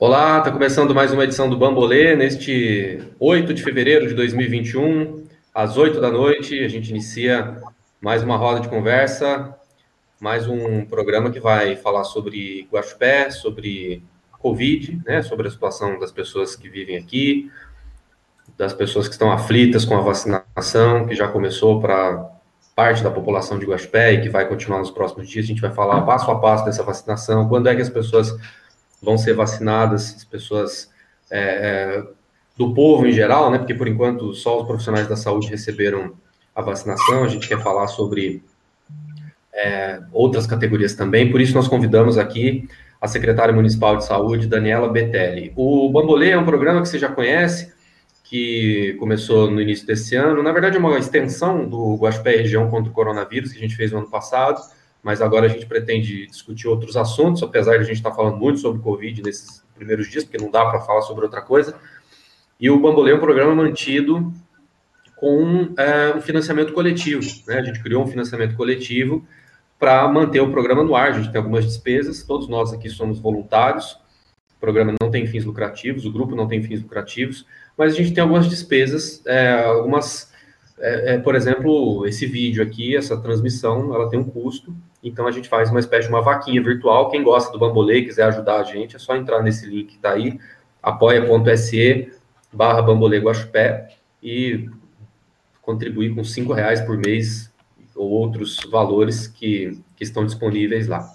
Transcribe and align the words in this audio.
Olá, 0.00 0.38
está 0.38 0.52
começando 0.52 0.94
mais 0.94 1.12
uma 1.12 1.24
edição 1.24 1.50
do 1.50 1.56
Bambolê, 1.56 2.14
neste 2.14 3.02
8 3.18 3.52
de 3.52 3.64
fevereiro 3.64 4.06
de 4.06 4.14
2021, 4.14 5.24
às 5.52 5.76
8 5.76 6.00
da 6.00 6.08
noite, 6.08 6.56
a 6.62 6.68
gente 6.68 6.90
inicia 6.90 7.60
mais 8.00 8.22
uma 8.22 8.36
roda 8.36 8.60
de 8.60 8.68
conversa, 8.68 9.56
mais 10.20 10.46
um 10.46 10.84
programa 10.84 11.32
que 11.32 11.40
vai 11.40 11.74
falar 11.74 12.04
sobre 12.04 12.68
Guaxupé, 12.72 13.32
sobre 13.32 14.04
Covid, 14.38 15.02
né, 15.04 15.20
sobre 15.20 15.48
a 15.48 15.50
situação 15.50 15.98
das 15.98 16.12
pessoas 16.12 16.54
que 16.54 16.68
vivem 16.68 16.96
aqui, 16.96 17.50
das 18.56 18.72
pessoas 18.72 19.08
que 19.08 19.14
estão 19.14 19.32
aflitas 19.32 19.84
com 19.84 19.96
a 19.96 20.00
vacinação, 20.00 21.08
que 21.08 21.14
já 21.16 21.26
começou 21.26 21.80
para 21.80 22.24
parte 22.76 23.02
da 23.02 23.10
população 23.10 23.58
de 23.58 23.66
Guaxupé 23.66 24.12
e 24.12 24.20
que 24.20 24.28
vai 24.28 24.46
continuar 24.46 24.78
nos 24.78 24.92
próximos 24.92 25.28
dias. 25.28 25.44
A 25.44 25.48
gente 25.48 25.60
vai 25.60 25.72
falar 25.72 26.02
passo 26.02 26.30
a 26.30 26.38
passo 26.38 26.64
dessa 26.64 26.84
vacinação, 26.84 27.48
quando 27.48 27.68
é 27.68 27.74
que 27.74 27.82
as 27.82 27.90
pessoas 27.90 28.32
vão 29.02 29.16
ser 29.16 29.34
vacinadas, 29.34 30.14
as 30.16 30.24
pessoas 30.24 30.90
é, 31.30 31.40
é, 31.40 32.04
do 32.56 32.74
povo 32.74 33.06
em 33.06 33.12
geral, 33.12 33.50
né? 33.50 33.58
Porque 33.58 33.74
por 33.74 33.86
enquanto 33.86 34.34
só 34.34 34.60
os 34.60 34.66
profissionais 34.66 35.08
da 35.08 35.16
saúde 35.16 35.48
receberam 35.48 36.14
a 36.54 36.62
vacinação. 36.62 37.22
A 37.22 37.28
gente 37.28 37.48
quer 37.48 37.62
falar 37.62 37.86
sobre 37.86 38.42
é, 39.54 40.00
outras 40.12 40.46
categorias 40.46 40.94
também. 40.94 41.30
Por 41.30 41.40
isso 41.40 41.54
nós 41.54 41.68
convidamos 41.68 42.18
aqui 42.18 42.68
a 43.00 43.06
secretária 43.06 43.54
municipal 43.54 43.96
de 43.96 44.04
saúde, 44.04 44.48
Daniela 44.48 44.88
Betelli. 44.88 45.52
O 45.54 45.88
Bambolê 45.90 46.30
é 46.30 46.38
um 46.38 46.44
programa 46.44 46.82
que 46.82 46.88
você 46.88 46.98
já 46.98 47.08
conhece, 47.08 47.72
que 48.24 48.96
começou 48.98 49.48
no 49.48 49.60
início 49.60 49.86
desse 49.86 50.16
ano. 50.16 50.42
Na 50.42 50.50
verdade, 50.50 50.76
é 50.76 50.80
uma 50.80 50.98
extensão 50.98 51.68
do 51.68 51.96
Guaxupé 51.96 52.36
Região 52.36 52.68
contra 52.68 52.90
o 52.90 52.94
Coronavírus 52.94 53.52
que 53.52 53.58
a 53.58 53.60
gente 53.60 53.76
fez 53.76 53.92
no 53.92 53.98
ano 53.98 54.10
passado 54.10 54.60
mas 55.02 55.22
agora 55.22 55.46
a 55.46 55.48
gente 55.48 55.66
pretende 55.66 56.26
discutir 56.26 56.68
outros 56.68 56.96
assuntos, 56.96 57.42
apesar 57.42 57.76
de 57.76 57.84
a 57.84 57.84
gente 57.84 57.96
estar 57.96 58.12
falando 58.12 58.36
muito 58.36 58.60
sobre 58.60 58.82
Covid 58.82 59.22
nesses 59.22 59.64
primeiros 59.74 60.08
dias, 60.10 60.24
porque 60.24 60.42
não 60.42 60.50
dá 60.50 60.64
para 60.66 60.80
falar 60.80 61.02
sobre 61.02 61.24
outra 61.24 61.40
coisa. 61.40 61.74
E 62.60 62.68
o 62.68 62.80
Bambolê 62.80 63.12
é 63.12 63.14
um 63.14 63.20
programa 63.20 63.54
mantido 63.54 64.32
com 65.16 65.72
é, 65.76 66.14
um 66.14 66.20
financiamento 66.20 66.72
coletivo. 66.72 67.22
Né? 67.46 67.58
A 67.58 67.62
gente 67.62 67.82
criou 67.82 68.02
um 68.02 68.06
financiamento 68.06 68.56
coletivo 68.56 69.24
para 69.78 70.06
manter 70.08 70.40
o 70.40 70.50
programa 70.50 70.82
no 70.82 70.94
ar. 70.94 71.08
A 71.08 71.12
gente 71.12 71.30
tem 71.30 71.38
algumas 71.38 71.64
despesas, 71.64 72.22
todos 72.22 72.48
nós 72.48 72.72
aqui 72.72 72.88
somos 72.88 73.18
voluntários, 73.18 73.92
o 74.56 74.60
programa 74.60 74.92
não 75.00 75.10
tem 75.10 75.26
fins 75.26 75.44
lucrativos, 75.44 76.04
o 76.04 76.12
grupo 76.12 76.34
não 76.34 76.48
tem 76.48 76.62
fins 76.62 76.82
lucrativos, 76.82 77.46
mas 77.76 77.94
a 77.94 77.96
gente 77.96 78.12
tem 78.12 78.22
algumas 78.22 78.48
despesas, 78.48 79.24
é, 79.24 79.64
algumas, 79.64 80.27
é, 80.80 81.14
é 81.14 81.18
por 81.18 81.34
exemplo, 81.34 82.06
esse 82.06 82.26
vídeo 82.26 82.62
aqui, 82.62 82.96
essa 82.96 83.16
transmissão, 83.20 83.94
ela 83.94 84.08
tem 84.08 84.18
um 84.18 84.24
custo, 84.24 84.74
então 85.02 85.26
a 85.26 85.30
gente 85.30 85.48
faz 85.48 85.70
uma 85.70 85.80
espécie 85.80 86.08
de 86.08 86.14
uma 86.14 86.22
vaquinha 86.22 86.62
virtual. 86.62 87.10
Quem 87.10 87.22
gosta 87.22 87.52
do 87.52 87.58
Bambolê 87.58 88.02
quiser 88.02 88.24
ajudar 88.24 88.60
a 88.60 88.64
gente, 88.64 88.96
é 88.96 88.98
só 88.98 89.16
entrar 89.16 89.42
nesse 89.42 89.66
link 89.66 89.86
que 89.86 89.96
está 89.96 90.12
aí, 90.12 90.38
apoia.se 90.82 92.12
barra 92.52 92.82
Bambolê 92.82 93.18
Guaxupé 93.18 93.88
e 94.22 94.68
contribuir 95.62 96.14
com 96.14 96.24
cinco 96.24 96.52
reais 96.52 96.80
por 96.80 96.96
mês 96.96 97.52
ou 97.94 98.10
outros 98.10 98.58
valores 98.70 99.26
que, 99.26 99.78
que 99.96 100.04
estão 100.04 100.24
disponíveis 100.24 100.86
lá. 100.88 101.06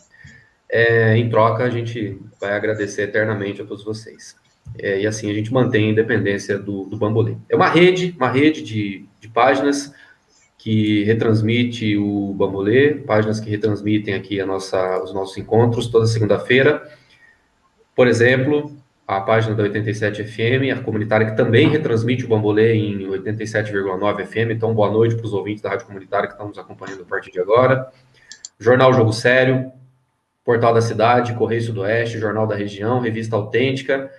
É, 0.69 1.15
em 1.17 1.29
troca, 1.29 1.63
a 1.63 1.69
gente 1.69 2.19
vai 2.39 2.53
agradecer 2.53 3.03
eternamente 3.03 3.61
a 3.61 3.65
todos 3.65 3.83
vocês. 3.83 4.35
É, 4.77 5.01
e 5.01 5.07
assim 5.07 5.29
a 5.29 5.33
gente 5.33 5.53
mantém 5.53 5.87
a 5.87 5.91
independência 5.91 6.57
do, 6.57 6.85
do 6.85 6.97
Bambolê. 6.97 7.35
É 7.49 7.55
uma 7.55 7.69
rede, 7.69 8.15
uma 8.17 8.29
rede 8.29 8.61
de, 8.61 9.05
de 9.12 9.12
páginas 9.33 9.93
que 10.57 11.03
retransmite 11.03 11.97
o 11.97 12.33
Bambolê, 12.33 12.93
páginas 12.93 13.39
que 13.39 13.49
retransmitem 13.49 14.13
aqui 14.13 14.39
a 14.39 14.45
nossa, 14.45 15.03
os 15.03 15.13
nossos 15.13 15.37
encontros 15.37 15.87
toda 15.87 16.05
segunda-feira. 16.05 16.89
Por 17.93 18.07
exemplo, 18.07 18.71
a 19.05 19.19
página 19.19 19.55
da 19.55 19.63
87 19.63 20.23
FM, 20.23 20.71
a 20.73 20.81
comunitária 20.81 21.29
que 21.29 21.35
também 21.35 21.67
retransmite 21.67 22.23
o 22.23 22.29
Bambolê 22.29 22.75
em 22.75 22.99
87,9 22.99 24.25
FM. 24.25 24.51
Então, 24.51 24.73
boa 24.73 24.89
noite 24.89 25.15
para 25.15 25.25
os 25.25 25.33
ouvintes 25.33 25.61
da 25.61 25.69
Rádio 25.69 25.85
Comunitária 25.85 26.27
que 26.27 26.33
estão 26.33 26.47
nos 26.47 26.57
acompanhando 26.57 27.01
a 27.01 27.05
partir 27.05 27.31
de 27.31 27.41
agora. 27.41 27.91
Jornal 28.57 28.93
Jogo 28.93 29.11
Sério, 29.11 29.71
Portal 30.45 30.73
da 30.73 30.81
Cidade, 30.81 31.33
Correio 31.33 31.61
Sudoeste, 31.61 32.19
Jornal 32.19 32.47
da 32.47 32.55
Região, 32.55 32.99
Revista 32.99 33.35
Autêntica. 33.35 34.09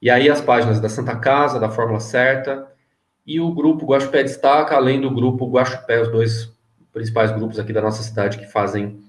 E 0.00 0.10
aí 0.10 0.28
as 0.28 0.40
páginas 0.40 0.80
da 0.80 0.88
Santa 0.88 1.16
Casa, 1.16 1.58
da 1.58 1.70
Fórmula 1.70 2.00
Certa, 2.00 2.71
e 3.26 3.40
o 3.40 3.52
grupo 3.52 3.86
Guaxupé 3.86 4.22
Destaca, 4.22 4.74
além 4.74 5.00
do 5.00 5.10
grupo 5.10 5.50
Guaxupé, 5.50 6.00
os 6.00 6.08
dois 6.08 6.52
principais 6.92 7.30
grupos 7.32 7.58
aqui 7.58 7.72
da 7.72 7.80
nossa 7.80 8.02
cidade 8.02 8.38
que 8.38 8.46
fazem 8.46 9.00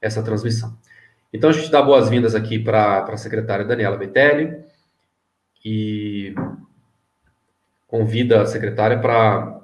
essa 0.00 0.22
transmissão. 0.22 0.76
Então, 1.32 1.50
a 1.50 1.52
gente 1.52 1.70
dá 1.70 1.80
boas-vindas 1.80 2.34
aqui 2.34 2.58
para 2.58 3.04
a 3.04 3.16
secretária 3.16 3.64
Daniela 3.64 3.96
Betelli 3.96 4.62
e 5.64 6.34
convida 7.86 8.42
a 8.42 8.46
secretária 8.46 8.98
para 8.98 9.60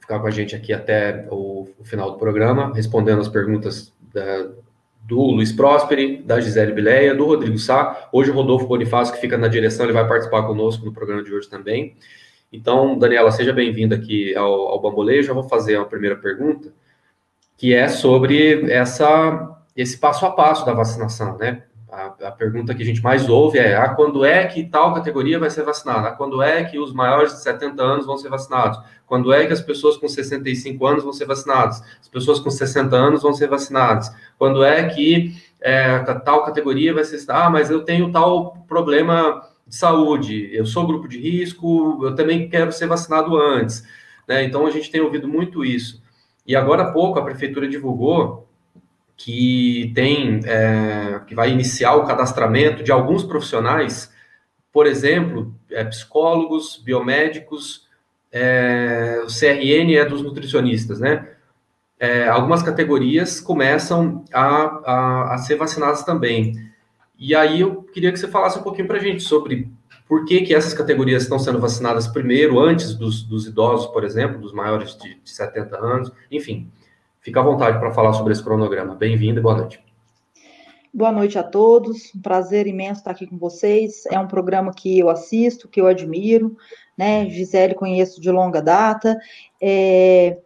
ficar 0.00 0.18
com 0.18 0.26
a 0.26 0.30
gente 0.30 0.56
aqui 0.56 0.72
até 0.72 1.26
o, 1.30 1.68
o 1.78 1.84
final 1.84 2.12
do 2.12 2.18
programa, 2.18 2.72
respondendo 2.74 3.20
as 3.20 3.28
perguntas 3.28 3.92
da, 4.12 4.48
do 5.02 5.20
Luiz 5.20 5.52
Prosperi, 5.52 6.22
da 6.22 6.40
Gisele 6.40 6.72
Bileia, 6.72 7.14
do 7.14 7.26
Rodrigo 7.26 7.58
Sá. 7.58 8.08
Hoje 8.10 8.30
o 8.30 8.34
Rodolfo 8.34 8.66
Bonifácio, 8.66 9.14
que 9.14 9.20
fica 9.20 9.36
na 9.36 9.48
direção, 9.48 9.84
ele 9.84 9.92
vai 9.92 10.06
participar 10.08 10.44
conosco 10.44 10.84
no 10.84 10.92
programa 10.92 11.22
de 11.22 11.32
hoje 11.32 11.48
também. 11.48 11.94
Então, 12.52 12.98
Daniela, 12.98 13.30
seja 13.30 13.52
bem-vinda 13.52 13.96
aqui 13.96 14.34
ao, 14.36 14.68
ao 14.68 14.80
Bamboleio. 14.80 15.22
Já 15.22 15.32
vou 15.32 15.48
fazer 15.48 15.76
uma 15.76 15.86
primeira 15.86 16.16
pergunta, 16.16 16.72
que 17.56 17.74
é 17.74 17.88
sobre 17.88 18.70
essa, 18.70 19.58
esse 19.76 19.98
passo 19.98 20.24
a 20.26 20.30
passo 20.30 20.64
da 20.64 20.72
vacinação, 20.72 21.36
né? 21.36 21.64
A, 21.90 22.06
a, 22.26 22.32
pergunta 22.32 22.74
que 22.74 22.82
a 22.82 22.86
gente 22.86 23.02
mais 23.02 23.28
ouve 23.28 23.58
é: 23.58 23.76
ah, 23.76 23.90
quando 23.90 24.24
é 24.24 24.46
que 24.46 24.64
tal 24.64 24.92
categoria 24.94 25.38
vai 25.38 25.50
ser 25.50 25.62
vacinada? 25.62 26.08
Ah, 26.08 26.12
quando 26.12 26.42
é 26.42 26.64
que 26.64 26.78
os 26.78 26.92
maiores 26.92 27.32
de 27.32 27.42
70 27.42 27.82
anos 27.82 28.06
vão 28.06 28.16
ser 28.16 28.28
vacinados? 28.28 28.80
Quando 29.06 29.32
é 29.32 29.46
que 29.46 29.52
as 29.52 29.60
pessoas 29.60 29.96
com 29.96 30.08
65 30.08 30.84
anos 30.86 31.04
vão 31.04 31.12
ser 31.12 31.26
vacinadas? 31.26 31.82
As 32.00 32.08
pessoas 32.08 32.40
com 32.40 32.50
60 32.50 32.96
anos 32.96 33.22
vão 33.22 33.32
ser 33.32 33.48
vacinadas? 33.48 34.10
Quando 34.36 34.64
é 34.64 34.88
que 34.88 35.34
é, 35.64 35.98
tal 36.24 36.44
categoria 36.44 36.92
vai 36.92 37.04
ser. 37.04 37.24
Ah, 37.28 37.48
mas 37.48 37.70
eu 37.70 37.82
tenho 37.82 38.12
tal 38.12 38.64
problema 38.68 39.42
saúde, 39.74 40.48
eu 40.52 40.64
sou 40.66 40.86
grupo 40.86 41.08
de 41.08 41.18
risco, 41.18 42.00
eu 42.04 42.14
também 42.14 42.48
quero 42.48 42.72
ser 42.72 42.86
vacinado 42.86 43.36
antes. 43.36 43.84
Né? 44.26 44.44
Então 44.44 44.66
a 44.66 44.70
gente 44.70 44.90
tem 44.90 45.00
ouvido 45.00 45.28
muito 45.28 45.64
isso. 45.64 46.02
E 46.46 46.54
agora 46.54 46.82
há 46.82 46.92
pouco 46.92 47.18
a 47.18 47.24
prefeitura 47.24 47.68
divulgou 47.68 48.48
que 49.16 49.92
tem 49.94 50.40
é, 50.44 51.20
que 51.26 51.34
vai 51.34 51.50
iniciar 51.50 51.94
o 51.94 52.04
cadastramento 52.04 52.82
de 52.82 52.90
alguns 52.90 53.22
profissionais, 53.22 54.12
por 54.72 54.86
exemplo, 54.86 55.54
é, 55.70 55.84
psicólogos, 55.84 56.80
biomédicos, 56.84 57.86
é, 58.32 59.22
o 59.24 59.28
CRN 59.28 59.94
é 59.94 60.04
dos 60.04 60.20
nutricionistas, 60.20 60.98
né? 60.98 61.28
É, 61.98 62.28
algumas 62.28 62.62
categorias 62.62 63.40
começam 63.40 64.24
a, 64.32 64.44
a, 64.84 65.34
a 65.34 65.38
ser 65.38 65.54
vacinadas 65.54 66.02
também. 66.02 66.52
E 67.18 67.34
aí 67.34 67.60
eu 67.60 67.82
queria 67.82 68.12
que 68.12 68.18
você 68.18 68.28
falasse 68.28 68.58
um 68.58 68.62
pouquinho 68.62 68.88
para 68.88 68.98
a 68.98 69.00
gente 69.00 69.22
sobre 69.22 69.70
por 70.06 70.24
que, 70.24 70.42
que 70.42 70.54
essas 70.54 70.74
categorias 70.74 71.22
estão 71.22 71.38
sendo 71.38 71.60
vacinadas 71.60 72.06
primeiro, 72.06 72.58
antes 72.58 72.94
dos, 72.94 73.22
dos 73.22 73.46
idosos, 73.46 73.86
por 73.86 74.04
exemplo, 74.04 74.40
dos 74.40 74.52
maiores 74.52 74.96
de, 74.96 75.14
de 75.14 75.30
70 75.30 75.78
anos, 75.78 76.12
enfim. 76.30 76.70
Fica 77.20 77.40
à 77.40 77.42
vontade 77.42 77.78
para 77.78 77.92
falar 77.92 78.12
sobre 78.12 78.32
esse 78.32 78.42
cronograma. 78.42 78.94
Bem-vindo 78.94 79.40
e 79.40 79.42
boa 79.42 79.56
noite. 79.56 79.82
Boa 80.92 81.10
noite 81.10 81.38
a 81.38 81.42
todos, 81.42 82.14
um 82.14 82.20
prazer 82.20 82.66
imenso 82.66 83.00
estar 83.00 83.10
aqui 83.10 83.26
com 83.26 83.38
vocês. 83.38 84.04
É 84.12 84.18
um 84.18 84.28
programa 84.28 84.72
que 84.72 84.98
eu 84.98 85.08
assisto, 85.08 85.68
que 85.68 85.80
eu 85.80 85.86
admiro, 85.86 86.56
né? 86.96 87.28
Gisele 87.30 87.74
conheço 87.74 88.20
de 88.20 88.30
longa 88.30 88.60
data. 88.60 89.18
É... 89.60 90.38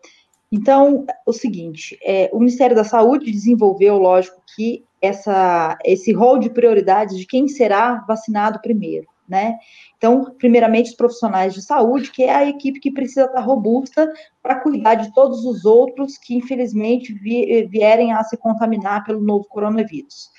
Então, 0.50 1.05
o 1.27 1.33
seguinte, 1.35 1.99
é, 2.03 2.31
o 2.33 2.39
Ministério 2.39 2.75
da 2.75 2.85
Saúde 2.85 3.31
desenvolveu, 3.31 3.99
lógico, 3.99 4.43
que 4.56 4.87
essa, 5.01 5.79
esse 5.85 6.13
rol 6.13 6.39
de 6.39 6.51
prioridades 6.51 7.17
de 7.17 7.27
quem 7.27 7.49
será 7.49 8.05
vacinado 8.06 8.61
primeiro, 8.61 9.06
né? 9.29 9.59
Então, 9.97 10.35
primeiramente, 10.39 10.91
os 10.91 10.97
profissionais 10.97 11.55
de 11.55 11.62
saúde, 11.62 12.11
que 12.11 12.23
é 12.23 12.35
a 12.35 12.49
equipe 12.49 12.81
que 12.81 12.91
precisa 12.91 13.25
estar 13.25 13.41
robusta 13.41 14.12
para 14.43 14.61
cuidar 14.61 14.95
de 14.95 15.12
todos 15.12 15.45
os 15.45 15.65
outros 15.65 16.17
que, 16.17 16.37
infelizmente, 16.37 17.12
vierem 17.12 18.12
a 18.12 18.23
se 18.23 18.37
contaminar 18.37 19.05
pelo 19.05 19.21
novo 19.21 19.45
coronavírus. 19.49 20.31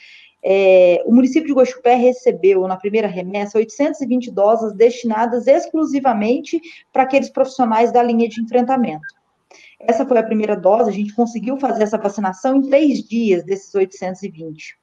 É, 0.41 1.03
o 1.05 1.13
município 1.13 1.47
de 1.47 1.53
Guaxupé 1.53 1.95
recebeu, 1.95 2.65
na 2.67 2.77
primeira 2.77 3.07
remessa, 3.07 3.57
820 3.57 4.31
doses 4.31 4.73
destinadas 4.73 5.47
exclusivamente 5.47 6.61
para 6.93 7.03
aqueles 7.03 7.29
profissionais 7.29 7.91
da 7.91 8.01
linha 8.01 8.29
de 8.29 8.41
enfrentamento. 8.41 9.18
Essa 9.79 10.05
foi 10.05 10.17
a 10.17 10.23
primeira 10.23 10.55
dose, 10.55 10.89
a 10.89 10.93
gente 10.93 11.13
conseguiu 11.13 11.57
fazer 11.57 11.83
essa 11.83 11.97
vacinação 11.97 12.57
em 12.57 12.69
três 12.69 13.01
dias 13.01 13.43
desses 13.43 13.73
820. 13.73 14.77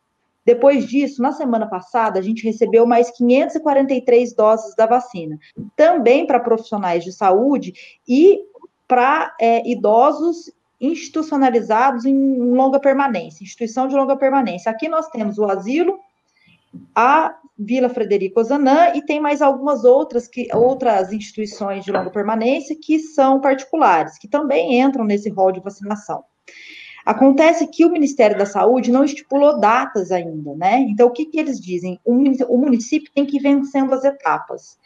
Depois 0.45 0.87
disso, 0.87 1.21
na 1.21 1.33
semana 1.33 1.67
passada, 1.67 2.19
a 2.19 2.23
gente 2.23 2.45
recebeu 2.45 2.87
mais 2.87 3.11
543 3.11 4.33
doses 4.33 4.75
da 4.77 4.87
vacina, 4.87 5.39
também 5.75 6.27
para 6.27 6.41
profissionais 6.41 7.03
de 7.03 7.13
saúde 7.13 7.75
e 8.09 8.41
para 8.87 9.35
é, 9.41 9.69
idosos 9.69 10.51
institucionalizados 10.81 12.05
em 12.05 12.39
longa 12.55 12.79
permanência, 12.79 13.43
instituição 13.43 13.89
de 13.89 13.97
longa 13.97 14.17
permanência. 14.17 14.71
Aqui 14.71 14.89
nós 14.89 15.09
temos 15.09 15.37
o 15.37 15.45
asilo 15.45 15.99
a 16.95 17.37
Vila 17.59 17.89
Frederico 17.89 18.41
Ozanam 18.41 18.95
e 18.95 19.03
tem 19.03 19.21
mais 19.21 19.41
algumas 19.41 19.85
outras 19.85 20.29
que 20.29 20.49
outras 20.55 21.13
instituições 21.13 21.85
de 21.85 21.93
longa 21.93 22.11
permanência 22.11 22.77
que 22.81 22.99
são 22.99 23.41
particulares, 23.41 24.19
que 24.19 24.29
também 24.29 24.81
entram 24.81 25.05
nesse 25.05 25.31
rol 25.31 25.53
de 25.53 25.61
vacinação. 25.61 26.23
Acontece 27.05 27.69
que 27.69 27.85
o 27.85 27.91
Ministério 27.91 28.37
da 28.37 28.45
Saúde 28.45 28.91
não 28.91 29.05
estipulou 29.05 29.61
datas 29.61 30.11
ainda, 30.11 30.57
né? 30.57 30.81
Então, 30.81 31.07
o 31.07 31.13
que, 31.13 31.25
que 31.27 31.39
eles 31.39 31.61
dizem? 31.61 32.01
O 32.05 32.59
município 32.59 33.13
tem 33.15 33.25
que 33.25 33.37
ir 33.37 33.41
vencendo 33.41 33.95
as 33.95 34.05
etapas. 34.05 34.77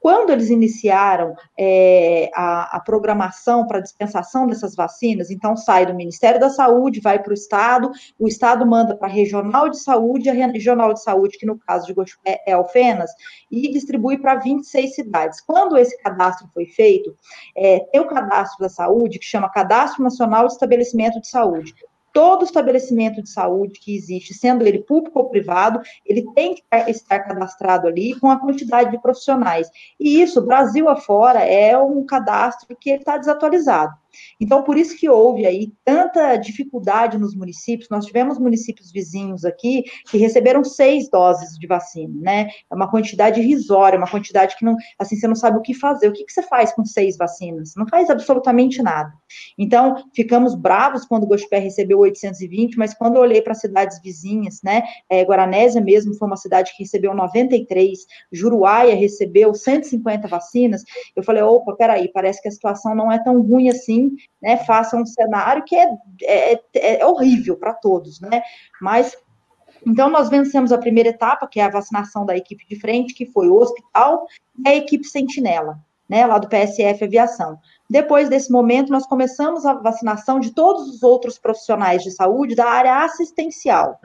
Quando 0.00 0.30
eles 0.30 0.48
iniciaram 0.48 1.34
é, 1.58 2.30
a, 2.34 2.78
a, 2.78 2.80
programação 2.80 3.66
para 3.66 3.80
dispensação 3.80 4.46
dessas 4.46 4.74
vacinas, 4.74 5.30
então 5.30 5.54
sai 5.54 5.84
do 5.84 5.94
Ministério 5.94 6.40
da 6.40 6.48
Saúde, 6.48 7.02
vai 7.02 7.22
para 7.22 7.32
o 7.32 7.34
Estado, 7.34 7.90
o 8.18 8.26
Estado 8.26 8.66
manda 8.66 8.96
para 8.96 9.08
a 9.08 9.10
Regional 9.10 9.68
de 9.68 9.78
Saúde, 9.78 10.30
a 10.30 10.32
Regional 10.32 10.94
de 10.94 11.02
Saúde, 11.02 11.36
que 11.36 11.44
no 11.44 11.58
caso 11.58 11.86
de 11.86 11.92
Gospé 11.92 12.42
é 12.46 12.52
Alfenas, 12.52 13.10
e 13.50 13.70
distribui 13.70 14.16
para 14.16 14.36
26 14.36 14.94
cidades. 14.94 15.40
Quando 15.42 15.76
esse 15.76 15.96
cadastro 16.02 16.48
foi 16.54 16.64
feito, 16.64 17.14
é, 17.54 17.80
tem 17.80 18.00
o 18.00 18.08
cadastro 18.08 18.58
da 18.58 18.70
saúde, 18.70 19.18
que 19.18 19.26
chama 19.26 19.50
Cadastro 19.50 20.02
Nacional 20.02 20.46
de 20.46 20.54
Estabelecimento 20.54 21.20
de 21.20 21.28
Saúde 21.28 21.74
todo 22.12 22.44
estabelecimento 22.44 23.22
de 23.22 23.30
saúde 23.30 23.78
que 23.78 23.94
existe, 23.94 24.34
sendo 24.34 24.66
ele 24.66 24.80
público 24.80 25.18
ou 25.18 25.28
privado, 25.28 25.80
ele 26.04 26.24
tem 26.34 26.54
que 26.54 26.62
estar 26.88 27.20
cadastrado 27.20 27.86
ali 27.86 28.18
com 28.18 28.30
a 28.30 28.38
quantidade 28.38 28.90
de 28.90 29.00
profissionais. 29.00 29.70
E 29.98 30.20
isso, 30.20 30.42
Brasil 30.42 30.88
afora, 30.88 31.40
é 31.40 31.78
um 31.78 32.04
cadastro 32.04 32.76
que 32.76 32.90
está 32.90 33.16
desatualizado. 33.16 33.99
Então, 34.40 34.62
por 34.62 34.76
isso 34.76 34.96
que 34.96 35.08
houve 35.08 35.46
aí 35.46 35.72
tanta 35.84 36.36
dificuldade 36.36 37.18
nos 37.18 37.34
municípios. 37.34 37.88
Nós 37.90 38.06
tivemos 38.06 38.38
municípios 38.38 38.90
vizinhos 38.92 39.44
aqui 39.44 39.84
que 40.10 40.18
receberam 40.18 40.64
seis 40.64 41.08
doses 41.10 41.58
de 41.58 41.66
vacina, 41.66 42.14
né? 42.20 42.48
É 42.70 42.74
uma 42.74 42.90
quantidade 42.90 43.40
irrisória, 43.40 43.98
uma 43.98 44.10
quantidade 44.10 44.56
que 44.56 44.64
não, 44.64 44.76
assim, 44.98 45.16
você 45.16 45.26
não 45.26 45.34
sabe 45.34 45.58
o 45.58 45.62
que 45.62 45.74
fazer. 45.74 46.08
O 46.08 46.12
que, 46.12 46.24
que 46.24 46.32
você 46.32 46.42
faz 46.42 46.72
com 46.72 46.84
seis 46.84 47.16
vacinas? 47.16 47.74
Não 47.76 47.86
faz 47.86 48.10
absolutamente 48.10 48.82
nada. 48.82 49.12
Então, 49.58 50.04
ficamos 50.14 50.54
bravos 50.54 51.04
quando 51.04 51.24
o 51.24 51.28
Gospé 51.28 51.58
recebeu 51.58 51.98
820, 51.98 52.76
mas 52.76 52.94
quando 52.94 53.16
eu 53.16 53.22
olhei 53.22 53.42
para 53.42 53.54
cidades 53.54 54.00
vizinhas, 54.02 54.60
né? 54.62 54.82
É, 55.08 55.22
Guaranésia 55.22 55.80
mesmo 55.80 56.14
foi 56.14 56.26
uma 56.26 56.36
cidade 56.36 56.72
que 56.76 56.82
recebeu 56.82 57.14
93, 57.14 57.98
Juruáia 58.32 58.94
recebeu 58.94 59.54
150 59.54 60.28
vacinas. 60.28 60.82
Eu 61.14 61.22
falei, 61.22 61.42
opa, 61.42 61.74
peraí, 61.74 62.08
parece 62.08 62.40
que 62.40 62.48
a 62.48 62.52
situação 62.52 62.94
não 62.94 63.10
é 63.10 63.22
tão 63.22 63.40
ruim 63.42 63.68
assim 63.68 63.99
assim, 64.00 64.16
né, 64.42 64.56
faça 64.58 64.96
um 64.96 65.04
cenário 65.04 65.64
que 65.64 65.76
é, 65.76 65.88
é, 66.22 67.00
é 67.00 67.06
horrível 67.06 67.56
para 67.56 67.74
todos, 67.74 68.20
né? 68.20 68.42
Mas 68.80 69.16
então, 69.86 70.10
nós 70.10 70.28
vencemos 70.28 70.72
a 70.72 70.78
primeira 70.78 71.08
etapa, 71.08 71.46
que 71.46 71.58
é 71.58 71.64
a 71.64 71.70
vacinação 71.70 72.26
da 72.26 72.36
equipe 72.36 72.66
de 72.68 72.78
frente, 72.78 73.14
que 73.14 73.24
foi 73.24 73.48
o 73.48 73.56
hospital, 73.56 74.26
e 74.62 74.68
a 74.68 74.74
equipe 74.74 75.06
sentinela, 75.06 75.78
né, 76.06 76.26
lá 76.26 76.38
do 76.38 76.48
PSF 76.48 77.04
Aviação. 77.04 77.58
Depois 77.88 78.28
desse 78.28 78.52
momento, 78.52 78.92
nós 78.92 79.06
começamos 79.06 79.64
a 79.64 79.72
vacinação 79.72 80.38
de 80.38 80.50
todos 80.50 80.86
os 80.88 81.02
outros 81.02 81.38
profissionais 81.38 82.02
de 82.02 82.10
saúde 82.10 82.54
da 82.54 82.66
área 82.66 83.04
assistencial. 83.04 83.98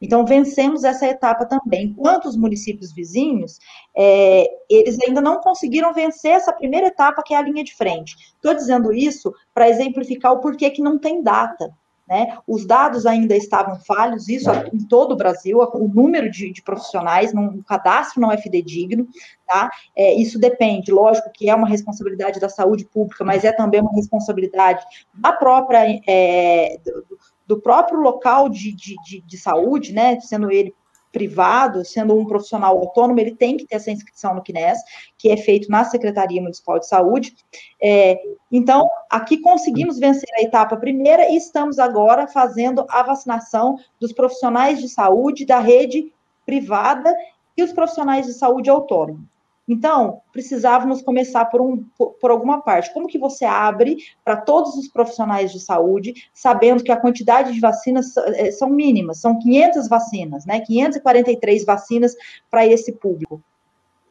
Então, 0.00 0.24
vencemos 0.24 0.84
essa 0.84 1.06
etapa 1.06 1.46
também. 1.46 1.86
Enquanto 1.86 2.26
os 2.26 2.36
municípios 2.36 2.92
vizinhos, 2.92 3.58
é, 3.96 4.46
eles 4.68 4.98
ainda 5.06 5.20
não 5.20 5.40
conseguiram 5.40 5.92
vencer 5.92 6.32
essa 6.32 6.52
primeira 6.52 6.88
etapa, 6.88 7.22
que 7.22 7.34
é 7.34 7.36
a 7.36 7.42
linha 7.42 7.64
de 7.64 7.74
frente. 7.74 8.16
Estou 8.34 8.54
dizendo 8.54 8.92
isso 8.92 9.32
para 9.54 9.68
exemplificar 9.68 10.32
o 10.32 10.40
porquê 10.40 10.70
que 10.70 10.82
não 10.82 10.98
tem 10.98 11.22
data. 11.22 11.72
Né? 12.12 12.36
Os 12.46 12.66
dados 12.66 13.06
ainda 13.06 13.34
estavam 13.36 13.78
falhos, 13.86 14.28
isso 14.28 14.50
em 14.72 14.86
todo 14.86 15.12
o 15.12 15.16
Brasil, 15.16 15.60
o 15.60 15.88
número 15.88 16.30
de, 16.30 16.52
de 16.52 16.60
profissionais, 16.60 17.32
não, 17.32 17.46
o 17.46 17.64
cadastro 17.64 18.20
não 18.20 18.30
é 18.30 18.36
fidedigno, 18.36 19.06
tá? 19.46 19.70
É, 19.96 20.12
isso 20.14 20.38
depende, 20.38 20.92
lógico 20.92 21.30
que 21.32 21.48
é 21.48 21.54
uma 21.54 21.66
responsabilidade 21.66 22.40
da 22.40 22.48
saúde 22.48 22.84
pública, 22.84 23.24
mas 23.24 23.44
é 23.44 23.52
também 23.52 23.80
uma 23.80 23.94
responsabilidade 23.94 24.84
da 25.14 25.32
própria, 25.32 26.02
é, 26.06 26.76
do, 26.84 27.06
do 27.52 27.60
próprio 27.60 28.00
local 28.00 28.48
de, 28.48 28.72
de, 28.72 28.96
de, 29.04 29.20
de 29.20 29.36
saúde, 29.36 29.92
né, 29.92 30.18
sendo 30.20 30.50
ele 30.50 30.74
privado, 31.12 31.84
sendo 31.84 32.18
um 32.18 32.24
profissional 32.24 32.78
autônomo, 32.78 33.20
ele 33.20 33.36
tem 33.36 33.58
que 33.58 33.66
ter 33.66 33.74
essa 33.74 33.90
inscrição 33.90 34.34
no 34.34 34.42
CNES, 34.42 34.78
que 35.18 35.30
é 35.30 35.36
feito 35.36 35.70
na 35.70 35.84
Secretaria 35.84 36.40
Municipal 36.40 36.78
de 36.78 36.88
Saúde. 36.88 37.36
É, 37.82 38.18
então, 38.50 38.88
aqui 39.10 39.36
conseguimos 39.36 39.98
vencer 39.98 40.30
a 40.38 40.40
etapa 40.40 40.78
primeira 40.78 41.28
e 41.28 41.36
estamos 41.36 41.78
agora 41.78 42.26
fazendo 42.26 42.86
a 42.88 43.02
vacinação 43.02 43.76
dos 44.00 44.14
profissionais 44.14 44.80
de 44.80 44.88
saúde 44.88 45.44
da 45.44 45.58
rede 45.58 46.10
privada 46.46 47.14
e 47.54 47.62
os 47.62 47.74
profissionais 47.74 48.24
de 48.24 48.32
saúde 48.32 48.70
autônomo. 48.70 49.28
Então, 49.68 50.20
precisávamos 50.32 51.02
começar 51.02 51.44
por, 51.44 51.60
um, 51.60 51.84
por, 52.20 52.30
alguma 52.30 52.60
parte. 52.60 52.92
Como 52.92 53.06
que 53.06 53.18
você 53.18 53.44
abre 53.44 53.96
para 54.24 54.36
todos 54.36 54.74
os 54.76 54.88
profissionais 54.88 55.52
de 55.52 55.60
saúde, 55.60 56.14
sabendo 56.34 56.82
que 56.82 56.90
a 56.90 57.00
quantidade 57.00 57.52
de 57.52 57.60
vacinas 57.60 58.16
eh, 58.16 58.50
são 58.50 58.68
mínimas, 58.68 59.20
são 59.20 59.38
500 59.38 59.88
vacinas, 59.88 60.44
né? 60.44 60.60
543 60.60 61.64
vacinas 61.64 62.14
para 62.50 62.66
esse 62.66 62.92
público. 62.92 63.40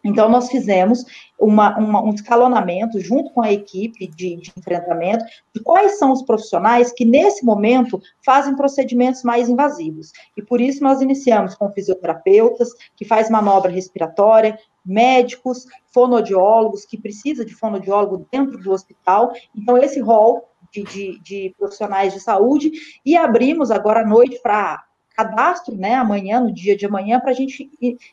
Então, 0.04 0.30
nós 0.30 0.50
fizemos 0.50 1.06
uma, 1.40 1.78
uma, 1.78 2.04
um 2.04 2.10
escalonamento 2.10 3.00
junto 3.00 3.32
com 3.32 3.42
a 3.42 3.52
equipe 3.52 4.08
de, 4.08 4.36
de, 4.38 4.52
enfrentamento 4.58 5.24
de 5.54 5.62
quais 5.62 6.00
são 6.00 6.12
os 6.12 6.24
profissionais 6.24 6.92
que, 6.92 7.06
nesse 7.06 7.46
momento, 7.46 8.02
fazem 8.26 8.56
procedimentos 8.56 9.24
mais 9.24 9.48
invasivos. 9.48 10.12
E 10.36 10.42
por 10.42 10.60
isso 10.60 10.84
nós 10.84 11.02
iniciamos 11.02 11.56
com 11.56 11.72
fisioterapeutas, 11.72 12.70
que 12.96 13.06
faz 13.06 13.30
manobra 13.30 13.72
respiratória, 13.72 14.58
médicos, 14.86 15.66
fonodiólogos, 15.94 16.86
que 16.86 16.98
precisa 16.98 17.46
de 17.46 17.54
fonodiólogo 17.54 18.28
dentro 18.32 18.58
do 18.58 18.72
hospital. 18.72 19.34
Então, 19.56 19.78
esse 19.78 20.00
rol 20.00 20.48
de, 20.72 20.84
de, 20.84 21.20
de 21.20 21.56
profissionais 21.58 22.14
de 22.14 22.20
saúde, 22.20 22.72
e 23.06 23.16
abrimos 23.16 23.72
agora 23.72 24.02
à 24.02 24.08
noite 24.08 24.40
para 24.42 24.84
cadastro, 25.14 25.76
né, 25.76 25.96
amanhã, 25.96 26.40
no 26.40 26.54
dia 26.54 26.76
de 26.76 26.86
amanhã, 26.86 27.20
para 27.20 27.32
a 27.32 27.34
gente 27.34 27.70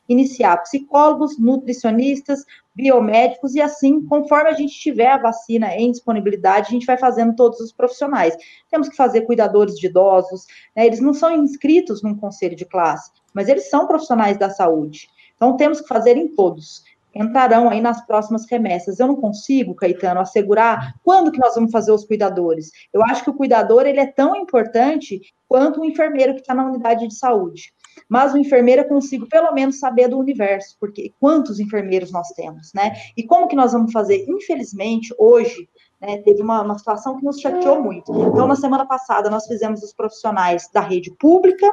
iniciar 0.08 0.56
psicólogos, 0.58 1.38
nutricionistas, 1.38 2.44
biomédicos, 2.74 3.54
e 3.54 3.60
assim, 3.60 4.04
conforme 4.04 4.50
a 4.50 4.52
gente 4.52 4.74
tiver 4.74 5.06
a 5.06 5.18
vacina 5.18 5.74
em 5.74 5.90
disponibilidade, 5.90 6.68
a 6.68 6.70
gente 6.70 6.86
vai 6.86 6.98
fazendo 6.98 7.34
todos 7.34 7.60
os 7.60 7.72
profissionais. 7.72 8.36
Temos 8.70 8.88
que 8.88 8.96
fazer 8.96 9.22
cuidadores 9.22 9.78
de 9.78 9.86
idosos, 9.86 10.46
né, 10.76 10.86
eles 10.86 11.00
não 11.00 11.14
são 11.14 11.30
inscritos 11.30 12.02
num 12.02 12.16
conselho 12.16 12.56
de 12.56 12.64
classe, 12.64 13.10
mas 13.32 13.48
eles 13.48 13.70
são 13.70 13.86
profissionais 13.86 14.36
da 14.36 14.50
saúde. 14.50 15.08
Então, 15.38 15.56
temos 15.56 15.80
que 15.80 15.88
fazer 15.88 16.18
em 16.18 16.28
todos 16.28 16.84
entrarão 17.14 17.68
aí 17.68 17.80
nas 17.80 18.04
próximas 18.06 18.48
remessas. 18.48 19.00
Eu 19.00 19.08
não 19.08 19.16
consigo, 19.16 19.74
Caetano, 19.74 20.20
assegurar 20.20 20.94
quando 21.02 21.32
que 21.32 21.38
nós 21.38 21.54
vamos 21.54 21.70
fazer 21.72 21.92
os 21.92 22.04
cuidadores. 22.04 22.70
Eu 22.92 23.02
acho 23.02 23.24
que 23.24 23.30
o 23.30 23.34
cuidador 23.34 23.86
ele 23.86 24.00
é 24.00 24.06
tão 24.06 24.36
importante 24.36 25.20
quanto 25.48 25.80
o 25.80 25.84
enfermeiro 25.84 26.34
que 26.34 26.40
está 26.40 26.54
na 26.54 26.66
unidade 26.66 27.06
de 27.08 27.14
saúde. 27.14 27.72
Mas 28.08 28.32
o 28.32 28.38
enfermeiro 28.38 28.82
eu 28.82 28.88
consigo 28.88 29.26
pelo 29.26 29.52
menos 29.52 29.80
saber 29.80 30.08
do 30.08 30.18
universo, 30.18 30.76
porque 30.78 31.12
quantos 31.18 31.58
enfermeiros 31.58 32.12
nós 32.12 32.28
temos, 32.28 32.72
né? 32.72 32.92
E 33.16 33.24
como 33.24 33.48
que 33.48 33.56
nós 33.56 33.72
vamos 33.72 33.90
fazer? 33.90 34.24
Infelizmente, 34.28 35.12
hoje, 35.18 35.68
né, 36.00 36.18
teve 36.18 36.40
uma, 36.40 36.62
uma 36.62 36.78
situação 36.78 37.16
que 37.16 37.24
nos 37.24 37.40
chateou 37.40 37.82
muito. 37.82 38.12
Então, 38.12 38.46
na 38.46 38.54
semana 38.54 38.86
passada, 38.86 39.28
nós 39.28 39.46
fizemos 39.46 39.82
os 39.82 39.92
profissionais 39.92 40.70
da 40.72 40.80
rede 40.80 41.10
pública, 41.18 41.66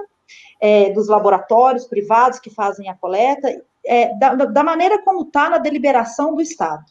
é, 0.60 0.92
dos 0.92 1.08
laboratórios 1.08 1.86
privados 1.86 2.40
que 2.40 2.50
fazem 2.50 2.90
a 2.90 2.96
coleta 2.96 3.50
é, 3.86 4.16
da, 4.18 4.34
da, 4.34 4.64
maneira 4.64 5.02
como 5.04 5.24
está 5.24 5.50
na 5.50 5.58
deliberação 5.58 6.36
do 6.36 6.42
Estado. 6.42 6.84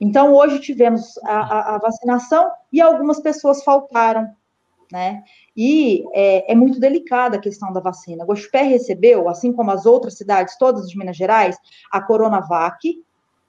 Então, 0.00 0.32
hoje 0.32 0.60
tivemos 0.60 1.18
a, 1.24 1.38
a, 1.38 1.74
a, 1.74 1.78
vacinação 1.78 2.50
e 2.72 2.80
algumas 2.80 3.20
pessoas 3.20 3.64
faltaram, 3.64 4.30
né? 4.92 5.24
E 5.56 6.04
é, 6.14 6.52
é, 6.52 6.54
muito 6.54 6.78
delicada 6.78 7.36
a 7.36 7.40
questão 7.40 7.72
da 7.72 7.80
vacina. 7.80 8.24
Guaxupé 8.24 8.62
recebeu, 8.62 9.28
assim 9.28 9.52
como 9.52 9.72
as 9.72 9.86
outras 9.86 10.16
cidades 10.16 10.56
todas 10.56 10.88
de 10.88 10.96
Minas 10.96 11.16
Gerais, 11.16 11.58
a 11.90 12.00
Coronavac, 12.00 13.02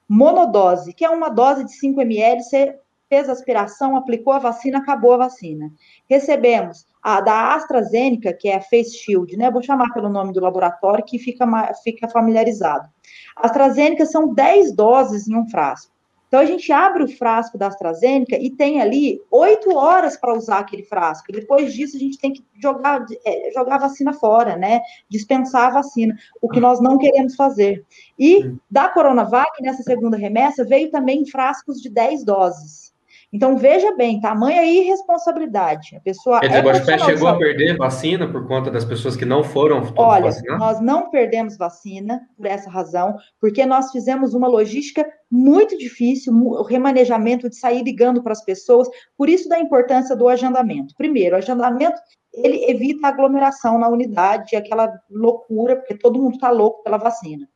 monodose, 0.08 0.91
que 0.91 1.05
é 1.05 1.10
uma 1.10 1.29
dose 1.29 1.63
de 1.63 1.72
5 1.74 2.01
ml, 2.01 2.41
você 2.41 2.79
fez 3.08 3.29
a 3.29 3.31
aspiração, 3.31 3.96
aplicou 3.96 4.34
a 4.34 4.39
vacina, 4.39 4.79
acabou 4.79 5.13
a 5.13 5.17
vacina. 5.17 5.72
Recebemos 6.10 6.86
a 7.01 7.22
da 7.22 7.56
AstraZeneca, 7.56 8.34
que 8.34 8.50
é 8.50 8.58
a 8.58 8.62
Face 8.62 8.98
Shield, 8.98 9.36
né? 9.38 9.50
Vou 9.50 9.62
chamar 9.62 9.94
pelo 9.94 10.10
nome 10.10 10.34
do 10.34 10.41
laboratório 10.41 11.03
que 11.06 11.18
fica, 11.18 11.46
fica 11.84 12.08
familiarizado. 12.08 12.88
A 13.36 13.46
AstraZeneca 13.46 14.06
são 14.06 14.34
10 14.34 14.74
doses 14.74 15.27
em 15.27 15.36
um 15.36 15.50
frasco. 15.50 15.91
Então, 16.29 16.39
a 16.39 16.46
gente 16.46 16.72
abre 16.72 17.03
o 17.03 17.08
frasco 17.08 17.58
da 17.58 17.68
AstraZeneca 17.68 18.38
e 18.38 18.51
tem 18.51 18.79
ali 18.79 19.20
oito 19.32 19.75
horas 19.75 20.15
para 20.15 20.38
usar 20.38 20.60
aquele 20.60 20.84
frasco. 20.84 21.32
Depois 21.32 21.74
disso, 21.74 21.98
a 21.98 22.00
gente 22.00 22.20
tem 22.20 22.32
que 22.32 22.46
jogar, 22.62 23.03
é, 23.25 23.51
jogar 23.51 23.75
a 23.75 23.79
vacina 23.79 24.13
fora, 24.13 24.56
né? 24.56 24.79
Dispensar 25.10 25.70
a 25.70 25.82
vacina, 25.82 26.15
o 26.39 26.48
que 26.48 26.60
nós 26.60 26.79
não 26.79 27.00
queremos 27.00 27.36
fazer. 27.36 27.84
E 28.18 28.53
da 28.70 28.89
Coronavac, 28.89 29.60
nessa 29.60 29.82
segunda 29.82 30.18
remessa, 30.18 30.63
veio 30.63 30.91
também 30.91 31.25
frascos 31.25 31.82
de 31.82 31.89
10 31.89 32.24
doses. 32.24 32.88
Então, 33.31 33.57
veja 33.57 33.95
bem, 33.95 34.19
tamanha 34.19 34.63
irresponsabilidade. 34.63 35.95
A 35.95 36.00
pessoa 36.00 36.39
Quer 36.39 36.48
dizer, 36.48 36.59
é 36.59 36.62
o 36.62 36.65
Guaxupé 36.65 36.98
chegou 36.98 37.27
a 37.27 37.38
perder 37.38 37.77
vacina 37.77 38.27
por 38.27 38.48
conta 38.48 38.71
das 38.71 38.83
pessoas 38.83 39.15
que 39.15 39.25
não 39.25 39.43
foram 39.43 39.83
Olha, 39.95 40.25
vacinadas? 40.25 40.59
nós 40.59 40.81
não 40.81 41.12
perdemos 41.12 41.55
vacina 41.55 42.21
por 42.36 42.48
essa 42.48 42.69
razão, 42.69 43.15
porque 43.39 43.65
nós 43.67 43.91
fizemos 43.91 44.33
uma 44.33 44.48
logística 44.48 45.05
muito 45.29 45.77
difícil, 45.77 46.33
o 46.33 46.63
remanejamento 46.63 47.48
de 47.48 47.55
sair 47.55 47.83
ligando 47.83 48.24
para 48.24 48.31
as 48.31 48.43
pessoas, 48.43 48.88
por 49.15 49.29
isso 49.29 49.48
da 49.48 49.59
importância 49.59 50.15
do 50.15 50.27
agendamento. 50.27 50.95
Primeiro, 50.98 51.36
o 51.36 51.38
agendamento 51.38 52.00
ele 52.33 52.65
evita 52.69 53.07
a 53.07 53.09
aglomeração 53.09 53.77
na 53.77 53.89
unidade, 53.89 54.55
aquela 54.55 54.91
loucura, 55.09 55.75
porque 55.75 55.95
todo 55.95 56.19
mundo 56.19 56.36
está 56.36 56.50
louco 56.50 56.83
pela 56.83 56.98
vacina. 56.98 57.48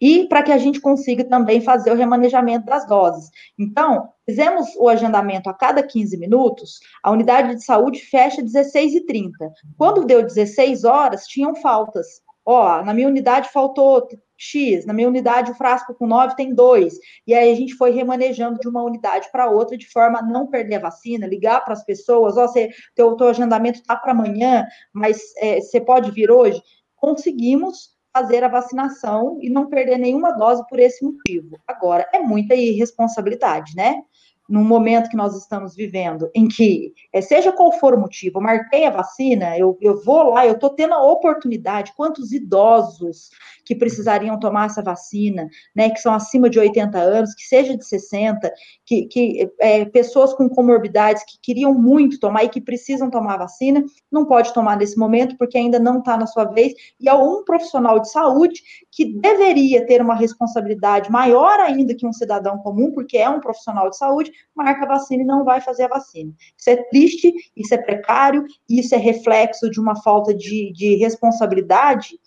E 0.00 0.26
para 0.28 0.42
que 0.42 0.52
a 0.52 0.58
gente 0.58 0.80
consiga 0.80 1.24
também 1.24 1.60
fazer 1.60 1.92
o 1.92 1.96
remanejamento 1.96 2.66
das 2.66 2.86
doses. 2.86 3.30
Então, 3.58 4.08
fizemos 4.26 4.74
o 4.76 4.88
agendamento 4.88 5.48
a 5.48 5.54
cada 5.54 5.82
15 5.82 6.16
minutos, 6.16 6.80
a 7.02 7.10
unidade 7.10 7.54
de 7.54 7.64
saúde 7.64 8.00
fecha 8.00 8.42
16h30. 8.42 9.30
Quando 9.76 10.04
deu 10.04 10.22
16 10.22 10.84
horas, 10.84 11.26
tinham 11.26 11.54
faltas. 11.54 12.06
Ó, 12.44 12.82
na 12.82 12.92
minha 12.92 13.08
unidade 13.08 13.48
faltou 13.50 14.06
X, 14.36 14.84
na 14.84 14.92
minha 14.92 15.08
unidade 15.08 15.50
o 15.50 15.54
frasco 15.54 15.94
com 15.94 16.06
9 16.06 16.36
tem 16.36 16.54
2. 16.54 16.98
E 17.26 17.34
aí 17.34 17.50
a 17.50 17.54
gente 17.54 17.74
foi 17.74 17.90
remanejando 17.90 18.58
de 18.58 18.68
uma 18.68 18.82
unidade 18.82 19.28
para 19.32 19.48
outra 19.48 19.76
de 19.76 19.88
forma 19.90 20.18
a 20.18 20.22
não 20.22 20.46
perder 20.46 20.76
a 20.76 20.80
vacina, 20.80 21.26
ligar 21.26 21.64
para 21.64 21.72
as 21.72 21.84
pessoas, 21.84 22.36
ó, 22.36 22.46
você, 22.46 22.68
teu, 22.94 23.16
teu 23.16 23.28
agendamento 23.28 23.80
está 23.80 23.96
para 23.96 24.12
amanhã, 24.12 24.66
mas 24.92 25.18
é, 25.38 25.60
você 25.60 25.80
pode 25.80 26.10
vir 26.10 26.30
hoje. 26.30 26.60
Conseguimos 26.96 27.93
fazer 28.14 28.44
a 28.44 28.48
vacinação 28.48 29.38
e 29.42 29.50
não 29.50 29.66
perder 29.66 29.98
nenhuma 29.98 30.30
dose 30.30 30.64
por 30.68 30.78
esse 30.78 31.04
motivo. 31.04 31.58
Agora, 31.66 32.08
é 32.12 32.20
muita 32.20 32.54
irresponsabilidade, 32.54 33.74
né? 33.74 34.02
Num 34.48 34.64
momento 34.64 35.08
que 35.08 35.16
nós 35.16 35.34
estamos 35.36 35.74
vivendo, 35.74 36.30
em 36.34 36.46
que, 36.46 36.92
é, 37.12 37.20
seja 37.20 37.52
qual 37.52 37.72
for 37.72 37.94
o 37.94 38.00
motivo, 38.00 38.38
eu 38.38 38.42
marquei 38.42 38.84
a 38.84 38.90
vacina, 38.90 39.56
eu, 39.58 39.78
eu 39.80 40.02
vou 40.02 40.30
lá, 40.30 40.46
eu 40.46 40.52
estou 40.52 40.70
tendo 40.70 40.92
a 40.92 41.02
oportunidade, 41.02 41.94
quantos 41.96 42.30
idosos 42.32 43.30
que 43.64 43.74
precisariam 43.74 44.38
tomar 44.38 44.66
essa 44.66 44.82
vacina, 44.82 45.48
né, 45.74 45.88
que 45.88 45.98
são 45.98 46.12
acima 46.12 46.50
de 46.50 46.58
80 46.58 46.98
anos, 46.98 47.34
que 47.34 47.44
seja 47.44 47.76
de 47.76 47.84
60, 47.84 48.52
que, 48.84 49.06
que 49.06 49.50
é, 49.58 49.86
pessoas 49.86 50.34
com 50.34 50.48
comorbidades 50.48 51.24
que 51.24 51.38
queriam 51.40 51.72
muito 51.72 52.20
tomar 52.20 52.44
e 52.44 52.48
que 52.48 52.60
precisam 52.60 53.08
tomar 53.08 53.34
a 53.34 53.38
vacina, 53.38 53.82
não 54.12 54.26
pode 54.26 54.52
tomar 54.52 54.76
nesse 54.76 54.98
momento, 54.98 55.38
porque 55.38 55.56
ainda 55.56 55.78
não 55.78 55.98
está 55.98 56.18
na 56.18 56.26
sua 56.26 56.44
vez, 56.44 56.74
e 57.00 57.08
é 57.08 57.14
um 57.14 57.42
profissional 57.44 57.98
de 57.98 58.10
saúde 58.10 58.62
que 58.92 59.06
deveria 59.18 59.86
ter 59.86 60.02
uma 60.02 60.14
responsabilidade 60.14 61.10
maior 61.10 61.58
ainda 61.60 61.94
que 61.94 62.06
um 62.06 62.12
cidadão 62.12 62.58
comum, 62.58 62.92
porque 62.92 63.16
é 63.16 63.28
um 63.28 63.40
profissional 63.40 63.88
de 63.88 63.96
saúde, 63.96 64.33
marca 64.54 64.84
a 64.84 64.88
vacina 64.88 65.22
e 65.22 65.26
não 65.26 65.44
vai 65.44 65.60
fazer 65.60 65.84
a 65.84 65.88
vacina. 65.88 66.32
Isso 66.56 66.70
é 66.70 66.76
triste, 66.88 67.32
isso 67.56 67.74
é 67.74 67.78
precário, 67.78 68.44
isso 68.68 68.94
é 68.94 68.98
reflexo 68.98 69.70
de 69.70 69.80
uma 69.80 70.00
falta 70.02 70.34
de, 70.34 70.72
de 70.72 70.96
responsabilidade 70.96 72.18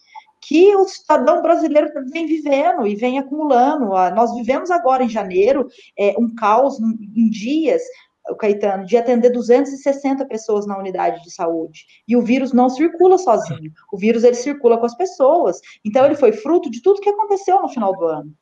que 0.41 0.75
o 0.75 0.85
cidadão 0.85 1.41
brasileiro 1.41 1.89
vem 2.11 2.25
vivendo 2.25 2.87
e 2.87 2.95
vem 2.95 3.19
acumulando. 3.19 3.93
Ah, 3.95 4.11
nós 4.11 4.33
vivemos 4.33 4.71
agora 4.71 5.03
em 5.03 5.09
janeiro 5.09 5.67
é, 5.97 6.15
um 6.17 6.33
caos 6.33 6.79
em 6.79 7.29
dias, 7.29 7.81
o 8.29 8.35
Caetano, 8.35 8.85
de 8.85 8.97
atender 8.97 9.29
260 9.31 10.25
pessoas 10.25 10.65
na 10.65 10.77
unidade 10.77 11.21
de 11.23 11.31
saúde. 11.31 11.85
E 12.07 12.15
o 12.15 12.21
vírus 12.21 12.53
não 12.53 12.69
circula 12.69 13.17
sozinho. 13.17 13.71
O 13.91 13.97
vírus 13.97 14.23
ele 14.23 14.35
circula 14.35 14.77
com 14.77 14.85
as 14.85 14.95
pessoas. 14.95 15.59
Então 15.83 16.05
ele 16.05 16.15
foi 16.15 16.31
fruto 16.31 16.69
de 16.69 16.81
tudo 16.81 17.01
que 17.01 17.09
aconteceu 17.09 17.61
no 17.61 17.69
final 17.69 17.93
do 17.95 18.05
ano. 18.05 18.33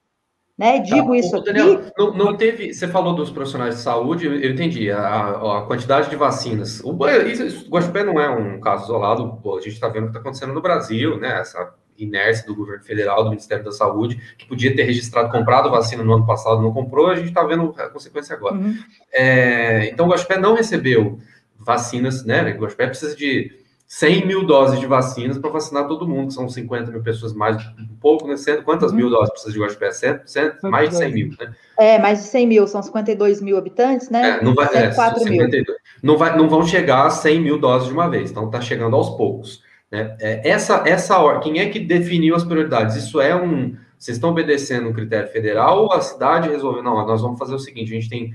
Né? 0.58 0.80
Digo 0.80 1.10
tá. 1.10 1.18
isso 1.18 1.42
Daniel, 1.42 1.74
aqui. 1.74 1.92
Não, 1.98 2.14
não, 2.14 2.38
teve. 2.38 2.74
Você 2.74 2.88
falou 2.88 3.14
dos 3.14 3.30
profissionais 3.30 3.76
de 3.76 3.82
saúde, 3.82 4.26
eu 4.26 4.52
entendi. 4.52 4.90
A, 4.90 5.60
a 5.60 5.62
quantidade 5.64 6.10
de 6.10 6.16
vacinas. 6.16 6.82
O, 6.82 6.98
isso, 7.28 7.68
o 7.68 7.70
Guaxupé 7.70 8.04
não 8.04 8.20
é 8.20 8.30
um 8.30 8.60
caso 8.62 8.86
isolado. 8.86 9.38
Pô, 9.44 9.58
a 9.58 9.62
gente 9.62 9.74
está 9.74 9.90
vendo 9.90 10.04
o 10.04 10.06
que 10.06 10.12
está 10.12 10.20
acontecendo 10.22 10.54
no 10.54 10.62
Brasil, 10.62 11.20
né? 11.20 11.42
Essa 11.42 11.74
inércia 11.98 12.46
do 12.46 12.56
governo 12.56 12.84
federal, 12.84 13.24
do 13.24 13.30
Ministério 13.30 13.64
da 13.64 13.72
Saúde, 13.72 14.36
que 14.38 14.46
podia 14.46 14.76
ter 14.76 14.84
registrado, 14.84 15.32
comprado 15.32 15.70
vacina 15.70 16.04
no 16.04 16.14
ano 16.14 16.26
passado, 16.26 16.62
não 16.62 16.74
comprou, 16.74 17.08
a 17.08 17.16
gente 17.16 17.30
está 17.30 17.42
vendo 17.44 17.74
a 17.78 17.90
consequência 17.90 18.36
agora. 18.36 18.56
Uhum. 18.56 18.78
É, 19.14 19.90
então, 19.90 20.06
o 20.06 20.10
Guaxupé 20.10 20.38
não 20.38 20.56
recebeu 20.56 21.20
vacinas, 21.58 22.26
né? 22.26 22.54
O 22.54 22.62
Guaxupé 22.62 22.88
precisa 22.88 23.16
de 23.16 23.65
100 23.98 24.26
mil 24.26 24.46
doses 24.46 24.78
de 24.78 24.86
vacinas 24.86 25.38
para 25.38 25.50
vacinar 25.50 25.88
todo 25.88 26.06
mundo, 26.06 26.28
que 26.28 26.34
são 26.34 26.50
50 26.50 26.92
mil 26.92 27.02
pessoas 27.02 27.34
mais, 27.34 27.66
um 27.80 27.96
pouco, 28.02 28.28
né? 28.28 28.36
quantas 28.66 28.92
uhum. 28.92 28.98
mil 28.98 29.10
doses 29.10 29.30
precisa 29.30 29.54
de 29.54 29.60
Guaxupé? 29.60 29.90
100, 29.90 30.20
100, 30.26 30.52
mais 30.64 30.90
de 30.90 30.98
100 30.98 31.14
mil, 31.14 31.30
né? 31.40 31.54
É, 31.80 31.98
mais 31.98 32.20
de 32.20 32.26
100 32.26 32.46
mil, 32.46 32.68
são 32.68 32.84
52 32.84 33.40
mil 33.42 33.58
habitantes, 33.58 34.10
né? 34.10 34.32
É, 34.32 34.44
não, 34.44 34.54
vai, 34.54 34.66
é, 34.74 34.92
52, 34.92 35.66
não, 36.04 36.18
vai, 36.18 36.38
não 36.38 36.50
vão 36.50 36.66
chegar 36.68 37.06
a 37.06 37.10
100 37.10 37.40
mil 37.40 37.58
doses 37.58 37.88
de 37.88 37.94
uma 37.94 38.10
vez, 38.10 38.32
então 38.32 38.48
está 38.48 38.60
chegando 38.60 38.98
aos 38.98 39.12
poucos. 39.12 39.64
Né? 39.90 40.14
É, 40.20 40.50
essa, 40.50 40.84
essa 40.86 41.18
hora, 41.20 41.40
quem 41.40 41.60
é 41.60 41.70
que 41.70 41.80
definiu 41.80 42.36
as 42.36 42.44
prioridades? 42.44 42.98
Isso 42.98 43.22
é 43.22 43.34
um. 43.34 43.78
Vocês 43.98 44.18
estão 44.18 44.32
obedecendo 44.32 44.90
um 44.90 44.94
critério 44.94 45.30
federal 45.30 45.84
ou 45.84 45.94
a 45.94 46.02
cidade 46.02 46.50
resolveu? 46.50 46.84
Não, 46.84 46.96
nós 47.08 47.22
vamos 47.22 47.40
fazer 47.40 47.56
o 47.56 47.60
seguinte: 47.60 47.94
a 47.94 47.96
gente 47.96 48.10
tem 48.10 48.34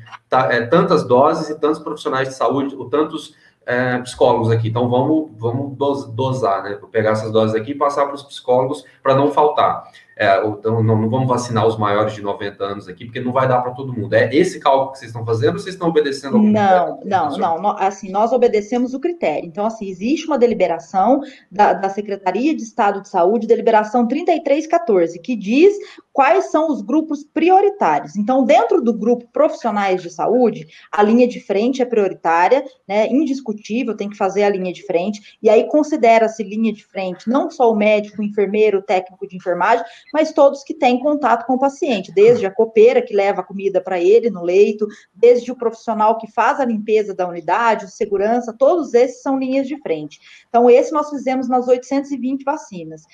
é, 0.48 0.62
tantas 0.62 1.06
doses 1.06 1.50
e 1.50 1.60
tantos 1.60 1.80
profissionais 1.80 2.28
de 2.28 2.34
saúde, 2.34 2.74
ou 2.74 2.88
tantos 2.88 3.34
é, 3.70 3.98
psicólogos 3.98 4.50
aqui. 4.50 4.68
Então 4.68 4.88
vamos, 4.88 5.30
vamos 5.38 5.76
dosar, 6.12 6.64
né? 6.64 6.76
Vou 6.80 6.88
pegar 6.88 7.10
essas 7.10 7.30
doses 7.30 7.54
aqui 7.54 7.70
e 7.70 7.74
passar 7.74 8.06
para 8.06 8.16
os 8.16 8.22
psicólogos 8.24 8.84
para 9.00 9.14
não 9.14 9.30
faltar. 9.30 9.84
É, 10.16 10.36
então, 10.46 10.82
não, 10.82 11.00
não, 11.00 11.08
vamos 11.08 11.26
vacinar 11.26 11.66
os 11.66 11.78
maiores 11.78 12.12
de 12.12 12.20
90 12.20 12.62
anos 12.62 12.88
aqui, 12.88 13.06
porque 13.06 13.20
não 13.20 13.32
vai 13.32 13.48
dar 13.48 13.62
para 13.62 13.70
todo 13.70 13.92
mundo. 13.92 14.12
É 14.12 14.28
esse 14.34 14.60
cálculo 14.60 14.92
que 14.92 14.98
vocês 14.98 15.10
estão 15.10 15.24
fazendo 15.24 15.54
ou 15.54 15.58
vocês 15.58 15.74
estão 15.74 15.88
obedecendo 15.88 16.36
ao 16.36 16.42
Não, 16.42 17.00
não, 17.06 17.38
não, 17.38 17.62
não. 17.62 17.70
Assim, 17.78 18.10
nós 18.10 18.30
obedecemos 18.30 18.92
o 18.92 19.00
critério. 19.00 19.46
Então, 19.46 19.64
assim, 19.64 19.88
existe 19.88 20.26
uma 20.26 20.36
deliberação 20.36 21.22
da, 21.50 21.72
da 21.72 21.88
Secretaria 21.88 22.54
de 22.54 22.62
Estado 22.62 23.00
de 23.00 23.08
Saúde, 23.08 23.46
deliberação 23.46 24.06
3314, 24.06 25.18
que 25.20 25.34
diz 25.34 25.74
quais 26.20 26.50
são 26.50 26.70
os 26.70 26.82
grupos 26.82 27.24
prioritários. 27.24 28.14
Então, 28.14 28.44
dentro 28.44 28.82
do 28.82 28.92
grupo 28.92 29.26
profissionais 29.32 30.02
de 30.02 30.10
saúde, 30.10 30.66
a 30.92 31.02
linha 31.02 31.26
de 31.26 31.40
frente 31.40 31.80
é 31.80 31.84
prioritária, 31.86 32.62
né? 32.86 33.06
Indiscutível, 33.06 33.96
tem 33.96 34.10
que 34.10 34.18
fazer 34.18 34.44
a 34.44 34.50
linha 34.50 34.70
de 34.70 34.84
frente, 34.84 35.38
e 35.42 35.48
aí 35.48 35.66
considera-se 35.66 36.42
linha 36.42 36.74
de 36.74 36.84
frente 36.84 37.26
não 37.26 37.50
só 37.50 37.72
o 37.72 37.74
médico, 37.74 38.20
o 38.20 38.22
enfermeiro, 38.22 38.80
o 38.80 38.82
técnico 38.82 39.26
de 39.26 39.34
enfermagem, 39.34 39.82
mas 40.12 40.30
todos 40.30 40.62
que 40.62 40.74
têm 40.74 41.00
contato 41.00 41.46
com 41.46 41.54
o 41.54 41.58
paciente, 41.58 42.12
desde 42.12 42.44
a 42.44 42.50
copeira 42.50 43.00
que 43.00 43.16
leva 43.16 43.40
a 43.40 43.44
comida 43.44 43.80
para 43.80 43.98
ele 43.98 44.28
no 44.28 44.42
leito, 44.42 44.86
desde 45.14 45.50
o 45.50 45.56
profissional 45.56 46.18
que 46.18 46.30
faz 46.30 46.60
a 46.60 46.66
limpeza 46.66 47.14
da 47.14 47.26
unidade, 47.26 47.86
o 47.86 47.88
segurança, 47.88 48.52
todos 48.52 48.92
esses 48.92 49.22
são 49.22 49.38
linhas 49.38 49.66
de 49.66 49.80
frente. 49.80 50.20
Então, 50.50 50.68
esse 50.68 50.92
nós 50.92 51.08
fizemos 51.08 51.48
nas 51.48 51.66
820 51.66 52.44
vacinas 52.44 53.04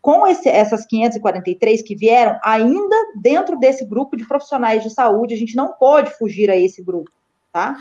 com 0.00 0.26
esse, 0.26 0.48
essas 0.48 0.86
543 0.86 1.82
que 1.82 1.94
vieram, 1.94 2.38
ainda 2.42 2.96
dentro 3.20 3.58
desse 3.58 3.84
grupo 3.84 4.16
de 4.16 4.26
profissionais 4.26 4.82
de 4.82 4.90
saúde, 4.90 5.34
a 5.34 5.38
gente 5.38 5.56
não 5.56 5.72
pode 5.72 6.10
fugir 6.16 6.50
a 6.50 6.56
esse 6.56 6.82
grupo, 6.82 7.10
tá? 7.52 7.76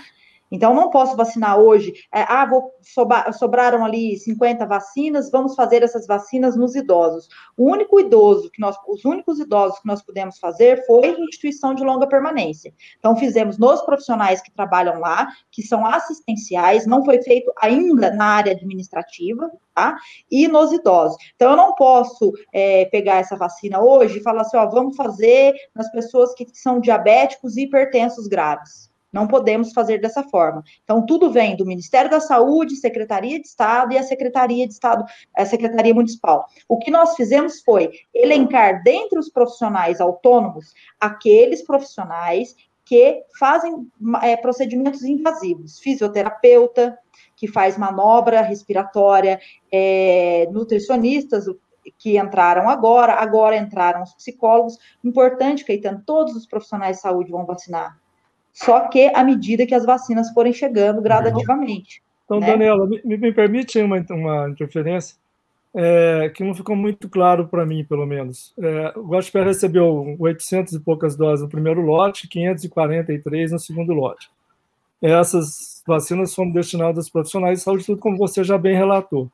Então, 0.53 0.71
não 0.75 0.91
posso 0.91 1.17
vacinar 1.17 1.57
hoje. 1.57 1.91
É, 2.13 2.21
ah, 2.27 2.45
vou, 2.45 2.71
sobraram 3.33 3.83
ali 3.83 4.15
50 4.15 4.67
vacinas, 4.67 5.31
vamos 5.31 5.55
fazer 5.55 5.81
essas 5.81 6.05
vacinas 6.05 6.55
nos 6.55 6.75
idosos. 6.75 7.27
O 7.57 7.71
único 7.71 7.99
idoso 7.99 8.51
que 8.51 8.61
nós, 8.61 8.77
os 8.87 9.03
únicos 9.03 9.39
idosos 9.39 9.79
que 9.79 9.87
nós 9.87 10.03
pudemos 10.03 10.37
fazer 10.37 10.85
foi 10.85 11.19
instituição 11.21 11.73
de 11.73 11.83
longa 11.83 12.05
permanência. 12.05 12.71
Então, 12.99 13.15
fizemos 13.15 13.57
nos 13.57 13.81
profissionais 13.81 14.43
que 14.43 14.51
trabalham 14.51 14.99
lá, 14.99 15.27
que 15.49 15.63
são 15.63 15.87
assistenciais, 15.87 16.85
não 16.85 17.03
foi 17.03 17.19
feito 17.23 17.51
ainda 17.59 18.11
na 18.11 18.25
área 18.25 18.51
administrativa, 18.51 19.51
tá? 19.73 19.97
E 20.29 20.47
nos 20.47 20.71
idosos. 20.71 21.17
Então, 21.35 21.49
eu 21.49 21.57
não 21.57 21.73
posso 21.73 22.31
é, 22.53 22.85
pegar 22.85 23.15
essa 23.15 23.35
vacina 23.35 23.81
hoje 23.81 24.19
e 24.19 24.21
falar 24.21 24.41
assim, 24.41 24.57
ó, 24.57 24.67
vamos 24.67 24.95
fazer 24.95 25.55
nas 25.73 25.91
pessoas 25.91 26.31
que 26.35 26.45
são 26.53 26.79
diabéticos 26.79 27.57
e 27.57 27.63
hipertensos 27.63 28.27
graves. 28.27 28.92
Não 29.13 29.27
podemos 29.27 29.71
fazer 29.71 29.99
dessa 29.99 30.23
forma. 30.23 30.63
Então, 30.83 31.05
tudo 31.05 31.31
vem 31.31 31.55
do 31.55 31.65
Ministério 31.65 32.09
da 32.09 32.19
Saúde, 32.19 32.75
Secretaria 32.75 33.39
de 33.39 33.45
Estado 33.45 33.93
e 33.93 33.97
a 33.97 34.03
Secretaria 34.03 34.67
de 34.67 34.73
Estado, 34.73 35.05
a 35.37 35.45
Secretaria 35.45 35.93
Municipal. 35.93 36.47
O 36.67 36.79
que 36.79 36.89
nós 36.89 37.15
fizemos 37.15 37.61
foi 37.61 37.91
elencar 38.13 38.81
dentre 38.81 39.19
os 39.19 39.29
profissionais 39.29 40.01
autônomos 40.01 40.73
aqueles 40.99 41.61
profissionais 41.61 42.55
que 42.85 43.23
fazem 43.39 43.87
é, 44.21 44.35
procedimentos 44.35 45.03
invasivos, 45.03 45.79
fisioterapeuta, 45.79 46.97
que 47.35 47.47
faz 47.47 47.77
manobra 47.77 48.41
respiratória, 48.41 49.39
é, 49.71 50.47
nutricionistas, 50.51 51.45
que 51.97 52.17
entraram 52.17 52.69
agora, 52.69 53.13
agora 53.13 53.57
entraram 53.57 54.03
os 54.03 54.13
psicólogos. 54.13 54.77
Importante, 55.03 55.65
Caetano, 55.65 56.01
todos 56.05 56.35
os 56.35 56.45
profissionais 56.45 56.97
de 56.97 57.01
saúde 57.01 57.31
vão 57.31 57.45
vacinar 57.45 58.02
só 58.53 58.87
que 58.87 59.07
à 59.13 59.23
medida 59.23 59.65
que 59.65 59.75
as 59.75 59.85
vacinas 59.85 60.31
forem 60.31 60.53
chegando 60.53 61.01
gradativamente. 61.01 62.01
Então, 62.25 62.39
né? 62.39 62.47
Daniela, 62.47 62.87
me, 62.87 63.01
me, 63.03 63.33
permite 63.33 63.81
uma, 63.81 63.97
uma 64.11 64.49
interferência? 64.49 65.15
é, 65.75 66.29
que 66.29 66.43
não 66.43 66.53
ficou 66.53 66.75
muito 66.75 67.09
claro 67.09 67.47
para 67.47 67.65
mim, 67.65 67.83
pelo 67.83 68.05
menos. 68.05 68.53
É, 68.59 68.93
o 68.95 69.07
Guaxupé 69.07 69.43
recebeu 69.43 70.15
800 70.19 70.73
e 70.73 70.79
poucas 70.79 71.15
doses 71.15 71.43
no 71.43 71.49
primeiro 71.49 71.81
lote, 71.81 72.27
543 72.27 73.51
no 73.51 73.59
segundo 73.59 73.93
lote. 73.93 74.29
Essas 75.01 75.83
vacinas 75.85 76.33
foram 76.33 76.51
destinadas 76.51 76.97
aos 76.97 77.09
profissionais 77.09 77.59
de 77.59 77.65
saúde, 77.65 77.85
tudo 77.85 77.99
como 77.99 78.17
você 78.17 78.43
já 78.43 78.57
bem 78.57 78.75
relatou. 78.75 79.29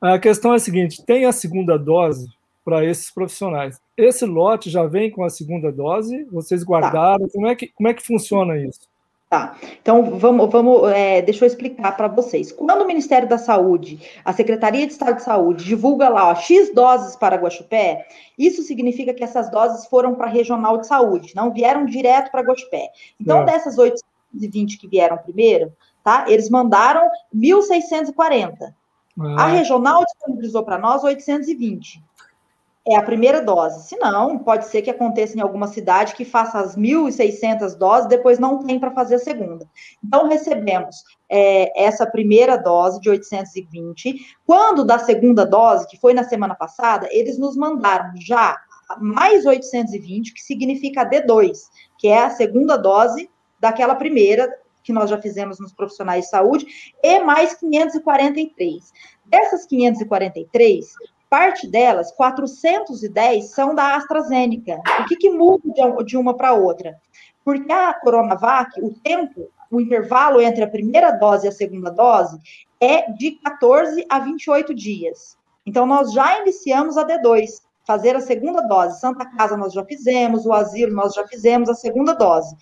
A 0.00 0.18
questão 0.18 0.52
é 0.52 0.56
a 0.56 0.58
seguinte: 0.58 1.04
tem 1.04 1.24
a 1.24 1.32
segunda 1.32 1.78
dose 1.78 2.28
para 2.64 2.84
esses 2.84 3.10
profissionais. 3.10 3.80
Esse 3.96 4.24
lote 4.24 4.70
já 4.70 4.86
vem 4.86 5.10
com 5.10 5.22
a 5.22 5.30
segunda 5.30 5.70
dose? 5.70 6.24
Vocês 6.24 6.62
tá. 6.62 6.66
guardaram? 6.66 7.26
Tá. 7.26 7.32
Como, 7.32 7.46
é 7.46 7.54
que, 7.54 7.68
como 7.68 7.88
é 7.88 7.94
que 7.94 8.02
funciona 8.04 8.56
isso? 8.58 8.88
Tá, 9.28 9.56
então 9.82 10.16
vamos, 10.16 10.48
vamos 10.48 10.88
é, 10.92 11.20
deixa 11.20 11.44
eu 11.44 11.48
explicar 11.48 11.96
para 11.96 12.06
vocês. 12.06 12.52
Quando 12.52 12.82
o 12.82 12.86
Ministério 12.86 13.28
da 13.28 13.36
Saúde, 13.36 13.98
a 14.24 14.32
Secretaria 14.32 14.86
de 14.86 14.92
Estado 14.92 15.16
de 15.16 15.24
Saúde, 15.24 15.64
divulga 15.64 16.08
lá 16.08 16.28
ó, 16.28 16.34
X 16.36 16.72
doses 16.72 17.16
para 17.16 17.34
Guaxupé, 17.36 18.06
isso 18.38 18.62
significa 18.62 19.12
que 19.12 19.24
essas 19.24 19.50
doses 19.50 19.86
foram 19.86 20.14
para 20.14 20.26
a 20.26 20.30
regional 20.30 20.78
de 20.78 20.86
saúde, 20.86 21.34
não 21.34 21.52
vieram 21.52 21.84
direto 21.84 22.30
para 22.30 22.42
Guaxupé. 22.42 22.90
Então, 23.20 23.42
é. 23.42 23.44
dessas 23.44 23.76
820 23.76 24.78
que 24.78 24.86
vieram 24.86 25.16
primeiro, 25.16 25.72
tá? 26.04 26.26
Eles 26.28 26.48
mandaram 26.48 27.10
1.640. 27.34 28.72
Ah. 29.18 29.44
A 29.44 29.46
regional 29.46 30.04
disponibilizou 30.04 30.62
para 30.62 30.78
nós 30.78 31.02
820 31.02 32.00
é 32.86 32.96
a 32.96 33.02
primeira 33.02 33.40
dose. 33.40 33.88
Se 33.88 33.96
não, 33.96 34.38
pode 34.38 34.66
ser 34.66 34.82
que 34.82 34.90
aconteça 34.90 35.36
em 35.36 35.40
alguma 35.40 35.66
cidade 35.66 36.14
que 36.14 36.24
faça 36.24 36.58
as 36.58 36.76
1.600 36.76 37.76
doses, 37.76 38.08
depois 38.08 38.38
não 38.38 38.62
tem 38.64 38.78
para 38.78 38.90
fazer 38.90 39.14
a 39.14 39.18
segunda. 39.18 39.66
Então, 40.04 40.28
recebemos 40.28 41.02
é, 41.28 41.82
essa 41.82 42.06
primeira 42.06 42.56
dose 42.56 43.00
de 43.00 43.08
820. 43.08 44.16
Quando 44.46 44.84
da 44.84 44.98
segunda 44.98 45.46
dose, 45.46 45.86
que 45.86 45.98
foi 45.98 46.12
na 46.12 46.24
semana 46.24 46.54
passada, 46.54 47.08
eles 47.10 47.38
nos 47.38 47.56
mandaram 47.56 48.12
já 48.16 48.56
mais 49.00 49.46
820, 49.46 50.34
que 50.34 50.42
significa 50.42 51.02
a 51.02 51.08
D2, 51.08 51.58
que 51.98 52.08
é 52.08 52.24
a 52.24 52.30
segunda 52.30 52.76
dose 52.76 53.30
daquela 53.58 53.94
primeira 53.94 54.52
que 54.82 54.92
nós 54.92 55.08
já 55.08 55.18
fizemos 55.18 55.58
nos 55.58 55.72
profissionais 55.72 56.24
de 56.24 56.30
saúde, 56.30 56.66
e 57.02 57.18
mais 57.20 57.54
543. 57.54 58.92
Dessas 59.24 59.64
543, 59.64 60.92
parte 61.34 61.66
delas, 61.66 62.12
410, 62.12 63.50
são 63.50 63.74
da 63.74 63.96
AstraZeneca. 63.96 64.80
O 65.00 65.04
que, 65.06 65.16
que 65.16 65.30
muda 65.30 65.64
de 66.04 66.16
uma 66.16 66.36
para 66.36 66.52
outra? 66.52 66.94
Porque 67.44 67.72
a 67.72 67.92
Coronavac, 67.92 68.80
o 68.80 68.94
tempo, 69.02 69.50
o 69.68 69.80
intervalo 69.80 70.40
entre 70.40 70.62
a 70.62 70.70
primeira 70.70 71.10
dose 71.10 71.46
e 71.46 71.48
a 71.48 71.52
segunda 71.52 71.90
dose 71.90 72.38
é 72.80 73.10
de 73.10 73.32
14 73.32 74.06
a 74.08 74.20
28 74.20 74.72
dias. 74.72 75.36
Então, 75.66 75.84
nós 75.86 76.12
já 76.12 76.38
iniciamos 76.40 76.96
a 76.96 77.04
D2, 77.04 77.62
fazer 77.84 78.14
a 78.14 78.20
segunda 78.20 78.60
dose. 78.60 79.00
Santa 79.00 79.26
Casa 79.26 79.56
nós 79.56 79.72
já 79.72 79.84
fizemos, 79.84 80.46
o 80.46 80.52
asilo 80.52 80.94
nós 80.94 81.14
já 81.14 81.26
fizemos 81.26 81.68
a 81.68 81.74
segunda 81.74 82.12
dose. 82.12 82.54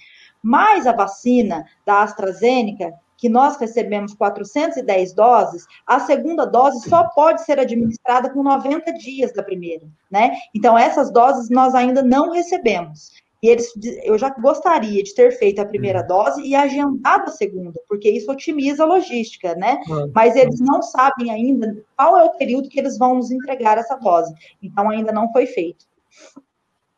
Mas 0.43 0.87
a 0.87 0.93
vacina 0.93 1.67
da 1.85 2.03
AstraZeneca, 2.03 2.95
que 3.23 3.29
nós 3.29 3.57
recebemos 3.57 4.15
410 4.15 5.15
doses, 5.15 5.65
a 5.87 6.01
segunda 6.01 6.45
dose 6.45 6.89
só 6.89 7.05
pode 7.05 7.45
ser 7.45 7.57
administrada 7.57 8.29
com 8.29 8.43
90 8.43 8.93
dias 8.95 9.33
da 9.33 9.45
primeira, 9.45 9.87
né? 10.11 10.33
Então, 10.53 10.77
essas 10.77 11.09
doses 11.13 11.49
nós 11.49 11.73
ainda 11.73 12.03
não 12.03 12.33
recebemos. 12.33 13.13
E 13.41 13.47
eles, 13.47 13.73
eu 14.03 14.19
já 14.19 14.29
gostaria 14.31 15.05
de 15.05 15.15
ter 15.15 15.39
feito 15.39 15.61
a 15.61 15.65
primeira 15.65 16.01
uhum. 16.01 16.07
dose 16.09 16.43
e 16.43 16.53
agendado 16.57 17.31
a 17.31 17.33
segunda, 17.33 17.81
porque 17.89 18.11
isso 18.11 18.29
otimiza 18.29 18.83
a 18.83 18.87
logística, 18.87 19.55
né? 19.55 19.79
Mas 20.13 20.35
eles 20.35 20.59
não 20.59 20.83
sabem 20.83 21.31
ainda 21.31 21.77
qual 21.97 22.19
é 22.19 22.25
o 22.25 22.37
período 22.37 22.69
que 22.69 22.81
eles 22.81 22.99
vão 22.99 23.15
nos 23.15 23.31
entregar 23.31 23.79
essa 23.79 23.95
dose. 23.95 24.35
Então, 24.61 24.91
ainda 24.91 25.13
não 25.13 25.31
foi 25.31 25.47
feito. 25.47 25.87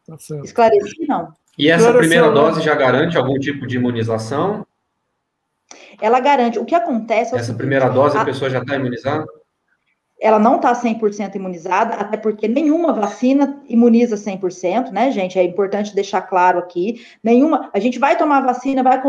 Tá 0.06 0.16
Esclareci, 0.42 1.06
não. 1.06 1.34
E 1.58 1.68
essa 1.68 1.92
primeira 1.92 2.30
dose 2.30 2.62
já 2.62 2.74
garante 2.74 3.18
algum 3.18 3.38
tipo 3.38 3.66
de 3.66 3.76
imunização? 3.76 4.66
Ela 6.00 6.20
garante. 6.20 6.58
O 6.58 6.64
que 6.64 6.74
acontece. 6.74 7.34
É 7.34 7.38
Essa 7.38 7.54
primeira 7.54 7.88
dose 7.88 8.16
a, 8.16 8.22
a 8.22 8.24
pessoa 8.24 8.50
já 8.50 8.60
está 8.60 8.76
imunizada? 8.76 9.26
Ela 10.20 10.38
não 10.38 10.56
está 10.56 10.72
100% 10.72 11.34
imunizada, 11.34 11.96
até 11.96 12.16
porque 12.16 12.48
nenhuma 12.48 12.94
vacina 12.94 13.62
imuniza 13.68 14.16
100%, 14.16 14.90
né, 14.90 15.10
gente? 15.10 15.38
É 15.38 15.42
importante 15.42 15.94
deixar 15.94 16.22
claro 16.22 16.60
aqui. 16.60 17.04
Nenhuma. 17.22 17.68
A 17.74 17.80
gente 17.80 17.98
vai 17.98 18.16
tomar 18.16 18.40
vacina, 18.40 18.82
vai 18.82 19.02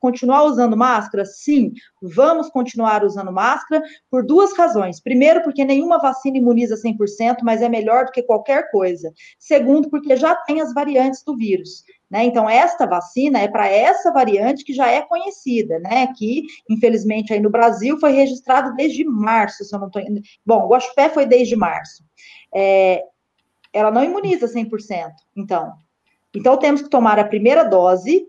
continuar 0.00 0.42
usando 0.44 0.76
máscara? 0.76 1.24
Sim, 1.24 1.72
vamos 2.02 2.48
continuar 2.48 3.04
usando 3.04 3.30
máscara 3.30 3.82
por 4.10 4.24
duas 4.24 4.56
razões. 4.56 4.98
Primeiro, 4.98 5.42
porque 5.44 5.64
nenhuma 5.64 5.98
vacina 5.98 6.38
imuniza 6.38 6.74
100%, 6.74 7.36
mas 7.42 7.62
é 7.62 7.68
melhor 7.68 8.06
do 8.06 8.10
que 8.10 8.22
qualquer 8.22 8.70
coisa. 8.70 9.12
Segundo, 9.38 9.88
porque 9.90 10.16
já 10.16 10.34
tem 10.34 10.60
as 10.60 10.74
variantes 10.74 11.22
do 11.22 11.36
vírus. 11.36 11.84
Né? 12.10 12.24
Então, 12.24 12.48
esta 12.48 12.86
vacina 12.86 13.40
é 13.40 13.48
para 13.48 13.68
essa 13.68 14.12
variante 14.12 14.64
que 14.64 14.72
já 14.72 14.88
é 14.88 15.02
conhecida, 15.02 15.80
né? 15.80 16.06
Que, 16.16 16.44
infelizmente, 16.70 17.32
aí 17.32 17.40
no 17.40 17.50
Brasil 17.50 17.98
foi 17.98 18.12
registrado 18.12 18.74
desde 18.76 19.04
março, 19.04 19.64
se 19.64 19.74
eu 19.74 19.80
não 19.80 19.88
estou. 19.88 20.02
Bom, 20.44 20.64
o 20.64 20.68
Guaxupé 20.68 21.08
foi 21.08 21.26
desde 21.26 21.56
março. 21.56 22.04
É, 22.54 23.02
ela 23.72 23.90
não 23.90 24.04
imuniza 24.04 24.46
100%, 24.46 25.10
então. 25.36 25.72
Então, 26.32 26.56
temos 26.56 26.82
que 26.82 26.88
tomar 26.88 27.18
a 27.18 27.24
primeira 27.24 27.64
dose. 27.64 28.24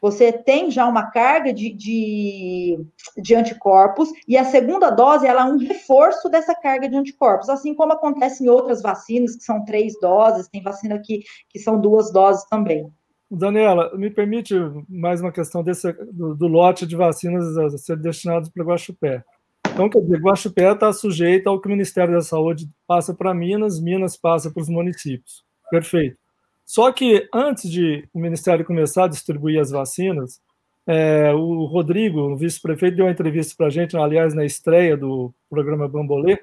Você 0.00 0.32
tem 0.32 0.70
já 0.70 0.86
uma 0.86 1.10
carga 1.10 1.52
de, 1.52 1.74
de, 1.74 2.78
de 3.20 3.34
anticorpos, 3.34 4.08
e 4.26 4.38
a 4.38 4.44
segunda 4.44 4.90
dose 4.90 5.26
ela 5.26 5.42
é 5.42 5.44
um 5.44 5.58
reforço 5.58 6.28
dessa 6.28 6.54
carga 6.54 6.88
de 6.88 6.96
anticorpos, 6.96 7.48
assim 7.48 7.74
como 7.74 7.92
acontece 7.92 8.44
em 8.44 8.48
outras 8.48 8.80
vacinas, 8.80 9.34
que 9.34 9.42
são 9.42 9.64
três 9.64 9.98
doses, 10.00 10.48
tem 10.48 10.62
vacina 10.62 10.98
que, 11.04 11.24
que 11.50 11.58
são 11.58 11.80
duas 11.80 12.12
doses 12.12 12.44
também. 12.48 12.88
Daniela, 13.30 13.94
me 13.96 14.10
permite 14.10 14.54
mais 14.88 15.20
uma 15.20 15.30
questão 15.30 15.62
desse, 15.62 15.92
do, 16.12 16.34
do 16.34 16.46
lote 16.46 16.86
de 16.86 16.96
vacinas 16.96 17.56
a 17.58 17.76
ser 17.76 17.96
destinados 17.96 18.48
para 18.48 18.64
Guaxupé. 18.64 19.22
Então, 19.70 19.88
quer 19.88 20.00
dizer, 20.00 20.20
Guaxupé 20.20 20.72
está 20.72 20.92
sujeito 20.92 21.46
ao 21.46 21.60
que 21.60 21.68
o 21.68 21.70
Ministério 21.70 22.14
da 22.14 22.22
Saúde 22.22 22.68
passa 22.86 23.14
para 23.14 23.34
Minas, 23.34 23.78
Minas 23.78 24.16
passa 24.16 24.50
para 24.50 24.62
os 24.62 24.68
municípios. 24.68 25.44
Perfeito. 25.70 26.16
Só 26.64 26.90
que 26.90 27.28
antes 27.32 27.70
de 27.70 28.08
o 28.12 28.18
Ministério 28.18 28.64
começar 28.64 29.04
a 29.04 29.08
distribuir 29.08 29.60
as 29.60 29.70
vacinas, 29.70 30.40
é, 30.86 31.32
o 31.34 31.66
Rodrigo, 31.66 32.20
o 32.20 32.36
vice-prefeito, 32.36 32.96
deu 32.96 33.04
uma 33.04 33.12
entrevista 33.12 33.54
para 33.56 33.66
a 33.66 33.70
gente, 33.70 33.96
aliás, 33.96 34.34
na 34.34 34.44
estreia 34.44 34.96
do 34.96 35.32
programa 35.50 35.86
Bambolê, 35.86 36.40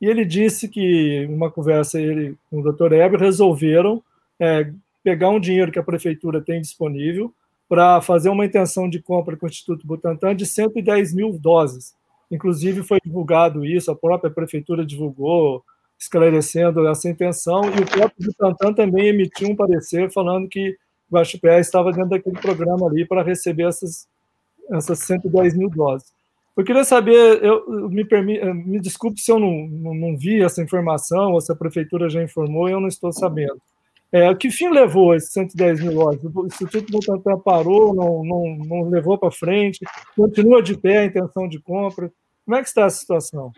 e 0.00 0.06
ele 0.06 0.24
disse 0.24 0.68
que, 0.68 1.26
uma 1.30 1.50
conversa 1.50 1.98
ele 1.98 2.36
com 2.50 2.60
o 2.60 2.62
doutor 2.62 2.92
Heber, 2.92 3.18
resolveram 3.18 4.02
é, 4.38 4.70
pegar 5.06 5.30
um 5.30 5.38
dinheiro 5.38 5.70
que 5.70 5.78
a 5.78 5.84
prefeitura 5.84 6.42
tem 6.42 6.60
disponível 6.60 7.32
para 7.68 8.00
fazer 8.00 8.28
uma 8.28 8.44
intenção 8.44 8.90
de 8.90 9.00
compra 9.00 9.36
com 9.36 9.46
o 9.46 9.48
Instituto 9.48 9.86
Butantan 9.86 10.34
de 10.34 10.44
110 10.44 11.14
mil 11.14 11.38
doses. 11.38 11.94
Inclusive, 12.28 12.82
foi 12.82 12.98
divulgado 13.04 13.64
isso, 13.64 13.88
a 13.88 13.94
própria 13.94 14.32
prefeitura 14.32 14.84
divulgou, 14.84 15.62
esclarecendo 15.96 16.84
essa 16.88 17.08
intenção, 17.08 17.60
e 17.66 17.82
o 17.82 17.86
próprio 17.86 18.26
Butantan 18.26 18.72
também 18.72 19.06
emitiu 19.06 19.48
um 19.48 19.54
parecer 19.54 20.10
falando 20.10 20.48
que 20.48 20.76
o 21.08 21.14
Guaxupé 21.14 21.60
estava 21.60 21.92
dentro 21.92 22.10
daquele 22.10 22.40
programa 22.40 22.88
ali 22.88 23.06
para 23.06 23.22
receber 23.22 23.68
essas, 23.68 24.08
essas 24.72 24.98
110 24.98 25.56
mil 25.56 25.70
doses. 25.70 26.12
Eu 26.56 26.64
queria 26.64 26.82
saber, 26.82 27.44
eu, 27.44 27.88
me, 27.88 28.04
permi, 28.04 28.40
me 28.54 28.80
desculpe 28.80 29.20
se 29.20 29.30
eu 29.30 29.38
não, 29.38 29.68
não, 29.68 29.94
não 29.94 30.18
vi 30.18 30.42
essa 30.42 30.60
informação, 30.60 31.34
ou 31.34 31.40
se 31.40 31.52
a 31.52 31.56
prefeitura 31.56 32.10
já 32.10 32.20
informou, 32.20 32.68
eu 32.68 32.80
não 32.80 32.88
estou 32.88 33.12
sabendo. 33.12 33.62
É, 34.12 34.32
que 34.34 34.50
fim 34.50 34.68
levou 34.68 35.14
esses 35.14 35.32
110 35.32 35.80
mil 35.80 35.92
lojas? 35.92 36.22
O 36.24 36.46
Instituto 36.46 36.90
Butantan 36.90 37.38
parou, 37.40 37.94
não, 37.94 38.24
não, 38.24 38.56
não 38.64 38.88
levou 38.88 39.18
para 39.18 39.30
frente, 39.30 39.80
continua 40.14 40.62
de 40.62 40.78
pé 40.78 40.98
a 40.98 41.04
intenção 41.06 41.48
de 41.48 41.60
compra. 41.60 42.10
Como 42.44 42.56
é 42.56 42.62
que 42.62 42.68
está 42.68 42.86
a 42.86 42.90
situação? 42.90 43.50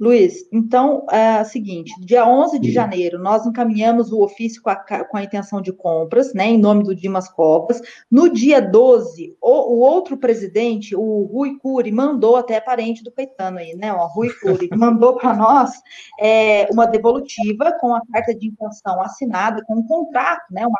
Luiz, 0.00 0.48
então 0.52 1.04
é 1.10 1.42
o 1.42 1.44
seguinte: 1.44 1.92
dia 2.00 2.24
11 2.24 2.60
de 2.60 2.70
janeiro, 2.70 3.18
nós 3.18 3.44
encaminhamos 3.44 4.12
o 4.12 4.22
ofício 4.22 4.62
com 4.62 4.70
a, 4.70 4.76
com 4.76 5.16
a 5.16 5.24
intenção 5.24 5.60
de 5.60 5.72
compras, 5.72 6.32
né, 6.32 6.46
em 6.46 6.58
nome 6.58 6.84
do 6.84 6.94
Dimas 6.94 7.28
Covas. 7.28 7.80
No 8.08 8.28
dia 8.32 8.62
12, 8.62 9.36
o, 9.40 9.74
o 9.74 9.78
outro 9.80 10.16
presidente, 10.16 10.94
o 10.94 11.24
Rui 11.24 11.58
Cury, 11.58 11.90
mandou, 11.90 12.36
até 12.36 12.60
parente 12.60 13.02
do 13.02 13.10
Caetano 13.10 13.58
aí, 13.58 13.74
né, 13.74 13.92
o 13.92 14.06
Rui 14.06 14.30
Cury, 14.40 14.68
mandou 14.76 15.16
para 15.16 15.34
nós 15.34 15.72
é, 16.20 16.68
uma 16.70 16.86
devolutiva 16.86 17.72
com 17.80 17.92
a 17.92 18.00
carta 18.12 18.32
de 18.32 18.46
intenção 18.46 19.00
assinada, 19.02 19.64
com 19.66 19.74
um 19.74 19.86
contrato, 19.86 20.44
né, 20.52 20.64
uma, 20.64 20.78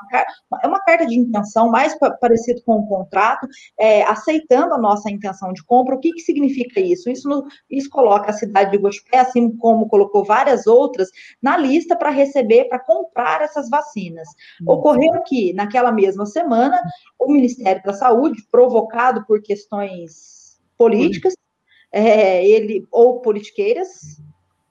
é 0.62 0.68
uma 0.68 0.80
carta 0.84 1.04
de 1.04 1.18
intenção 1.18 1.68
mais 1.70 1.98
parecido 2.20 2.62
com 2.64 2.78
um 2.78 2.86
contrato, 2.86 3.48
é, 3.76 4.04
aceitando 4.04 4.74
a 4.74 4.78
nossa 4.78 5.10
intenção 5.10 5.52
de 5.52 5.64
compra. 5.64 5.96
O 5.96 5.98
que, 5.98 6.12
que 6.12 6.20
significa 6.20 6.78
isso? 6.78 7.10
Isso, 7.10 7.28
no, 7.28 7.44
isso 7.68 7.90
coloca 7.90 8.30
a 8.30 8.32
cidade 8.32 8.70
de 8.70 8.78
Goiás 8.78 9.07
assim 9.16 9.56
como 9.56 9.88
colocou 9.88 10.24
várias 10.24 10.66
outras, 10.66 11.08
na 11.40 11.56
lista 11.56 11.96
para 11.96 12.10
receber, 12.10 12.68
para 12.68 12.78
comprar 12.78 13.42
essas 13.42 13.68
vacinas. 13.68 14.28
Uhum. 14.60 14.74
Ocorreu 14.74 15.22
que, 15.24 15.52
naquela 15.52 15.92
mesma 15.92 16.26
semana, 16.26 16.80
o 17.18 17.32
Ministério 17.32 17.82
da 17.82 17.92
Saúde, 17.92 18.46
provocado 18.50 19.24
por 19.26 19.40
questões 19.42 20.60
políticas, 20.76 21.34
é, 21.90 22.46
ele 22.46 22.86
ou 22.90 23.20
politiqueiras, 23.20 24.20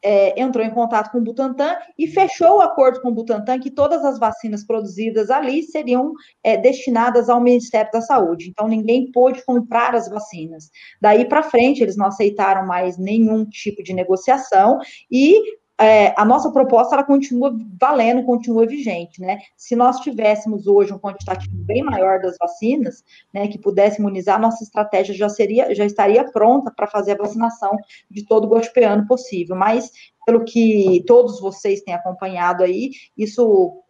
é, 0.08 0.42
entrou 0.42 0.66
em 0.66 0.70
contato 0.70 1.12
com 1.12 1.18
o 1.18 1.22
Butantan 1.22 1.76
e 2.00 2.08
fechou 2.08 2.58
o 2.58 2.62
acordo 2.62 3.02
com 3.02 3.10
o 3.10 3.14
Butantan 3.14 3.60
que 3.60 3.70
todas 3.70 4.06
as 4.06 4.18
vacinas 4.18 4.66
produzidas 4.66 5.30
ali 5.30 5.64
seriam 5.64 6.14
é, 6.42 6.56
destinadas 6.56 7.28
ao 7.28 7.42
Ministério 7.42 7.92
da 7.92 8.00
Saúde. 8.00 8.48
Então, 8.48 8.70
ninguém 8.70 9.12
pôde 9.12 9.44
comprar 9.46 9.94
as 9.94 10.10
vacinas. 10.10 10.70
Daí 11.02 11.26
para 11.26 11.44
frente, 11.44 11.84
eles 11.84 11.98
não 11.98 12.06
aceitaram 12.06 12.66
mais 12.66 12.98
nenhum 12.98 13.44
tipo 13.44 13.84
de 13.84 13.94
negociação 13.94 14.80
e 15.12 15.42
é, 15.80 16.14
a 16.20 16.26
nossa 16.26 16.52
proposta 16.52 16.96
ela 16.96 17.04
continua 17.04 17.56
valendo, 17.80 18.26
continua 18.26 18.66
vigente, 18.66 19.22
né? 19.22 19.40
Se 19.56 19.76
nós 19.76 20.00
tivéssemos 20.00 20.66
hoje 20.66 20.92
um 20.92 20.98
quantitativo 20.98 21.56
bem 21.56 21.84
maior 21.84 22.20
das 22.20 22.36
vacinas, 22.38 23.04
né, 23.32 23.48
que 23.48 23.60
pudesse 23.60 24.00
imunizar, 24.00 24.42
nossa 24.42 24.64
estratégia 24.64 25.14
já 25.14 25.30
seria, 25.30 25.74
já 25.76 25.86
estaria 25.86 26.24
pronta 26.32 26.72
para 26.76 26.88
fazer 26.88 27.12
a 27.12 27.24
vacinação 27.24 27.78
de 28.10 28.26
todo 28.26 28.46
o 28.46 28.50
guaxipeano 28.50 29.06
possível. 29.06 29.56
Mas 29.56 29.92
pelo 30.26 30.44
que 30.44 31.04
todos 31.06 31.40
vocês 31.40 31.82
têm 31.82 31.94
acompanhado 31.94 32.64
aí, 32.64 32.90
isso 33.16 33.84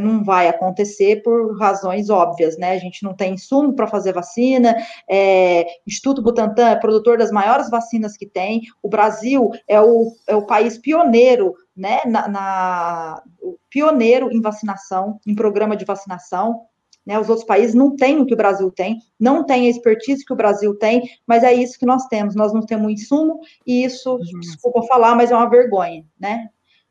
não 0.00 0.24
vai 0.24 0.48
acontecer 0.48 1.22
por 1.22 1.58
razões 1.58 2.10
óbvias, 2.10 2.56
né? 2.58 2.72
A 2.72 2.78
gente 2.78 3.02
não 3.02 3.14
tem 3.14 3.34
insumo 3.34 3.74
para 3.74 3.86
fazer 3.86 4.12
vacina, 4.12 4.76
é, 5.08 5.66
Instituto 5.86 6.22
Butantan 6.22 6.68
é 6.68 6.76
produtor 6.76 7.18
das 7.18 7.30
maiores 7.30 7.70
vacinas 7.70 8.16
que 8.16 8.26
tem, 8.26 8.62
o 8.82 8.88
Brasil 8.88 9.50
é 9.68 9.80
o, 9.80 10.12
é 10.26 10.34
o 10.34 10.46
país 10.46 10.78
pioneiro, 10.78 11.54
né, 11.76 12.00
na, 12.06 12.26
na 12.26 13.22
pioneiro 13.68 14.30
em 14.32 14.40
vacinação, 14.40 15.20
em 15.26 15.34
programa 15.34 15.76
de 15.76 15.84
vacinação, 15.84 16.62
né, 17.06 17.18
os 17.18 17.28
outros 17.28 17.46
países 17.46 17.74
não 17.74 17.94
têm 17.94 18.20
o 18.20 18.26
que 18.26 18.34
o 18.34 18.36
Brasil 18.36 18.70
tem, 18.70 18.98
não 19.18 19.44
tem 19.44 19.66
a 19.66 19.70
expertise 19.70 20.24
que 20.24 20.32
o 20.32 20.36
Brasil 20.36 20.74
tem, 20.76 21.08
mas 21.24 21.44
é 21.44 21.54
isso 21.54 21.78
que 21.78 21.86
nós 21.86 22.06
temos. 22.06 22.34
Nós 22.34 22.52
não 22.52 22.62
temos 22.62 22.90
insumo, 22.90 23.38
e 23.64 23.84
isso, 23.84 24.14
uhum. 24.14 24.40
desculpa 24.40 24.82
falar, 24.82 25.14
mas 25.14 25.30
é 25.30 25.36
uma 25.36 25.48
vergonha, 25.48 26.04
né? 26.18 26.48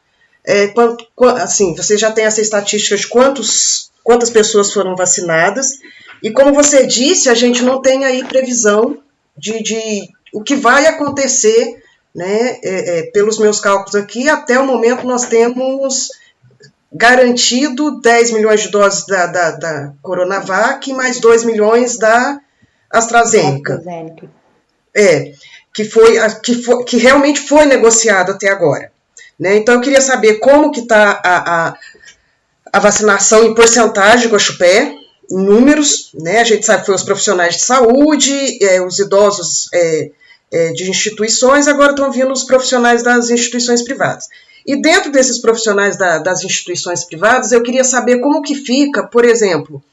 é, 0.45 0.67
quanto, 0.67 1.05
assim, 1.37 1.75
você 1.75 1.97
já 1.97 2.11
tem 2.11 2.25
essa 2.25 2.41
estatística 2.41 2.95
de 2.95 3.07
quantos, 3.07 3.91
quantas 4.03 4.29
pessoas 4.29 4.71
foram 4.71 4.95
vacinadas, 4.95 5.79
e 6.21 6.31
como 6.31 6.53
você 6.53 6.85
disse, 6.85 7.29
a 7.29 7.33
gente 7.33 7.63
não 7.63 7.81
tem 7.81 8.05
aí 8.05 8.23
previsão 8.23 8.97
de, 9.37 9.61
de 9.61 10.09
o 10.33 10.41
que 10.41 10.55
vai 10.55 10.85
acontecer, 10.85 11.83
né, 12.13 12.59
é, 12.63 12.99
é, 12.99 13.03
pelos 13.11 13.39
meus 13.39 13.59
cálculos 13.59 13.95
aqui, 13.95 14.29
até 14.29 14.57
o 14.59 14.65
momento 14.65 15.05
nós 15.05 15.25
temos 15.25 16.09
garantido 16.91 17.99
10 17.99 18.31
milhões 18.31 18.61
de 18.61 18.69
doses 18.69 19.05
da, 19.05 19.25
da, 19.27 19.51
da 19.51 19.93
Coronavac 20.01 20.89
e 20.89 20.93
mais 20.93 21.19
2 21.19 21.43
milhões 21.43 21.97
da 21.97 22.39
AstraZeneca. 22.89 23.75
AstraZeneca. 23.75 24.29
É, 24.95 25.33
que, 25.73 25.83
foi, 25.83 26.17
que, 26.41 26.63
foi, 26.63 26.85
que 26.85 26.97
realmente 26.97 27.41
foi 27.41 27.65
negociado 27.65 28.31
até 28.31 28.47
agora. 28.47 28.94
Né? 29.39 29.57
Então, 29.57 29.75
eu 29.75 29.81
queria 29.81 30.01
saber 30.01 30.35
como 30.35 30.71
que 30.71 30.81
está 30.81 31.21
a, 31.23 31.67
a, 31.67 31.77
a, 32.71 32.79
vacinação 32.79 33.43
em 33.43 33.53
porcentagem 33.53 34.29
com 34.29 34.35
a 34.35 34.39
chupé, 34.39 34.95
em 35.29 35.37
números, 35.37 36.11
né? 36.13 36.39
A 36.39 36.43
gente 36.43 36.65
sabe 36.65 36.81
que 36.81 36.85
foi 36.85 36.95
os 36.95 37.03
profissionais 37.03 37.55
de 37.55 37.63
saúde, 37.63 38.63
é, 38.63 38.81
os 38.81 38.99
idosos 38.99 39.67
é, 39.73 40.11
é, 40.51 40.71
de 40.71 40.89
instituições, 40.89 41.67
agora 41.67 41.91
estão 41.91 42.11
vindo 42.11 42.31
os 42.31 42.43
profissionais 42.43 43.03
das 43.03 43.29
instituições 43.29 43.81
privadas. 43.81 44.27
E 44.65 44.81
dentro 44.81 45.11
desses 45.11 45.39
profissionais 45.39 45.97
da, 45.97 46.19
das 46.19 46.43
instituições 46.43 47.03
privadas, 47.03 47.51
eu 47.51 47.61
queria 47.61 47.83
saber 47.83 48.19
como 48.19 48.41
que 48.41 48.55
fica, 48.55 49.03
por 49.03 49.25
exemplo, 49.25 49.83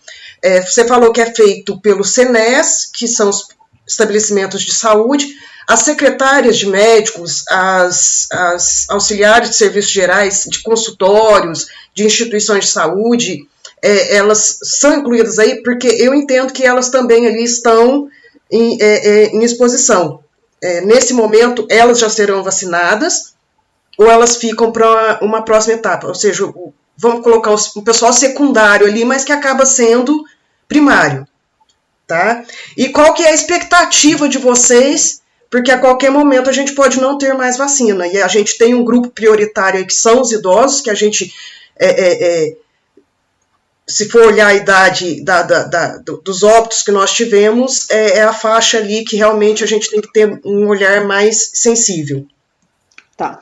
é, 0.40 0.60
você 0.60 0.86
falou 0.86 1.12
que 1.12 1.20
é 1.20 1.32
feito 1.32 1.80
pelo 1.80 2.04
SENES, 2.04 2.90
que 2.92 3.06
são 3.06 3.28
os 3.28 3.48
estabelecimentos 3.86 4.62
de 4.62 4.72
saúde, 4.72 5.26
as 5.66 5.80
secretárias 5.80 6.58
de 6.58 6.66
médicos, 6.66 7.44
as, 7.48 8.26
as 8.30 8.86
auxiliares 8.88 9.50
de 9.50 9.56
serviços 9.56 9.92
gerais, 9.92 10.44
de 10.48 10.62
consultórios, 10.62 11.68
de 11.94 12.04
instituições 12.04 12.66
de 12.66 12.70
saúde, 12.70 13.48
é, 13.80 14.16
elas 14.16 14.58
são 14.62 14.98
incluídas 14.98 15.38
aí 15.38 15.62
porque 15.62 15.88
eu 15.88 16.14
entendo 16.14 16.52
que 16.52 16.64
elas 16.64 16.88
também 16.88 17.26
ali 17.26 17.44
estão 17.44 18.08
em, 18.50 18.78
é, 18.80 19.08
é, 19.08 19.26
em 19.26 19.42
exposição. 19.42 20.22
É, 20.60 20.80
nesse 20.80 21.12
momento, 21.12 21.66
elas 21.68 21.98
já 21.98 22.08
serão 22.08 22.42
vacinadas 22.42 23.34
ou 23.98 24.10
elas 24.10 24.36
ficam 24.36 24.70
para 24.70 25.18
uma 25.20 25.42
próxima 25.42 25.74
etapa, 25.74 26.06
ou 26.06 26.14
seja, 26.14 26.50
vamos 26.96 27.22
colocar 27.22 27.52
o 27.52 27.82
pessoal 27.82 28.12
secundário 28.12 28.86
ali, 28.86 29.04
mas 29.04 29.24
que 29.24 29.32
acaba 29.32 29.66
sendo 29.66 30.24
primário. 30.68 31.26
Tá? 32.06 32.44
E 32.76 32.88
qual 32.88 33.14
que 33.14 33.22
é 33.22 33.30
a 33.30 33.34
expectativa 33.34 34.28
de 34.28 34.38
vocês 34.38 35.21
porque 35.52 35.70
a 35.70 35.78
qualquer 35.78 36.10
momento 36.10 36.48
a 36.48 36.52
gente 36.52 36.72
pode 36.72 36.98
não 36.98 37.18
ter 37.18 37.34
mais 37.34 37.58
vacina. 37.58 38.06
E 38.06 38.22
a 38.22 38.26
gente 38.26 38.56
tem 38.56 38.74
um 38.74 38.82
grupo 38.82 39.10
prioritário 39.10 39.86
que 39.86 39.92
são 39.92 40.22
os 40.22 40.32
idosos, 40.32 40.80
que 40.80 40.88
a 40.88 40.94
gente, 40.94 41.30
é, 41.78 41.88
é, 41.88 42.46
é, 42.48 42.56
se 43.86 44.08
for 44.08 44.28
olhar 44.28 44.46
a 44.46 44.54
idade 44.54 45.22
da, 45.22 45.42
da, 45.42 45.64
da, 45.64 45.98
dos 45.98 46.42
óbitos 46.42 46.82
que 46.82 46.90
nós 46.90 47.12
tivemos, 47.12 47.86
é, 47.90 48.16
é, 48.16 48.22
a 48.22 48.32
faixa 48.32 48.78
ali 48.78 49.04
que 49.04 49.16
realmente 49.16 49.62
a 49.62 49.66
gente 49.66 49.90
tem 49.90 50.00
que 50.00 50.10
ter 50.10 50.40
um 50.42 50.68
olhar 50.68 51.04
mais 51.04 51.50
sensível. 51.52 52.26
Tá. 53.14 53.40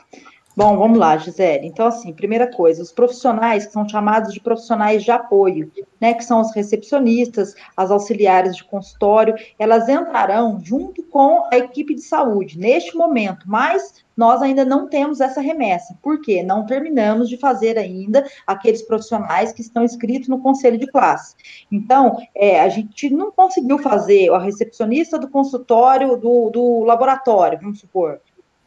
Bom, 0.63 0.77
vamos 0.77 0.99
lá, 0.99 1.17
Gisele. 1.17 1.67
Então, 1.67 1.87
assim, 1.87 2.13
primeira 2.13 2.47
coisa, 2.47 2.83
os 2.83 2.93
profissionais 2.93 3.65
que 3.65 3.73
são 3.73 3.89
chamados 3.89 4.31
de 4.31 4.41
profissionais 4.41 5.03
de 5.03 5.11
apoio, 5.11 5.73
né, 5.99 6.13
que 6.13 6.23
são 6.23 6.39
os 6.39 6.55
recepcionistas, 6.55 7.55
as 7.75 7.91
auxiliares 7.91 8.55
de 8.55 8.65
consultório, 8.65 9.35
elas 9.59 9.89
entrarão 9.89 10.61
junto 10.63 11.03
com 11.05 11.49
a 11.51 11.57
equipe 11.57 11.95
de 11.95 12.03
saúde 12.03 12.59
neste 12.59 12.95
momento, 12.95 13.47
mas 13.49 14.05
nós 14.15 14.43
ainda 14.43 14.63
não 14.63 14.87
temos 14.87 15.19
essa 15.23 15.41
remessa. 15.41 15.97
Por 16.03 16.21
quê? 16.21 16.43
Não 16.43 16.67
terminamos 16.67 17.31
de 17.31 17.39
fazer 17.39 17.79
ainda 17.79 18.23
aqueles 18.47 18.83
profissionais 18.83 19.53
que 19.53 19.63
estão 19.63 19.83
inscritos 19.83 20.29
no 20.29 20.43
conselho 20.43 20.77
de 20.77 20.87
classe. 20.89 21.35
Então, 21.73 22.19
é, 22.35 22.61
a 22.61 22.69
gente 22.69 23.09
não 23.09 23.33
conseguiu 23.33 23.79
fazer 23.79 24.31
a 24.31 24.39
recepcionista 24.39 25.19
do 25.19 25.31
consultório, 25.31 26.19
do, 26.19 26.51
do 26.51 26.85
laboratório, 26.85 27.59
vamos 27.63 27.81
supor. 27.81 28.21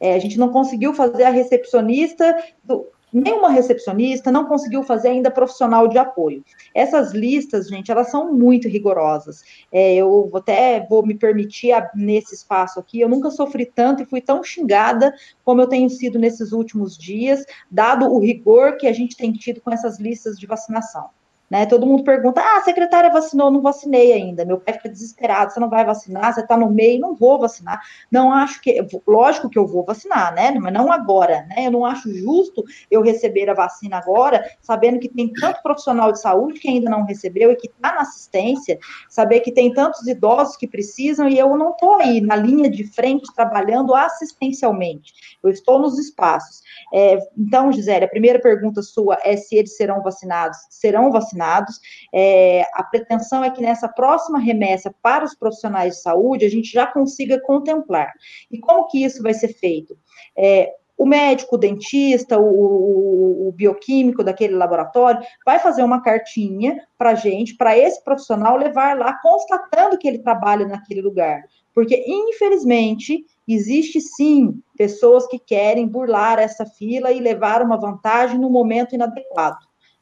É, 0.04 0.16
a 0.16 0.20
gente 0.20 0.38
não 0.38 0.50
conseguiu 0.50 0.94
fazer 0.94 1.24
a 1.24 1.30
recepcionista, 1.30 2.36
do, 2.62 2.86
nenhuma 3.14 3.50
recepcionista, 3.50 4.34
não 4.34 4.44
conseguiu 4.44 4.84
fazer 4.84 5.08
ainda 5.08 5.32
profissional 5.32 5.88
de 5.88 5.98
apoio. 5.98 6.44
Essas 6.76 7.14
listas, 7.14 7.70
gente, 7.70 7.90
elas 7.90 8.12
são 8.12 8.34
muito 8.34 8.68
rigorosas. 8.68 9.46
É, 9.72 9.96
eu 9.96 10.30
até 10.36 10.86
vou 10.90 11.06
me 11.06 11.16
permitir, 11.16 11.74
nesse 11.96 12.36
espaço 12.36 12.82
aqui, 12.82 13.00
eu 13.00 13.08
nunca 13.08 13.32
sofri 13.32 13.66
tanto 13.66 14.04
e 14.04 14.06
fui 14.06 14.20
tão 14.20 14.44
xingada 14.44 15.16
como 15.46 15.62
eu 15.62 15.68
tenho 15.68 15.90
sido 15.90 16.20
nesses 16.20 16.52
últimos 16.52 16.98
dias, 16.98 17.46
dado 17.72 18.06
o 18.06 18.20
rigor 18.20 18.76
que 18.76 18.88
a 18.88 18.94
gente 18.94 19.16
tem 19.16 19.32
tido 19.32 19.62
com 19.62 19.72
essas 19.72 20.02
listas 20.02 20.38
de 20.38 20.46
vacinação. 20.46 21.10
Né? 21.54 21.68
Todo 21.68 21.86
mundo 21.86 22.04
pergunta: 22.04 22.42
ah, 22.42 22.58
a 22.58 22.62
secretária 22.62 23.12
vacinou, 23.12 23.52
não 23.52 23.62
vacinei 23.62 24.12
ainda. 24.12 24.44
Meu 24.44 24.60
pai 24.60 24.74
fica 24.74 24.90
desesperado: 24.90 25.54
você 25.54 25.60
não 25.60 25.70
vai 25.70 25.86
vacinar, 25.86 26.34
você 26.34 26.42
está 26.42 26.58
no 26.58 26.68
meio, 26.68 27.00
não 27.00 27.14
vou 27.14 27.40
vacinar. 27.40 27.80
Não 28.12 28.34
acho 28.34 28.60
que, 28.60 28.84
lógico 29.06 29.48
que 29.48 29.60
eu 29.60 29.68
vou 29.68 29.86
vacinar, 29.86 30.34
né? 30.34 30.50
Mas 30.60 30.74
não 30.74 30.92
agora, 30.92 31.46
né? 31.48 31.68
Eu 31.68 31.72
não 31.72 31.86
acho 31.86 32.12
justo 32.12 32.64
eu 32.90 33.04
receber 33.04 33.52
a 33.52 33.54
vacina 33.54 34.00
agora, 34.00 34.44
sabendo 34.64 34.98
que 34.98 35.08
tem 35.08 35.32
tanto 35.32 35.62
profissional 35.62 36.12
de 36.12 36.20
saúde 36.20 36.60
que 36.60 36.68
ainda 36.68 36.90
não 36.90 37.06
recebeu 37.06 37.52
e 37.52 37.56
que 37.56 37.68
está 37.68 37.94
na 37.94 38.02
assistência, 38.02 38.80
saber 39.08 39.42
que 39.42 39.52
tem 39.52 39.72
tantos 39.72 40.08
idosos 40.08 40.58
que 40.58 40.68
precisam 40.68 41.30
e 41.30 41.38
eu 41.38 41.56
não 41.56 41.70
estou 41.70 41.98
aí 41.98 42.20
na 42.20 42.36
linha 42.36 42.68
de 42.68 42.84
frente 42.84 43.32
trabalhando 43.36 43.94
assistencialmente. 43.94 45.14
Eu 45.44 45.52
estou 45.52 45.78
nos 45.78 46.00
espaços. 46.00 46.64
É, 46.92 47.20
então, 47.38 47.72
Gisele, 47.72 48.06
a 48.06 48.10
primeira 48.10 48.40
pergunta 48.40 48.82
sua 48.82 49.20
é 49.24 49.38
se 49.38 49.56
eles 49.56 49.78
serão 49.78 50.02
vacinados. 50.02 50.58
Serão 50.72 51.12
vacinados 51.12 51.43
vacinados. 51.44 51.80
É, 52.14 52.64
a 52.74 52.84
pretensão 52.84 53.44
é 53.44 53.50
que 53.50 53.62
nessa 53.62 53.88
próxima 53.88 54.40
remessa 54.40 54.94
para 55.02 55.26
os 55.26 55.36
profissionais 55.36 55.96
de 55.96 56.02
saúde 56.02 56.46
a 56.46 56.50
gente 56.50 56.72
já 56.72 56.88
consiga 56.88 57.40
contemplar. 57.42 58.12
E 58.52 58.60
como 58.60 58.88
que 58.88 59.04
isso 59.04 59.22
vai 59.22 59.34
ser 59.34 59.50
feito? 59.50 59.98
É, 60.38 60.72
o 60.96 61.06
médico, 61.06 61.56
o 61.56 61.58
dentista, 61.58 62.38
o, 62.38 62.46
o, 62.46 63.48
o, 63.50 63.52
bioquímico 63.52 64.24
daquele 64.24 64.56
laboratório 64.56 65.22
vai 65.44 65.60
fazer 65.60 65.84
uma 65.84 66.02
cartinha 66.02 66.80
para 66.98 67.12
a 67.12 67.16
gente, 67.16 67.58
para 67.58 67.78
esse 67.78 68.02
profissional 68.04 68.56
levar 68.56 68.98
lá, 68.98 69.20
constatando 69.20 69.98
que 69.98 70.08
ele 70.08 70.20
trabalha 70.20 70.68
naquele 70.68 71.02
lugar. 71.02 71.42
Porque, 71.74 72.06
infelizmente, 72.08 73.26
existe 73.48 74.00
sim 74.00 74.62
pessoas 74.78 75.26
que 75.26 75.40
querem 75.40 75.88
burlar 75.88 76.38
essa 76.38 76.64
fila 76.64 77.12
e 77.12 77.20
levar 77.20 77.64
uma 77.64 77.76
vantagem 77.76 78.38
no 78.38 78.50
momento 78.50 78.94
inadequado. 78.94 79.58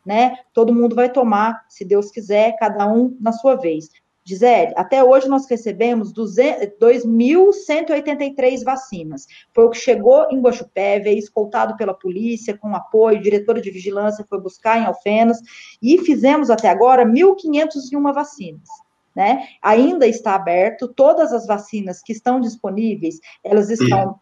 Né? 0.06 0.36
Todo 0.54 0.74
mundo 0.74 0.96
vai 0.96 1.12
tomar, 1.12 1.66
se 1.70 1.86
Deus 1.86 2.12
quiser, 2.12 2.56
cada 2.58 2.88
um 2.88 3.16
na 3.20 3.32
sua 3.32 3.56
vez. 3.56 3.90
Gisele, 4.24 4.72
até 4.76 5.04
hoje 5.04 5.28
nós 5.28 5.50
recebemos 5.50 6.14
2.183 6.14 8.64
vacinas. 8.64 9.26
Foi 9.54 9.66
o 9.66 9.72
que 9.72 9.78
chegou 9.78 10.28
em 10.30 10.40
Guaxupé, 10.40 11.00
veio 11.00 11.18
escoltado 11.18 11.76
pela 11.76 11.94
polícia, 11.94 12.56
com 12.56 12.76
apoio, 12.76 13.22
diretora 13.22 13.60
de 13.60 13.72
vigilância 13.72 14.24
foi 14.30 14.40
buscar 14.40 14.78
em 14.78 14.86
Alfenas, 14.86 15.40
e 15.82 15.98
fizemos 16.00 16.52
até 16.52 16.70
agora 16.70 17.04
1.501 17.04 18.14
vacinas. 18.14 18.70
Né? 19.16 19.48
Ainda 19.62 20.08
está 20.08 20.36
aberto, 20.36 20.88
todas 20.88 21.34
as 21.34 21.46
vacinas 21.46 22.02
que 22.02 22.14
estão 22.14 22.40
disponíveis, 22.40 23.20
elas 23.44 23.70
estão 23.70 24.18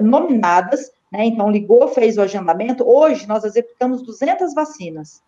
nominadas, 0.00 0.92
né? 1.10 1.24
Então, 1.24 1.50
ligou, 1.50 1.88
fez 1.88 2.16
o 2.16 2.22
agendamento. 2.22 2.88
Hoje, 2.88 3.26
nós 3.26 3.44
executamos 3.44 4.02
200 4.02 4.54
vacinas 4.54 5.22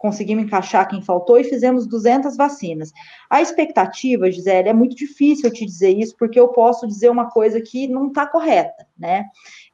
conseguimos 0.00 0.44
encaixar 0.44 0.88
quem 0.88 1.02
faltou 1.02 1.38
e 1.38 1.44
fizemos 1.44 1.86
200 1.86 2.34
vacinas. 2.34 2.90
A 3.28 3.42
expectativa, 3.42 4.30
Gisele, 4.30 4.70
é 4.70 4.72
muito 4.72 4.96
difícil 4.96 5.44
eu 5.44 5.52
te 5.52 5.66
dizer 5.66 5.90
isso, 5.90 6.16
porque 6.18 6.40
eu 6.40 6.48
posso 6.48 6.86
dizer 6.86 7.10
uma 7.10 7.30
coisa 7.30 7.60
que 7.60 7.86
não 7.86 8.08
está 8.08 8.26
correta, 8.26 8.86
né? 8.98 9.26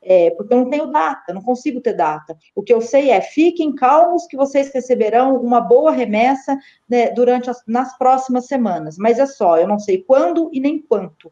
É, 0.03 0.31
porque 0.31 0.53
eu 0.53 0.59
não 0.59 0.69
tenho 0.69 0.89
data, 0.89 1.33
não 1.33 1.41
consigo 1.41 1.81
ter 1.81 1.93
data. 1.93 2.37
O 2.57 2.63
que 2.63 2.75
eu 2.75 2.81
sei 2.81 3.11
é, 3.11 3.21
fiquem 3.21 3.73
calmos 3.73 4.27
que 4.27 4.37
vocês 4.37 4.73
receberão 4.75 5.37
uma 5.37 5.61
boa 5.61 5.93
remessa 5.93 6.59
né, 6.89 7.09
durante 7.11 7.49
as, 7.49 7.63
nas 7.65 7.97
próximas 7.97 8.47
semanas. 8.47 8.99
Mas 8.99 9.21
é 9.21 9.27
só, 9.27 9.59
eu 9.59 9.69
não 9.69 9.79
sei 9.79 10.03
quando 10.03 10.51
e 10.53 10.59
nem 10.59 10.83
quanto 10.83 11.31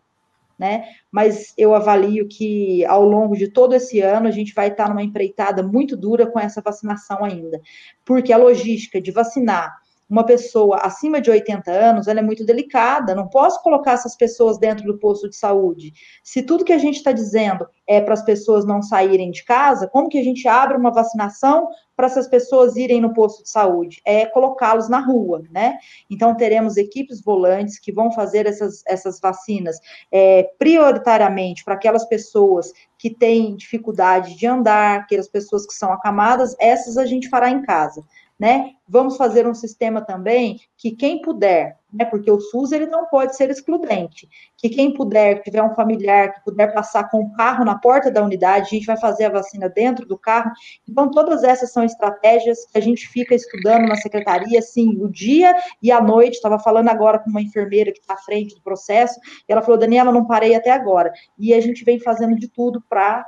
né? 0.59 0.85
Mas 1.11 1.53
eu 1.59 1.75
avalio 1.75 2.29
que 2.29 2.85
ao 2.87 3.05
longo 3.05 3.37
de 3.37 3.49
todo 3.49 3.75
esse 3.75 4.01
ano 4.01 4.29
a 4.29 4.31
gente 4.31 4.55
vai 4.55 4.69
estar 4.69 4.89
numa 4.89 5.03
empreitada 5.03 5.63
muito 5.63 5.97
dura 5.97 6.27
com 6.27 6.39
essa 6.39 6.61
vacinação 6.61 7.25
ainda, 7.25 7.61
porque 8.05 8.33
a 8.33 8.37
logística 8.37 9.01
de 9.01 9.11
vacinar 9.11 9.84
uma 10.09 10.25
pessoa 10.25 10.79
acima 10.79 11.21
de 11.21 11.31
80 11.31 11.71
anos, 11.71 12.07
ela 12.07 12.21
é 12.21 12.23
muito 12.23 12.45
delicada, 12.45 13.15
não 13.15 13.29
posso 13.29 13.63
colocar 13.63 13.93
essas 13.93 14.17
pessoas 14.17 14.59
dentro 14.59 14.85
do 14.85 14.99
posto 14.99 15.29
de 15.29 15.37
saúde. 15.37 15.93
Se 16.23 16.43
tudo 16.43 16.65
que 16.65 16.73
a 16.73 16.79
gente 16.79 16.97
está 16.97 17.13
dizendo 17.13 17.67
é 17.87 18.01
para 18.01 18.15
as 18.15 18.23
pessoas 18.23 18.65
não 18.65 18.83
saírem 18.83 19.31
de 19.31 19.45
casa, 19.45 19.89
como 19.89 20.09
que 20.09 20.19
a 20.19 20.23
gente 20.23 20.47
abre 20.47 20.77
uma 20.77 20.91
vacinação 20.91 21.69
para 21.97 22.07
essas 22.07 22.27
pessoas 22.27 22.77
irem 22.77 23.01
no 23.01 23.15
posto 23.15 23.43
de 23.43 23.51
saúde? 23.51 24.01
É 24.05 24.27
colocá-los 24.27 24.89
na 24.89 25.01
rua, 25.01 25.43
né? 25.51 25.79
Então, 26.11 26.37
teremos 26.37 26.77
equipes 26.77 27.23
volantes 27.23 27.79
que 27.79 27.93
vão 27.93 28.11
fazer 28.13 28.47
essas, 28.47 28.83
essas 28.87 29.21
vacinas 29.21 29.79
é, 30.11 30.45
prioritariamente 30.59 31.65
para 31.65 31.75
aquelas 31.75 32.05
pessoas 32.07 32.73
que 32.99 33.11
têm 33.11 33.55
dificuldade 33.57 34.37
de 34.37 34.47
andar, 34.47 35.01
aquelas 35.01 35.29
pessoas 35.29 35.67
que 35.67 35.75
são 35.75 35.93
acamadas, 35.93 36.57
essas 36.59 36.97
a 36.97 37.05
gente 37.05 37.29
fará 37.29 37.51
em 37.51 37.63
casa 37.63 38.03
né? 38.39 38.73
Vamos 38.87 39.17
fazer 39.17 39.47
um 39.47 39.55
sistema 39.55 40.03
também 40.03 40.61
que 40.77 40.91
quem 40.91 41.23
puder, 41.23 41.79
né? 41.91 42.05
Porque 42.05 42.31
o 42.31 42.41
SUS 42.41 42.73
ele 42.73 42.87
não 42.87 43.07
pode 43.07 43.35
ser 43.35 43.49
excludente, 43.49 44.29
que 44.59 44.69
quem 44.69 44.93
puder, 44.93 45.37
que 45.37 45.45
tiver 45.45 45.63
um 45.63 45.75
familiar 45.75 46.35
que 46.35 46.45
puder 46.45 46.75
passar 46.75 47.09
com 47.09 47.23
o 47.23 47.33
carro 47.33 47.65
na 47.65 47.79
porta 47.79 48.11
da 48.11 48.23
unidade, 48.23 48.67
a 48.67 48.71
gente 48.71 48.87
vai 48.87 48.99
fazer 48.99 49.27
a 49.27 49.31
vacina 49.31 49.69
dentro 49.69 50.05
do 50.05 50.19
carro. 50.19 50.51
Então 50.87 51.11
todas 51.11 51.45
essas 51.45 51.73
são 51.73 51.85
estratégias 51.85 52.67
que 52.67 52.77
a 52.77 52.81
gente 52.81 53.09
fica 53.09 53.35
estudando 53.35 53.89
na 53.89 53.97
secretaria, 53.97 54.59
assim, 54.59 55.01
o 55.01 55.09
dia 55.09 55.55
e 55.81 55.91
a 55.91 56.01
noite. 56.01 56.35
Estava 56.35 56.59
falando 56.59 56.89
agora 56.89 57.21
com 57.21 57.31
uma 57.31 57.41
enfermeira 57.41 57.93
que 57.93 58.01
está 58.01 58.15
à 58.15 58.19
frente 58.19 58.55
do 58.55 58.61
processo, 58.63 59.19
e 59.49 59.53
ela 59.53 59.63
falou: 59.63 59.79
Daniela, 59.79 60.13
não 60.13 60.27
parei 60.27 60.55
até 60.55 60.71
agora. 60.71 61.13
E 61.39 61.55
a 61.55 61.61
gente 61.61 61.85
vem 61.85 61.99
fazendo 61.99 62.35
de 62.35 62.49
tudo 62.49 62.83
para 62.89 63.25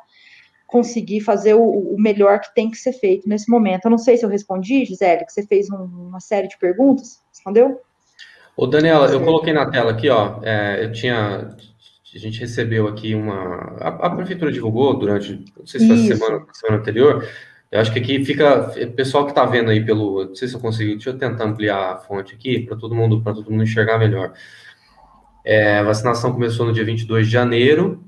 conseguir 0.66 1.20
fazer 1.20 1.54
o, 1.54 1.62
o, 1.62 1.96
melhor 1.98 2.40
que 2.40 2.54
tem 2.54 2.70
que 2.70 2.76
ser 2.76 2.92
feito 2.92 3.28
nesse 3.28 3.48
momento. 3.50 3.84
Eu 3.84 3.90
não 3.90 3.98
sei 3.98 4.16
se 4.16 4.24
eu 4.24 4.28
respondi, 4.28 4.84
Gisele, 4.84 5.24
que 5.24 5.32
você 5.32 5.46
fez 5.46 5.70
um, 5.70 5.84
uma 6.08 6.20
série 6.20 6.48
de 6.48 6.58
perguntas. 6.58 7.22
Respondeu? 7.32 7.80
Ô, 8.56 8.66
Daniela, 8.66 9.06
eu 9.06 9.22
coloquei 9.22 9.52
na 9.52 9.70
tela 9.70 9.92
aqui, 9.92 10.08
ó. 10.08 10.40
É, 10.42 10.84
eu 10.84 10.92
tinha. 10.92 11.56
A 12.14 12.18
gente 12.18 12.40
recebeu 12.40 12.88
aqui 12.88 13.14
uma. 13.14 13.76
A, 13.78 13.88
a 13.88 14.10
prefeitura 14.10 14.50
divulgou 14.50 14.98
durante. 14.98 15.44
Não 15.56 15.66
sei 15.66 15.80
se 15.80 15.86
foi 15.86 15.96
a 15.96 16.16
semana, 16.16 16.46
semana 16.52 16.80
anterior. 16.80 17.28
Eu 17.70 17.80
acho 17.80 17.92
que 17.92 17.98
aqui 17.98 18.24
fica. 18.24 18.72
Pessoal 18.96 19.24
que 19.24 19.32
está 19.32 19.44
vendo 19.44 19.70
aí 19.70 19.84
pelo. 19.84 20.24
Não 20.24 20.34
sei 20.34 20.48
se 20.48 20.54
eu 20.54 20.60
consigo. 20.60 20.92
Deixa 20.92 21.10
eu 21.10 21.18
tentar 21.18 21.44
ampliar 21.44 21.92
a 21.92 21.96
fonte 21.98 22.34
aqui 22.34 22.60
para 22.60 22.76
todo 22.76 22.94
mundo 22.94 23.22
para 23.22 23.34
todo 23.34 23.50
mundo 23.50 23.62
enxergar 23.62 23.98
melhor. 23.98 24.32
É, 25.44 25.78
a 25.78 25.82
vacinação 25.84 26.32
começou 26.32 26.66
no 26.66 26.72
dia 26.72 26.84
22 26.84 27.26
de 27.26 27.32
janeiro 27.32 28.02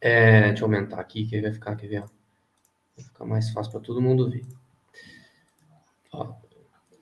é, 0.00 0.48
deixa 0.48 0.62
eu 0.62 0.66
aumentar 0.66 1.00
aqui, 1.00 1.26
que 1.26 1.36
aí 1.36 1.42
vai 1.42 1.52
ficar, 1.52 1.76
quer 1.76 1.86
ver? 1.86 2.00
Vai 2.96 3.04
ficar 3.04 3.24
mais 3.24 3.50
fácil 3.50 3.70
para 3.70 3.80
todo 3.80 4.00
mundo 4.00 4.30
ver. 4.30 4.44
Ó, 6.12 6.32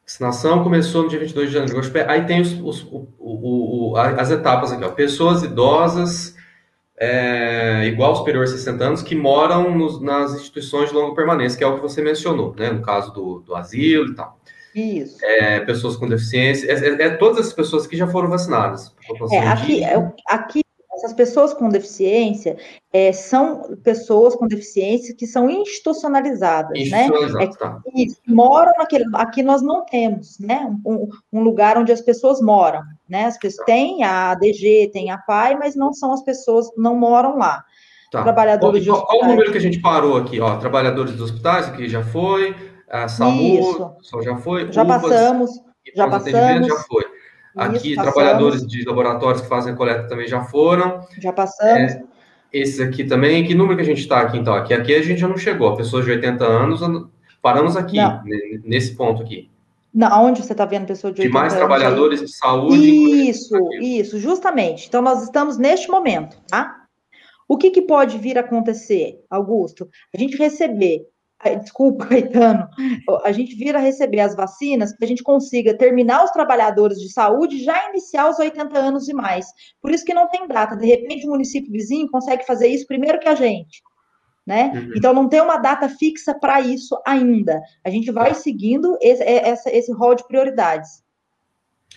vacinação 0.03 0.63
começou 0.63 1.03
no 1.03 1.09
dia 1.09 1.19
22 1.19 1.49
de 1.49 1.55
janeiro. 1.55 1.81
Aí 2.09 2.25
tem 2.25 2.41
os, 2.41 2.53
os, 2.55 2.83
o, 2.85 3.09
o, 3.19 3.91
o, 3.93 3.97
as 3.97 4.31
etapas 4.31 4.73
aqui, 4.73 4.85
ó. 4.85 4.91
Pessoas 4.91 5.43
idosas, 5.43 6.35
é, 6.97 7.85
igual 7.87 8.17
superior 8.17 8.45
a 8.45 8.47
60 8.47 8.85
anos, 8.85 9.03
que 9.03 9.15
moram 9.15 9.77
nos, 9.77 10.01
nas 10.01 10.35
instituições 10.35 10.89
de 10.89 10.97
longa 10.97 11.15
permanência, 11.15 11.57
que 11.57 11.65
é 11.65 11.67
o 11.67 11.77
que 11.77 11.83
você 11.83 12.03
mencionou, 12.03 12.55
né? 12.57 12.71
No 12.71 12.83
caso 12.83 13.13
do, 13.13 13.41
do 13.41 13.55
asilo 13.55 14.11
e 14.11 14.15
tal. 14.15 14.39
Isso. 14.75 15.19
É, 15.25 15.61
pessoas 15.61 15.97
com 15.97 16.09
deficiência, 16.09 16.71
é, 16.71 16.75
é, 16.75 17.03
é, 17.07 17.11
todas 17.11 17.39
essas 17.39 17.53
pessoas 17.53 17.87
que 17.87 17.97
já 17.97 18.07
foram 18.07 18.29
vacinadas. 18.29 18.95
É, 19.31 19.47
aqui, 19.47 19.85
é 19.85 20.13
aqui 20.27 20.61
essas 20.99 21.13
pessoas 21.13 21.55
com 21.55 21.69
deficiência 21.69 22.57
é, 22.93 23.13
são 23.13 23.77
pessoas 23.83 24.35
com 24.35 24.47
deficiência 24.47 25.15
que 25.15 25.27
são 25.27 25.49
institucionalizadas, 25.49 26.91
né? 26.91 27.09
É, 27.41 27.47
tá. 27.57 27.81
moram 28.27 28.73
naquele. 28.77 29.05
Aqui 29.15 29.43
nós 29.43 29.63
não 29.63 29.85
temos, 29.85 30.39
né? 30.39 30.69
Um, 30.85 31.09
um, 31.33 31.41
lugar 31.41 31.79
onde 31.79 31.93
as 31.93 32.01
pessoas 32.01 32.41
moram, 32.41 32.83
né? 33.09 33.27
As 33.27 33.39
pessoas 33.39 33.59
tá. 33.59 33.73
têm 33.73 34.03
a 34.03 34.33
ADG, 34.33 34.91
tem 34.93 35.11
a 35.11 35.19
PAI, 35.19 35.57
mas 35.57 35.77
não 35.77 35.93
são 35.93 36.13
as 36.13 36.23
pessoas, 36.23 36.69
não 36.77 36.97
moram 36.97 37.39
lá. 37.39 37.65
Tá. 38.11 38.23
Trabalhadores 38.23 38.85
qual, 38.85 38.97
de 38.97 39.03
hospitais. 39.03 39.21
Qual 39.21 39.23
o 39.23 39.33
número 39.33 39.53
que 39.53 39.59
a 39.59 39.61
gente 39.61 39.81
parou 39.81 40.17
aqui? 40.17 40.41
Ó, 40.41 40.57
trabalhadores 40.57 41.13
dos 41.13 41.31
hospitais, 41.31 41.69
aqui 41.69 41.89
já 41.89 42.03
foi, 42.03 42.57
a 42.91 43.07
SAMU, 43.07 43.97
já 44.23 44.37
foi. 44.37 44.73
Já 44.73 44.85
passamos, 44.85 45.51
já 45.95 46.09
passamos. 46.09 46.67
Já 46.67 46.77
foi. 46.85 47.05
Aqui, 47.57 47.93
Isso, 47.93 48.03
trabalhadores 48.03 48.67
de 48.67 48.85
laboratórios 48.85 49.43
que 49.43 49.49
fazem 49.49 49.73
a 49.73 49.77
coleta 49.77 50.09
também 50.09 50.29
já 50.29 50.43
foram. 50.45 51.01
Já 51.19 51.33
passamos. 51.33 51.93
É, 51.93 52.03
esses 52.53 52.81
aqui 52.81 53.05
também. 53.05 53.45
Que 53.45 53.55
número 53.55 53.77
que 53.77 53.83
a 53.83 53.87
gente 53.87 54.01
está 54.01 54.21
aqui, 54.21 54.39
então? 54.39 54.55
Aqui, 54.55 54.73
aqui 54.75 54.95
a 54.95 55.03
gente 55.03 55.21
já 55.21 55.29
não 55.29 55.37
chegou. 55.37 55.77
Pessoas 55.77 56.05
de 56.05 56.13
80 56.13 56.45
anos, 56.45 56.81
paramos 57.43 57.77
aqui, 57.77 57.99
nesse 58.65 58.95
ponto 58.97 59.23
aqui. 59.23 59.51
Não, 59.93 60.27
onde 60.27 60.43
você 60.43 60.53
está 60.53 60.65
vendo 60.65 60.87
pessoas 60.87 61.15
de 61.15 61.23
80 61.23 61.39
anos? 61.39 61.53
De 61.53 61.59
mais 61.59 61.69
trabalhadores 61.69 62.21
aí? 62.21 62.27
de 62.27 62.33
saúde. 62.33 63.29
Isso, 63.29 63.57
isso, 63.81 64.19
justamente. 64.19 64.87
Então, 64.87 65.03
nós 65.03 65.23
estamos 65.23 65.57
neste 65.59 65.91
momento, 65.91 66.37
tá? 66.47 66.85
O 67.49 67.57
que, 67.57 67.71
que 67.71 67.83
pode 67.83 68.19
vir 68.19 68.37
a 68.37 68.43
acontecer, 68.43 69.25
Augusto? 69.31 69.89
A 70.15 70.19
gente 70.19 70.37
receber 70.37 71.07
desculpa, 71.61 72.07
Caetano, 72.07 72.69
a 73.23 73.31
gente 73.31 73.55
vira 73.55 73.79
receber 73.79 74.21
as 74.21 74.35
vacinas 74.35 74.93
que 74.93 75.05
a 75.05 75.09
gente 75.09 75.23
consiga 75.23 75.77
terminar 75.77 76.25
os 76.25 76.31
trabalhadores 76.33 76.99
de 76.99 77.13
saúde 77.13 77.63
já 77.63 77.89
iniciar 77.91 78.29
os 78.29 78.39
80 78.39 78.77
anos 78.77 79.09
e 79.09 79.15
mais. 79.15 79.47
Por 79.81 79.93
isso 79.93 80.05
que 80.05 80.15
não 80.15 80.29
tem 80.29 80.49
data. 80.49 80.77
De 80.77 80.87
repente, 80.87 81.27
o 81.27 81.31
município 81.31 81.71
vizinho 81.71 82.11
consegue 82.11 82.45
fazer 82.45 82.67
isso 82.67 82.87
primeiro 82.87 83.21
que 83.21 83.29
a 83.29 83.37
gente. 83.37 83.83
Né? 84.45 84.73
Uhum. 84.75 84.93
Então, 84.97 85.13
não 85.13 85.29
tem 85.29 85.41
uma 85.41 85.59
data 85.59 85.89
fixa 85.89 86.35
para 86.35 86.61
isso 86.61 87.01
ainda. 87.07 87.61
A 87.85 87.91
gente 87.91 88.11
vai 88.11 88.35
seguindo 88.35 88.97
esse, 89.01 89.23
é, 89.23 89.51
esse, 89.51 89.71
esse 89.71 89.93
rol 89.93 90.15
de 90.15 90.27
prioridades. 90.27 91.05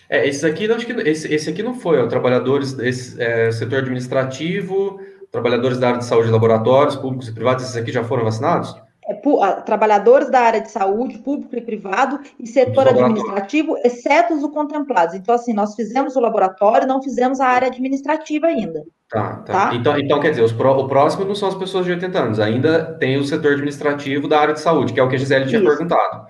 É, 0.08 0.28
esse 0.28 0.46
aqui, 0.46 0.70
acho 0.70 0.86
que 0.86 0.92
esse, 0.92 1.32
esse 1.32 1.50
aqui 1.50 1.62
não 1.62 1.74
foi, 1.74 1.98
ó, 1.98 2.06
trabalhadores 2.06 2.74
desse 2.74 3.20
é, 3.20 3.50
setor 3.50 3.78
administrativo, 3.78 5.00
trabalhadores 5.30 5.78
da 5.78 5.88
área 5.88 5.98
de 5.98 6.04
saúde, 6.04 6.30
laboratórios 6.30 6.94
públicos 6.94 7.28
e 7.28 7.32
privados, 7.32 7.64
esses 7.64 7.76
aqui 7.76 7.90
já 7.90 8.04
foram 8.04 8.22
vacinados? 8.22 8.76
É, 9.12 9.60
trabalhadores 9.62 10.30
da 10.30 10.40
área 10.40 10.60
de 10.60 10.70
saúde, 10.70 11.18
público 11.18 11.56
e 11.56 11.60
privado, 11.60 12.20
e 12.38 12.46
setor 12.46 12.88
administrativo, 12.88 13.76
exceto 13.84 14.34
os 14.34 14.46
contemplados. 14.52 15.14
Então, 15.14 15.34
assim, 15.34 15.52
nós 15.52 15.74
fizemos 15.74 16.16
o 16.16 16.20
laboratório, 16.20 16.86
não 16.86 17.02
fizemos 17.02 17.40
a 17.40 17.46
área 17.46 17.68
administrativa 17.68 18.46
ainda. 18.46 18.82
Tá, 19.10 19.36
tá. 19.44 19.68
tá? 19.68 19.74
Então, 19.74 19.98
então, 19.98 20.20
quer 20.20 20.30
dizer, 20.30 20.42
os 20.42 20.52
pro, 20.52 20.70
o 20.72 20.88
próximo 20.88 21.24
não 21.24 21.34
são 21.34 21.48
as 21.48 21.54
pessoas 21.54 21.84
de 21.84 21.92
80 21.92 22.18
anos, 22.18 22.40
ainda 22.40 22.94
tem 22.94 23.16
o 23.18 23.24
setor 23.24 23.52
administrativo 23.52 24.26
da 24.26 24.40
área 24.40 24.54
de 24.54 24.60
saúde, 24.60 24.92
que 24.92 25.00
é 25.00 25.02
o 25.02 25.08
que 25.08 25.16
a 25.16 25.18
Gisele 25.18 25.46
tinha 25.46 25.60
Isso. 25.60 25.68
perguntado. 25.68 26.26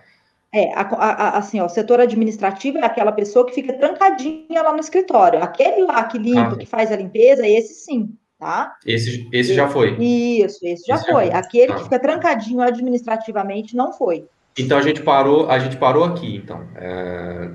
É, 0.54 0.70
a, 0.74 0.82
a, 0.82 1.38
assim, 1.38 1.60
ó, 1.60 1.66
o 1.66 1.68
setor 1.68 2.00
administrativo 2.00 2.76
é 2.78 2.84
aquela 2.84 3.10
pessoa 3.10 3.46
que 3.46 3.54
fica 3.54 3.72
trancadinha 3.72 4.62
lá 4.62 4.72
no 4.72 4.80
escritório. 4.80 5.42
Aquele 5.42 5.84
lá 5.84 6.04
que 6.04 6.18
limpa, 6.18 6.52
ah. 6.52 6.56
que 6.56 6.66
faz 6.66 6.92
a 6.92 6.96
limpeza, 6.96 7.46
esse 7.46 7.72
sim 7.72 8.14
tá? 8.42 8.74
Esse, 8.84 9.28
esse 9.32 9.54
já 9.54 9.68
foi. 9.68 9.92
Isso, 10.00 10.58
esse 10.64 10.84
já 10.84 10.96
esse 10.96 11.04
foi. 11.04 11.26
Já 11.26 11.30
foi. 11.30 11.38
Aquele 11.38 11.68
tá. 11.68 11.74
que 11.76 11.84
fica 11.84 11.98
trancadinho 12.00 12.60
administrativamente 12.60 13.76
não 13.76 13.92
foi. 13.92 14.26
Então 14.58 14.76
a 14.76 14.82
gente 14.82 15.00
parou, 15.00 15.48
a 15.48 15.60
gente 15.60 15.76
parou 15.76 16.02
aqui, 16.02 16.36
então. 16.36 16.66
É... 16.74 17.48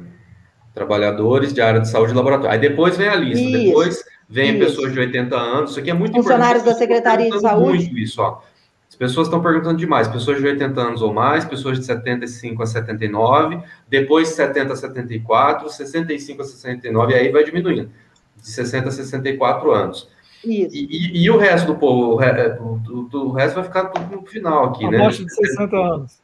Trabalhadores 0.74 1.54
de 1.54 1.60
área 1.60 1.82
de 1.82 1.90
saúde 1.90 2.14
e 2.14 2.16
laboratório. 2.16 2.52
Aí 2.52 2.60
depois 2.60 2.96
vem 2.96 3.10
a 3.10 3.16
lista. 3.16 3.44
Isso, 3.44 3.66
depois 3.66 4.04
vem 4.30 4.52
isso. 4.52 4.60
pessoas 4.60 4.94
de 4.94 5.00
80 5.00 5.36
anos. 5.36 5.72
Isso 5.72 5.80
aqui 5.80 5.90
é 5.90 5.94
muito 5.94 6.16
Funcionários 6.16 6.62
importante. 6.62 6.88
Funcionários 6.88 7.10
da 7.20 7.20
Secretaria 7.20 7.32
de 7.32 7.42
Saúde. 7.42 7.78
Muito 7.80 7.98
isso, 7.98 8.22
ó. 8.22 8.42
As 8.88 8.96
pessoas 8.96 9.28
estão 9.28 9.42
perguntando 9.42 9.78
demais. 9.78 10.08
Pessoas 10.08 10.38
de 10.40 10.48
80 10.48 10.80
anos 10.80 11.02
ou 11.02 11.14
mais, 11.14 11.44
pessoas 11.44 11.78
de 11.78 11.86
75 11.86 12.64
a 12.64 12.66
79, 12.66 13.60
depois 13.90 14.30
70 14.30 14.72
a 14.72 14.76
74, 14.76 15.70
65 15.70 16.42
a 16.42 16.46
69, 16.46 17.12
e 17.12 17.16
aí 17.16 17.30
vai 17.30 17.44
diminuindo. 17.44 17.92
De 18.38 18.50
60 18.50 18.88
a 18.88 18.92
64 18.92 19.72
anos. 19.72 20.08
Isso. 20.48 20.76
E, 20.76 20.88
e, 20.90 21.24
e 21.24 21.30
o 21.30 21.38
resto 21.38 21.68
do 21.68 21.76
povo, 21.76 22.16
o, 22.16 22.22
é, 22.22 22.50
do, 22.50 23.32
resto 23.32 23.56
vai 23.56 23.64
ficar 23.66 23.86
tudo 23.90 24.16
no 24.16 24.26
final 24.26 24.66
aqui, 24.66 24.88
né? 24.90 24.98
Abaixo 24.98 25.26
de 25.26 25.34
60 25.34 25.76
anos. 25.76 26.22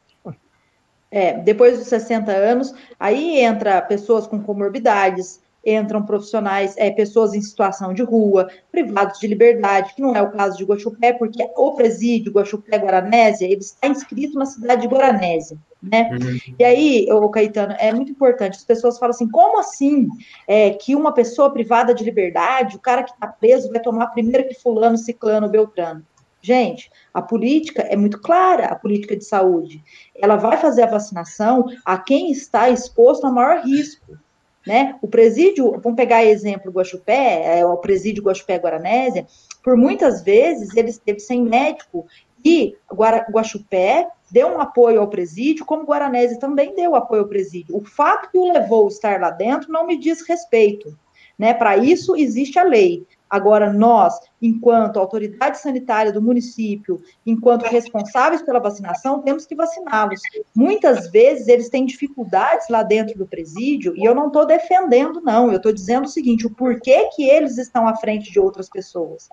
É, 1.10 1.34
depois 1.34 1.78
dos 1.78 1.86
60 1.86 2.32
anos, 2.32 2.74
aí 2.98 3.38
entra 3.38 3.80
pessoas 3.82 4.26
com 4.26 4.40
comorbidades, 4.40 5.40
entram 5.66 6.04
profissionais, 6.04 6.74
é, 6.76 6.90
pessoas 6.90 7.34
em 7.34 7.40
situação 7.40 7.92
de 7.92 8.02
rua, 8.02 8.48
privados 8.70 9.18
de 9.18 9.26
liberdade, 9.26 9.94
que 9.94 10.02
não 10.02 10.14
é 10.14 10.22
o 10.22 10.30
caso 10.30 10.56
de 10.56 10.64
Guaxupé, 10.64 11.12
porque 11.12 11.42
o 11.56 11.72
presídio 11.72 12.32
Guaxupé 12.32 12.76
Guaranésia, 12.76 13.46
ele 13.46 13.60
está 13.60 13.88
inscrito 13.88 14.38
na 14.38 14.46
cidade 14.46 14.82
de 14.82 14.88
Guaranésia, 14.88 15.56
né? 15.82 16.10
Uhum. 16.12 16.54
E 16.58 16.64
aí, 16.64 17.06
o 17.10 17.28
Caetano, 17.28 17.74
é 17.78 17.92
muito 17.92 18.12
importante, 18.12 18.56
as 18.56 18.64
pessoas 18.64 18.98
falam 18.98 19.14
assim, 19.14 19.28
como 19.28 19.58
assim 19.58 20.08
é, 20.46 20.70
que 20.70 20.94
uma 20.94 21.12
pessoa 21.12 21.50
privada 21.50 21.94
de 21.94 22.04
liberdade, 22.04 22.76
o 22.76 22.80
cara 22.80 23.02
que 23.02 23.12
está 23.12 23.26
preso 23.26 23.70
vai 23.70 23.80
tomar 23.80 24.08
primeiro 24.08 24.48
que 24.48 24.54
fulano, 24.54 24.96
ciclano, 24.96 25.48
beltrano? 25.48 26.04
Gente, 26.44 26.90
a 27.14 27.22
política 27.22 27.80
é 27.88 27.96
muito 27.96 28.20
clara, 28.20 28.66
a 28.66 28.74
política 28.74 29.16
de 29.16 29.24
saúde. 29.24 29.82
Ela 30.14 30.36
vai 30.36 30.58
fazer 30.58 30.82
a 30.82 30.90
vacinação 30.90 31.64
a 31.86 31.96
quem 31.96 32.30
está 32.30 32.68
exposto 32.68 33.26
a 33.26 33.32
maior 33.32 33.64
risco. 33.64 34.18
Né? 34.66 34.96
O 35.02 35.08
presídio, 35.08 35.72
vamos 35.72 35.96
pegar 35.96 36.24
exemplo 36.24 36.72
Guaxupé, 36.72 37.58
é 37.58 37.66
o 37.66 37.76
presídio 37.76 38.22
Guaxupé 38.22 38.56
Guaranésia, 38.56 39.26
por 39.62 39.76
muitas 39.76 40.22
vezes 40.22 40.74
ele 40.74 40.88
esteve 40.88 41.20
sem 41.20 41.42
médico 41.42 42.06
e 42.44 42.76
Guara, 42.92 43.26
Guaxupé 43.30 44.08
deu 44.30 44.48
um 44.48 44.60
apoio 44.60 45.00
ao 45.00 45.08
presídio, 45.08 45.64
como 45.64 45.84
Guaranésia 45.84 46.38
também 46.38 46.74
deu 46.74 46.94
apoio 46.94 47.22
ao 47.22 47.28
presídio. 47.28 47.76
O 47.76 47.84
fato 47.84 48.30
que 48.30 48.38
o 48.38 48.52
levou 48.52 48.84
a 48.84 48.88
estar 48.88 49.20
lá 49.20 49.30
dentro 49.30 49.72
não 49.72 49.86
me 49.86 49.98
diz 49.98 50.26
respeito. 50.26 50.96
Né? 51.38 51.54
Para 51.54 51.76
isso 51.76 52.16
existe 52.16 52.58
a 52.58 52.64
lei. 52.64 53.06
Agora, 53.34 53.72
nós, 53.72 54.14
enquanto 54.40 54.96
autoridade 54.96 55.58
sanitária 55.58 56.12
do 56.12 56.22
município, 56.22 57.02
enquanto 57.26 57.64
responsáveis 57.64 58.40
pela 58.42 58.60
vacinação, 58.60 59.22
temos 59.22 59.44
que 59.44 59.56
vaciná-los. 59.56 60.20
Muitas 60.54 61.10
vezes 61.10 61.48
eles 61.48 61.68
têm 61.68 61.84
dificuldades 61.84 62.68
lá 62.68 62.84
dentro 62.84 63.18
do 63.18 63.26
presídio, 63.26 63.92
e 63.96 64.04
eu 64.04 64.14
não 64.14 64.28
estou 64.28 64.46
defendendo, 64.46 65.20
não, 65.20 65.50
eu 65.50 65.56
estou 65.56 65.72
dizendo 65.72 66.04
o 66.04 66.08
seguinte: 66.08 66.46
o 66.46 66.54
porquê 66.54 67.08
que 67.16 67.28
eles 67.28 67.58
estão 67.58 67.88
à 67.88 67.96
frente 67.96 68.30
de 68.30 68.38
outras 68.38 68.70
pessoas. 68.70 69.28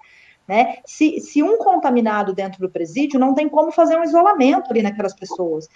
Né? 0.47 0.75
Se, 0.85 1.19
se 1.19 1.41
um 1.41 1.57
contaminado 1.57 2.33
dentro 2.33 2.59
do 2.59 2.69
presídio, 2.69 3.19
não 3.19 3.33
tem 3.33 3.47
como 3.47 3.71
fazer 3.71 3.97
um 3.97 4.03
isolamento 4.03 4.69
ali 4.69 4.81
naquelas 4.81 5.13
pessoas 5.13 5.67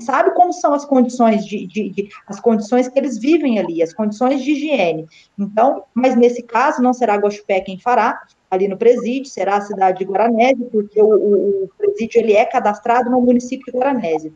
sabe 0.00 0.30
como 0.32 0.52
são 0.52 0.72
as 0.72 0.84
condições 0.84 1.44
de, 1.44 1.66
de, 1.66 1.90
de, 1.90 2.08
as 2.26 2.40
condições 2.40 2.88
que 2.88 2.98
eles 2.98 3.18
vivem 3.18 3.58
ali, 3.58 3.82
as 3.82 3.92
condições 3.92 4.42
de 4.42 4.52
higiene. 4.52 5.06
Então, 5.38 5.84
mas 5.94 6.16
nesse 6.16 6.42
caso 6.42 6.82
não 6.82 6.92
será 6.92 7.16
Guaxupé 7.16 7.60
quem 7.60 7.78
fará 7.78 8.20
ali 8.50 8.68
no 8.68 8.76
presídio, 8.76 9.30
será 9.30 9.56
a 9.56 9.60
cidade 9.62 9.98
de 9.98 10.04
Guaranese, 10.04 10.64
porque 10.70 11.00
o, 11.00 11.06
o, 11.06 11.64
o 11.64 11.70
presídio 11.76 12.20
ele 12.20 12.34
é 12.34 12.44
cadastrado 12.44 13.10
no 13.10 13.20
município 13.20 13.72
de 13.72 13.78
Guaranese. 13.78 14.32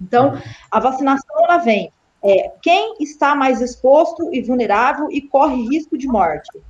Então, 0.00 0.40
a 0.70 0.80
vacinação 0.80 1.44
ela 1.44 1.58
vem 1.58 1.92
é, 2.22 2.52
quem 2.62 2.94
está 3.00 3.34
mais 3.34 3.60
exposto 3.60 4.32
e 4.32 4.40
vulnerável 4.40 5.08
e 5.10 5.20
corre 5.20 5.68
risco 5.68 5.98
de 5.98 6.06
morte. 6.06 6.60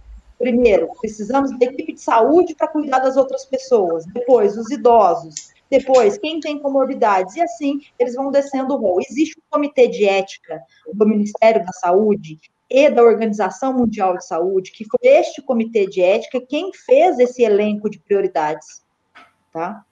Primeiro, 0.40 0.88
precisamos 1.00 1.56
da 1.56 1.66
equipe 1.66 1.92
de 1.92 2.00
saúde 2.00 2.56
para 2.56 2.66
cuidar 2.66 2.98
das 2.98 3.16
outras 3.16 3.44
pessoas. 3.44 4.06
Depois, 4.06 4.56
os 4.56 4.70
idosos 4.70 5.52
depois, 5.70 6.18
quem 6.18 6.40
tem 6.40 6.58
comorbidades, 6.58 7.36
e 7.36 7.40
assim 7.40 7.80
eles 7.96 8.14
vão 8.14 8.32
descendo 8.32 8.74
o 8.74 8.76
rol. 8.76 9.00
Existe 9.00 9.38
um 9.38 9.42
comitê 9.48 9.86
de 9.86 10.04
ética 10.04 10.60
do 10.92 11.06
Ministério 11.06 11.64
da 11.64 11.72
Saúde 11.72 12.40
e 12.68 12.90
da 12.90 13.02
Organização 13.02 13.72
Mundial 13.72 14.16
de 14.16 14.26
Saúde, 14.26 14.72
que 14.72 14.84
foi 14.84 14.98
este 15.02 15.40
comitê 15.40 15.86
de 15.86 16.02
ética 16.02 16.40
quem 16.40 16.72
fez 16.72 17.20
esse 17.20 17.42
elenco 17.42 17.88
de 17.88 18.00
prioridades. 18.00 18.82
Tá? 19.52 19.84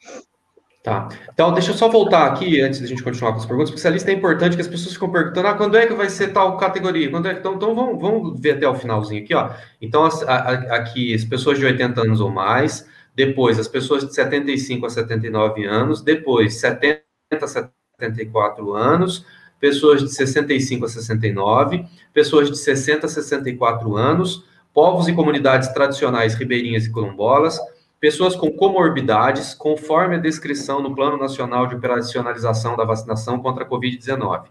Tá. 0.88 1.08
Então, 1.32 1.52
deixa 1.52 1.70
eu 1.70 1.74
só 1.74 1.88
voltar 1.88 2.26
aqui, 2.26 2.60
antes 2.60 2.80
da 2.80 2.86
gente 2.86 3.02
continuar 3.02 3.32
com 3.32 3.38
as 3.38 3.46
perguntas, 3.46 3.70
porque 3.70 3.80
essa 3.80 3.90
lista 3.90 4.10
é 4.10 4.14
importante, 4.14 4.56
que 4.56 4.62
as 4.62 4.68
pessoas 4.68 4.94
ficam 4.94 5.10
perguntando, 5.10 5.48
ah, 5.48 5.54
quando 5.54 5.76
é 5.76 5.86
que 5.86 5.94
vai 5.94 6.08
ser 6.08 6.28
tal 6.28 6.56
categoria? 6.56 7.10
Quando 7.10 7.28
é 7.28 7.34
que... 7.34 7.40
Então, 7.40 7.54
então 7.54 7.74
vamos, 7.74 8.00
vamos 8.00 8.40
ver 8.40 8.52
até 8.52 8.68
o 8.68 8.74
finalzinho 8.74 9.22
aqui, 9.22 9.34
ó. 9.34 9.50
Então, 9.80 10.04
as, 10.04 10.22
a, 10.22 10.36
aqui, 10.76 11.14
as 11.14 11.24
pessoas 11.24 11.58
de 11.58 11.66
80 11.66 12.00
anos 12.00 12.20
ou 12.20 12.30
mais, 12.30 12.88
depois 13.14 13.58
as 13.58 13.68
pessoas 13.68 14.06
de 14.06 14.14
75 14.14 14.86
a 14.86 14.90
79 14.90 15.66
anos, 15.66 16.00
depois 16.00 16.54
70 16.54 17.02
a 17.42 17.46
74 17.46 18.74
anos, 18.74 19.26
pessoas 19.60 20.00
de 20.00 20.08
65 20.08 20.84
a 20.84 20.88
69, 20.88 21.84
pessoas 22.14 22.48
de 22.48 22.56
60 22.56 23.06
a 23.06 23.08
64 23.08 23.96
anos, 23.96 24.44
povos 24.72 25.08
e 25.08 25.12
comunidades 25.12 25.68
tradicionais 25.68 26.34
ribeirinhas 26.34 26.86
e 26.86 26.92
quilombolas, 26.92 27.58
pessoas 28.00 28.36
com 28.36 28.50
comorbidades, 28.50 29.54
conforme 29.54 30.16
a 30.16 30.18
descrição 30.18 30.80
no 30.80 30.94
Plano 30.94 31.16
Nacional 31.16 31.66
de 31.66 31.74
Operacionalização 31.74 32.76
da 32.76 32.84
Vacinação 32.84 33.40
contra 33.40 33.64
a 33.64 33.68
Covid-19. 33.68 34.44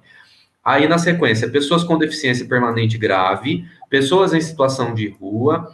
Aí, 0.63 0.87
na 0.87 0.97
sequência, 0.97 1.49
pessoas 1.49 1.83
com 1.83 1.97
deficiência 1.97 2.45
permanente 2.45 2.97
grave, 2.97 3.65
pessoas 3.89 4.33
em 4.33 4.41
situação 4.41 4.93
de 4.93 5.07
rua, 5.07 5.71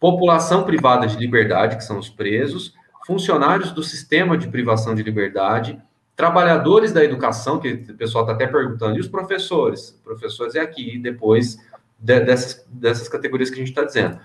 população 0.00 0.64
privada 0.64 1.06
de 1.06 1.16
liberdade, 1.16 1.76
que 1.76 1.84
são 1.84 1.98
os 1.98 2.08
presos, 2.08 2.74
funcionários 3.06 3.70
do 3.70 3.82
sistema 3.82 4.36
de 4.36 4.48
privação 4.48 4.94
de 4.94 5.02
liberdade, 5.02 5.80
trabalhadores 6.16 6.92
da 6.92 7.04
educação, 7.04 7.60
que 7.60 7.68
o 7.72 7.94
pessoal 7.94 8.24
está 8.24 8.34
até 8.34 8.46
perguntando, 8.46 8.96
e 8.96 9.00
os 9.00 9.08
professores? 9.08 9.98
Professores 10.02 10.54
é 10.56 10.60
aqui, 10.60 10.98
depois 10.98 11.56
de, 11.98 12.20
dessas, 12.20 12.64
dessas 12.68 13.08
categorias 13.08 13.50
que 13.50 13.56
a 13.56 13.58
gente 13.58 13.68
está 13.68 13.84
dizendo. 13.84 14.18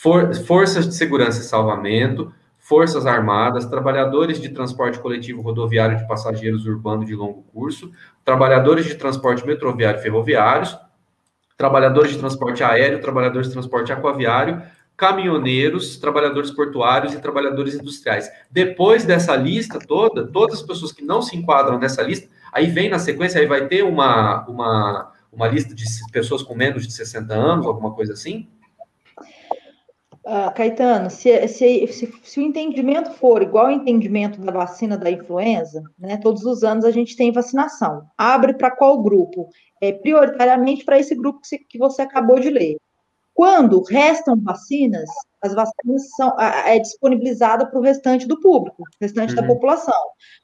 For, 0.00 0.34
forças 0.34 0.88
de 0.88 0.94
segurança 0.94 1.42
e 1.42 1.44
salvamento, 1.44 2.32
forças 2.58 3.04
armadas, 3.04 3.66
trabalhadores 3.66 4.40
de 4.40 4.48
transporte 4.48 4.98
coletivo 4.98 5.42
rodoviário 5.42 5.98
de 5.98 6.08
passageiros 6.08 6.64
urbano 6.64 7.04
de 7.04 7.14
longo 7.14 7.42
curso, 7.52 7.92
trabalhadores 8.24 8.86
de 8.86 8.94
transporte 8.94 9.46
metroviário 9.46 10.00
e 10.00 10.02
ferroviários, 10.02 10.74
trabalhadores 11.54 12.12
de 12.12 12.18
transporte 12.18 12.64
aéreo, 12.64 13.02
trabalhadores 13.02 13.48
de 13.48 13.52
transporte 13.52 13.92
aquaviário, 13.92 14.62
caminhoneiros, 14.96 15.98
trabalhadores 15.98 16.50
portuários 16.50 17.12
e 17.12 17.20
trabalhadores 17.20 17.74
industriais. 17.74 18.30
Depois 18.50 19.04
dessa 19.04 19.36
lista 19.36 19.78
toda, 19.78 20.26
todas 20.26 20.60
as 20.60 20.66
pessoas 20.66 20.92
que 20.92 21.04
não 21.04 21.20
se 21.20 21.36
enquadram 21.36 21.78
nessa 21.78 22.00
lista, 22.00 22.26
aí 22.50 22.70
vem 22.70 22.88
na 22.88 22.98
sequência, 22.98 23.38
aí 23.38 23.46
vai 23.46 23.68
ter 23.68 23.82
uma, 23.82 24.46
uma, 24.46 25.12
uma 25.30 25.46
lista 25.46 25.74
de 25.74 25.84
pessoas 26.10 26.42
com 26.42 26.54
menos 26.54 26.86
de 26.86 26.92
60 26.94 27.34
anos, 27.34 27.66
alguma 27.66 27.92
coisa 27.92 28.14
assim? 28.14 28.48
Uh, 30.30 30.54
Caetano, 30.54 31.10
se, 31.10 31.48
se, 31.48 31.88
se, 31.88 32.14
se, 32.22 32.38
o 32.38 32.42
entendimento 32.44 33.10
for 33.14 33.42
igual 33.42 33.66
ao 33.66 33.72
entendimento 33.72 34.40
da 34.40 34.52
vacina 34.52 34.96
da 34.96 35.10
influenza, 35.10 35.82
né, 35.98 36.18
todos 36.18 36.44
os 36.44 36.62
anos 36.62 36.84
a 36.84 36.92
gente 36.92 37.16
tem 37.16 37.32
vacinação. 37.32 38.06
Abre 38.16 38.54
para 38.54 38.70
qual 38.70 39.02
grupo? 39.02 39.48
É 39.80 39.90
prioritariamente 39.90 40.84
para 40.84 41.00
esse 41.00 41.16
grupo 41.16 41.40
que, 41.40 41.58
que 41.58 41.76
você 41.76 42.02
acabou 42.02 42.38
de 42.38 42.48
ler. 42.48 42.76
Quando 43.34 43.82
restam 43.82 44.40
vacinas, 44.40 45.10
as 45.42 45.52
vacinas 45.52 46.10
são 46.14 46.38
é 46.38 46.78
disponibilizada 46.78 47.66
para 47.66 47.80
o 47.80 47.82
restante 47.82 48.28
do 48.28 48.38
público, 48.38 48.84
restante 49.00 49.34
uhum. 49.34 49.40
da 49.40 49.46
população. 49.48 50.00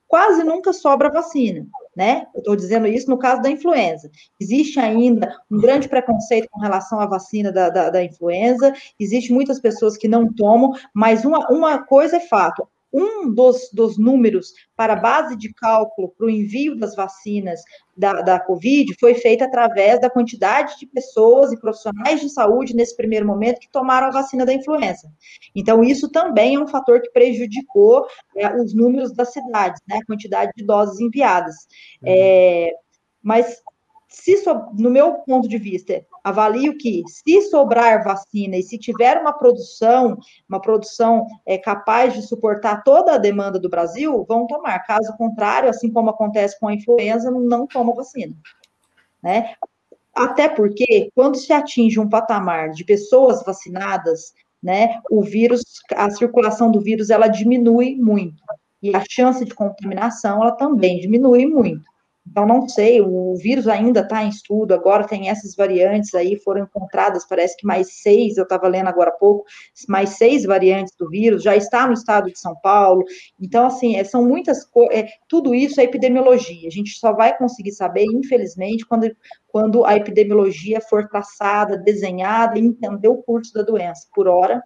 Quase 0.08 0.42
nunca 0.42 0.72
sobra 0.72 1.12
vacina, 1.12 1.64
né? 1.96 2.26
Eu 2.34 2.40
estou 2.40 2.54
dizendo 2.54 2.86
isso 2.86 3.08
no 3.08 3.18
caso 3.18 3.40
da 3.40 3.50
influenza. 3.50 4.10
Existe 4.38 4.78
ainda 4.78 5.34
um 5.50 5.58
grande 5.58 5.88
preconceito 5.88 6.46
com 6.50 6.60
relação 6.60 7.00
à 7.00 7.06
vacina 7.06 7.50
da, 7.50 7.70
da, 7.70 7.88
da 7.88 8.04
influenza, 8.04 8.74
existe 9.00 9.32
muitas 9.32 9.58
pessoas 9.58 9.96
que 9.96 10.06
não 10.06 10.30
tomam, 10.30 10.72
mas 10.94 11.24
uma, 11.24 11.50
uma 11.50 11.82
coisa 11.82 12.18
é 12.18 12.20
fato: 12.20 12.68
um 12.92 13.32
dos, 13.32 13.70
dos 13.72 13.98
números 13.98 14.52
para 14.76 14.94
a 14.94 14.96
base 14.96 15.36
de 15.36 15.52
cálculo 15.52 16.08
para 16.16 16.26
o 16.26 16.30
envio 16.30 16.76
das 16.76 16.94
vacinas 16.94 17.60
da, 17.96 18.20
da 18.22 18.40
Covid 18.40 18.94
foi 18.98 19.14
feita 19.14 19.44
através 19.44 20.00
da 20.00 20.10
quantidade 20.10 20.78
de 20.78 20.86
pessoas 20.86 21.52
e 21.52 21.60
profissionais 21.60 22.20
de 22.20 22.28
saúde 22.28 22.74
nesse 22.74 22.96
primeiro 22.96 23.26
momento 23.26 23.60
que 23.60 23.70
tomaram 23.70 24.08
a 24.08 24.12
vacina 24.12 24.44
da 24.44 24.52
influenza. 24.52 25.10
Então, 25.54 25.82
isso 25.82 26.10
também 26.10 26.54
é 26.54 26.60
um 26.60 26.68
fator 26.68 27.00
que 27.00 27.10
prejudicou 27.10 28.06
é, 28.36 28.54
os 28.54 28.74
números 28.74 29.12
das 29.12 29.32
cidades, 29.32 29.80
né, 29.88 29.98
a 30.02 30.06
quantidade 30.06 30.52
de 30.56 30.64
doses 30.64 31.00
enviadas. 31.00 31.54
Uhum. 32.02 32.08
É, 32.08 32.70
mas 33.22 33.60
se 34.18 34.42
no 34.72 34.88
meu 34.88 35.12
ponto 35.18 35.46
de 35.46 35.58
vista, 35.58 36.04
avalio 36.24 36.76
que 36.78 37.02
se 37.06 37.42
sobrar 37.42 38.02
vacina 38.02 38.56
e 38.56 38.62
se 38.62 38.78
tiver 38.78 39.20
uma 39.20 39.32
produção, 39.32 40.16
uma 40.48 40.58
produção 40.58 41.26
é, 41.44 41.58
capaz 41.58 42.14
de 42.14 42.22
suportar 42.22 42.82
toda 42.82 43.14
a 43.14 43.18
demanda 43.18 43.60
do 43.60 43.68
Brasil, 43.68 44.24
vão 44.26 44.46
tomar. 44.46 44.80
Caso 44.86 45.14
contrário, 45.18 45.68
assim 45.68 45.92
como 45.92 46.08
acontece 46.08 46.58
com 46.58 46.66
a 46.66 46.74
influenza, 46.74 47.30
não 47.30 47.66
toma 47.66 47.94
vacina. 47.94 48.34
Né? 49.22 49.54
Até 50.14 50.48
porque, 50.48 51.10
quando 51.14 51.36
se 51.36 51.52
atinge 51.52 52.00
um 52.00 52.08
patamar 52.08 52.70
de 52.70 52.84
pessoas 52.84 53.44
vacinadas, 53.44 54.32
né, 54.62 54.98
o 55.10 55.22
vírus, 55.22 55.62
a 55.94 56.10
circulação 56.10 56.70
do 56.70 56.80
vírus, 56.80 57.10
ela 57.10 57.28
diminui 57.28 57.94
muito. 57.96 58.42
E 58.82 58.96
a 58.96 59.04
chance 59.08 59.44
de 59.44 59.54
contaminação, 59.54 60.42
ela 60.42 60.52
também 60.52 61.00
diminui 61.00 61.44
muito. 61.44 61.84
Então, 62.28 62.46
não 62.46 62.68
sei, 62.68 63.00
o 63.00 63.34
vírus 63.36 63.68
ainda 63.68 64.00
está 64.00 64.22
em 64.24 64.28
estudo, 64.28 64.74
agora 64.74 65.06
tem 65.06 65.28
essas 65.28 65.54
variantes 65.54 66.14
aí, 66.14 66.36
foram 66.36 66.64
encontradas, 66.64 67.26
parece 67.26 67.56
que 67.56 67.66
mais 67.66 68.02
seis, 68.02 68.36
eu 68.36 68.42
estava 68.42 68.68
lendo 68.68 68.88
agora 68.88 69.10
há 69.10 69.12
pouco, 69.12 69.44
mais 69.88 70.10
seis 70.10 70.44
variantes 70.44 70.94
do 70.98 71.08
vírus, 71.08 71.42
já 71.42 71.56
está 71.56 71.86
no 71.86 71.92
estado 71.92 72.30
de 72.30 72.38
São 72.38 72.54
Paulo. 72.56 73.04
Então, 73.40 73.66
assim, 73.66 73.96
é, 73.96 74.04
são 74.04 74.24
muitas 74.24 74.64
coisas, 74.64 74.94
é, 74.94 75.08
tudo 75.28 75.54
isso 75.54 75.80
é 75.80 75.84
epidemiologia. 75.84 76.68
A 76.68 76.70
gente 76.70 76.98
só 76.98 77.12
vai 77.12 77.36
conseguir 77.36 77.72
saber, 77.72 78.04
infelizmente, 78.04 78.84
quando, 78.84 79.10
quando 79.48 79.84
a 79.84 79.96
epidemiologia 79.96 80.80
for 80.80 81.08
traçada, 81.08 81.78
desenhada 81.78 82.58
e 82.58 82.62
entender 82.62 83.08
o 83.08 83.22
curso 83.22 83.52
da 83.54 83.62
doença. 83.62 84.06
Por 84.14 84.26
hora, 84.26 84.62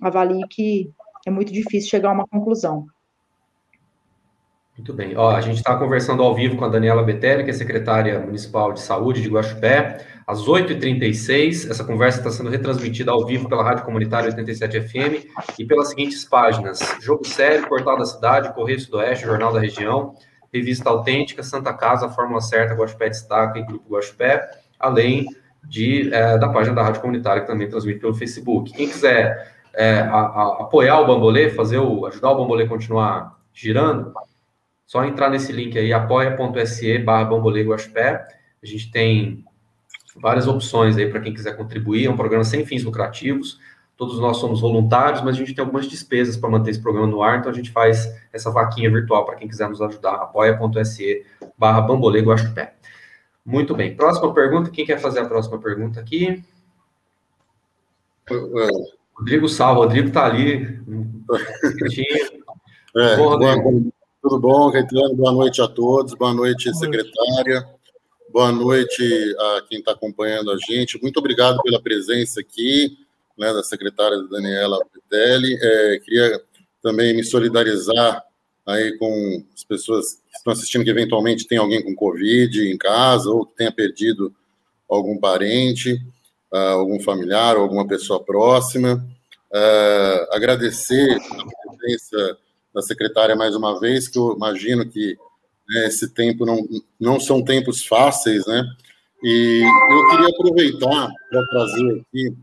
avalio 0.00 0.46
que 0.48 0.90
é 1.26 1.30
muito 1.30 1.52
difícil 1.52 1.90
chegar 1.90 2.10
a 2.10 2.12
uma 2.12 2.26
conclusão. 2.26 2.86
Muito 4.76 4.92
bem. 4.92 5.16
Ó, 5.16 5.30
a 5.30 5.40
gente 5.40 5.58
está 5.58 5.76
conversando 5.76 6.20
ao 6.20 6.34
vivo 6.34 6.56
com 6.56 6.64
a 6.64 6.68
Daniela 6.68 7.02
Betelli, 7.02 7.44
que 7.44 7.50
é 7.50 7.52
secretária 7.52 8.18
municipal 8.18 8.72
de 8.72 8.80
saúde 8.80 9.22
de 9.22 9.28
Guaxupé, 9.28 10.04
às 10.26 10.40
8h36. 10.46 11.70
Essa 11.70 11.84
conversa 11.84 12.18
está 12.18 12.30
sendo 12.30 12.50
retransmitida 12.50 13.12
ao 13.12 13.24
vivo 13.24 13.48
pela 13.48 13.62
Rádio 13.62 13.84
Comunitária 13.84 14.30
87 14.30 14.80
FM 14.80 15.26
e 15.60 15.64
pelas 15.64 15.90
seguintes 15.90 16.24
páginas: 16.24 16.80
Jogo 17.00 17.24
Sério, 17.24 17.68
Portal 17.68 17.98
da 17.98 18.04
Cidade, 18.04 18.52
Correio 18.52 18.80
Sudoeste, 18.80 19.24
Jornal 19.24 19.52
da 19.52 19.60
Região, 19.60 20.14
Revista 20.52 20.90
Autêntica, 20.90 21.44
Santa 21.44 21.72
Casa, 21.72 22.08
Fórmula 22.08 22.40
Certa, 22.40 22.74
Guaxupé 22.74 23.08
Destaca 23.10 23.60
e 23.60 23.64
Grupo 23.64 23.94
Guaxupé, 23.94 24.44
além 24.80 25.24
de, 25.68 26.12
é, 26.12 26.36
da 26.36 26.48
página 26.48 26.74
da 26.74 26.82
Rádio 26.82 27.00
Comunitária, 27.00 27.42
que 27.42 27.46
também 27.46 27.68
transmite 27.68 28.00
pelo 28.00 28.14
Facebook. 28.14 28.72
Quem 28.72 28.88
quiser 28.88 29.52
é, 29.72 30.00
a, 30.00 30.18
a, 30.18 30.56
apoiar 30.62 30.98
o 30.98 31.06
Bambolê, 31.06 31.48
fazer 31.50 31.78
o, 31.78 32.06
ajudar 32.06 32.32
o 32.32 32.36
Bambolê 32.38 32.64
a 32.64 32.68
continuar 32.68 33.38
girando, 33.52 34.12
só 34.86 35.04
entrar 35.04 35.30
nesse 35.30 35.52
link 35.52 35.78
aí, 35.78 35.92
apoia.se 35.92 36.98
barra 36.98 37.24
Guaxupé. 37.24 38.24
A 38.62 38.66
gente 38.66 38.90
tem 38.90 39.44
várias 40.16 40.46
opções 40.46 40.96
aí 40.96 41.08
para 41.10 41.20
quem 41.20 41.32
quiser 41.32 41.56
contribuir. 41.56 42.06
É 42.06 42.10
um 42.10 42.16
programa 42.16 42.44
sem 42.44 42.64
fins 42.64 42.84
lucrativos. 42.84 43.58
Todos 43.96 44.18
nós 44.18 44.38
somos 44.38 44.60
voluntários, 44.60 45.22
mas 45.22 45.36
a 45.36 45.38
gente 45.38 45.54
tem 45.54 45.64
algumas 45.64 45.86
despesas 45.86 46.36
para 46.36 46.50
manter 46.50 46.70
esse 46.70 46.82
programa 46.82 47.06
no 47.06 47.22
ar, 47.22 47.38
então 47.38 47.50
a 47.50 47.54
gente 47.54 47.70
faz 47.70 48.12
essa 48.32 48.50
vaquinha 48.50 48.90
virtual 48.90 49.24
para 49.24 49.36
quem 49.36 49.46
quiser 49.46 49.68
nos 49.68 49.80
ajudar. 49.80 50.14
apoia.se 50.14 51.24
barra 51.56 51.80
Guaxupé. 51.80 52.74
Muito 53.44 53.74
bem. 53.74 53.94
Próxima 53.94 54.32
pergunta. 54.32 54.70
Quem 54.70 54.86
quer 54.86 54.98
fazer 54.98 55.20
a 55.20 55.26
próxima 55.26 55.58
pergunta 55.58 56.00
aqui? 56.00 56.42
Rodrigo 59.14 59.48
Sal. 59.48 59.74
Rodrigo 59.74 60.08
está 60.08 60.26
ali. 60.26 60.80
É, 62.96 63.16
Rodrigo. 63.16 63.92
Tudo 64.24 64.38
bom, 64.38 64.72
Caetano? 64.72 65.14
Boa 65.14 65.32
noite 65.32 65.60
a 65.60 65.68
todos. 65.68 66.14
Boa 66.14 66.32
noite, 66.32 66.74
secretária. 66.74 67.68
Boa 68.32 68.50
noite 68.50 69.36
a 69.38 69.62
quem 69.68 69.80
está 69.80 69.92
acompanhando 69.92 70.50
a 70.50 70.56
gente. 70.56 70.98
Muito 71.02 71.18
obrigado 71.18 71.60
pela 71.62 71.78
presença 71.78 72.40
aqui, 72.40 72.96
né, 73.36 73.52
da 73.52 73.62
secretária 73.62 74.16
Daniela 74.30 74.82
Petelli. 74.86 75.58
É, 75.60 75.98
queria 75.98 76.40
também 76.82 77.14
me 77.14 77.22
solidarizar 77.22 78.24
aí 78.64 78.96
com 78.96 79.44
as 79.54 79.62
pessoas 79.62 80.14
que 80.14 80.38
estão 80.38 80.54
assistindo 80.54 80.84
que 80.84 80.90
eventualmente 80.90 81.46
tem 81.46 81.58
alguém 81.58 81.82
com 81.82 81.94
Covid 81.94 82.66
em 82.66 82.78
casa 82.78 83.28
ou 83.28 83.44
que 83.44 83.56
tenha 83.56 83.70
perdido 83.70 84.34
algum 84.88 85.18
parente, 85.18 86.00
uh, 86.50 86.56
algum 86.56 86.98
familiar, 86.98 87.56
alguma 87.56 87.86
pessoa 87.86 88.24
próxima. 88.24 89.06
Uh, 89.52 90.34
agradecer 90.34 91.12
a 91.12 91.76
presença 91.76 92.38
da 92.74 92.82
secretária 92.82 93.36
mais 93.36 93.54
uma 93.54 93.78
vez, 93.78 94.08
que 94.08 94.18
eu 94.18 94.34
imagino 94.34 94.88
que 94.88 95.16
né, 95.68 95.86
esse 95.86 96.12
tempo 96.12 96.44
não, 96.44 96.58
não 96.98 97.20
são 97.20 97.42
tempos 97.42 97.86
fáceis, 97.86 98.44
né? 98.46 98.64
E 99.22 99.62
eu 99.90 100.10
queria 100.10 100.28
aproveitar 100.28 101.10
para 101.30 101.46
trazer 101.46 102.00
aqui, 102.00 102.36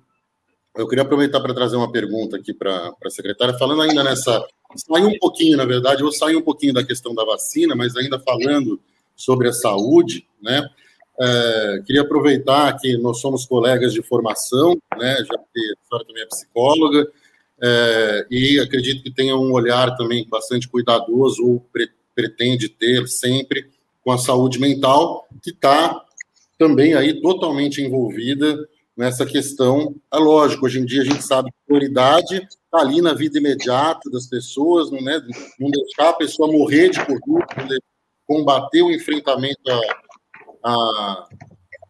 eu 0.76 0.88
queria 0.88 1.04
aproveitar 1.04 1.40
para 1.42 1.54
trazer 1.54 1.76
uma 1.76 1.92
pergunta 1.92 2.38
aqui 2.38 2.54
para 2.54 2.94
a 3.04 3.10
secretária, 3.10 3.58
falando 3.58 3.82
ainda 3.82 4.04
nessa, 4.04 4.44
sair 4.76 5.06
um 5.06 5.18
pouquinho, 5.20 5.58
na 5.58 5.66
verdade, 5.66 6.02
vou 6.02 6.12
sair 6.12 6.36
um 6.36 6.42
pouquinho 6.42 6.74
da 6.74 6.84
questão 6.84 7.14
da 7.14 7.26
vacina, 7.26 7.76
mas 7.76 7.96
ainda 7.96 8.20
falando 8.20 8.80
sobre 9.16 9.50
a 9.50 9.54
saúde, 9.54 10.26
né? 10.42 10.68
É, 11.20 11.84
queria 11.86 12.02
aproveitar 12.02 12.76
que 12.80 12.98
nós 12.98 13.20
somos 13.20 13.46
colegas 13.46 13.94
de 13.94 14.02
formação, 14.02 14.76
né? 14.98 15.18
Já 15.18 15.38
que 15.38 15.60
a 15.60 15.88
senhora 15.88 16.06
também 16.08 16.24
é 16.24 16.26
psicóloga, 16.26 17.12
é, 17.62 18.28
e 18.30 18.60
acredito 18.60 19.04
que 19.04 19.14
tenha 19.14 19.36
um 19.36 19.52
olhar 19.52 19.96
também 19.96 20.28
bastante 20.28 20.68
cuidadoso, 20.68 21.46
ou 21.46 21.60
pre 21.72 21.90
pretende 22.14 22.68
ter 22.68 23.08
sempre, 23.08 23.70
com 24.04 24.12
a 24.12 24.18
saúde 24.18 24.60
mental, 24.60 25.26
que 25.42 25.52
está 25.52 26.04
também 26.58 26.94
aí 26.94 27.22
totalmente 27.22 27.82
envolvida 27.82 28.68
nessa 28.98 29.26
questão. 29.26 29.96
É 30.14 30.18
lógico, 30.18 30.66
hoje 30.66 30.80
em 30.80 30.86
dia 30.86 31.02
a 31.02 31.06
gente 31.06 31.24
sabe 31.24 31.50
que 31.50 31.58
prioridade 31.66 32.36
está 32.36 32.80
ali 32.80 33.02
na 33.02 33.14
vida 33.14 33.38
imediata 33.38 34.10
das 34.12 34.28
pessoas, 34.28 34.92
não, 34.92 35.02
né, 35.02 35.22
não 35.60 35.72
deixar 35.72 36.10
a 36.10 36.14
pessoa 36.14 36.52
morrer 36.52 36.90
de 36.90 37.00
Covid, 37.06 37.80
combater 38.28 38.82
o 38.82 38.92
enfrentamento 38.92 39.62
à, 39.70 39.80
à, 40.64 41.30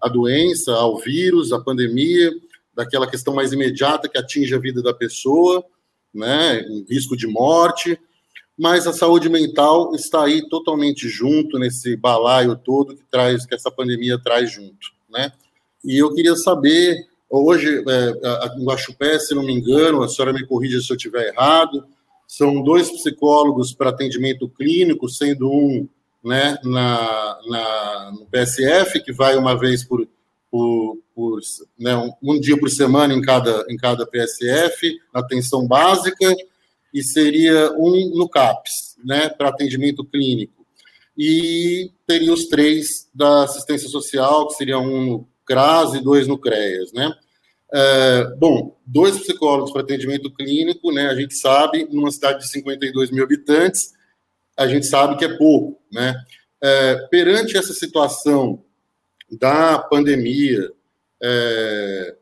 à 0.04 0.10
doença, 0.10 0.72
ao 0.74 1.00
vírus, 1.00 1.52
à 1.52 1.60
pandemia, 1.60 2.32
daquela 2.82 3.08
questão 3.08 3.34
mais 3.34 3.54
imediata 3.54 4.10
que 4.10 4.18
atinge 4.18 4.54
a 4.56 4.60
vida 4.60 4.82
da 4.82 4.94
pessoa, 4.94 5.64
né, 6.14 6.62
em 6.62 6.84
risco 6.90 7.16
de 7.16 7.28
morte, 7.28 8.00
mas 8.58 8.86
a 8.86 8.94
saúde 8.94 9.30
mental 9.30 9.94
está 9.96 10.24
aí 10.24 10.48
totalmente 10.50 11.08
junto 11.08 11.58
nesse 11.58 11.96
balaio 11.96 12.56
todo 12.56 12.96
que 12.96 13.04
traz 13.10 13.46
que 13.46 13.56
essa 13.56 13.72
pandemia 13.72 14.20
traz 14.20 14.52
junto, 14.52 14.88
né? 15.10 15.32
E 15.84 15.98
eu 15.98 16.14
queria 16.14 16.36
saber 16.36 16.98
hoje 17.30 17.84
é, 17.88 18.60
em 18.60 18.66
Guaxupé, 18.66 19.18
se 19.20 19.34
não 19.34 19.44
me 19.44 19.54
engano, 19.54 20.04
a 20.04 20.08
senhora 20.08 20.34
me 20.34 20.46
corrija 20.46 20.82
se 20.82 20.92
eu 20.92 20.98
estiver 20.98 21.30
errado, 21.30 21.86
são 22.28 22.62
dois 22.62 22.90
psicólogos 22.92 23.74
para 23.74 23.90
atendimento 23.90 24.48
clínico, 24.50 25.10
sendo 25.10 25.50
um 25.50 25.88
né, 26.24 26.58
na, 26.64 27.40
na, 27.48 28.12
no 28.12 28.26
PSF, 28.28 29.02
que 29.04 29.12
vai 29.12 29.36
uma 29.36 29.58
vez 29.58 29.84
por, 29.84 30.08
por, 30.52 30.98
por 31.16 31.40
né, 31.78 31.96
um, 31.96 32.12
um, 32.22 32.40
dia 32.40 32.58
por 32.58 32.70
semana 32.70 33.14
em 33.14 33.22
cada, 33.22 33.66
em 33.70 33.78
cada 33.78 34.06
PSF, 34.06 35.00
atenção 35.14 35.68
básica, 35.68 36.36
e 36.94 37.04
seria 37.04 37.72
um 37.78 38.12
no 38.16 38.28
CAPS, 38.28 38.98
né, 39.04 39.30
para 39.30 39.50
atendimento 39.50 40.04
clínico. 40.04 40.66
E 41.18 41.92
teria 42.08 42.34
os 42.34 42.48
três 42.48 43.10
da 43.14 43.44
assistência 43.44 43.90
social, 43.90 44.48
que 44.48 44.56
seria 44.56 44.80
um 44.80 45.06
no 45.06 45.28
CRAS 45.46 45.94
e 45.94 46.02
dois 46.02 46.28
no 46.28 46.38
CREAS, 46.38 46.94
né? 46.94 47.14
É, 47.74 48.36
bom, 48.38 48.78
dois 48.86 49.18
psicólogos 49.20 49.72
para 49.72 49.82
atendimento 49.82 50.32
clínico, 50.34 50.92
né? 50.92 51.08
A 51.08 51.16
gente 51.16 51.36
sabe, 51.36 51.88
numa 51.90 52.12
cidade 52.12 52.40
de 52.40 52.50
52 52.50 53.12
mil 53.12 53.24
habitantes, 53.24 53.94
a 54.58 54.68
gente 54.68 54.86
sabe 54.86 55.18
que 55.18 55.26
é 55.26 55.38
pouco, 55.38 55.82
né? 55.92 56.14
É, 56.62 56.96
perante 57.10 57.58
essa 57.58 57.74
situação 57.74 58.64
da 59.32 59.80
pandemia, 59.80 60.72
é, 61.22 62.16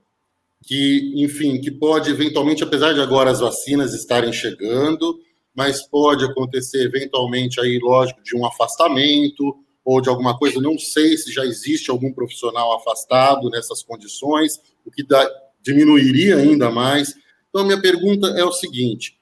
que, 0.64 1.14
enfim, 1.16 1.60
que 1.62 1.72
pode 1.72 2.12
eventualmente, 2.12 2.64
apesar 2.64 2.94
de 2.94 3.02
agora 3.02 3.32
as 3.32 3.40
vacinas 3.40 3.94
estarem 3.94 4.34
chegando, 4.34 5.20
mas 5.56 5.82
pode 5.88 6.24
acontecer 6.26 6.84
eventualmente 6.84 7.60
aí, 7.60 7.80
lógico, 7.80 8.22
de 8.22 8.36
um 8.36 8.46
afastamento 8.46 9.58
ou 9.84 10.02
de 10.02 10.10
alguma 10.10 10.38
coisa, 10.38 10.62
não 10.62 10.78
sei 10.78 11.18
se 11.18 11.32
já 11.32 11.44
existe 11.46 11.90
algum 11.90 12.14
profissional 12.14 12.76
afastado 12.76 13.50
nessas 13.50 13.82
condições, 13.82 14.60
o 14.86 14.92
que 14.92 15.04
dá, 15.04 15.28
diminuiria 15.62 16.38
ainda 16.38 16.70
mais. 16.70 17.16
Então, 17.50 17.66
minha 17.66 17.82
pergunta 17.82 18.28
é 18.28 18.44
o 18.44 18.52
seguinte, 18.52 19.18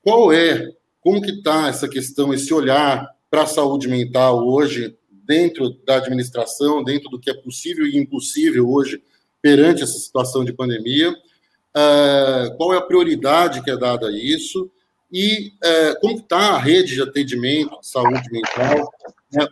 qual 0.00 0.32
é, 0.32 0.72
como 1.00 1.20
que 1.20 1.32
está 1.32 1.68
essa 1.68 1.88
questão, 1.88 2.32
esse 2.32 2.54
olhar 2.54 3.08
para 3.30 3.42
a 3.42 3.46
saúde 3.46 3.88
mental 3.88 4.46
hoje 4.46 4.96
dentro 5.10 5.70
da 5.84 5.96
administração, 5.96 6.84
dentro 6.84 7.08
do 7.08 7.18
que 7.18 7.30
é 7.30 7.34
possível 7.34 7.86
e 7.86 7.96
impossível 7.96 8.70
hoje 8.70 9.02
perante 9.42 9.82
essa 9.82 9.98
situação 9.98 10.44
de 10.44 10.52
pandemia, 10.52 11.10
uh, 11.10 12.56
qual 12.56 12.72
é 12.72 12.78
a 12.78 12.82
prioridade 12.82 13.62
que 13.62 13.70
é 13.70 13.76
dada 13.76 14.06
a 14.06 14.12
isso? 14.12 14.70
E 15.12 15.48
uh, 15.48 16.00
como 16.00 16.18
está 16.18 16.54
a 16.54 16.58
rede 16.58 16.94
de 16.94 17.02
atendimento 17.02 17.78
de 17.80 17.86
saúde 17.86 18.30
mental 18.30 18.90
né, 19.32 19.46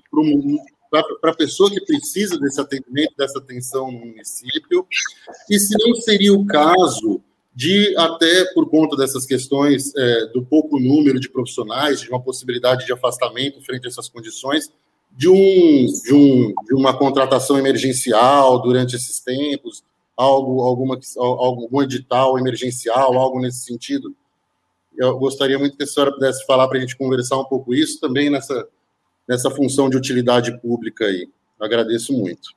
para 1.21 1.31
a 1.31 1.37
pessoa 1.37 1.71
que 1.71 1.85
precisa 1.85 2.39
desse 2.39 2.61
atendimento, 2.61 3.15
dessa 3.19 3.39
atenção 3.39 3.91
no 3.91 3.99
município, 3.99 4.87
e 5.51 5.59
se 5.59 5.77
não 5.79 5.95
seria 5.97 6.33
o 6.33 6.47
caso 6.47 7.21
de, 7.55 7.95
até 7.97 8.45
por 8.55 8.71
conta 8.71 8.97
dessas 8.97 9.27
questões 9.27 9.95
é, 9.95 10.27
do 10.27 10.45
pouco 10.45 10.79
número 10.79 11.21
de 11.21 11.29
profissionais, 11.29 12.01
de 12.01 12.09
uma 12.09 12.23
possibilidade 12.23 12.87
de 12.87 12.93
afastamento 12.93 13.61
frente 13.61 13.87
a 13.87 13.89
essas 13.89 14.09
condições, 14.09 14.73
de, 15.11 15.29
um, 15.29 15.87
de, 16.03 16.15
um, 16.15 16.55
de 16.65 16.75
uma 16.75 16.97
contratação 16.97 17.59
emergencial 17.59 18.61
durante 18.63 18.97
esses 18.97 19.21
tempos, 19.21 19.83
algo, 20.17 20.63
alguma, 20.63 20.99
algum 21.17 21.83
edital 21.83 22.39
emergencial, 22.39 23.19
algo 23.19 23.41
nesse 23.41 23.65
sentido? 23.65 24.15
Eu 24.97 25.19
gostaria 25.19 25.59
muito 25.59 25.77
que 25.77 25.83
a 25.83 25.87
senhora 25.87 26.13
pudesse 26.13 26.45
falar 26.47 26.69
para 26.69 26.79
a 26.79 26.81
gente 26.81 26.97
conversar 26.97 27.39
um 27.39 27.45
pouco 27.45 27.75
isso 27.75 28.01
também 28.01 28.29
nessa, 28.29 28.69
nessa 29.29 29.51
função 29.51 29.89
de 29.89 29.97
utilidade 29.97 30.59
pública 30.61 31.07
aí. 31.07 31.29
agradeço 31.59 32.13
muito. 32.13 32.51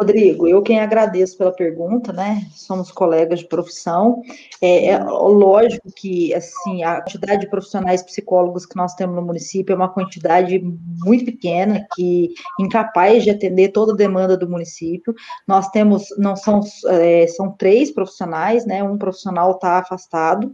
Rodrigo, 0.00 0.48
eu 0.48 0.60
quem 0.60 0.80
agradeço 0.80 1.38
pela 1.38 1.52
pergunta, 1.52 2.12
né? 2.12 2.48
Somos 2.52 2.90
colegas 2.90 3.38
de 3.38 3.46
profissão. 3.46 4.22
É, 4.60 4.86
é, 4.86 4.98
lógico 4.98 5.88
que 5.94 6.34
assim 6.34 6.82
a 6.82 7.00
quantidade 7.00 7.42
de 7.42 7.50
profissionais 7.50 8.02
psicólogos 8.02 8.66
que 8.66 8.74
nós 8.74 8.94
temos 8.94 9.14
no 9.14 9.22
município 9.22 9.72
é 9.72 9.76
uma 9.76 9.88
quantidade 9.88 10.60
muito 11.04 11.24
pequena, 11.24 11.86
que 11.94 12.34
incapaz 12.58 13.22
de 13.22 13.30
atender 13.30 13.68
toda 13.68 13.92
a 13.92 13.96
demanda 13.96 14.36
do 14.36 14.50
município. 14.50 15.14
Nós 15.46 15.68
temos, 15.68 16.06
não 16.18 16.34
são, 16.34 16.58
é, 16.88 17.28
são 17.28 17.52
três 17.52 17.92
profissionais, 17.92 18.66
né? 18.66 18.82
Um 18.82 18.98
profissional 18.98 19.52
está 19.52 19.78
afastado, 19.78 20.52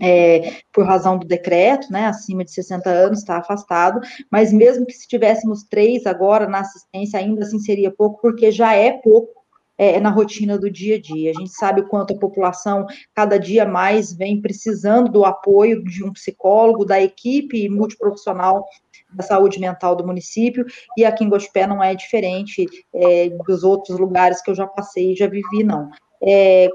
é, 0.00 0.56
por 0.72 0.84
razão 0.84 1.18
do 1.18 1.26
decreto, 1.26 1.90
né, 1.90 2.06
acima 2.06 2.44
de 2.44 2.52
60 2.52 2.88
anos, 2.90 3.20
está 3.20 3.38
afastado, 3.38 4.00
mas 4.30 4.52
mesmo 4.52 4.86
que 4.86 4.92
se 4.92 5.06
tivéssemos 5.06 5.64
três 5.64 6.06
agora 6.06 6.48
na 6.48 6.60
assistência, 6.60 7.18
ainda 7.18 7.44
assim 7.44 7.58
seria 7.58 7.90
pouco, 7.90 8.20
porque 8.20 8.50
já 8.50 8.74
é 8.74 8.92
pouco 8.92 9.38
é, 9.78 10.00
na 10.00 10.10
rotina 10.10 10.58
do 10.58 10.68
dia 10.68 10.96
a 10.96 11.00
dia. 11.00 11.30
A 11.30 11.38
gente 11.38 11.50
sabe 11.50 11.80
o 11.80 11.88
quanto 11.88 12.12
a 12.12 12.18
população 12.18 12.84
cada 13.14 13.38
dia 13.38 13.64
mais 13.64 14.12
vem 14.12 14.40
precisando 14.40 15.10
do 15.10 15.24
apoio 15.24 15.84
de 15.84 16.04
um 16.04 16.12
psicólogo, 16.12 16.84
da 16.84 17.00
equipe 17.00 17.68
multiprofissional 17.68 18.66
da 19.14 19.22
saúde 19.22 19.58
mental 19.58 19.96
do 19.96 20.06
município, 20.06 20.66
e 20.96 21.02
aqui 21.02 21.24
em 21.24 21.30
Gospé 21.30 21.66
não 21.66 21.82
é 21.82 21.94
diferente 21.94 22.66
é, 22.92 23.30
dos 23.46 23.64
outros 23.64 23.98
lugares 23.98 24.42
que 24.42 24.50
eu 24.50 24.54
já 24.54 24.66
passei 24.66 25.12
e 25.12 25.16
já 25.16 25.26
vivi, 25.26 25.64
não. 25.64 25.88
É, 26.22 26.68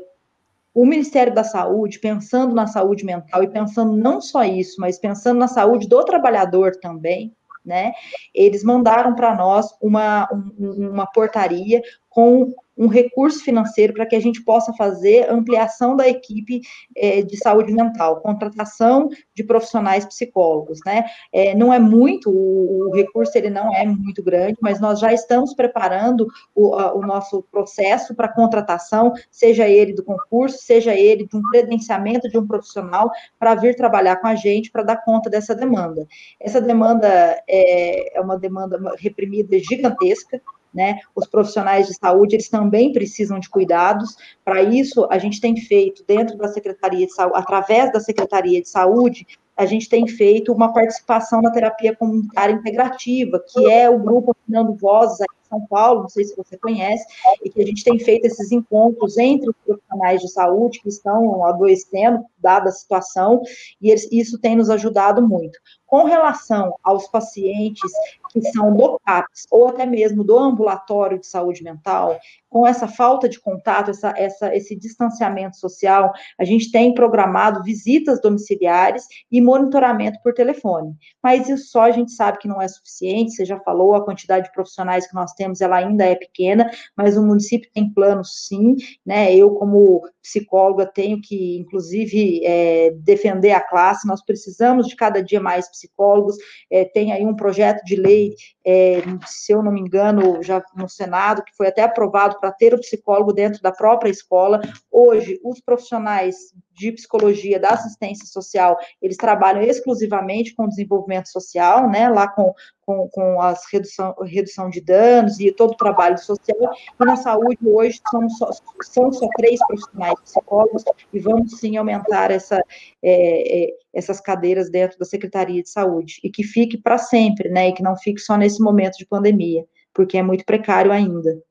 o 0.73 0.85
Ministério 0.85 1.33
da 1.33 1.43
Saúde, 1.43 1.99
pensando 1.99 2.55
na 2.55 2.65
saúde 2.65 3.05
mental 3.05 3.43
e 3.43 3.47
pensando 3.47 3.95
não 3.95 4.19
só 4.19 4.43
isso, 4.43 4.79
mas 4.79 4.97
pensando 4.97 5.37
na 5.37 5.47
saúde 5.47 5.87
do 5.87 6.03
trabalhador 6.03 6.75
também, 6.77 7.35
né? 7.63 7.93
Eles 8.33 8.63
mandaram 8.63 9.15
para 9.15 9.35
nós 9.35 9.69
uma, 9.81 10.27
um, 10.31 10.89
uma 10.89 11.05
portaria 11.05 11.81
com 12.09 12.53
um 12.77 12.87
recurso 12.87 13.43
financeiro 13.43 13.93
para 13.93 14.05
que 14.05 14.15
a 14.15 14.19
gente 14.19 14.43
possa 14.43 14.73
fazer 14.73 15.29
ampliação 15.29 15.95
da 15.95 16.07
equipe 16.07 16.61
é, 16.95 17.21
de 17.21 17.37
saúde 17.37 17.71
mental, 17.71 18.21
contratação 18.21 19.09
de 19.33 19.43
profissionais 19.43 20.05
psicólogos, 20.05 20.79
né? 20.85 21.05
É, 21.31 21.55
não 21.55 21.71
é 21.73 21.79
muito, 21.79 22.29
o, 22.29 22.89
o, 22.89 22.95
recurso 22.95 23.37
ele 23.37 23.49
não 23.49 23.73
é 23.73 23.85
muito 23.85 24.23
grande, 24.23 24.57
mas 24.61 24.79
nós 24.79 24.99
já 24.99 25.13
estamos 25.13 25.53
preparando 25.53 26.27
o, 26.55 26.75
a, 26.75 26.93
o 26.93 27.01
nosso 27.01 27.43
processo 27.51 28.15
para 28.15 28.27
contratação, 28.27 29.13
seja 29.31 29.67
ele 29.67 29.93
do 29.93 30.03
concurso, 30.03 30.57
seja 30.59 30.93
ele 30.95 31.27
de 31.27 31.37
um 31.37 31.41
credenciamento 31.51 32.29
de 32.29 32.37
um 32.37 32.47
profissional 32.47 33.11
para 33.39 33.55
vir 33.55 33.75
trabalhar 33.75 34.17
com 34.17 34.27
a 34.27 34.35
gente 34.35 34.71
para 34.71 34.83
dar 34.83 34.97
conta 34.97 35.29
dessa 35.29 35.55
demanda. 35.55 36.05
Essa 36.39 36.59
demanda 36.59 37.07
é, 37.47 38.17
é 38.17 38.21
uma 38.21 38.37
demanda 38.37 38.79
reprimida 38.97 39.57
gigantesca, 39.59 40.41
né? 40.73 40.99
Os 41.15 41.27
profissionais 41.27 41.87
de 41.87 41.93
saúde, 41.93 42.35
eles 42.35 42.49
também 42.49 42.91
precisam 42.91 43.39
de 43.39 43.49
cuidados. 43.49 44.15
Para 44.43 44.63
isso, 44.63 45.07
a 45.09 45.17
gente 45.17 45.39
tem 45.39 45.55
feito 45.55 46.03
dentro 46.07 46.37
da 46.37 46.47
Secretaria 46.47 47.05
de 47.05 47.13
Saúde, 47.13 47.37
através 47.37 47.91
da 47.91 47.99
Secretaria 47.99 48.61
de 48.61 48.69
Saúde, 48.69 49.25
a 49.55 49.65
gente 49.65 49.87
tem 49.87 50.07
feito 50.07 50.51
uma 50.51 50.73
participação 50.73 51.41
na 51.41 51.51
terapia 51.51 51.95
comunitária 51.95 52.53
integrativa, 52.53 53.39
que 53.39 53.69
é 53.69 53.89
o 53.89 53.99
grupo 53.99 54.31
Afinando 54.31 54.73
Vozes 54.73 55.21
aqui 55.21 55.35
em 55.45 55.49
São 55.49 55.67
Paulo, 55.67 56.01
não 56.01 56.09
sei 56.09 56.25
se 56.25 56.35
você 56.35 56.57
conhece, 56.57 57.05
e 57.43 57.49
que 57.49 57.61
a 57.61 57.65
gente 57.65 57.83
tem 57.83 57.99
feito 57.99 58.25
esses 58.25 58.51
encontros 58.51 59.17
entre 59.17 59.49
os 59.49 59.55
profissionais 59.63 60.21
de 60.21 60.31
saúde 60.31 60.81
que 60.81 60.89
estão 60.89 61.45
adoecendo, 61.45 62.25
dada 62.39 62.69
a 62.69 62.73
situação, 62.73 63.41
e 63.79 63.93
isso 64.11 64.39
tem 64.39 64.55
nos 64.55 64.71
ajudado 64.71 65.21
muito. 65.21 65.59
Com 65.85 66.05
relação 66.05 66.75
aos 66.83 67.07
pacientes 67.07 67.91
que 68.33 68.51
são 68.51 68.75
do 68.75 68.99
CAPS 69.05 69.45
ou 69.51 69.67
até 69.67 69.85
mesmo 69.85 70.23
do 70.23 70.37
ambulatório 70.37 71.19
de 71.19 71.27
saúde 71.27 71.63
mental, 71.63 72.19
com 72.49 72.67
essa 72.67 72.87
falta 72.87 73.27
de 73.27 73.39
contato, 73.39 73.89
essa, 73.89 74.13
essa, 74.15 74.55
esse 74.55 74.75
distanciamento 74.75 75.57
social, 75.57 76.11
a 76.39 76.43
gente 76.43 76.71
tem 76.71 76.93
programado 76.93 77.63
visitas 77.63 78.21
domiciliares 78.21 79.07
e 79.31 79.41
monitoramento 79.41 80.19
por 80.21 80.33
telefone. 80.33 80.93
Mas 81.21 81.49
isso 81.49 81.71
só 81.71 81.81
a 81.81 81.91
gente 81.91 82.11
sabe 82.11 82.37
que 82.37 82.47
não 82.47 82.61
é 82.61 82.67
suficiente, 82.67 83.31
você 83.31 83.43
já 83.43 83.59
falou, 83.59 83.95
a 83.95 84.05
quantidade 84.05 84.45
de 84.45 84.53
profissionais 84.53 85.07
que 85.07 85.15
nós 85.15 85.33
temos, 85.33 85.61
ela 85.61 85.77
ainda 85.77 86.05
é 86.05 86.15
pequena, 86.15 86.69
mas 86.95 87.17
o 87.17 87.25
município 87.25 87.69
tem 87.73 87.91
planos 87.91 88.45
sim, 88.47 88.75
né? 89.03 89.35
Eu, 89.35 89.51
como 89.55 90.01
psicóloga, 90.21 90.85
tenho 90.85 91.19
que, 91.21 91.57
inclusive, 91.57 92.45
é, 92.45 92.91
defender 92.91 93.51
a 93.51 93.61
classe, 93.61 94.07
nós 94.07 94.23
precisamos 94.23 94.87
de 94.87 94.95
cada 94.95 95.23
dia 95.23 95.41
mais 95.41 95.69
psicólogos, 95.69 96.37
é, 96.71 96.85
tem 96.85 97.11
aí 97.11 97.25
um 97.25 97.35
projeto 97.35 97.83
de 97.83 97.95
lei, 97.95 98.22
говорить 98.23 98.55
é, 98.65 99.01
se 99.25 99.51
eu 99.51 99.61
não 99.61 99.71
me 99.71 99.81
engano, 99.81 100.41
já 100.41 100.63
no 100.75 100.87
Senado, 100.87 101.43
que 101.43 101.55
foi 101.55 101.67
até 101.67 101.81
aprovado 101.81 102.39
para 102.39 102.51
ter 102.51 102.73
o 102.73 102.79
psicólogo 102.79 103.33
dentro 103.33 103.61
da 103.61 103.71
própria 103.71 104.09
escola. 104.09 104.61
Hoje, 104.91 105.39
os 105.43 105.59
profissionais 105.59 106.53
de 106.73 106.91
psicologia 106.91 107.59
da 107.59 107.69
assistência 107.69 108.25
social, 108.25 108.77
eles 109.01 109.17
trabalham 109.17 109.61
exclusivamente 109.61 110.55
com 110.55 110.67
desenvolvimento 110.67 111.29
social, 111.29 111.89
né, 111.89 112.09
lá 112.09 112.27
com, 112.27 112.53
com, 112.85 113.07
com 113.09 113.41
a 113.41 113.55
redução, 113.71 114.15
redução 114.23 114.69
de 114.69 114.81
danos 114.81 115.39
e 115.39 115.51
todo 115.51 115.71
o 115.71 115.77
trabalho 115.77 116.17
social, 116.17 116.57
e 116.99 117.05
na 117.05 117.15
saúde 117.15 117.59
hoje 117.63 118.01
são 118.09 118.27
só, 118.29 118.49
são 118.81 119.11
só 119.11 119.27
três 119.37 119.59
profissionais 119.67 120.19
psicólogos, 120.21 120.83
e 121.13 121.19
vamos 121.19 121.59
sim 121.59 121.77
aumentar 121.77 122.31
essa, 122.31 122.59
é, 123.03 123.65
é, 123.65 123.73
essas 123.93 124.19
cadeiras 124.19 124.69
dentro 124.69 124.97
da 124.97 125.05
Secretaria 125.05 125.61
de 125.61 125.69
Saúde, 125.69 126.19
e 126.23 126.29
que 126.29 126.43
fique 126.43 126.77
para 126.77 126.97
sempre, 126.97 127.49
né, 127.49 127.69
e 127.69 127.73
que 127.73 127.83
não 127.83 127.95
fique 127.95 128.19
só 128.19 128.35
nesse 128.35 128.52
momento 128.61 128.97
de 128.97 129.05
pandemia, 129.05 129.65
porque 129.93 130.17
é 130.17 130.23
muito 130.23 130.45
precário 130.45 130.91
ainda. 130.91 131.41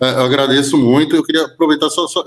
É, 0.00 0.10
eu 0.14 0.22
agradeço 0.22 0.76
muito. 0.76 1.16
Eu 1.16 1.22
queria 1.22 1.44
aproveitar 1.44 1.88
só, 1.88 2.06
só 2.06 2.24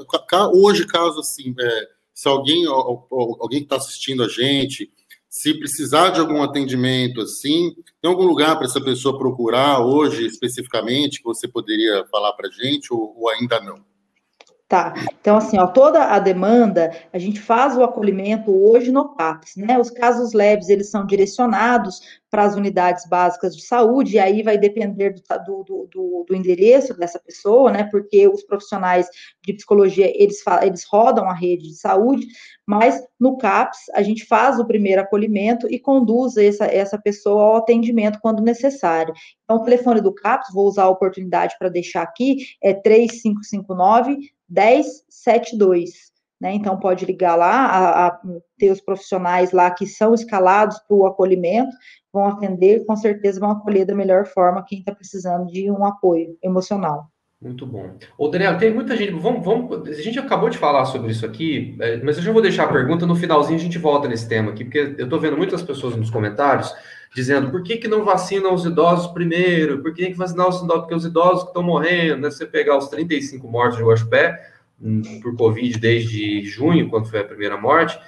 hoje, 0.53 0.87
caso 0.87 1.19
assim, 1.19 1.53
é, 1.59 1.87
se 2.13 2.27
alguém, 2.27 2.65
alguém 2.65 3.59
que 3.59 3.65
está 3.65 3.75
assistindo 3.75 4.23
a 4.23 4.29
gente, 4.29 4.89
se 5.29 5.53
precisar 5.53 6.11
de 6.11 6.21
algum 6.21 6.41
atendimento 6.41 7.19
assim, 7.19 7.75
tem 8.01 8.09
algum 8.09 8.23
lugar 8.23 8.55
para 8.55 8.65
essa 8.65 8.79
pessoa 8.79 9.17
procurar 9.17 9.81
hoje 9.81 10.25
especificamente 10.25 11.17
que 11.17 11.25
você 11.25 11.45
poderia 11.45 12.05
falar 12.05 12.31
para 12.33 12.47
a 12.47 12.51
gente 12.51 12.93
ou, 12.93 13.13
ou 13.17 13.29
ainda 13.29 13.59
não? 13.59 13.83
Tá. 14.67 14.93
Então, 15.19 15.37
assim, 15.37 15.59
ó, 15.59 15.67
toda 15.67 16.05
a 16.05 16.17
demanda, 16.17 16.89
a 17.13 17.19
gente 17.19 17.39
faz 17.39 17.77
o 17.77 17.83
acolhimento 17.83 18.49
hoje 18.49 18.91
no 18.91 19.13
CAPS, 19.13 19.57
né? 19.57 19.77
Os 19.77 19.91
casos 19.91 20.33
leves, 20.33 20.69
eles 20.69 20.89
são 20.89 21.05
direcionados 21.05 21.99
para 22.35 22.43
as 22.43 22.55
unidades 22.57 23.07
básicas 23.07 23.55
de 23.55 23.63
saúde, 23.63 24.15
e 24.15 24.19
aí 24.19 24.43
vai 24.43 24.57
depender 24.57 25.13
do, 25.45 25.63
do, 25.63 25.87
do, 25.89 26.25
do, 26.27 26.35
endereço 26.35 26.93
dessa 26.93 27.17
pessoa, 27.17 27.71
né? 27.71 27.85
Porque 27.85 28.27
os 28.27 28.43
profissionais 28.43 29.07
de 29.41 29.53
psicologia, 29.53 30.11
eles, 30.21 30.43
eles 30.61 30.83
rodam 30.83 31.29
a 31.29 31.33
rede 31.33 31.69
de 31.69 31.75
saúde, 31.75 32.27
mas 32.65 33.01
no 33.17 33.37
CAPS, 33.37 33.85
a 33.93 34.01
gente 34.01 34.25
faz 34.25 34.59
o 34.59 34.67
primeiro 34.67 35.01
acolhimento 35.01 35.65
e 35.71 35.79
conduz 35.79 36.35
essa, 36.35 36.65
essa 36.65 36.97
pessoa 36.97 37.41
ao 37.41 37.55
atendimento 37.55 38.19
quando 38.21 38.43
necessário. 38.43 39.13
Então, 39.45 39.55
o 39.55 39.63
telefone 39.63 40.01
do 40.01 40.13
CAPS, 40.13 40.53
vou 40.53 40.67
usar 40.67 40.83
a 40.83 40.89
oportunidade 40.89 41.55
para 41.57 41.69
deixar 41.69 42.01
aqui, 42.01 42.47
é 42.61 42.73
3559 42.73 44.17
1072. 44.49 46.14
Né? 46.39 46.53
Então, 46.53 46.77
pode 46.77 47.05
ligar 47.05 47.35
lá, 47.35 47.65
a, 47.65 48.07
a, 48.07 48.19
ter 48.57 48.71
os 48.71 48.81
profissionais 48.81 49.51
lá 49.51 49.71
que 49.71 49.87
são 49.87 50.13
escalados 50.13 50.77
para 50.87 50.95
o 50.95 51.05
acolhimento, 51.05 51.75
vão 52.13 52.27
atender, 52.27 52.85
com 52.85 52.95
certeza 52.95 53.39
vão 53.39 53.51
acolher 53.51 53.85
da 53.85 53.95
melhor 53.95 54.25
forma 54.25 54.63
quem 54.65 54.79
está 54.79 54.93
precisando 54.93 55.47
de 55.47 55.71
um 55.71 55.85
apoio 55.85 56.37
emocional. 56.43 57.09
Muito 57.41 57.65
bom. 57.65 57.91
Ô, 58.17 58.27
Daniel, 58.29 58.57
tem 58.57 58.73
muita 58.73 58.95
gente. 58.95 59.11
Vamos, 59.11 59.43
vamos, 59.45 59.87
a 59.87 60.01
gente 60.01 60.17
acabou 60.17 60.49
de 60.49 60.57
falar 60.57 60.85
sobre 60.85 61.11
isso 61.11 61.25
aqui, 61.25 61.75
é, 61.79 61.97
mas 61.97 62.17
eu 62.17 62.23
já 62.23 62.31
vou 62.31 62.41
deixar 62.41 62.63
a 62.63 62.71
pergunta 62.71 63.05
no 63.05 63.15
finalzinho, 63.15 63.59
a 63.59 63.61
gente 63.61 63.77
volta 63.77 64.07
nesse 64.07 64.27
tema 64.27 64.51
aqui, 64.51 64.63
porque 64.63 64.95
eu 64.97 65.03
estou 65.03 65.19
vendo 65.19 65.37
muitas 65.37 65.61
pessoas 65.61 65.95
nos 65.95 66.09
comentários 66.09 66.73
dizendo 67.13 67.49
por 67.49 67.63
que, 67.63 67.77
que 67.77 67.87
não 67.87 68.03
vacinam 68.03 68.53
os 68.53 68.65
idosos 68.65 69.07
primeiro, 69.07 69.81
por 69.81 69.93
que 69.93 70.01
tem 70.01 70.11
que 70.11 70.17
vacinar 70.17 70.49
os 70.49 70.61
idosos, 70.61 70.81
porque 70.81 70.95
os 70.95 71.05
idosos 71.05 71.43
que 71.43 71.49
estão 71.49 71.63
morrendo, 71.63 72.21
né? 72.21 72.31
Você 72.31 72.45
pegar 72.45 72.77
os 72.77 72.89
35 72.89 73.47
mortos 73.47 73.77
de 73.77 73.83
Guaxupé 73.83 74.54
por 75.21 75.35
Covid 75.35 75.79
desde 75.79 76.43
junho, 76.45 76.89
quando 76.89 77.09
foi 77.09 77.19
a 77.19 77.25
primeira 77.25 77.57
morte, 77.57 77.99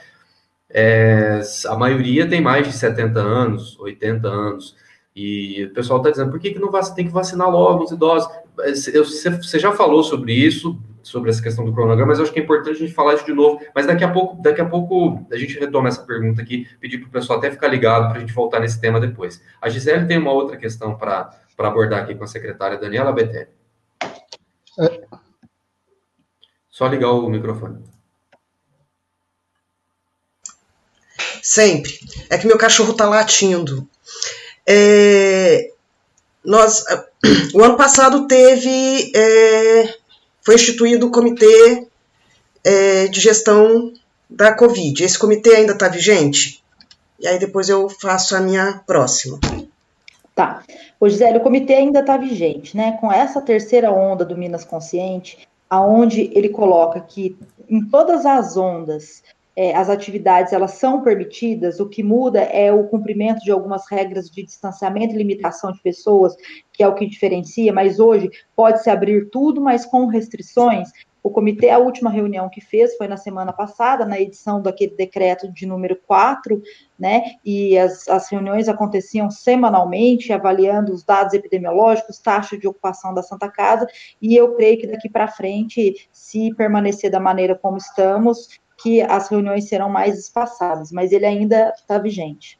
é, 0.69 1.41
a 1.67 1.75
maioria 1.75 2.27
tem 2.27 2.41
mais 2.41 2.67
de 2.67 2.73
70 2.73 3.19
anos, 3.19 3.79
80 3.79 4.27
anos. 4.27 4.75
E 5.15 5.65
o 5.65 5.73
pessoal 5.73 5.99
está 5.99 6.11
dizendo, 6.11 6.29
por 6.29 6.39
que, 6.39 6.51
que 6.51 6.59
não 6.59 6.69
tem 6.93 7.07
que 7.07 7.11
vacinar 7.11 7.49
logo 7.49 7.83
os 7.83 7.91
idosos? 7.91 8.29
Você 8.55 9.57
já 9.59 9.71
falou 9.71 10.03
sobre 10.03 10.31
isso, 10.33 10.79
sobre 11.01 11.31
essa 11.31 11.41
questão 11.41 11.65
do 11.65 11.73
cronograma, 11.73 12.09
mas 12.09 12.19
eu 12.19 12.23
acho 12.23 12.33
que 12.33 12.39
é 12.39 12.43
importante 12.43 12.75
a 12.75 12.79
gente 12.79 12.93
falar 12.93 13.15
isso 13.15 13.25
de 13.25 13.33
novo. 13.33 13.59
Mas 13.73 13.87
daqui 13.87 14.03
a 14.03 14.11
pouco, 14.11 14.39
daqui 14.41 14.61
a 14.61 14.65
pouco 14.65 15.25
a 15.31 15.37
gente 15.37 15.57
retoma 15.59 15.87
essa 15.87 16.03
pergunta 16.03 16.41
aqui, 16.41 16.67
pedir 16.79 16.99
para 16.99 17.07
o 17.07 17.11
pessoal 17.11 17.39
até 17.39 17.49
ficar 17.49 17.67
ligado 17.67 18.09
para 18.09 18.17
a 18.17 18.19
gente 18.19 18.33
voltar 18.33 18.59
nesse 18.59 18.79
tema 18.79 18.99
depois. 18.99 19.41
A 19.59 19.69
Gisele 19.69 20.05
tem 20.05 20.19
uma 20.19 20.31
outra 20.31 20.55
questão 20.55 20.95
para 20.95 21.31
abordar 21.57 22.03
aqui 22.03 22.13
com 22.13 22.23
a 22.23 22.27
secretária 22.27 22.77
Daniela 22.77 23.11
Betelli. 23.11 23.47
É. 24.79 25.26
Só 26.77 26.85
ligar 26.85 27.09
o 27.09 27.27
microfone. 27.27 27.79
Sempre. 31.41 31.99
É 32.29 32.37
que 32.37 32.45
meu 32.45 32.55
cachorro 32.55 32.91
está 32.91 33.09
latindo. 33.09 33.89
É, 34.63 35.71
nós, 36.45 36.83
o 37.55 37.63
ano 37.63 37.77
passado 37.77 38.27
teve, 38.27 39.11
é, 39.15 39.95
foi 40.43 40.53
instituído 40.53 41.07
o 41.07 41.11
comitê 41.11 41.87
é, 42.63 43.07
de 43.07 43.21
gestão 43.21 43.91
da 44.29 44.53
Covid. 44.53 45.03
Esse 45.03 45.17
comitê 45.17 45.55
ainda 45.55 45.73
está 45.73 45.87
vigente? 45.87 46.63
E 47.19 47.27
aí 47.27 47.39
depois 47.39 47.69
eu 47.69 47.89
faço 47.89 48.35
a 48.35 48.39
minha 48.39 48.83
próxima. 48.85 49.39
Tá. 50.35 50.61
Ô, 50.99 51.09
Gisele, 51.09 51.39
o 51.39 51.41
comitê 51.41 51.73
ainda 51.73 52.01
está 52.01 52.17
vigente, 52.17 52.77
né? 52.77 52.99
Com 53.01 53.11
essa 53.11 53.41
terceira 53.41 53.91
onda 53.91 54.23
do 54.23 54.37
Minas 54.37 54.63
Consciente, 54.63 55.47
aonde 55.69 56.31
ele 56.33 56.49
coloca 56.49 56.99
que 57.01 57.37
em 57.69 57.83
todas 57.87 58.25
as 58.25 58.55
ondas 58.55 59.23
é, 59.57 59.75
as 59.75 59.89
atividades 59.89 60.53
elas 60.53 60.73
são 60.73 61.01
permitidas, 61.01 61.79
o 61.79 61.89
que 61.89 62.03
muda 62.03 62.41
é 62.41 62.71
o 62.71 62.83
cumprimento 62.83 63.39
de 63.39 63.49
algumas 63.49 63.89
regras 63.89 64.29
de 64.29 64.43
distanciamento 64.43 65.15
e 65.15 65.17
limitação 65.17 65.71
de 65.71 65.81
pessoas, 65.81 66.35
que 66.71 66.83
é 66.83 66.87
o 66.87 66.93
que 66.93 67.07
diferencia, 67.07 67.73
mas 67.73 67.99
hoje 67.99 68.29
pode-se 68.55 68.87
abrir 68.87 69.31
tudo, 69.31 69.59
mas 69.59 69.83
com 69.83 70.05
restrições. 70.05 70.89
O 71.23 71.29
comitê, 71.29 71.69
a 71.69 71.77
última 71.77 72.09
reunião 72.09 72.49
que 72.49 72.61
fez 72.61 72.95
foi 72.95 73.07
na 73.07 73.17
semana 73.17 73.51
passada, 73.51 74.05
na 74.05 74.19
edição 74.19 74.61
daquele 74.61 74.95
decreto 74.95 75.51
de 75.51 75.65
número 75.65 75.95
4, 76.07 76.61
né? 76.97 77.35
E 77.43 77.77
as, 77.77 78.07
as 78.07 78.29
reuniões 78.29 78.69
aconteciam 78.69 79.29
semanalmente, 79.29 80.31
avaliando 80.31 80.93
os 80.93 81.03
dados 81.03 81.33
epidemiológicos, 81.33 82.19
taxa 82.19 82.57
de 82.57 82.67
ocupação 82.67 83.13
da 83.13 83.23
Santa 83.23 83.49
Casa, 83.49 83.87
e 84.21 84.35
eu 84.35 84.55
creio 84.55 84.79
que 84.79 84.87
daqui 84.87 85.09
para 85.09 85.27
frente, 85.27 86.07
se 86.11 86.53
permanecer 86.55 87.11
da 87.11 87.19
maneira 87.19 87.55
como 87.55 87.77
estamos, 87.77 88.59
que 88.81 89.01
as 89.01 89.27
reuniões 89.27 89.67
serão 89.67 89.89
mais 89.89 90.17
espaçadas, 90.17 90.91
mas 90.91 91.11
ele 91.11 91.25
ainda 91.25 91.73
está 91.75 91.97
vigente. 91.97 92.59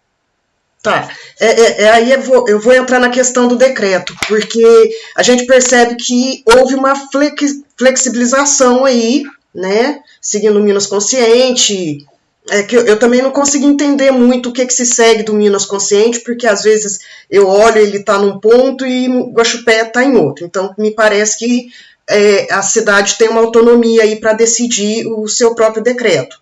Tá, 0.91 1.09
é, 1.39 1.47
é, 1.47 1.81
é, 1.83 1.89
aí 1.89 2.11
eu 2.11 2.21
vou, 2.21 2.47
eu 2.47 2.59
vou 2.59 2.73
entrar 2.73 2.99
na 2.99 3.09
questão 3.09 3.47
do 3.47 3.55
decreto, 3.55 4.15
porque 4.27 4.89
a 5.15 5.23
gente 5.23 5.45
percebe 5.45 5.95
que 5.95 6.43
houve 6.45 6.75
uma 6.75 6.95
flex, 7.11 7.61
flexibilização 7.77 8.85
aí, 8.85 9.23
né, 9.53 9.99
seguindo 10.21 10.59
o 10.59 10.63
Minas 10.63 10.87
Consciente, 10.87 12.05
é 12.49 12.63
que 12.63 12.75
eu, 12.75 12.85
eu, 12.85 12.97
também 12.97 13.21
não 13.21 13.31
consigo 13.31 13.65
entender 13.65 14.11
muito 14.11 14.49
o 14.49 14.53
que, 14.53 14.65
que 14.65 14.73
se 14.73 14.85
segue 14.85 15.23
do 15.23 15.33
Minas 15.33 15.65
Consciente, 15.65 16.21
porque 16.21 16.47
às 16.47 16.63
vezes 16.63 16.99
eu 17.29 17.47
olho, 17.47 17.77
ele 17.77 17.97
está 17.97 18.17
num 18.17 18.39
ponto 18.39 18.85
e 18.85 19.09
o 19.09 19.31
Guaxupé 19.31 19.81
está 19.81 20.03
em 20.03 20.15
outro. 20.15 20.45
Então, 20.45 20.73
me 20.77 20.91
parece 20.91 21.37
que 21.37 21.67
é, 22.09 22.51
a 22.53 22.61
cidade 22.61 23.17
tem 23.17 23.27
uma 23.27 23.41
autonomia 23.41 24.03
aí 24.03 24.15
para 24.15 24.33
decidir 24.33 25.05
o 25.07 25.27
seu 25.27 25.53
próprio 25.53 25.83
decreto. 25.83 26.39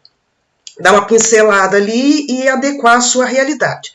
Dar 0.80 0.92
uma 0.92 1.08
pincelada 1.08 1.78
ali 1.78 2.28
e 2.30 2.48
adequar 2.48 2.98
a 2.98 3.02
sua 3.02 3.26
realidade. 3.26 3.94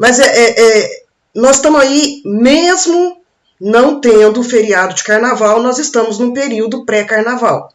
Mas 0.00 0.18
é, 0.18 0.24
é, 0.24 0.78
é 0.78 1.02
nós 1.34 1.56
estamos 1.56 1.78
aí, 1.78 2.22
mesmo 2.24 3.20
não 3.60 4.00
tendo 4.00 4.42
feriado 4.42 4.94
de 4.94 5.04
carnaval, 5.04 5.62
nós 5.62 5.78
estamos 5.78 6.18
num 6.18 6.32
período 6.32 6.86
pré-carnaval. 6.86 7.70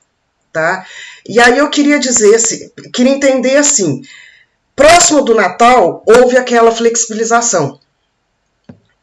Tá? 0.51 0.87
E 1.27 1.39
aí 1.39 1.59
eu 1.59 1.69
queria 1.69 1.99
dizer, 1.99 2.33
assim, 2.33 2.71
queria 2.91 3.11
entender 3.11 3.57
assim, 3.57 4.01
próximo 4.75 5.21
do 5.21 5.35
Natal 5.35 6.03
houve 6.07 6.35
aquela 6.35 6.71
flexibilização, 6.71 7.79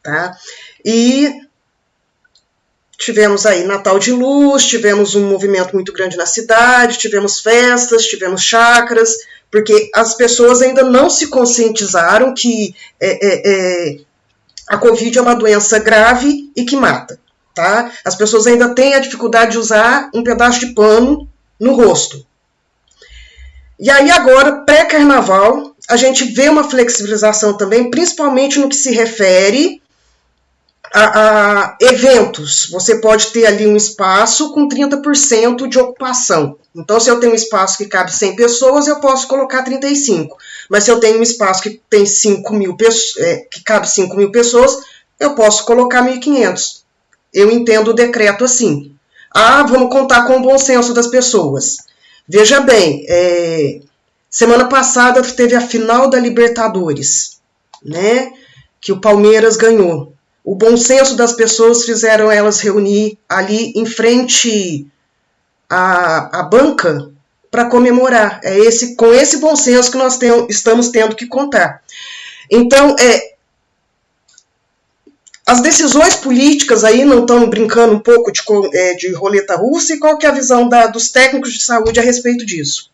tá? 0.01 0.35
E 0.83 1.31
tivemos 2.97 3.45
aí 3.45 3.63
Natal 3.65 3.99
de 3.99 4.11
Luz, 4.11 4.65
tivemos 4.65 5.15
um 5.15 5.29
movimento 5.29 5.73
muito 5.73 5.93
grande 5.93 6.17
na 6.17 6.25
cidade, 6.25 6.97
tivemos 6.97 7.39
festas, 7.39 8.05
tivemos 8.05 8.41
chacras, 8.41 9.15
porque 9.53 9.91
as 9.93 10.15
pessoas 10.15 10.63
ainda 10.63 10.81
não 10.81 11.11
se 11.11 11.27
conscientizaram 11.27 12.33
que 12.33 12.73
é, 12.99 13.11
é, 13.11 13.41
é, 13.45 13.97
a 14.67 14.79
Covid 14.79 15.15
é 15.15 15.21
uma 15.21 15.35
doença 15.35 15.77
grave 15.77 16.49
e 16.55 16.65
que 16.65 16.75
mata. 16.75 17.19
Tá? 17.53 17.91
As 18.03 18.15
pessoas 18.15 18.47
ainda 18.47 18.73
têm 18.73 18.95
a 18.95 18.99
dificuldade 18.99 19.51
de 19.51 19.59
usar 19.59 20.09
um 20.11 20.23
pedaço 20.23 20.59
de 20.59 20.73
pano 20.73 21.29
no 21.59 21.75
rosto. 21.75 22.25
E 23.79 23.91
aí, 23.91 24.09
agora, 24.09 24.63
pré-carnaval, 24.65 25.75
a 25.87 25.97
gente 25.97 26.23
vê 26.33 26.49
uma 26.49 26.67
flexibilização 26.67 27.55
também, 27.55 27.91
principalmente 27.91 28.57
no 28.57 28.67
que 28.67 28.75
se 28.75 28.89
refere 28.89 29.82
a, 30.93 31.01
a, 31.01 31.77
eventos. 31.81 32.69
Você 32.69 32.99
pode 32.99 33.27
ter 33.27 33.47
ali 33.47 33.65
um 33.65 33.75
espaço 33.75 34.53
com 34.53 34.69
30% 34.69 35.67
de 35.67 35.79
ocupação. 35.79 36.55
Então, 36.75 36.99
se 36.99 37.09
eu 37.09 37.19
tenho 37.19 37.31
um 37.31 37.35
espaço 37.35 37.79
que 37.79 37.87
cabe 37.87 38.13
100 38.13 38.35
pessoas, 38.35 38.87
eu 38.87 38.99
posso 38.99 39.27
colocar 39.27 39.63
35. 39.63 40.37
Mas 40.69 40.83
se 40.83 40.91
eu 40.91 40.99
tenho 40.99 41.17
um 41.17 41.23
espaço 41.23 41.63
que 41.63 41.81
tem 41.89 42.05
5 42.05 42.53
mil 42.53 42.77
é, 43.17 43.37
que 43.51 43.63
cabe 43.63 43.89
5 43.89 44.15
mil 44.15 44.31
pessoas, 44.31 44.83
eu 45.19 45.33
posso 45.33 45.65
colocar 45.65 46.03
1.500. 46.03 46.83
Eu 47.33 47.49
entendo 47.51 47.89
o 47.89 47.95
decreto 47.95 48.43
assim. 48.43 48.95
Ah, 49.33 49.63
vamos 49.63 49.89
contar 49.89 50.27
com 50.27 50.37
o 50.37 50.41
bom 50.41 50.59
senso 50.59 50.93
das 50.93 51.07
pessoas. 51.07 51.77
Veja 52.27 52.59
bem, 52.59 53.03
é, 53.09 53.81
semana 54.29 54.65
passada 54.65 55.23
teve 55.23 55.55
a 55.55 55.61
final 55.61 56.07
da 56.07 56.19
Libertadores, 56.19 57.39
né? 57.83 58.31
Que 58.79 58.91
o 58.91 59.01
Palmeiras 59.01 59.57
ganhou 59.57 60.12
o 60.43 60.55
bom 60.55 60.75
senso 60.75 61.15
das 61.15 61.33
pessoas 61.33 61.85
fizeram 61.85 62.31
elas 62.31 62.59
reunir 62.59 63.17
ali 63.29 63.71
em 63.75 63.85
frente 63.85 64.85
à, 65.69 66.39
à 66.39 66.43
banca 66.43 67.09
para 67.49 67.65
comemorar. 67.65 68.41
É 68.43 68.57
esse 68.59 68.95
com 68.95 69.13
esse 69.13 69.37
bom 69.37 69.55
senso 69.55 69.91
que 69.91 69.97
nós 69.97 70.17
tem, 70.17 70.47
estamos 70.49 70.89
tendo 70.89 71.15
que 71.15 71.27
contar. 71.27 71.81
Então, 72.51 72.95
é, 72.99 73.33
as 75.45 75.61
decisões 75.61 76.15
políticas 76.15 76.83
aí 76.83 77.05
não 77.05 77.21
estão 77.21 77.49
brincando 77.49 77.93
um 77.93 77.99
pouco 77.99 78.31
de, 78.31 78.41
é, 78.73 78.95
de 78.95 79.13
roleta 79.13 79.55
russa 79.55 79.93
e 79.93 79.99
qual 79.99 80.17
que 80.17 80.25
é 80.25 80.29
a 80.29 80.33
visão 80.33 80.67
da, 80.67 80.87
dos 80.87 81.09
técnicos 81.09 81.53
de 81.53 81.63
saúde 81.63 81.99
a 81.99 82.03
respeito 82.03 82.45
disso? 82.45 82.91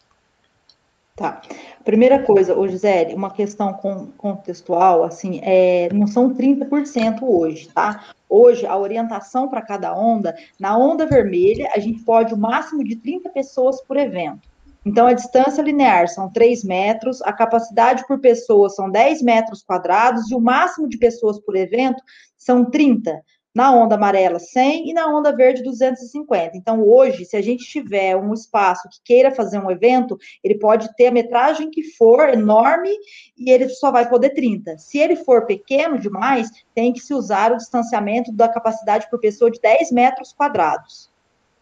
Tá. 1.16 1.42
Primeira 1.90 2.22
coisa, 2.22 2.56
ô 2.56 2.68
Gisele, 2.68 3.16
uma 3.16 3.32
questão 3.32 3.74
contextual, 4.16 5.04
assim, 5.04 5.42
é, 5.42 5.90
não 5.92 6.06
são 6.06 6.36
30% 6.36 7.24
hoje, 7.24 7.68
tá? 7.74 8.12
Hoje, 8.30 8.64
a 8.64 8.78
orientação 8.78 9.48
para 9.48 9.64
cada 9.64 9.98
onda, 9.98 10.36
na 10.60 10.78
onda 10.78 11.08
vermelha, 11.08 11.68
a 11.74 11.80
gente 11.80 12.04
pode 12.04 12.32
o 12.32 12.38
máximo 12.38 12.84
de 12.84 12.96
30 12.96 13.32
pessoas 13.32 13.82
por 13.82 13.98
evento. 13.98 14.48
Então, 14.86 15.08
a 15.08 15.14
distância 15.14 15.64
linear 15.64 16.08
são 16.08 16.30
3 16.32 16.64
metros, 16.64 17.24
a 17.24 17.34
capacidade 17.34 18.06
por 18.06 18.20
pessoa 18.20 18.70
são 18.70 18.88
10 18.88 19.24
metros 19.24 19.64
quadrados 19.64 20.30
e 20.30 20.36
o 20.36 20.40
máximo 20.40 20.88
de 20.88 20.96
pessoas 20.96 21.40
por 21.40 21.56
evento 21.56 22.04
são 22.38 22.66
30 22.66 23.20
na 23.54 23.74
onda 23.74 23.96
amarela 23.96 24.40
100 24.40 24.90
e 24.90 24.94
na 24.94 25.08
onda 25.08 25.36
verde 25.36 25.64
250. 25.64 26.56
Então, 26.56 26.82
hoje, 26.88 27.26
se 27.26 27.36
a 27.36 27.42
gente 27.42 27.66
tiver 27.66 28.16
um 28.16 28.34
espaço 28.34 28.88
que 28.90 29.00
queira 29.04 29.32
fazer 29.32 29.60
um 29.60 29.72
evento, 29.72 30.18
ele 30.44 30.56
pode 30.56 30.96
ter 30.96 31.08
a 31.08 31.12
metragem 31.12 31.70
que 31.70 31.84
for 31.84 32.30
enorme 32.30 32.92
e 33.38 33.50
ele 33.52 33.68
só 33.70 33.92
vai 33.92 34.08
poder 34.08 34.32
30. 34.32 34.78
Se 34.78 35.00
ele 35.00 35.16
for 35.16 35.46
pequeno 35.46 35.98
demais, 35.98 36.50
tem 36.76 36.94
que 36.94 37.00
se 37.00 37.14
usar 37.14 37.52
o 37.52 37.58
distanciamento 37.58 38.32
da 38.32 38.48
capacidade 38.48 39.10
por 39.10 39.20
pessoa 39.20 39.50
de 39.50 39.60
10 39.60 39.92
metros 39.92 40.32
quadrados. 40.32 41.10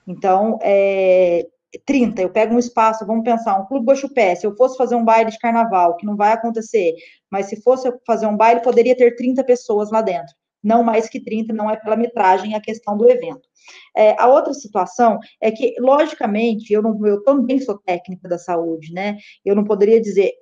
Então, 0.06 0.60
é, 0.62 1.48
30, 1.86 2.22
eu 2.22 2.30
pego 2.30 2.56
um 2.56 2.60
espaço, 2.60 3.06
vamos 3.06 3.24
pensar, 3.24 3.60
um 3.60 3.66
clube 3.66 3.86
Bochupé, 3.86 4.36
se 4.36 4.46
eu 4.46 4.56
fosse 4.56 4.78
fazer 4.78 4.96
um 4.96 5.04
baile 5.04 5.32
de 5.32 5.40
carnaval, 5.40 5.96
que 5.96 6.06
não 6.06 6.16
vai 6.16 6.32
acontecer, 6.32 6.96
mas 7.30 7.48
se 7.48 7.62
fosse 7.62 7.92
fazer 8.06 8.26
um 8.26 8.38
baile, 8.38 8.62
poderia 8.62 8.96
ter 8.96 9.16
30 9.16 9.44
pessoas 9.44 9.92
lá 9.92 10.02
dentro 10.02 10.34
não 10.64 10.84
mais 10.84 11.10
que 11.10 11.20
30, 11.20 11.54
não 11.54 11.70
é 11.70 11.76
pela 11.76 11.96
metragem 11.96 12.56
a 12.56 12.62
questão 12.62 12.98
do 12.98 13.10
evento. 13.10 13.48
É, 13.96 14.16
a 14.20 14.28
outra 14.28 14.54
situação 14.54 15.20
é 15.42 15.52
que, 15.52 15.76
logicamente, 15.80 16.72
eu, 16.72 16.82
não, 16.82 17.06
eu 17.06 17.24
também 17.24 17.60
sou 17.60 17.78
técnica 17.78 18.28
da 18.28 18.38
saúde, 18.38 18.94
né? 18.94 19.18
Eu 19.46 19.56
não 19.56 19.64
poderia 19.64 20.02
dizer 20.02 20.34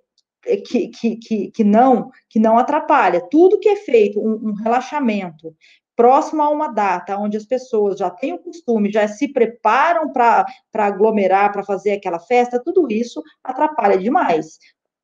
que, 0.67 0.89
que, 0.89 1.15
que, 1.17 1.51
que 1.51 1.63
não, 1.63 2.09
que 2.29 2.39
não 2.39 2.57
atrapalha. 2.57 3.27
Tudo 3.29 3.59
que 3.59 3.69
é 3.69 3.75
feito, 3.75 4.19
um, 4.19 4.49
um 4.49 4.53
relaxamento, 4.53 5.55
próximo 5.95 6.41
a 6.41 6.49
uma 6.49 6.67
data 6.67 7.17
onde 7.17 7.37
as 7.37 7.45
pessoas 7.45 7.97
já 7.97 8.09
têm 8.09 8.33
o 8.33 8.39
costume, 8.39 8.91
já 8.91 9.07
se 9.07 9.31
preparam 9.31 10.11
para 10.11 10.45
aglomerar, 10.73 11.51
para 11.51 11.63
fazer 11.63 11.93
aquela 11.93 12.19
festa, 12.19 12.61
tudo 12.61 12.91
isso 12.91 13.23
atrapalha 13.43 13.97
demais 13.97 14.57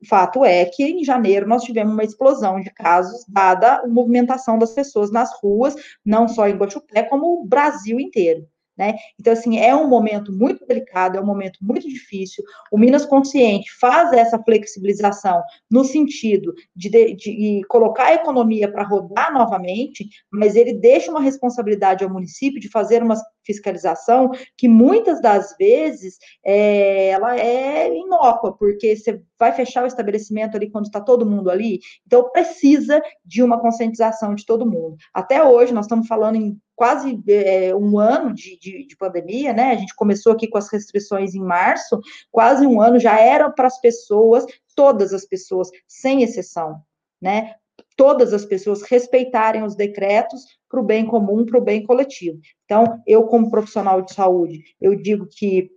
fato 0.05 0.43
é 0.43 0.65
que 0.65 0.83
em 0.83 1.03
janeiro 1.03 1.47
nós 1.47 1.63
tivemos 1.63 1.93
uma 1.93 2.03
explosão 2.03 2.59
de 2.59 2.69
casos, 2.71 3.25
dada 3.27 3.75
a 3.75 3.87
movimentação 3.87 4.57
das 4.57 4.73
pessoas 4.73 5.11
nas 5.11 5.31
ruas, 5.41 5.75
não 6.05 6.27
só 6.27 6.47
em 6.47 6.55
Guaxupé, 6.55 7.03
como 7.03 7.41
o 7.41 7.45
Brasil 7.45 7.99
inteiro. 7.99 8.47
Né? 8.77 8.95
Então, 9.19 9.33
assim, 9.33 9.59
é 9.59 9.75
um 9.75 9.87
momento 9.87 10.31
muito 10.31 10.65
delicado, 10.65 11.17
é 11.17 11.21
um 11.21 11.25
momento 11.25 11.59
muito 11.61 11.87
difícil. 11.87 12.43
O 12.71 12.77
Minas 12.77 13.05
Consciente 13.05 13.69
faz 13.79 14.13
essa 14.13 14.41
flexibilização 14.41 15.41
no 15.69 15.83
sentido 15.83 16.53
de, 16.75 16.89
de, 16.89 17.15
de 17.15 17.61
colocar 17.67 18.05
a 18.05 18.13
economia 18.13 18.71
para 18.71 18.83
rodar 18.83 19.33
novamente, 19.33 20.09
mas 20.31 20.55
ele 20.55 20.73
deixa 20.73 21.11
uma 21.11 21.21
responsabilidade 21.21 22.03
ao 22.03 22.09
município 22.09 22.59
de 22.59 22.69
fazer 22.69 23.03
uma 23.03 23.15
fiscalização 23.45 24.31
que 24.57 24.67
muitas 24.67 25.21
das 25.21 25.55
vezes 25.57 26.17
é, 26.45 27.09
ela 27.09 27.37
é 27.37 27.93
inócua, 27.93 28.55
porque 28.55 28.95
você 28.95 29.21
vai 29.39 29.51
fechar 29.51 29.83
o 29.83 29.87
estabelecimento 29.87 30.55
ali 30.55 30.69
quando 30.69 30.85
está 30.85 31.01
todo 31.01 31.25
mundo 31.25 31.49
ali, 31.49 31.79
então 32.05 32.29
precisa 32.31 33.01
de 33.25 33.41
uma 33.41 33.59
conscientização 33.59 34.35
de 34.35 34.45
todo 34.45 34.69
mundo. 34.69 34.95
Até 35.13 35.43
hoje, 35.43 35.73
nós 35.73 35.85
estamos 35.85 36.07
falando 36.07 36.35
em 36.35 36.57
quase 36.81 37.21
é, 37.27 37.75
um 37.75 37.99
ano 37.99 38.33
de, 38.33 38.57
de, 38.57 38.87
de, 38.87 38.97
pandemia, 38.97 39.53
né? 39.53 39.69
A 39.69 39.75
gente 39.75 39.93
começou 39.93 40.33
aqui 40.33 40.47
com 40.47 40.57
as 40.57 40.67
restrições 40.67 41.35
em 41.35 41.39
março, 41.39 42.01
quase 42.31 42.65
um 42.65 42.81
ano 42.81 42.99
já 42.99 43.19
era 43.19 43.51
para 43.51 43.67
as 43.67 43.79
pessoas, 43.79 44.47
todas 44.75 45.13
as 45.13 45.23
pessoas, 45.23 45.69
sem 45.87 46.23
exceção, 46.23 46.81
né? 47.21 47.53
Todas 47.95 48.33
as 48.33 48.43
pessoas 48.45 48.81
respeitarem 48.81 49.61
os 49.61 49.75
decretos 49.75 50.43
para 50.67 50.79
o 50.79 50.83
bem 50.83 51.05
comum, 51.05 51.45
para 51.45 51.59
o 51.59 51.63
bem 51.63 51.85
coletivo. 51.85 52.39
Então, 52.65 52.99
eu, 53.05 53.27
como 53.27 53.51
profissional 53.51 54.01
de 54.01 54.15
saúde, 54.15 54.63
eu 54.81 54.95
digo 54.95 55.27
que 55.27 55.69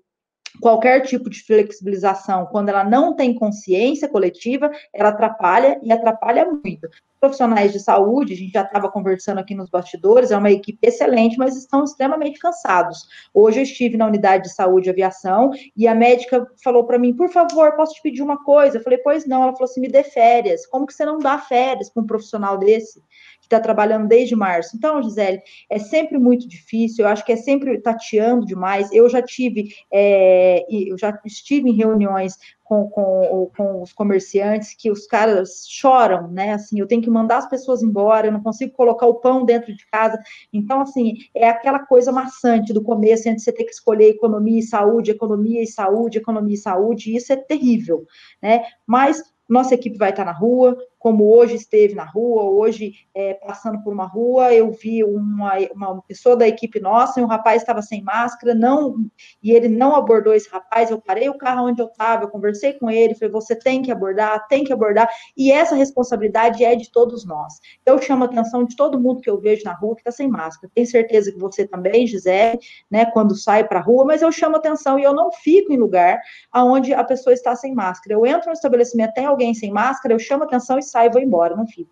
qualquer 0.58 1.02
tipo 1.02 1.28
de 1.28 1.42
flexibilização, 1.42 2.46
quando 2.46 2.70
ela 2.70 2.82
não 2.82 3.14
tem 3.14 3.34
consciência 3.34 4.08
coletiva, 4.08 4.70
ela 4.90 5.10
atrapalha 5.10 5.78
e 5.82 5.92
atrapalha 5.92 6.46
muito. 6.46 6.88
Profissionais 7.24 7.72
de 7.72 7.80
saúde, 7.80 8.34
a 8.34 8.36
gente 8.36 8.52
já 8.52 8.60
estava 8.60 8.90
conversando 8.90 9.38
aqui 9.38 9.54
nos 9.54 9.70
bastidores, 9.70 10.30
é 10.30 10.36
uma 10.36 10.50
equipe 10.50 10.78
excelente, 10.86 11.38
mas 11.38 11.56
estão 11.56 11.82
extremamente 11.82 12.38
cansados. 12.38 13.08
Hoje 13.32 13.60
eu 13.60 13.62
estive 13.62 13.96
na 13.96 14.06
unidade 14.06 14.42
de 14.42 14.54
saúde 14.54 14.88
e 14.88 14.90
aviação 14.90 15.50
e 15.74 15.88
a 15.88 15.94
médica 15.94 16.46
falou 16.62 16.84
para 16.84 16.98
mim, 16.98 17.16
por 17.16 17.30
favor, 17.30 17.74
posso 17.76 17.94
te 17.94 18.02
pedir 18.02 18.20
uma 18.20 18.44
coisa? 18.44 18.76
Eu 18.76 18.82
falei, 18.82 18.98
pois 18.98 19.26
não. 19.26 19.42
Ela 19.42 19.52
falou 19.52 19.64
assim, 19.64 19.80
me 19.80 19.88
dê 19.88 20.04
férias. 20.04 20.66
Como 20.66 20.86
que 20.86 20.92
você 20.92 21.06
não 21.06 21.18
dá 21.18 21.38
férias 21.38 21.88
para 21.88 22.02
um 22.02 22.06
profissional 22.06 22.58
desse? 22.58 23.02
que 23.44 23.46
está 23.46 23.60
trabalhando 23.60 24.08
desde 24.08 24.34
março. 24.34 24.74
Então, 24.74 25.02
Gisele, 25.02 25.40
é 25.68 25.78
sempre 25.78 26.18
muito 26.18 26.48
difícil, 26.48 27.04
eu 27.04 27.10
acho 27.10 27.24
que 27.24 27.32
é 27.32 27.36
sempre 27.36 27.78
tateando 27.78 28.46
demais. 28.46 28.90
Eu 28.90 29.08
já 29.08 29.20
tive, 29.20 29.74
é, 29.92 30.64
eu 30.70 30.96
já 30.96 31.18
estive 31.24 31.68
em 31.68 31.74
reuniões 31.74 32.36
com, 32.74 32.88
com, 32.90 33.50
com, 33.56 33.82
os 33.82 33.92
comerciantes 33.92 34.74
que 34.74 34.90
os 34.90 35.06
caras 35.06 35.64
choram, 35.68 36.28
né? 36.28 36.52
Assim, 36.52 36.78
eu 36.78 36.86
tenho 36.86 37.02
que 37.02 37.10
mandar 37.10 37.38
as 37.38 37.48
pessoas 37.48 37.82
embora, 37.82 38.26
eu 38.26 38.32
não 38.32 38.42
consigo 38.42 38.72
colocar 38.72 39.06
o 39.06 39.14
pão 39.14 39.44
dentro 39.44 39.74
de 39.74 39.86
casa. 39.86 40.18
Então, 40.52 40.80
assim, 40.80 41.14
é 41.34 41.48
aquela 41.48 41.80
coisa 41.80 42.10
maçante 42.10 42.72
do 42.72 42.82
começo, 42.82 43.28
entre 43.28 43.40
você 43.40 43.52
ter 43.52 43.64
que 43.64 43.70
escolher 43.70 44.10
economia 44.10 44.58
e 44.58 44.62
saúde, 44.62 45.10
economia 45.10 45.62
e 45.62 45.66
saúde, 45.66 46.18
economia 46.18 46.54
e 46.54 46.58
saúde, 46.58 47.10
e 47.10 47.16
isso 47.16 47.32
é 47.32 47.36
terrível, 47.36 48.04
né? 48.42 48.64
Mas 48.86 49.22
nossa 49.48 49.74
equipe 49.74 49.98
vai 49.98 50.10
estar 50.10 50.24
na 50.24 50.32
rua, 50.32 50.76
como 51.04 51.36
hoje 51.36 51.56
esteve 51.56 51.94
na 51.94 52.02
rua, 52.02 52.44
hoje 52.44 52.94
é, 53.14 53.34
passando 53.34 53.82
por 53.82 53.92
uma 53.92 54.06
rua, 54.06 54.54
eu 54.54 54.70
vi 54.70 55.04
uma, 55.04 55.52
uma 55.74 56.00
pessoa 56.00 56.34
da 56.34 56.48
equipe 56.48 56.80
nossa, 56.80 57.20
e 57.20 57.22
um 57.22 57.26
rapaz 57.26 57.60
estava 57.60 57.82
sem 57.82 58.02
máscara, 58.02 58.54
não, 58.54 58.96
e 59.42 59.52
ele 59.52 59.68
não 59.68 59.94
abordou 59.94 60.32
esse 60.32 60.48
rapaz, 60.48 60.90
eu 60.90 60.98
parei 60.98 61.28
o 61.28 61.36
carro 61.36 61.66
onde 61.66 61.82
eu 61.82 61.88
estava, 61.88 62.24
eu 62.24 62.30
conversei 62.30 62.72
com 62.72 62.90
ele, 62.90 63.14
falei, 63.14 63.30
você 63.30 63.54
tem 63.54 63.82
que 63.82 63.92
abordar, 63.92 64.48
tem 64.48 64.64
que 64.64 64.72
abordar, 64.72 65.06
e 65.36 65.52
essa 65.52 65.74
responsabilidade 65.74 66.64
é 66.64 66.74
de 66.74 66.90
todos 66.90 67.26
nós. 67.26 67.52
Eu 67.84 68.00
chamo 68.00 68.24
a 68.24 68.26
atenção 68.26 68.64
de 68.64 68.74
todo 68.74 68.98
mundo 68.98 69.20
que 69.20 69.28
eu 69.28 69.38
vejo 69.38 69.62
na 69.62 69.74
rua 69.74 69.94
que 69.94 70.00
está 70.00 70.10
sem 70.10 70.26
máscara, 70.26 70.72
tenho 70.74 70.86
certeza 70.86 71.30
que 71.30 71.38
você 71.38 71.68
também, 71.68 72.06
Gisele, 72.06 72.58
né, 72.90 73.04
quando 73.04 73.36
sai 73.36 73.68
para 73.68 73.78
a 73.78 73.82
rua, 73.82 74.06
mas 74.06 74.22
eu 74.22 74.32
chamo 74.32 74.56
a 74.56 74.58
atenção 74.58 74.98
e 74.98 75.02
eu 75.02 75.12
não 75.12 75.30
fico 75.30 75.70
em 75.70 75.76
lugar 75.76 76.18
onde 76.54 76.94
a 76.94 77.04
pessoa 77.04 77.34
está 77.34 77.54
sem 77.54 77.74
máscara. 77.74 78.14
Eu 78.14 78.24
entro 78.24 78.46
no 78.46 78.54
estabelecimento, 78.54 79.12
tem 79.12 79.26
alguém 79.26 79.52
sem 79.52 79.70
máscara, 79.70 80.14
eu 80.14 80.18
chamo 80.18 80.44
a 80.44 80.46
atenção 80.46 80.78
e 80.78 80.93
saio, 80.94 81.10
vou 81.10 81.20
embora, 81.20 81.56
não 81.56 81.66
fico. 81.66 81.90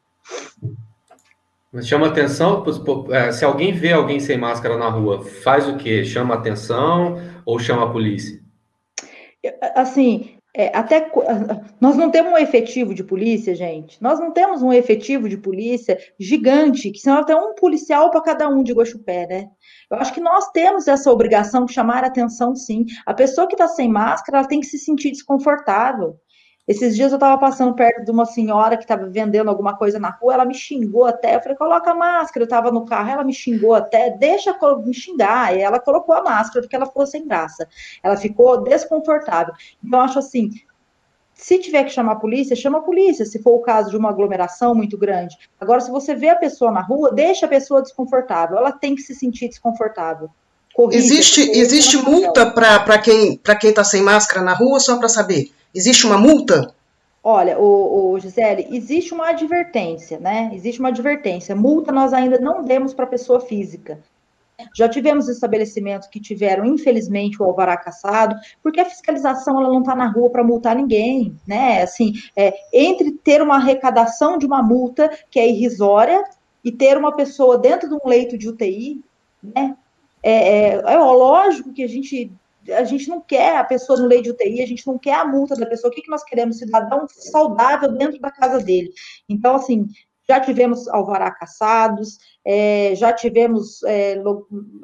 Mas 1.73 1.89
chama 1.89 2.07
atenção, 2.07 2.65
é, 3.11 3.33
se 3.33 3.45
alguém 3.45 3.73
vê 3.73 3.93
alguém 3.93 4.21
sem 4.21 4.39
máscara 4.39 4.77
na 4.77 4.89
rua, 4.89 5.25
faz 5.25 5.67
o 5.67 5.77
quê? 5.77 6.05
Chama 6.05 6.35
atenção 6.35 7.19
ou 7.45 7.59
chama 7.59 7.85
a 7.85 7.91
polícia? 7.91 8.41
Assim, 9.75 10.37
é, 10.55 10.71
até 10.77 11.11
nós 11.81 11.97
não 11.97 12.11
temos 12.11 12.33
um 12.33 12.37
efetivo 12.37 12.95
de 12.95 13.03
polícia, 13.03 13.55
gente. 13.55 14.01
Nós 14.03 14.21
não 14.21 14.31
temos 14.31 14.63
um 14.63 14.71
efetivo 14.71 15.29
de 15.29 15.39
polícia 15.39 15.99
gigante, 16.21 16.91
que 16.91 16.99
senão 16.99 17.19
até 17.19 17.35
um 17.35 17.55
policial 17.55 18.11
para 18.11 18.21
cada 18.21 18.49
um 18.49 18.63
de 18.63 18.75
Guaxupé, 18.75 19.27
né? 19.27 19.49
Eu 19.91 19.97
acho 19.97 20.13
que 20.13 20.21
nós 20.21 20.51
temos 20.51 20.87
essa 20.87 21.11
obrigação 21.11 21.65
de 21.65 21.73
chamar 21.73 22.05
a 22.05 22.09
atenção, 22.09 22.55
sim. 22.55 22.85
A 23.07 23.15
pessoa 23.15 23.47
que 23.47 23.55
está 23.55 23.67
sem 23.67 23.89
máscara, 23.89 24.39
ela 24.39 24.47
tem 24.47 24.61
que 24.61 24.67
se 24.67 24.79
sentir 24.79 25.11
desconfortável. 25.11 26.17
Esses 26.73 26.97
dias 26.97 27.13
eu 27.13 27.17
estava 27.17 27.39
passando 27.39 27.75
perto 27.75 28.03
de 28.03 28.11
uma 28.11 28.25
senhora 28.25 28.79
que 28.79 28.85
estava 28.85 29.07
vendendo 29.07 29.51
alguma 29.51 29.77
coisa 29.77 29.99
na 29.99 30.09
rua, 30.09 30.33
ela 30.33 30.45
me 30.47 30.55
xingou 30.55 31.05
até. 31.05 31.37
Eu 31.37 31.41
falei, 31.43 31.55
coloca 31.55 31.91
a 31.91 31.95
máscara. 31.95 32.45
Eu 32.45 32.45
estava 32.45 32.71
no 32.71 32.87
carro, 32.87 33.11
ela 33.11 33.23
me 33.23 33.35
xingou 33.35 33.75
até, 33.75 34.09
deixa 34.09 34.57
me 34.83 34.95
xingar. 34.95 35.55
E 35.55 35.61
ela 35.61 35.79
colocou 35.79 36.15
a 36.15 36.23
máscara 36.23 36.63
porque 36.63 36.75
ela 36.75 36.87
ficou 36.87 37.07
sem 37.07 37.27
graça. 37.29 37.69
Ela 38.03 38.17
ficou 38.17 38.63
desconfortável. 38.63 39.53
Então, 39.85 39.99
eu 39.99 40.05
acho 40.07 40.19
assim: 40.19 40.49
se 41.35 41.59
tiver 41.59 41.85
que 41.85 41.91
chamar 41.91 42.13
a 42.13 42.17
polícia, 42.17 42.57
chama 42.57 42.79
a 42.79 42.83
polícia, 42.83 43.27
se 43.27 43.43
for 43.43 43.53
o 43.53 43.61
caso 43.61 43.91
de 43.91 43.97
uma 43.99 44.09
aglomeração 44.09 44.75
muito 44.75 44.97
grande. 44.97 45.37
Agora, 45.61 45.83
se 45.83 45.91
você 45.91 46.15
vê 46.15 46.31
a 46.31 46.37
pessoa 46.37 46.73
na 46.73 46.81
rua, 46.81 47.13
deixa 47.13 47.45
a 47.45 47.51
pessoa 47.51 47.83
desconfortável. 47.83 48.57
Ela 48.57 48.73
tem 48.73 48.95
que 48.95 49.03
se 49.03 49.15
sentir 49.15 49.49
desconfortável. 49.49 50.31
Existe 50.91 51.43
existe 51.51 51.99
multa 51.99 52.51
para 52.51 52.99
quem 52.99 53.39
está 53.63 53.85
sem 53.85 54.01
máscara 54.01 54.43
na 54.43 54.55
rua, 54.55 54.81
só 54.81 54.97
para 54.97 55.09
saber? 55.09 55.53
Existe 55.75 56.07
uma 56.07 56.19
multa? 56.19 56.75
Olha, 57.25 57.59
o, 57.59 58.13
o, 58.13 58.19
Gisele, 58.19 58.67
existe 58.71 59.15
uma 59.15 59.29
advertência, 59.29 60.19
né? 60.19 60.51
Existe 60.53 60.81
uma 60.81 60.89
advertência. 60.89 61.55
Multa 61.55 61.93
nós 61.93 62.13
ainda 62.13 62.39
não 62.41 62.65
demos 62.65 62.93
para 62.93 63.07
pessoa 63.07 63.41
física. 63.41 64.01
Já 64.75 64.89
tivemos 64.89 65.29
estabelecimentos 65.29 66.09
que 66.09 66.21
tiveram, 66.21 66.65
infelizmente, 66.65 67.41
o 67.41 67.45
alvará 67.45 67.77
caçado, 67.77 68.37
porque 68.63 68.81
a 68.81 68.85
fiscalização 68.85 69.61
ela 69.61 69.73
não 69.73 69.81
está 69.81 69.95
na 69.95 70.09
rua 70.09 70.31
para 70.31 70.45
multar 70.45 70.77
ninguém, 70.77 71.35
né? 71.47 71.83
Assim, 71.83 72.13
é, 72.37 72.55
entre 72.73 73.13
ter 73.13 73.41
uma 73.41 73.57
arrecadação 73.57 74.37
de 74.37 74.47
uma 74.47 74.63
multa 74.63 75.11
que 75.31 75.39
é 75.39 75.49
irrisória 75.49 76.23
e 76.65 76.71
ter 76.71 76.97
uma 76.97 77.15
pessoa 77.15 77.59
dentro 77.59 77.89
de 77.89 77.95
um 77.95 78.09
leito 78.09 78.37
de 78.37 78.49
UTI, 78.49 79.01
né? 79.43 79.77
É, 80.23 80.77
é, 80.77 80.83
é 80.87 80.99
lógico 80.99 81.73
que 81.73 81.83
a 81.83 81.89
gente 81.89 82.31
a 82.71 82.85
gente 82.85 83.09
não 83.09 83.21
quer 83.21 83.57
a 83.57 83.65
pessoa 83.65 83.99
no 83.99 84.07
leite 84.07 84.25
de 84.25 84.31
UTI, 84.31 84.63
a 84.63 84.67
gente 84.67 84.87
não 84.87 84.99
quer 84.99 85.15
a 85.15 85.25
multa 85.25 85.57
da 85.57 85.67
pessoa. 85.67 85.91
O 85.91 85.95
que, 85.95 86.03
que 86.03 86.11
nós 86.11 86.25
queremos? 86.25 86.59
Cidadão 86.59 87.07
saudável 87.09 87.91
dentro 87.93 88.21
da 88.21 88.31
casa 88.31 88.63
dele. 88.63 88.91
Então, 89.29 89.57
assim, 89.57 89.87
já 90.29 90.41
tivemos 90.41 90.89
alvará 90.89 91.31
caçados, 91.31 92.19
é, 92.45 92.95
já 92.95 93.13
tivemos 93.13 93.83
é, 93.85 94.17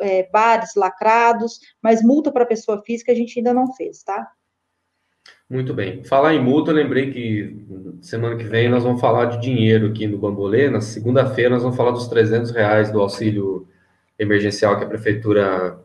é, 0.00 0.28
bares 0.30 0.74
lacrados, 0.74 1.60
mas 1.82 2.02
multa 2.02 2.32
para 2.32 2.46
pessoa 2.46 2.82
física 2.82 3.12
a 3.12 3.14
gente 3.14 3.38
ainda 3.38 3.54
não 3.54 3.72
fez, 3.74 4.02
tá? 4.02 4.30
Muito 5.48 5.72
bem. 5.72 6.04
Falar 6.04 6.34
em 6.34 6.42
multa, 6.42 6.72
lembrei 6.72 7.10
que 7.10 7.66
semana 8.02 8.36
que 8.36 8.44
vem 8.44 8.68
nós 8.68 8.82
vamos 8.82 9.00
falar 9.00 9.26
de 9.26 9.40
dinheiro 9.40 9.88
aqui 9.88 10.06
no 10.06 10.18
Bambolê. 10.18 10.68
Na 10.68 10.80
segunda-feira 10.80 11.50
nós 11.50 11.62
vamos 11.62 11.76
falar 11.76 11.90
dos 11.90 12.08
300 12.08 12.50
reais 12.50 12.90
do 12.90 13.00
auxílio 13.00 13.66
emergencial 14.18 14.76
que 14.76 14.84
a 14.84 14.88
prefeitura 14.88 15.78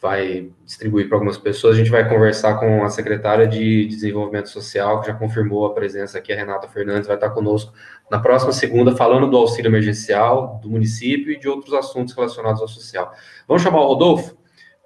vai 0.00 0.48
distribuir 0.64 1.08
para 1.08 1.16
algumas 1.16 1.36
pessoas. 1.36 1.74
A 1.74 1.78
gente 1.78 1.90
vai 1.90 2.08
conversar 2.08 2.58
com 2.58 2.84
a 2.84 2.88
secretária 2.88 3.46
de 3.46 3.86
Desenvolvimento 3.86 4.48
Social, 4.48 5.00
que 5.00 5.08
já 5.08 5.14
confirmou 5.14 5.66
a 5.66 5.74
presença 5.74 6.18
aqui, 6.18 6.32
a 6.32 6.36
Renata 6.36 6.68
Fernandes, 6.68 7.08
vai 7.08 7.16
estar 7.16 7.30
conosco 7.30 7.72
na 8.10 8.18
próxima 8.18 8.52
segunda, 8.52 8.94
falando 8.94 9.28
do 9.28 9.36
auxílio 9.36 9.68
emergencial 9.68 10.60
do 10.62 10.70
município 10.70 11.32
e 11.32 11.38
de 11.38 11.48
outros 11.48 11.74
assuntos 11.74 12.14
relacionados 12.14 12.60
ao 12.60 12.68
social. 12.68 13.12
Vamos 13.46 13.62
chamar 13.62 13.80
o 13.80 13.86
Rodolfo? 13.88 14.36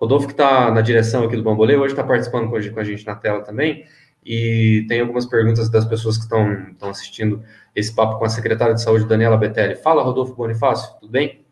Rodolfo, 0.00 0.26
que 0.26 0.32
está 0.32 0.70
na 0.70 0.80
direção 0.80 1.24
aqui 1.24 1.36
do 1.36 1.42
Bambolê, 1.42 1.76
hoje 1.76 1.92
está 1.92 2.02
participando 2.02 2.48
com 2.48 2.56
a 2.56 2.84
gente 2.84 3.06
na 3.06 3.14
tela 3.14 3.42
também, 3.42 3.84
e 4.24 4.84
tem 4.88 5.00
algumas 5.00 5.26
perguntas 5.26 5.68
das 5.68 5.84
pessoas 5.84 6.16
que 6.16 6.24
estão 6.24 6.90
assistindo 6.90 7.42
esse 7.74 7.94
papo 7.94 8.18
com 8.18 8.24
a 8.24 8.28
secretária 8.28 8.74
de 8.74 8.82
Saúde, 8.82 9.04
Daniela 9.04 9.36
Betelli. 9.36 9.76
Fala, 9.76 10.02
Rodolfo 10.02 10.34
Bonifácio, 10.34 10.94
tudo 11.00 11.10
bem? 11.10 11.44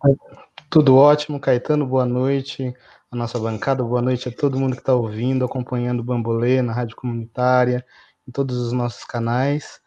Tudo 0.69 0.97
ótimo, 0.97 1.41
Caetano, 1.41 1.87
boa 1.87 2.07
noite 2.07 2.75
a 3.13 3.17
nossa 3.17 3.39
bancada. 3.41 3.83
Boa 3.83 4.01
noite 4.01 4.29
a 4.29 4.33
todo 4.33 4.59
mundo 4.59 4.75
que 4.75 4.83
está 4.83 4.95
ouvindo, 4.95 5.45
acompanhando 5.45 5.99
o 6.01 6.05
Bambolê 6.05 6.63
na 6.63 6.73
rádio 6.73 6.95
comunitária, 6.95 7.85
em 8.27 8.31
todos 8.31 8.57
os 8.57 8.73
nossos 8.73 9.03
canais. 9.05 9.81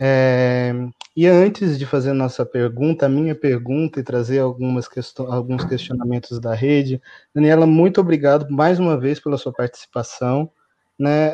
É, 0.00 0.72
e 1.14 1.26
antes 1.26 1.78
de 1.78 1.84
fazer 1.84 2.14
nossa 2.14 2.46
pergunta, 2.46 3.04
a 3.04 3.08
minha 3.08 3.34
pergunta 3.34 4.00
e 4.00 4.02
trazer 4.02 4.38
algumas 4.38 4.88
questões, 4.88 5.30
alguns 5.30 5.62
questionamentos 5.64 6.40
da 6.40 6.54
rede, 6.54 7.02
Daniela, 7.34 7.66
muito 7.66 8.00
obrigado 8.00 8.50
mais 8.50 8.78
uma 8.78 8.98
vez 8.98 9.20
pela 9.20 9.36
sua 9.36 9.52
participação. 9.52 10.50
né, 10.98 11.32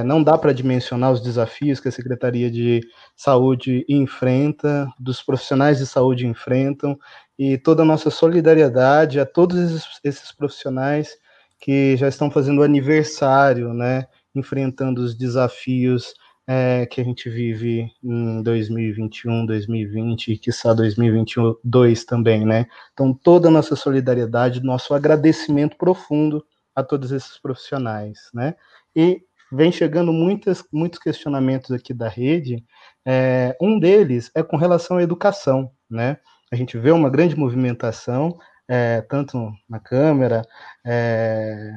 é, 0.00 0.04
não 0.04 0.22
dá 0.22 0.38
para 0.38 0.52
dimensionar 0.52 1.12
os 1.12 1.20
desafios 1.20 1.80
que 1.80 1.88
a 1.88 1.92
Secretaria 1.92 2.50
de 2.50 2.80
Saúde 3.16 3.84
enfrenta, 3.88 4.88
dos 4.98 5.22
profissionais 5.22 5.78
de 5.78 5.86
saúde 5.86 6.26
enfrentam, 6.26 6.98
e 7.40 7.56
toda 7.56 7.82
a 7.82 7.86
nossa 7.86 8.10
solidariedade 8.10 9.18
a 9.18 9.24
todos 9.24 9.88
esses, 10.04 10.30
profissionais 10.30 11.16
que 11.58 11.96
já 11.96 12.06
estão 12.06 12.30
fazendo 12.30 12.62
aniversário, 12.62 13.72
né, 13.72 14.06
enfrentando 14.34 15.00
os 15.00 15.16
desafios 15.16 16.12
é, 16.46 16.84
que 16.84 17.00
a 17.00 17.04
gente 17.04 17.30
vive 17.30 17.90
em 18.04 18.42
2021, 18.42 19.46
2020 19.46 20.32
e 20.32 20.38
quiçá 20.38 20.74
2022 20.74 22.04
também, 22.04 22.44
né? 22.44 22.66
Então, 22.92 23.14
toda 23.14 23.48
a 23.48 23.50
nossa 23.50 23.74
solidariedade, 23.74 24.62
nosso 24.62 24.92
agradecimento 24.92 25.78
profundo 25.78 26.44
a 26.74 26.82
todos 26.82 27.10
esses 27.10 27.38
profissionais, 27.38 28.18
né? 28.34 28.54
E 28.94 29.22
vem 29.50 29.72
chegando 29.72 30.12
muitas, 30.12 30.62
muitos 30.70 30.98
questionamentos 30.98 31.70
aqui 31.70 31.94
da 31.94 32.08
rede. 32.08 32.62
É, 33.06 33.56
um 33.60 33.78
deles 33.78 34.30
é 34.34 34.42
com 34.42 34.56
relação 34.56 34.98
à 34.98 35.02
educação, 35.02 35.70
né? 35.88 36.18
A 36.50 36.56
gente 36.56 36.76
vê 36.76 36.90
uma 36.90 37.08
grande 37.08 37.36
movimentação, 37.36 38.38
é, 38.66 39.00
tanto 39.02 39.52
na 39.68 39.78
Câmara 39.78 40.42
é, 40.84 41.72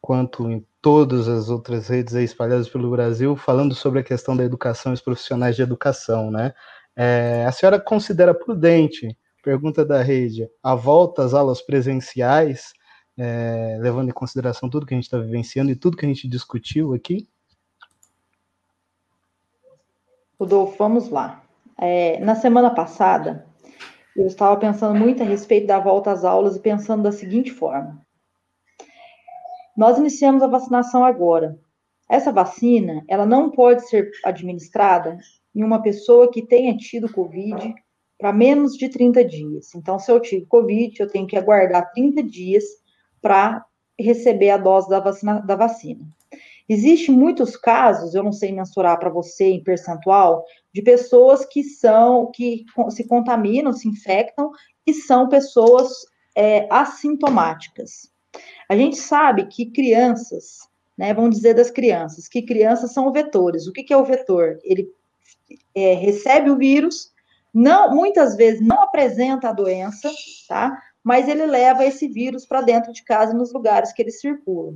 quanto 0.00 0.50
em 0.50 0.66
todas 0.80 1.28
as 1.28 1.48
outras 1.48 1.88
redes 1.88 2.14
espalhadas 2.14 2.68
pelo 2.68 2.90
Brasil, 2.90 3.36
falando 3.36 3.74
sobre 3.74 4.00
a 4.00 4.04
questão 4.04 4.36
da 4.36 4.44
educação 4.44 4.92
e 4.92 4.94
os 4.94 5.00
profissionais 5.00 5.56
de 5.56 5.62
educação, 5.62 6.30
né? 6.30 6.52
É, 6.96 7.44
a 7.46 7.52
senhora 7.52 7.80
considera 7.80 8.34
prudente, 8.34 9.16
pergunta 9.42 9.84
da 9.84 10.02
rede, 10.02 10.48
a 10.62 10.74
volta 10.74 11.24
às 11.24 11.34
aulas 11.34 11.60
presenciais 11.60 12.72
é, 13.16 13.78
levando 13.80 14.08
em 14.08 14.12
consideração 14.12 14.68
tudo 14.68 14.86
que 14.86 14.94
a 14.94 14.96
gente 14.96 15.04
está 15.04 15.18
vivenciando 15.18 15.70
e 15.70 15.76
tudo 15.76 15.96
que 15.96 16.04
a 16.04 16.08
gente 16.08 16.28
discutiu 16.28 16.94
aqui? 16.94 17.28
Rodolfo, 20.38 20.76
vamos 20.76 21.08
lá. 21.08 21.42
É, 21.78 22.18
na 22.20 22.34
semana 22.34 22.70
passada, 22.70 23.46
eu 24.16 24.26
estava 24.26 24.56
pensando 24.56 24.98
muito 24.98 25.22
a 25.22 25.26
respeito 25.26 25.66
da 25.66 25.78
volta 25.78 26.12
às 26.12 26.24
aulas 26.24 26.56
e 26.56 26.60
pensando 26.60 27.02
da 27.02 27.12
seguinte 27.12 27.50
forma: 27.50 28.00
nós 29.76 29.98
iniciamos 29.98 30.42
a 30.42 30.46
vacinação 30.46 31.04
agora. 31.04 31.58
Essa 32.08 32.30
vacina, 32.30 33.02
ela 33.08 33.24
não 33.24 33.50
pode 33.50 33.88
ser 33.88 34.10
administrada 34.24 35.18
em 35.54 35.64
uma 35.64 35.80
pessoa 35.80 36.30
que 36.30 36.46
tenha 36.46 36.76
tido 36.76 37.12
Covid 37.12 37.74
para 38.18 38.32
menos 38.32 38.76
de 38.76 38.88
30 38.88 39.24
dias. 39.24 39.74
Então, 39.74 39.98
se 39.98 40.10
eu 40.10 40.20
tive 40.20 40.46
Covid, 40.46 41.00
eu 41.00 41.08
tenho 41.08 41.26
que 41.26 41.36
aguardar 41.36 41.92
30 41.92 42.22
dias 42.22 42.64
para 43.20 43.64
receber 43.98 44.50
a 44.50 44.56
dose 44.56 44.88
da 44.88 45.00
vacina. 45.00 45.40
Da 45.40 45.56
vacina. 45.56 46.04
Existem 46.68 47.14
muitos 47.14 47.56
casos, 47.56 48.14
eu 48.14 48.22
não 48.22 48.32
sei 48.32 48.50
mensurar 48.52 48.98
para 48.98 49.10
você 49.10 49.44
em 49.44 49.62
percentual, 49.62 50.44
de 50.74 50.82
pessoas 50.82 51.46
que 51.46 51.62
são, 51.62 52.32
que 52.32 52.64
se 52.90 53.06
contaminam, 53.06 53.72
se 53.72 53.88
infectam, 53.88 54.50
e 54.84 54.92
são 54.92 55.28
pessoas 55.28 55.88
é, 56.36 56.66
assintomáticas. 56.68 58.12
A 58.68 58.76
gente 58.76 58.96
sabe 58.96 59.46
que 59.46 59.70
crianças, 59.70 60.68
né, 60.98 61.14
vamos 61.14 61.36
dizer 61.36 61.54
das 61.54 61.70
crianças, 61.70 62.26
que 62.26 62.42
crianças 62.42 62.92
são 62.92 63.12
vetores. 63.12 63.68
O 63.68 63.72
que, 63.72 63.84
que 63.84 63.92
é 63.92 63.96
o 63.96 64.04
vetor? 64.04 64.58
Ele 64.64 64.92
é, 65.72 65.94
recebe 65.94 66.50
o 66.50 66.58
vírus, 66.58 67.12
não, 67.52 67.94
muitas 67.94 68.34
vezes 68.34 68.60
não 68.60 68.82
apresenta 68.82 69.50
a 69.50 69.52
doença, 69.52 70.10
tá? 70.48 70.76
mas 71.04 71.28
ele 71.28 71.46
leva 71.46 71.84
esse 71.84 72.08
vírus 72.08 72.44
para 72.44 72.62
dentro 72.62 72.92
de 72.92 73.04
casa 73.04 73.32
nos 73.32 73.52
lugares 73.52 73.92
que 73.92 74.02
ele 74.02 74.10
circula. 74.10 74.74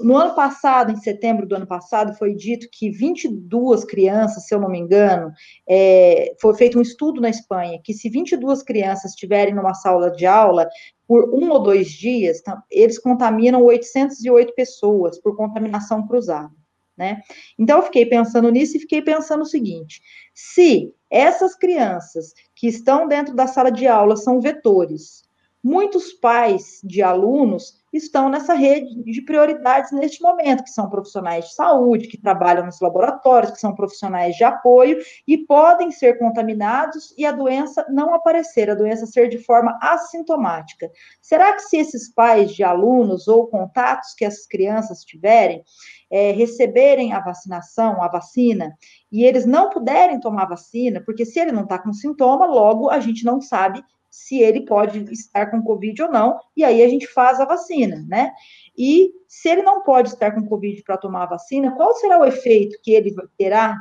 No 0.00 0.16
ano 0.16 0.34
passado, 0.34 0.92
em 0.92 0.96
setembro 0.96 1.46
do 1.46 1.54
ano 1.54 1.66
passado, 1.66 2.14
foi 2.14 2.34
dito 2.34 2.68
que 2.70 2.90
22 2.90 3.84
crianças, 3.84 4.46
se 4.46 4.54
eu 4.54 4.60
não 4.60 4.68
me 4.68 4.78
engano, 4.78 5.32
é, 5.68 6.34
foi 6.40 6.54
feito 6.54 6.78
um 6.78 6.82
estudo 6.82 7.20
na 7.20 7.28
Espanha, 7.28 7.80
que 7.82 7.94
se 7.94 8.08
22 8.08 8.62
crianças 8.62 9.12
estiverem 9.12 9.54
numa 9.54 9.74
sala 9.74 10.10
de 10.10 10.26
aula 10.26 10.68
por 11.06 11.32
um 11.34 11.50
ou 11.50 11.62
dois 11.62 11.88
dias, 11.88 12.42
eles 12.70 12.98
contaminam 12.98 13.62
808 13.62 14.54
pessoas 14.54 15.20
por 15.20 15.36
contaminação 15.36 16.06
cruzada. 16.06 16.52
Né? 16.96 17.20
Então, 17.58 17.78
eu 17.78 17.82
fiquei 17.82 18.06
pensando 18.06 18.50
nisso 18.50 18.76
e 18.76 18.80
fiquei 18.80 19.02
pensando 19.02 19.42
o 19.42 19.46
seguinte: 19.46 20.00
se 20.34 20.94
essas 21.10 21.54
crianças 21.54 22.32
que 22.54 22.66
estão 22.66 23.06
dentro 23.06 23.34
da 23.34 23.46
sala 23.46 23.70
de 23.70 23.86
aula 23.86 24.16
são 24.16 24.40
vetores, 24.40 25.26
Muitos 25.68 26.12
pais 26.12 26.80
de 26.84 27.02
alunos 27.02 27.82
estão 27.96 28.28
nessa 28.28 28.54
rede 28.54 29.02
de 29.02 29.22
prioridades 29.22 29.92
neste 29.92 30.22
momento, 30.22 30.64
que 30.64 30.70
são 30.70 30.88
profissionais 30.88 31.46
de 31.46 31.54
saúde, 31.54 32.08
que 32.08 32.20
trabalham 32.20 32.66
nos 32.66 32.80
laboratórios, 32.80 33.52
que 33.52 33.60
são 33.60 33.74
profissionais 33.74 34.36
de 34.36 34.44
apoio 34.44 34.98
e 35.26 35.38
podem 35.38 35.90
ser 35.90 36.18
contaminados 36.18 37.14
e 37.16 37.24
a 37.24 37.32
doença 37.32 37.86
não 37.88 38.14
aparecer, 38.14 38.70
a 38.70 38.74
doença 38.74 39.06
ser 39.06 39.28
de 39.28 39.38
forma 39.38 39.78
assintomática. 39.80 40.90
Será 41.20 41.52
que 41.52 41.62
se 41.62 41.76
esses 41.76 42.12
pais 42.12 42.52
de 42.54 42.62
alunos 42.62 43.28
ou 43.28 43.46
contatos 43.46 44.14
que 44.14 44.24
essas 44.24 44.46
crianças 44.46 45.02
tiverem 45.04 45.64
é, 46.10 46.30
receberem 46.30 47.12
a 47.12 47.20
vacinação, 47.20 48.02
a 48.02 48.08
vacina, 48.08 48.76
e 49.10 49.24
eles 49.24 49.44
não 49.44 49.70
puderem 49.70 50.20
tomar 50.20 50.46
vacina, 50.46 51.02
porque 51.04 51.24
se 51.24 51.40
ele 51.40 51.52
não 51.52 51.64
está 51.64 51.78
com 51.78 51.92
sintoma, 51.92 52.46
logo 52.46 52.90
a 52.90 53.00
gente 53.00 53.24
não 53.24 53.40
sabe 53.40 53.82
se 54.16 54.40
ele 54.40 54.62
pode 54.62 55.04
estar 55.12 55.50
com 55.50 55.62
Covid 55.62 56.04
ou 56.04 56.10
não, 56.10 56.40
e 56.56 56.64
aí 56.64 56.82
a 56.82 56.88
gente 56.88 57.06
faz 57.06 57.38
a 57.38 57.44
vacina, 57.44 58.02
né? 58.08 58.32
E 58.76 59.12
se 59.28 59.46
ele 59.46 59.60
não 59.60 59.82
pode 59.82 60.08
estar 60.08 60.32
com 60.32 60.48
Covid 60.48 60.82
para 60.82 60.96
tomar 60.96 61.24
a 61.24 61.26
vacina, 61.26 61.76
qual 61.76 61.94
será 61.94 62.18
o 62.18 62.24
efeito 62.24 62.78
que 62.82 62.92
ele 62.92 63.14
terá 63.36 63.76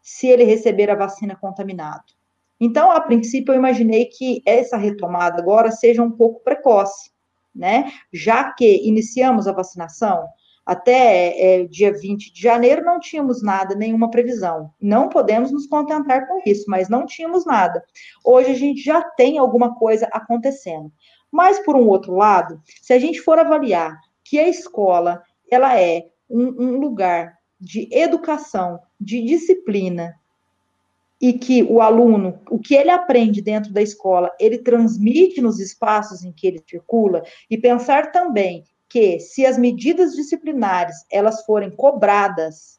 se 0.00 0.28
ele 0.28 0.44
receber 0.44 0.90
a 0.90 0.94
vacina 0.94 1.34
contaminado? 1.34 2.04
Então, 2.60 2.92
a 2.92 3.00
princípio, 3.00 3.52
eu 3.52 3.58
imaginei 3.58 4.06
que 4.06 4.42
essa 4.46 4.76
retomada 4.76 5.42
agora 5.42 5.72
seja 5.72 6.04
um 6.04 6.10
pouco 6.12 6.44
precoce, 6.44 7.10
né? 7.52 7.90
Já 8.12 8.52
que 8.52 8.86
iniciamos 8.86 9.48
a 9.48 9.52
vacinação, 9.52 10.24
até 10.64 11.60
é, 11.62 11.64
dia 11.66 11.92
20 11.92 12.32
de 12.32 12.40
janeiro 12.40 12.84
não 12.84 12.98
tínhamos 12.98 13.42
nada, 13.42 13.74
nenhuma 13.74 14.10
previsão. 14.10 14.70
Não 14.80 15.08
podemos 15.08 15.52
nos 15.52 15.66
contentar 15.66 16.26
com 16.26 16.40
isso, 16.46 16.64
mas 16.68 16.88
não 16.88 17.04
tínhamos 17.04 17.44
nada. 17.44 17.84
Hoje 18.24 18.50
a 18.50 18.54
gente 18.54 18.80
já 18.82 19.02
tem 19.02 19.38
alguma 19.38 19.74
coisa 19.74 20.08
acontecendo. 20.12 20.90
Mas, 21.30 21.58
por 21.58 21.76
um 21.76 21.88
outro 21.88 22.14
lado, 22.14 22.60
se 22.80 22.92
a 22.92 22.98
gente 22.98 23.20
for 23.20 23.38
avaliar 23.38 23.98
que 24.22 24.38
a 24.38 24.48
escola 24.48 25.22
ela 25.50 25.78
é 25.78 26.06
um, 26.30 26.46
um 26.62 26.78
lugar 26.78 27.36
de 27.60 27.88
educação, 27.92 28.80
de 29.00 29.20
disciplina, 29.22 30.14
e 31.20 31.32
que 31.32 31.62
o 31.62 31.80
aluno, 31.80 32.38
o 32.50 32.58
que 32.58 32.74
ele 32.74 32.90
aprende 32.90 33.40
dentro 33.40 33.72
da 33.72 33.80
escola, 33.80 34.30
ele 34.38 34.58
transmite 34.58 35.40
nos 35.40 35.58
espaços 35.58 36.22
em 36.22 36.30
que 36.30 36.46
ele 36.46 36.62
circula, 36.68 37.22
e 37.48 37.56
pensar 37.56 38.12
também 38.12 38.64
que 38.94 39.18
se 39.18 39.44
as 39.44 39.58
medidas 39.58 40.14
disciplinares 40.14 41.04
elas 41.10 41.44
forem 41.44 41.68
cobradas, 41.68 42.78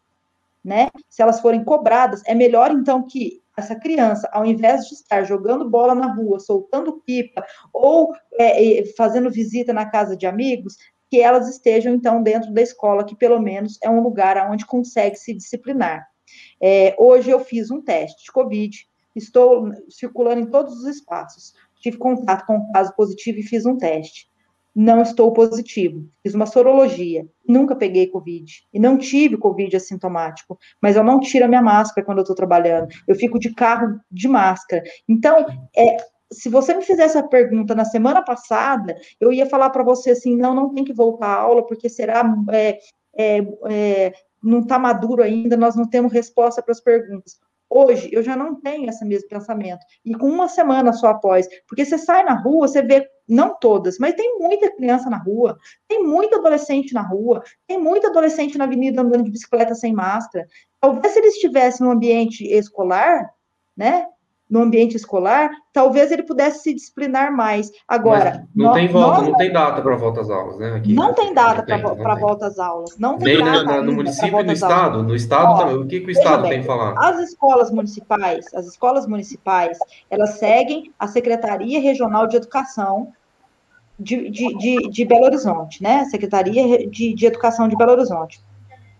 né? 0.63 0.87
Se 1.09 1.21
elas 1.21 1.41
forem 1.41 1.61
cobradas, 1.61 2.21
é 2.25 2.33
melhor 2.33 2.71
então 2.71 3.05
que 3.05 3.41
essa 3.57 3.75
criança, 3.75 4.29
ao 4.31 4.45
invés 4.45 4.85
de 4.87 4.93
estar 4.93 5.25
jogando 5.25 5.69
bola 5.69 5.93
na 5.93 6.13
rua, 6.13 6.39
soltando 6.39 7.01
pipa 7.05 7.45
ou 7.73 8.15
é, 8.39 8.85
fazendo 8.95 9.29
visita 9.29 9.73
na 9.73 9.87
casa 9.87 10.15
de 10.15 10.25
amigos, 10.25 10.77
que 11.09 11.19
elas 11.19 11.49
estejam 11.49 11.93
então 11.93 12.23
dentro 12.23 12.53
da 12.53 12.61
escola, 12.61 13.03
que 13.03 13.17
pelo 13.17 13.41
menos 13.41 13.77
é 13.83 13.89
um 13.89 13.99
lugar 13.99 14.49
onde 14.49 14.65
consegue 14.65 15.17
se 15.17 15.33
disciplinar. 15.33 16.07
É, 16.61 16.95
hoje 16.97 17.29
eu 17.29 17.41
fiz 17.41 17.69
um 17.69 17.81
teste 17.81 18.23
de 18.23 18.31
Covid, 18.31 18.87
estou 19.13 19.69
circulando 19.89 20.39
em 20.39 20.49
todos 20.49 20.75
os 20.75 20.85
espaços. 20.85 21.53
Tive 21.81 21.97
contato 21.97 22.45
com 22.45 22.55
um 22.55 22.71
caso 22.71 22.95
positivo 22.95 23.39
e 23.39 23.43
fiz 23.43 23.65
um 23.65 23.75
teste 23.75 24.33
não 24.75 25.01
estou 25.01 25.31
positivo. 25.31 26.05
Fiz 26.21 26.33
uma 26.33 26.45
sorologia, 26.45 27.25
nunca 27.47 27.75
peguei 27.75 28.07
Covid. 28.07 28.63
E 28.73 28.79
não 28.79 28.97
tive 28.97 29.37
Covid 29.37 29.75
assintomático, 29.75 30.59
mas 30.81 30.97
eu 30.97 31.03
não 31.03 31.19
tiro 31.19 31.45
a 31.45 31.47
minha 31.47 31.61
máscara 31.61 32.05
quando 32.05 32.17
eu 32.17 32.23
estou 32.23 32.35
trabalhando. 32.35 32.89
Eu 33.07 33.15
fico 33.15 33.39
de 33.39 33.53
carro 33.53 33.99
de 34.11 34.27
máscara. 34.27 34.83
Então, 35.07 35.45
é, 35.75 35.97
se 36.31 36.49
você 36.49 36.73
me 36.75 36.81
fizesse 36.81 37.17
essa 37.17 37.27
pergunta 37.27 37.73
na 37.73 37.85
semana 37.85 38.21
passada, 38.21 38.97
eu 39.19 39.31
ia 39.31 39.45
falar 39.45 39.69
para 39.69 39.83
você 39.83 40.11
assim: 40.11 40.35
não, 40.35 40.53
não 40.53 40.73
tem 40.73 40.83
que 40.83 40.93
voltar 40.93 41.27
à 41.27 41.39
aula, 41.39 41.65
porque 41.65 41.87
será. 41.87 42.23
É, 42.51 42.79
é, 43.17 43.37
é 43.69 44.13
não 44.43 44.59
está 44.59 44.77
maduro 44.77 45.23
ainda, 45.23 45.57
nós 45.57 45.75
não 45.75 45.89
temos 45.89 46.13
resposta 46.13 46.61
para 46.61 46.71
as 46.71 46.79
perguntas. 46.79 47.39
Hoje, 47.69 48.09
eu 48.11 48.21
já 48.21 48.35
não 48.35 48.59
tenho 48.59 48.89
esse 48.89 49.03
mesmo 49.03 49.27
pensamento. 49.27 49.79
E 50.03 50.15
com 50.15 50.27
uma 50.27 50.47
semana 50.47 50.93
só 50.93 51.07
após, 51.07 51.47
porque 51.67 51.83
você 51.83 51.97
sai 51.97 52.23
na 52.23 52.33
rua, 52.33 52.67
você 52.67 52.81
vê, 52.81 53.07
não 53.27 53.57
todas, 53.59 53.97
mas 53.97 54.13
tem 54.13 54.37
muita 54.39 54.73
criança 54.75 55.09
na 55.09 55.17
rua, 55.17 55.57
tem 55.87 56.03
muito 56.03 56.35
adolescente 56.35 56.93
na 56.93 57.01
rua, 57.01 57.43
tem 57.67 57.79
muito 57.79 58.05
adolescente 58.07 58.57
na 58.57 58.65
avenida 58.65 59.01
andando 59.01 59.23
de 59.23 59.31
bicicleta 59.31 59.73
sem 59.73 59.93
máscara. 59.93 60.47
Talvez 60.79 61.13
se 61.13 61.19
eles 61.19 61.33
estivessem 61.35 61.85
no 61.85 61.91
ambiente 61.91 62.45
escolar, 62.45 63.29
né, 63.75 64.07
no 64.49 64.61
ambiente 64.61 64.95
escolar, 64.95 65.49
talvez 65.73 66.11
ele 66.11 66.23
pudesse 66.23 66.61
se 66.61 66.73
disciplinar 66.73 67.35
mais. 67.35 67.71
Agora. 67.87 68.45
Mas 68.53 68.65
não 68.65 68.73
tem 68.73 68.87
volta, 68.87 69.17
nós, 69.17 69.27
não 69.27 69.37
tem 69.37 69.51
data 69.51 69.81
para 69.81 69.95
volta 69.95 70.21
às 70.21 70.29
aulas, 70.29 70.57
né? 70.57 70.75
Aqui, 70.75 70.93
não 70.93 71.13
tem 71.13 71.33
data 71.33 71.63
para 71.63 72.15
volta 72.15 72.45
às 72.47 72.59
aulas. 72.59 72.97
Não 72.97 73.17
tem 73.17 73.37
Nem 73.37 73.45
data 73.45 73.63
na, 73.63 73.81
no 73.81 73.93
município 73.93 74.39
e 74.39 74.43
no 74.43 74.51
estado. 74.51 75.03
No 75.03 75.15
estado 75.15 75.53
Ó, 75.53 75.57
também. 75.57 75.77
O 75.77 75.87
que, 75.87 75.99
que 75.99 76.07
o 76.07 76.11
estado 76.11 76.43
bem, 76.43 76.51
tem 76.51 76.61
que 76.61 76.67
falar? 76.67 76.93
As 76.97 77.19
escolas 77.19 77.71
municipais, 77.71 78.45
as 78.53 78.67
escolas 78.67 79.07
municipais, 79.07 79.79
elas 80.09 80.31
seguem 80.37 80.93
a 80.99 81.07
Secretaria 81.07 81.79
Regional 81.81 82.27
de 82.27 82.37
Educação 82.37 83.11
de, 83.99 84.29
de, 84.29 84.57
de, 84.57 84.89
de 84.89 85.05
Belo 85.05 85.25
Horizonte, 85.25 85.81
né? 85.81 86.05
Secretaria 86.05 86.87
de, 86.87 87.13
de 87.13 87.25
Educação 87.25 87.67
de 87.67 87.75
Belo 87.75 87.93
Horizonte. 87.93 88.39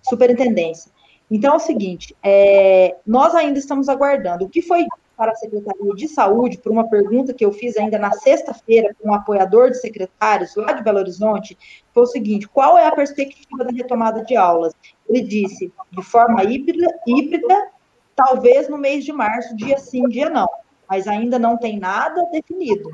Superintendência. 0.02 0.92
Então 1.30 1.54
é 1.54 1.58
o 1.58 1.60
seguinte, 1.60 2.16
é, 2.24 2.96
nós 3.06 3.34
ainda 3.34 3.58
estamos 3.58 3.90
aguardando. 3.90 4.46
O 4.46 4.50
que 4.50 4.62
foi 4.62 4.86
para 5.16 5.32
a 5.32 5.36
Secretaria 5.36 5.94
de 5.96 6.08
Saúde, 6.08 6.58
por 6.58 6.72
uma 6.72 6.88
pergunta 6.88 7.34
que 7.34 7.46
eu 7.46 7.52
fiz 7.52 7.78
ainda 7.78 7.98
na 7.98 8.12
sexta-feira 8.12 8.96
com 9.00 9.10
um 9.10 9.14
apoiador 9.14 9.72
de 9.72 9.80
secretários 9.80 10.56
lá 10.56 10.74
de 10.74 10.84
Belo 10.84 11.00
Horizonte, 11.00 11.58
foi 11.94 12.04
o 12.04 12.08
seguinte: 12.08 12.48
qual 12.48 12.78
é 12.78 12.86
a 12.86 12.96
perspectiva 12.96 13.64
da 13.64 13.72
retomada 13.72 14.24
de 14.24 14.36
aulas? 14.36 14.74
Ele 15.08 15.22
disse, 15.22 15.72
de 15.92 16.04
forma 16.04 16.44
híbrida, 16.44 16.88
híbrida 17.08 17.72
talvez 18.16 18.70
no 18.70 18.78
mês 18.78 19.04
de 19.04 19.12
março, 19.12 19.56
dia 19.56 19.78
sim, 19.78 20.08
dia 20.08 20.30
não, 20.30 20.48
mas 20.90 21.08
ainda 21.08 21.38
não 21.38 21.58
tem 21.58 21.78
nada 21.78 22.26
definido, 22.32 22.90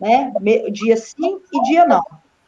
né? 0.00 0.32
Dia 0.70 0.96
sim 0.96 1.40
e 1.52 1.62
dia 1.62 1.86
não. 1.86 2.02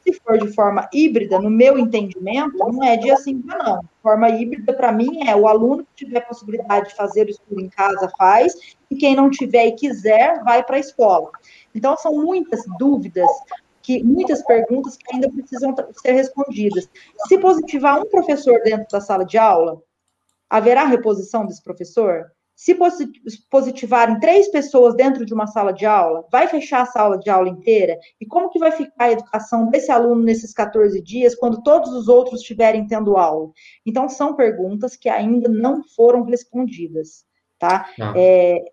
Se 0.06 0.12
for 0.20 0.38
de 0.38 0.54
forma 0.54 0.88
híbrida, 0.92 1.40
no 1.40 1.50
meu 1.50 1.76
entendimento, 1.76 2.56
não 2.56 2.84
é 2.84 2.96
dia 2.96 3.16
sim, 3.16 3.40
dia 3.40 3.58
não. 3.58 3.80
Forma 4.00 4.28
híbrida, 4.30 4.72
para 4.72 4.92
mim, 4.92 5.26
é 5.28 5.34
o 5.34 5.48
aluno 5.48 5.84
que 5.84 6.04
tiver 6.04 6.20
possibilidade 6.20 6.90
de 6.90 6.94
fazer 6.94 7.26
o 7.26 7.30
estudo 7.30 7.60
em 7.60 7.68
casa, 7.68 8.08
faz, 8.16 8.54
e 8.88 8.94
quem 8.94 9.16
não 9.16 9.28
tiver 9.28 9.66
e 9.66 9.72
quiser, 9.72 10.44
vai 10.44 10.62
para 10.62 10.76
a 10.76 10.78
escola. 10.78 11.32
Então, 11.74 11.96
são 11.96 12.12
muitas 12.22 12.62
dúvidas, 12.78 13.28
que 13.82 14.00
muitas 14.04 14.44
perguntas 14.44 14.96
que 14.96 15.12
ainda 15.12 15.28
precisam 15.28 15.74
ser 16.00 16.12
respondidas. 16.12 16.88
Se 17.26 17.36
positivar 17.38 18.00
um 18.00 18.08
professor 18.08 18.60
dentro 18.62 18.86
da 18.92 19.00
sala 19.00 19.24
de 19.24 19.36
aula, 19.36 19.82
haverá 20.48 20.84
reposição 20.84 21.44
desse 21.44 21.64
professor? 21.64 22.30
Se 22.56 22.74
positivarem 23.50 24.18
três 24.18 24.48
pessoas 24.50 24.96
dentro 24.96 25.26
de 25.26 25.34
uma 25.34 25.46
sala 25.46 25.72
de 25.72 25.84
aula, 25.84 26.24
vai 26.32 26.48
fechar 26.48 26.80
a 26.80 26.86
sala 26.86 27.18
de 27.18 27.28
aula 27.28 27.50
inteira? 27.50 27.98
E 28.18 28.24
como 28.24 28.48
que 28.48 28.58
vai 28.58 28.72
ficar 28.72 29.04
a 29.04 29.12
educação 29.12 29.68
desse 29.68 29.92
aluno 29.92 30.22
nesses 30.22 30.54
14 30.54 31.02
dias, 31.02 31.34
quando 31.34 31.62
todos 31.62 31.92
os 31.92 32.08
outros 32.08 32.40
estiverem 32.40 32.86
tendo 32.86 33.18
aula? 33.18 33.50
Então, 33.84 34.08
são 34.08 34.34
perguntas 34.34 34.96
que 34.96 35.06
ainda 35.06 35.50
não 35.50 35.82
foram 35.94 36.24
respondidas, 36.24 37.26
tá? 37.58 37.90
Ah. 38.00 38.14
É... 38.16 38.64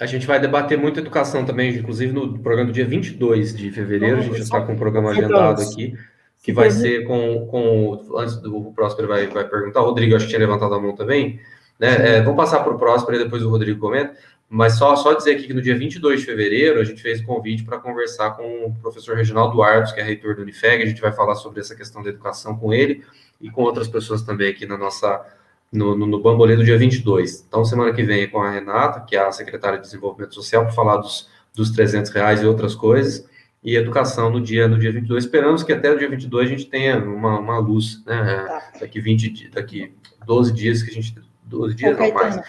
A 0.00 0.06
gente 0.06 0.26
vai 0.26 0.40
debater 0.40 0.78
muito 0.78 0.98
educação 0.98 1.44
também, 1.44 1.76
inclusive 1.76 2.14
no 2.14 2.38
programa 2.38 2.70
do 2.70 2.72
dia 2.72 2.86
22 2.86 3.54
de 3.54 3.70
fevereiro, 3.72 4.18
a 4.18 4.22
gente 4.22 4.40
está 4.40 4.62
com 4.62 4.72
um 4.72 4.78
programa 4.78 5.10
agendado 5.10 5.60
aqui, 5.60 5.94
que 6.42 6.50
vai 6.50 6.70
ser 6.70 7.04
com, 7.06 7.46
com 7.46 8.18
antes 8.18 8.36
do 8.36 8.72
Próspero 8.72 9.08
vai, 9.08 9.26
vai 9.26 9.46
perguntar, 9.46 9.82
o 9.82 9.86
Rodrigo 9.86 10.16
acho 10.16 10.24
que 10.24 10.30
tinha 10.30 10.40
levantado 10.40 10.74
a 10.74 10.80
mão 10.80 10.94
também, 10.94 11.40
né? 11.78 12.16
É, 12.16 12.22
vamos 12.22 12.36
passar 12.36 12.60
para 12.60 12.72
o 12.72 12.78
próximo 12.78 13.12
e 13.14 13.18
depois 13.18 13.42
o 13.42 13.50
Rodrigo 13.50 13.80
comenta. 13.80 14.14
Mas 14.48 14.78
só, 14.78 14.94
só 14.94 15.12
dizer 15.12 15.32
aqui 15.32 15.48
que 15.48 15.54
no 15.54 15.60
dia 15.60 15.76
22 15.76 16.20
de 16.20 16.26
fevereiro 16.26 16.80
a 16.80 16.84
gente 16.84 17.02
fez 17.02 17.20
o 17.20 17.24
convite 17.24 17.64
para 17.64 17.78
conversar 17.78 18.30
com 18.36 18.66
o 18.66 18.74
professor 18.80 19.16
Reginaldo 19.16 19.60
Ardos, 19.60 19.92
que 19.92 20.00
é 20.00 20.04
reitor 20.04 20.36
do 20.36 20.42
Unifeg. 20.42 20.82
A 20.82 20.86
gente 20.86 21.00
vai 21.00 21.12
falar 21.12 21.34
sobre 21.34 21.60
essa 21.60 21.74
questão 21.74 22.02
da 22.02 22.10
educação 22.10 22.56
com 22.56 22.72
ele 22.72 23.02
e 23.40 23.50
com 23.50 23.62
outras 23.62 23.88
pessoas 23.88 24.22
também 24.22 24.50
aqui 24.50 24.64
na 24.64 24.78
nossa 24.78 25.24
no, 25.72 25.96
no, 25.96 26.06
no 26.06 26.20
Bambolê 26.20 26.54
do 26.54 26.64
dia 26.64 26.78
22. 26.78 27.44
Então, 27.46 27.64
semana 27.64 27.92
que 27.92 28.04
vem 28.04 28.22
é 28.22 28.26
com 28.28 28.40
a 28.40 28.50
Renata, 28.50 29.00
que 29.00 29.16
é 29.16 29.20
a 29.20 29.32
secretária 29.32 29.78
de 29.78 29.84
Desenvolvimento 29.84 30.34
Social, 30.34 30.64
para 30.64 30.72
falar 30.72 30.98
dos, 30.98 31.28
dos 31.54 31.70
300 31.70 32.10
reais 32.12 32.40
e 32.40 32.46
outras 32.46 32.74
coisas. 32.74 33.28
E 33.64 33.74
educação 33.74 34.30
no 34.30 34.40
dia, 34.40 34.68
no 34.68 34.78
dia 34.78 34.92
22. 34.92 35.24
Esperamos 35.24 35.64
que 35.64 35.72
até 35.72 35.90
o 35.90 35.98
dia 35.98 36.08
22 36.08 36.46
a 36.46 36.50
gente 36.50 36.66
tenha 36.66 36.98
uma, 36.98 37.40
uma 37.40 37.58
luz, 37.58 38.00
né? 38.06 38.44
Tá. 38.46 38.72
Daqui 38.80 39.00
20 39.00 39.50
daqui 39.50 39.92
12 40.24 40.52
dias 40.52 40.82
que 40.84 40.90
a 40.90 40.94
gente 40.94 41.16
12 41.46 41.74
dias, 41.74 41.98
não 41.98 42.12
mais. 42.12 42.40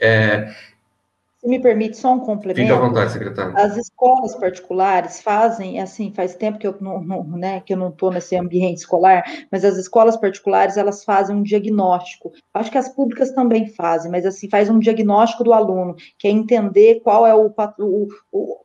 É, 0.00 0.52
se 1.42 1.48
me 1.48 1.58
permite 1.60 1.96
só 1.96 2.14
um 2.14 2.20
complemento. 2.20 2.60
Fique 2.60 2.72
à 2.72 2.78
vontade, 2.78 3.12
secretário. 3.12 3.52
As 3.56 3.76
escolas 3.76 4.32
particulares 4.36 5.20
fazem, 5.20 5.80
assim, 5.80 6.12
faz 6.14 6.36
tempo 6.36 6.56
que 6.56 6.66
eu 6.68 6.76
não, 6.80 7.02
não 7.02 7.24
né, 7.24 7.60
que 7.60 7.72
eu 7.72 7.76
não 7.76 7.88
estou 7.88 8.12
nesse 8.12 8.36
ambiente 8.36 8.78
escolar, 8.78 9.24
mas 9.50 9.64
as 9.64 9.76
escolas 9.76 10.16
particulares 10.16 10.76
elas 10.76 11.04
fazem 11.04 11.34
um 11.34 11.42
diagnóstico. 11.42 12.30
Acho 12.54 12.70
que 12.70 12.78
as 12.78 12.88
públicas 12.88 13.32
também 13.32 13.66
fazem, 13.66 14.08
mas 14.08 14.24
assim 14.24 14.48
faz 14.48 14.70
um 14.70 14.78
diagnóstico 14.78 15.42
do 15.42 15.52
aluno, 15.52 15.96
que 16.16 16.28
é 16.28 16.30
entender 16.30 17.00
qual 17.00 17.26
é 17.26 17.34
o, 17.34 17.52
o, 17.80 18.08
o 18.30 18.61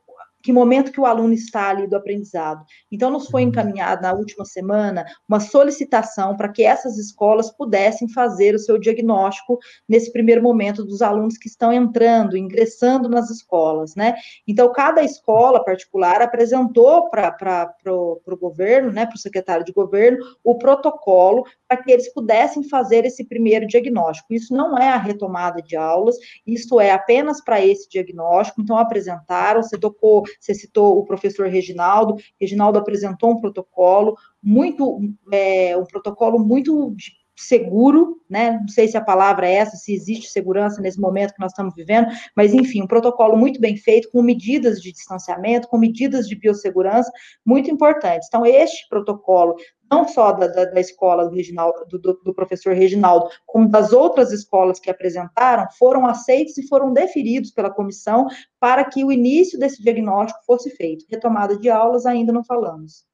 que 0.48 0.52
momento 0.52 0.90
que 0.90 0.98
o 0.98 1.04
aluno 1.04 1.34
está 1.34 1.68
ali 1.68 1.86
do 1.86 1.94
aprendizado. 1.94 2.64
Então, 2.90 3.10
nos 3.10 3.28
foi 3.28 3.42
uhum. 3.42 3.50
encaminhada 3.50 4.00
na 4.00 4.14
última 4.14 4.46
semana 4.46 5.04
uma 5.28 5.40
solicitação 5.40 6.34
para 6.38 6.48
que 6.48 6.62
essas 6.62 6.96
escolas 6.96 7.50
pudessem 7.50 8.08
fazer 8.08 8.54
o 8.54 8.58
seu 8.58 8.78
diagnóstico 8.78 9.58
nesse 9.86 10.10
primeiro 10.10 10.42
momento 10.42 10.86
dos 10.86 11.02
alunos 11.02 11.36
que 11.36 11.48
estão 11.48 11.70
entrando, 11.70 12.34
ingressando 12.34 13.10
nas 13.10 13.28
escolas, 13.28 13.94
né? 13.94 14.14
Então, 14.46 14.72
cada 14.72 15.02
escola 15.02 15.62
particular 15.62 16.22
apresentou 16.22 17.10
para 17.10 17.76
o 17.86 18.36
governo, 18.40 18.90
né, 18.90 19.04
para 19.04 19.16
o 19.16 19.18
secretário 19.18 19.66
de 19.66 19.72
governo, 19.72 20.24
o 20.42 20.56
protocolo 20.56 21.44
para 21.68 21.76
que 21.76 21.92
eles 21.92 22.10
pudessem 22.14 22.66
fazer 22.66 23.04
esse 23.04 23.22
primeiro 23.22 23.66
diagnóstico. 23.66 24.32
Isso 24.32 24.54
não 24.54 24.78
é 24.78 24.88
a 24.88 24.96
retomada 24.96 25.60
de 25.60 25.76
aulas, 25.76 26.16
isso 26.46 26.80
é 26.80 26.90
apenas 26.90 27.44
para 27.44 27.62
esse 27.62 27.86
diagnóstico. 27.86 28.62
Então, 28.62 28.78
apresentaram, 28.78 29.62
você 29.62 29.76
tocou 29.76 30.24
você 30.38 30.54
citou 30.54 30.98
o 30.98 31.04
professor 31.04 31.48
Reginaldo. 31.48 32.16
Reginaldo 32.40 32.78
apresentou 32.78 33.32
um 33.32 33.40
protocolo 33.40 34.16
muito, 34.42 35.00
é, 35.32 35.76
um 35.76 35.84
protocolo 35.84 36.38
muito 36.38 36.94
seguro, 37.38 38.20
né? 38.28 38.58
Não 38.60 38.68
sei 38.68 38.88
se 38.88 38.96
a 38.96 39.00
palavra 39.00 39.48
é 39.48 39.54
essa, 39.54 39.76
se 39.76 39.94
existe 39.94 40.28
segurança 40.28 40.80
nesse 40.80 41.00
momento 41.00 41.32
que 41.34 41.40
nós 41.40 41.52
estamos 41.52 41.74
vivendo, 41.74 42.08
mas 42.36 42.52
enfim, 42.52 42.82
um 42.82 42.86
protocolo 42.86 43.36
muito 43.36 43.60
bem 43.60 43.76
feito, 43.76 44.10
com 44.10 44.20
medidas 44.22 44.80
de 44.80 44.92
distanciamento, 44.92 45.68
com 45.68 45.78
medidas 45.78 46.26
de 46.26 46.34
biossegurança 46.34 47.10
muito 47.46 47.70
importantes. 47.70 48.28
Então, 48.28 48.44
este 48.44 48.88
protocolo 48.88 49.56
não 49.90 50.06
só 50.06 50.32
da, 50.32 50.46
da, 50.48 50.66
da 50.66 50.80
escola 50.80 51.28
do, 51.28 51.34
Reginaldo, 51.34 51.86
do, 51.86 51.98
do, 51.98 52.34
professor 52.34 52.74
Reginaldo, 52.74 53.28
como 53.46 53.68
das 53.68 53.92
outras 53.92 54.32
escolas 54.32 54.78
que 54.78 54.90
apresentaram, 54.90 55.66
foram 55.78 56.06
aceitos 56.06 56.58
e 56.58 56.66
foram 56.66 56.92
deferidos 56.92 57.50
pela 57.50 57.70
comissão 57.70 58.26
para 58.60 58.84
que 58.84 59.02
o 59.04 59.10
início 59.10 59.58
desse 59.58 59.82
diagnóstico 59.82 60.44
fosse 60.44 60.70
feito. 60.70 61.06
Retomada 61.08 61.56
de 61.56 61.70
aulas, 61.70 62.04
ainda 62.04 62.32
não 62.32 62.44
falamos. 62.44 63.04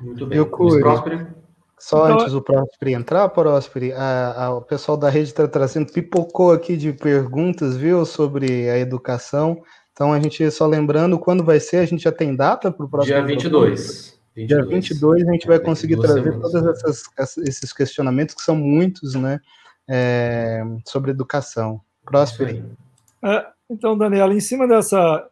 Muito 0.00 0.26
bem. 0.26 0.38
Eu 0.38 0.48
Só 1.80 2.04
então, 2.04 2.20
antes 2.20 2.32
do 2.34 2.42
Próspero 2.42 2.90
entrar, 2.90 3.26
Próspero, 3.30 3.94
a, 3.96 4.44
a, 4.44 4.54
o 4.54 4.60
pessoal 4.60 4.98
da 4.98 5.08
rede 5.08 5.30
está 5.30 5.48
trazendo, 5.48 5.90
pipocou 5.90 6.52
aqui 6.52 6.76
de 6.76 6.92
perguntas, 6.92 7.74
viu, 7.74 8.04
sobre 8.04 8.68
a 8.68 8.78
educação. 8.78 9.62
Então, 9.90 10.12
a 10.12 10.20
gente, 10.20 10.48
só 10.50 10.66
lembrando, 10.66 11.18
quando 11.18 11.42
vai 11.42 11.58
ser, 11.58 11.78
a 11.78 11.86
gente 11.86 12.04
já 12.04 12.12
tem 12.12 12.36
data 12.36 12.70
para 12.70 12.84
o 12.84 12.88
próximo? 12.88 13.16
Dia 13.16 13.24
22. 13.24 14.20
22. 14.36 14.46
Dia 14.46 14.62
22 14.62 15.26
a 15.26 15.32
gente 15.32 15.46
vai 15.46 15.58
conseguir 15.58 15.98
trazer 15.98 16.38
todos 16.38 17.08
esses 17.38 17.72
questionamentos, 17.72 18.34
que 18.34 18.42
são 18.42 18.54
muitos, 18.54 19.14
né, 19.14 19.40
é, 19.88 20.62
sobre 20.86 21.10
educação. 21.10 21.80
Próximo. 22.04 22.76
É, 23.24 23.46
então, 23.70 23.96
Daniela, 23.96 24.34
em 24.34 24.40
cima 24.40 24.68
dessa 24.68 25.26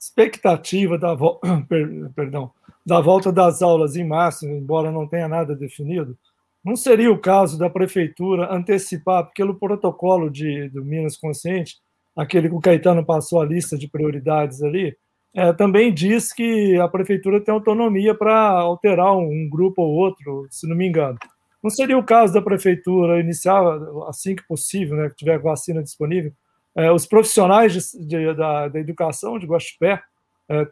expectativa 0.00 0.96
da, 0.96 1.14
vo... 1.14 1.38
Perdão, 2.16 2.50
da 2.84 3.00
volta 3.00 3.32
das 3.32 3.62
aulas 3.62 3.96
em 3.96 4.06
março, 4.06 4.46
embora 4.46 4.90
não 4.90 5.06
tenha 5.06 5.28
nada 5.28 5.54
definido, 5.54 6.16
não 6.64 6.76
seria 6.76 7.10
o 7.10 7.18
caso 7.18 7.58
da 7.58 7.68
prefeitura 7.68 8.52
antecipar, 8.54 9.24
porque 9.24 9.42
pelo 9.42 9.58
protocolo 9.58 10.30
de, 10.30 10.68
do 10.68 10.84
Minas 10.84 11.16
Consciente, 11.16 11.76
aquele 12.16 12.48
que 12.48 12.54
o 12.54 12.60
Caetano 12.60 13.04
passou 13.04 13.40
a 13.40 13.44
lista 13.44 13.76
de 13.76 13.88
prioridades 13.88 14.62
ali, 14.62 14.96
é, 15.34 15.52
também 15.52 15.92
diz 15.92 16.32
que 16.32 16.76
a 16.78 16.86
prefeitura 16.86 17.40
tem 17.40 17.54
autonomia 17.54 18.14
para 18.14 18.36
alterar 18.50 19.16
um, 19.16 19.48
grupo 19.50 19.82
ou 19.82 19.90
outro, 19.90 20.46
se 20.50 20.68
não 20.68 20.76
me 20.76 20.86
engano. 20.86 21.18
Não 21.62 21.70
seria 21.70 21.96
o 21.96 22.04
caso 22.04 22.34
da 22.34 22.42
prefeitura 22.42 23.18
iniciar, 23.18 23.62
assim 24.08 24.36
que 24.36 24.46
possível, 24.46 24.96
né, 24.96 25.08
que 25.08 25.16
tiver 25.16 25.38
vacina 25.38 25.82
disponível, 25.82 26.32
é, 26.76 26.90
os 26.92 27.06
profissionais 27.06 27.72
de, 27.72 28.06
de, 28.06 28.34
da, 28.34 28.68
da, 28.68 28.78
educação 28.78 29.38
de 29.38 29.46
Guaxupé, 29.46 30.02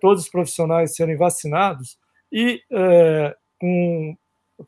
todos 0.01 0.25
os 0.25 0.29
profissionais 0.29 0.95
serem 0.95 1.16
vacinados 1.16 1.99
e 2.33 2.61
é, 2.71 3.35
com 3.59 4.16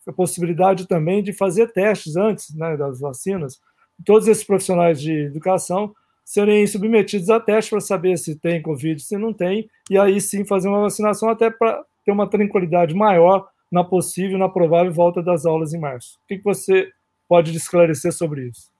a 0.06 0.12
possibilidade 0.12 0.86
também 0.86 1.22
de 1.22 1.32
fazer 1.32 1.72
testes 1.72 2.16
antes 2.16 2.54
né, 2.54 2.76
das 2.76 3.00
vacinas, 3.00 3.60
todos 4.04 4.26
esses 4.26 4.44
profissionais 4.44 5.00
de 5.00 5.12
educação 5.26 5.94
serem 6.24 6.66
submetidos 6.66 7.28
a 7.30 7.40
teste 7.40 7.70
para 7.70 7.80
saber 7.80 8.16
se 8.16 8.38
tem 8.38 8.62
Covid, 8.62 9.02
se 9.02 9.18
não 9.18 9.32
tem, 9.32 9.68
e 9.90 9.98
aí 9.98 10.20
sim 10.20 10.44
fazer 10.44 10.68
uma 10.68 10.80
vacinação 10.80 11.28
até 11.28 11.50
para 11.50 11.84
ter 12.04 12.12
uma 12.12 12.28
tranquilidade 12.28 12.94
maior 12.94 13.48
na 13.70 13.84
possível, 13.84 14.38
na 14.38 14.48
provável 14.48 14.92
volta 14.92 15.22
das 15.22 15.44
aulas 15.46 15.72
em 15.72 15.80
março. 15.80 16.18
O 16.24 16.26
que, 16.28 16.42
você 16.42 16.90
pode 17.28 17.56
esclarecer 17.56 18.12
sobre 18.12 18.48
isso? 18.48 18.71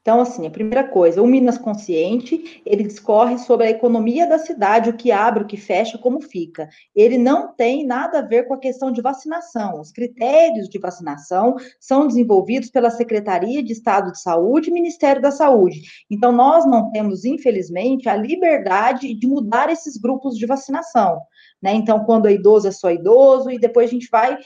Então, 0.00 0.20
assim, 0.20 0.46
a 0.46 0.50
primeira 0.50 0.88
coisa, 0.88 1.22
o 1.22 1.26
Minas 1.26 1.58
Consciente, 1.58 2.62
ele 2.64 2.82
discorre 2.82 3.38
sobre 3.38 3.66
a 3.66 3.70
economia 3.70 4.26
da 4.26 4.38
cidade, 4.38 4.90
o 4.90 4.96
que 4.96 5.12
abre, 5.12 5.44
o 5.44 5.46
que 5.46 5.56
fecha, 5.56 5.98
como 5.98 6.20
fica. 6.20 6.68
Ele 6.94 7.18
não 7.18 7.54
tem 7.54 7.86
nada 7.86 8.20
a 8.20 8.22
ver 8.22 8.48
com 8.48 8.54
a 8.54 8.58
questão 8.58 8.90
de 8.90 9.02
vacinação. 9.02 9.80
Os 9.80 9.92
critérios 9.92 10.68
de 10.68 10.78
vacinação 10.78 11.56
são 11.78 12.06
desenvolvidos 12.06 12.70
pela 12.70 12.90
Secretaria 12.90 13.62
de 13.62 13.72
Estado 13.72 14.12
de 14.12 14.20
Saúde 14.20 14.70
e 14.70 14.72
Ministério 14.72 15.20
da 15.20 15.30
Saúde. 15.30 15.82
Então, 16.10 16.32
nós 16.32 16.64
não 16.64 16.90
temos, 16.90 17.24
infelizmente, 17.24 18.08
a 18.08 18.16
liberdade 18.16 19.14
de 19.14 19.26
mudar 19.26 19.70
esses 19.70 19.96
grupos 19.96 20.36
de 20.36 20.46
vacinação. 20.46 21.20
Né? 21.60 21.74
Então, 21.74 22.04
quando 22.04 22.26
é 22.26 22.32
idoso, 22.32 22.68
é 22.68 22.70
só 22.70 22.90
idoso, 22.90 23.50
e 23.50 23.58
depois 23.58 23.88
a 23.88 23.92
gente 23.92 24.08
vai, 24.10 24.38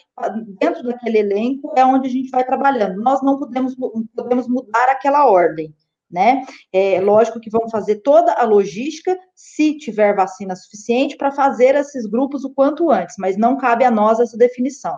dentro 0.58 0.82
daquele 0.82 1.18
elenco, 1.18 1.72
é 1.76 1.84
onde 1.84 2.08
a 2.08 2.10
gente 2.10 2.30
vai 2.30 2.44
trabalhando. 2.44 3.02
Nós 3.02 3.22
não 3.22 3.38
podemos, 3.38 3.74
podemos 4.14 4.48
mudar 4.48 4.88
aquela 4.88 5.26
ordem 5.26 5.74
né? 6.12 6.44
É 6.72 7.00
lógico 7.00 7.40
que 7.40 7.50
vão 7.50 7.68
fazer 7.70 7.96
toda 7.96 8.32
a 8.34 8.44
logística, 8.44 9.18
se 9.34 9.76
tiver 9.78 10.14
vacina 10.14 10.54
suficiente, 10.54 11.16
para 11.16 11.32
fazer 11.32 11.74
esses 11.74 12.06
grupos 12.06 12.44
o 12.44 12.50
quanto 12.50 12.90
antes, 12.90 13.16
mas 13.18 13.36
não 13.36 13.56
cabe 13.56 13.84
a 13.84 13.90
nós 13.90 14.20
essa 14.20 14.36
definição. 14.36 14.96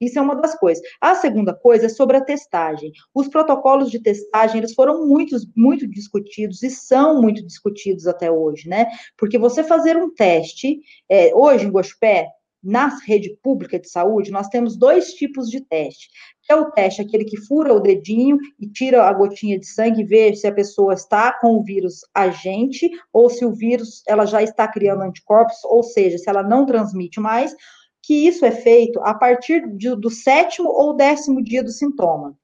Isso 0.00 0.18
é 0.18 0.22
uma 0.22 0.34
das 0.34 0.58
coisas. 0.58 0.82
A 1.00 1.14
segunda 1.14 1.54
coisa 1.54 1.86
é 1.86 1.88
sobre 1.88 2.16
a 2.16 2.24
testagem. 2.24 2.92
Os 3.14 3.28
protocolos 3.28 3.90
de 3.90 4.00
testagem, 4.00 4.58
eles 4.58 4.74
foram 4.74 5.06
muito, 5.06 5.36
muito 5.54 5.86
discutidos 5.86 6.62
e 6.62 6.70
são 6.70 7.22
muito 7.22 7.46
discutidos 7.46 8.06
até 8.06 8.30
hoje, 8.30 8.68
né? 8.68 8.86
Porque 9.16 9.38
você 9.38 9.62
fazer 9.62 9.96
um 9.96 10.12
teste, 10.12 10.80
é, 11.08 11.34
hoje 11.34 11.66
em 11.66 11.70
Guaxupé, 11.70 12.28
na 12.62 12.88
rede 13.06 13.38
pública 13.42 13.78
de 13.78 13.88
saúde, 13.88 14.32
nós 14.32 14.48
temos 14.48 14.76
dois 14.76 15.12
tipos 15.12 15.48
de 15.48 15.60
teste 15.60 16.08
é 16.48 16.54
o 16.54 16.70
teste, 16.70 17.02
aquele 17.02 17.24
que 17.24 17.36
fura 17.36 17.74
o 17.74 17.80
dedinho 17.80 18.38
e 18.58 18.68
tira 18.68 19.04
a 19.04 19.12
gotinha 19.12 19.58
de 19.58 19.66
sangue 19.66 20.02
e 20.02 20.04
vê 20.04 20.34
se 20.34 20.46
a 20.46 20.52
pessoa 20.52 20.94
está 20.94 21.32
com 21.40 21.56
o 21.56 21.62
vírus 21.62 22.00
agente 22.14 22.90
ou 23.12 23.28
se 23.28 23.44
o 23.44 23.52
vírus 23.52 24.02
ela 24.06 24.26
já 24.26 24.42
está 24.42 24.68
criando 24.68 25.02
anticorpos, 25.02 25.56
ou 25.64 25.82
seja, 25.82 26.18
se 26.18 26.28
ela 26.28 26.42
não 26.42 26.64
transmite 26.64 27.20
mais, 27.20 27.54
que 28.02 28.26
isso 28.26 28.44
é 28.44 28.52
feito 28.52 29.00
a 29.00 29.12
partir 29.14 29.66
de, 29.76 29.96
do 29.96 30.10
sétimo 30.10 30.68
ou 30.68 30.94
décimo 30.94 31.42
dia 31.42 31.62
do 31.62 31.70
sintoma. 31.70 32.36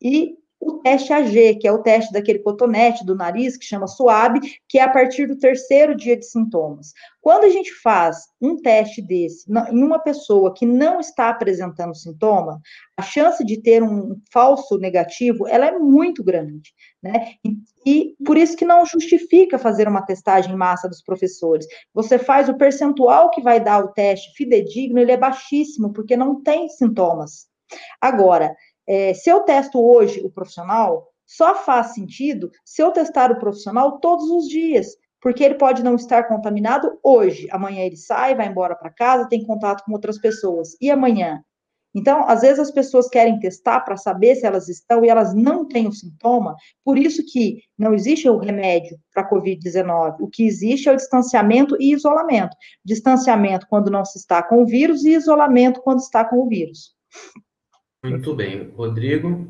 E 0.00 0.34
o 0.60 0.80
teste 0.80 1.12
AG, 1.12 1.56
que 1.56 1.68
é 1.68 1.72
o 1.72 1.82
teste 1.82 2.12
daquele 2.12 2.40
cotonete 2.40 3.04
do 3.04 3.14
nariz, 3.14 3.56
que 3.56 3.64
chama 3.64 3.86
SUAB, 3.86 4.40
que 4.68 4.78
é 4.78 4.82
a 4.82 4.88
partir 4.88 5.26
do 5.26 5.38
terceiro 5.38 5.94
dia 5.94 6.16
de 6.16 6.26
sintomas. 6.26 6.92
Quando 7.20 7.44
a 7.44 7.48
gente 7.48 7.72
faz 7.82 8.26
um 8.40 8.56
teste 8.56 9.00
desse 9.00 9.50
em 9.70 9.82
uma 9.82 9.98
pessoa 9.98 10.52
que 10.52 10.66
não 10.66 10.98
está 10.98 11.28
apresentando 11.28 11.94
sintoma, 11.94 12.60
a 12.96 13.02
chance 13.02 13.44
de 13.44 13.60
ter 13.60 13.82
um 13.82 14.16
falso 14.32 14.78
negativo, 14.78 15.46
ela 15.46 15.66
é 15.66 15.78
muito 15.78 16.24
grande, 16.24 16.72
né? 17.02 17.34
E, 17.86 18.14
por 18.24 18.36
isso 18.36 18.56
que 18.56 18.64
não 18.64 18.84
justifica 18.84 19.58
fazer 19.58 19.86
uma 19.86 20.02
testagem 20.02 20.52
em 20.52 20.56
massa 20.56 20.88
dos 20.88 21.02
professores. 21.02 21.66
Você 21.94 22.18
faz 22.18 22.48
o 22.48 22.56
percentual 22.56 23.30
que 23.30 23.40
vai 23.40 23.62
dar 23.62 23.84
o 23.84 23.92
teste 23.92 24.32
fidedigno, 24.36 24.98
ele 24.98 25.12
é 25.12 25.16
baixíssimo, 25.16 25.92
porque 25.92 26.16
não 26.16 26.42
tem 26.42 26.68
sintomas. 26.68 27.46
Agora, 28.00 28.54
é, 28.88 29.12
se 29.12 29.30
eu 29.30 29.40
testo 29.40 29.78
hoje 29.78 30.20
o 30.24 30.30
profissional, 30.30 31.06
só 31.26 31.54
faz 31.54 31.88
sentido 31.88 32.50
se 32.64 32.82
eu 32.82 32.90
testar 32.90 33.30
o 33.30 33.38
profissional 33.38 34.00
todos 34.00 34.30
os 34.30 34.48
dias, 34.48 34.96
porque 35.20 35.44
ele 35.44 35.56
pode 35.56 35.82
não 35.82 35.94
estar 35.94 36.24
contaminado 36.24 36.98
hoje. 37.02 37.46
Amanhã 37.50 37.82
ele 37.82 37.96
sai, 37.96 38.34
vai 38.34 38.48
embora 38.48 38.74
para 38.74 38.90
casa, 38.90 39.28
tem 39.28 39.44
contato 39.44 39.84
com 39.84 39.92
outras 39.92 40.18
pessoas. 40.18 40.70
E 40.80 40.90
amanhã? 40.90 41.42
Então, 41.94 42.24
às 42.28 42.42
vezes 42.42 42.60
as 42.60 42.70
pessoas 42.70 43.08
querem 43.08 43.38
testar 43.40 43.80
para 43.80 43.96
saber 43.96 44.36
se 44.36 44.46
elas 44.46 44.68
estão 44.68 45.04
e 45.04 45.08
elas 45.08 45.34
não 45.34 45.66
têm 45.66 45.88
o 45.88 45.92
sintoma, 45.92 46.54
por 46.84 46.96
isso 46.96 47.22
que 47.26 47.60
não 47.76 47.92
existe 47.92 48.28
o 48.28 48.38
remédio 48.38 48.98
para 49.12 49.22
a 49.22 49.30
Covid-19. 49.30 50.16
O 50.20 50.28
que 50.28 50.46
existe 50.46 50.88
é 50.88 50.92
o 50.92 50.96
distanciamento 50.96 51.76
e 51.80 51.92
isolamento. 51.92 52.56
Distanciamento 52.84 53.66
quando 53.68 53.90
não 53.90 54.04
se 54.04 54.18
está 54.18 54.42
com 54.42 54.62
o 54.62 54.66
vírus 54.66 55.04
e 55.04 55.10
isolamento 55.10 55.80
quando 55.82 55.98
está 55.98 56.24
com 56.24 56.36
o 56.36 56.48
vírus. 56.48 56.94
Muito 58.04 58.34
bem. 58.34 58.72
Rodrigo? 58.76 59.46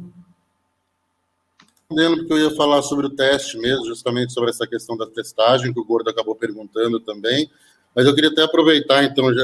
Porque 1.88 2.32
eu 2.32 2.38
ia 2.38 2.56
falar 2.56 2.82
sobre 2.82 3.06
o 3.06 3.10
teste 3.10 3.58
mesmo, 3.58 3.86
justamente 3.86 4.32
sobre 4.32 4.50
essa 4.50 4.66
questão 4.66 4.96
da 4.96 5.06
testagem, 5.06 5.72
que 5.72 5.80
o 5.80 5.84
Gordo 5.84 6.10
acabou 6.10 6.34
perguntando 6.34 7.00
também. 7.00 7.50
Mas 7.94 8.06
eu 8.06 8.14
queria 8.14 8.30
até 8.30 8.42
aproveitar, 8.42 9.04
então, 9.04 9.32
já, 9.32 9.42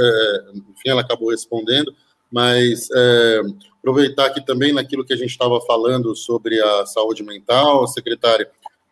enfim, 0.53 0.89
ela 0.89 1.01
acabou 1.01 1.31
respondendo, 1.31 1.95
mas 2.31 2.89
é, 2.95 3.41
aproveitar 3.79 4.27
aqui 4.27 4.45
também 4.45 4.73
naquilo 4.73 5.05
que 5.05 5.13
a 5.13 5.17
gente 5.17 5.31
estava 5.31 5.61
falando 5.63 6.15
sobre 6.15 6.61
a 6.61 6.87
saúde 6.87 7.23
mental, 7.23 7.87
secretária, 7.87 8.49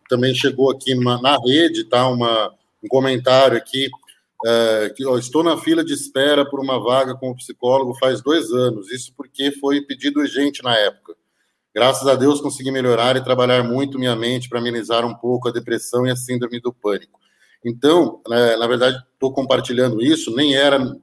também 0.09 0.33
chegou 0.33 0.71
aqui 0.71 0.95
na 0.95 1.37
rede, 1.37 1.85
tá, 1.85 2.07
uma, 2.07 2.53
um 2.83 2.87
comentário 2.87 3.57
aqui 3.57 3.89
é, 4.45 4.93
que 4.95 5.03
estou 5.17 5.43
na 5.43 5.57
fila 5.57 5.83
de 5.83 5.93
espera 5.93 6.47
por 6.49 6.59
uma 6.59 6.79
vaga 6.79 7.15
como 7.15 7.35
psicólogo 7.35 7.97
faz 7.99 8.21
dois 8.21 8.51
anos, 8.51 8.91
isso 8.91 9.13
porque 9.15 9.51
foi 9.51 9.81
pedido 9.81 10.19
urgente 10.19 10.63
na 10.63 10.75
época. 10.75 11.15
Graças 11.73 12.07
a 12.07 12.15
Deus 12.15 12.39
consegui 12.39 12.71
melhorar 12.71 13.15
e 13.15 13.23
trabalhar 13.23 13.63
muito 13.63 13.97
minha 13.97 14.15
mente 14.15 14.47
para 14.47 14.59
amenizar 14.59 15.05
um 15.05 15.15
pouco 15.15 15.47
a 15.47 15.51
depressão 15.51 16.05
e 16.05 16.11
a 16.11 16.15
síndrome 16.15 16.59
do 16.59 16.71
pânico. 16.71 17.19
Então, 17.65 18.21
né, 18.27 18.55
na 18.57 18.67
verdade, 18.67 19.01
estou 19.13 19.33
compartilhando 19.33 20.01
isso, 20.01 20.35
nem 20.35 20.55
era, 20.55 20.77
né, 20.77 20.95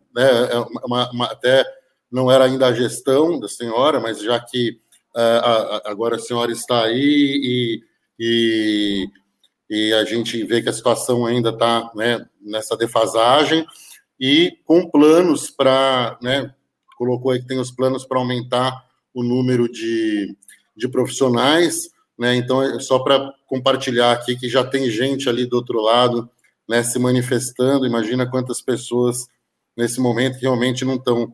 é 0.50 0.58
uma, 0.84 1.10
uma, 1.10 1.24
até 1.26 1.64
não 2.12 2.30
era 2.30 2.44
ainda 2.44 2.66
a 2.66 2.74
gestão 2.74 3.40
da 3.40 3.48
senhora, 3.48 3.98
mas 3.98 4.20
já 4.20 4.38
que 4.38 4.78
uh, 5.16 5.40
a, 5.42 5.82
agora 5.86 6.16
a 6.16 6.18
senhora 6.18 6.52
está 6.52 6.84
aí 6.84 7.00
e, 7.00 7.82
e 8.18 9.08
e 9.70 9.94
a 9.94 10.04
gente 10.04 10.42
vê 10.44 10.60
que 10.60 10.68
a 10.68 10.72
situação 10.72 11.24
ainda 11.24 11.50
está 11.50 11.92
né, 11.94 12.26
nessa 12.42 12.76
defasagem 12.76 13.64
e 14.18 14.58
com 14.64 14.90
planos 14.90 15.48
para, 15.48 16.18
né, 16.20 16.52
colocou 16.98 17.30
aí 17.30 17.38
que 17.38 17.46
tem 17.46 17.60
os 17.60 17.70
planos 17.70 18.04
para 18.04 18.18
aumentar 18.18 18.84
o 19.14 19.22
número 19.22 19.70
de, 19.70 20.36
de 20.76 20.88
profissionais, 20.88 21.88
né, 22.18 22.34
então 22.34 22.60
é 22.60 22.80
só 22.80 22.98
para 22.98 23.32
compartilhar 23.46 24.10
aqui 24.10 24.36
que 24.36 24.48
já 24.48 24.64
tem 24.64 24.90
gente 24.90 25.28
ali 25.28 25.46
do 25.46 25.54
outro 25.54 25.80
lado, 25.80 26.28
né, 26.68 26.82
se 26.82 26.98
manifestando, 26.98 27.86
imagina 27.86 28.28
quantas 28.28 28.60
pessoas 28.60 29.28
nesse 29.76 30.00
momento 30.00 30.34
que 30.34 30.42
realmente 30.42 30.84
não 30.84 30.96
estão 30.96 31.32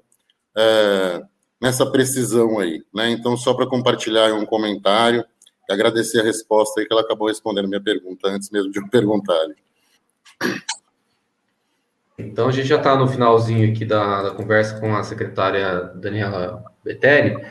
é, 0.55 1.23
nessa 1.61 1.91
precisão 1.91 2.59
aí, 2.59 2.83
né, 2.95 3.11
então 3.11 3.35
só 3.35 3.55
para 3.55 3.67
compartilhar 3.67 4.35
um 4.35 4.45
comentário, 4.45 5.25
e 5.69 5.73
agradecer 5.73 6.21
a 6.21 6.25
resposta 6.25 6.81
aí 6.81 6.87
que 6.87 6.93
ela 6.93 7.03
acabou 7.03 7.29
respondendo 7.29 7.69
minha 7.69 7.83
pergunta 7.83 8.29
antes 8.29 8.51
mesmo 8.51 8.71
de 8.71 8.79
eu 8.79 8.89
perguntar. 8.89 9.47
Então 12.19 12.49
a 12.49 12.53
gente 12.53 12.69
já 12.69 12.77
está 12.77 12.97
no 12.97 13.07
finalzinho 13.07 13.71
aqui 13.71 13.85
da, 13.85 14.23
da, 14.23 14.31
conversa 14.31 14.81
com 14.81 14.95
a 14.95 15.03
secretária 15.03 15.93
Daniela 15.95 16.65
Betelli. 16.83 17.45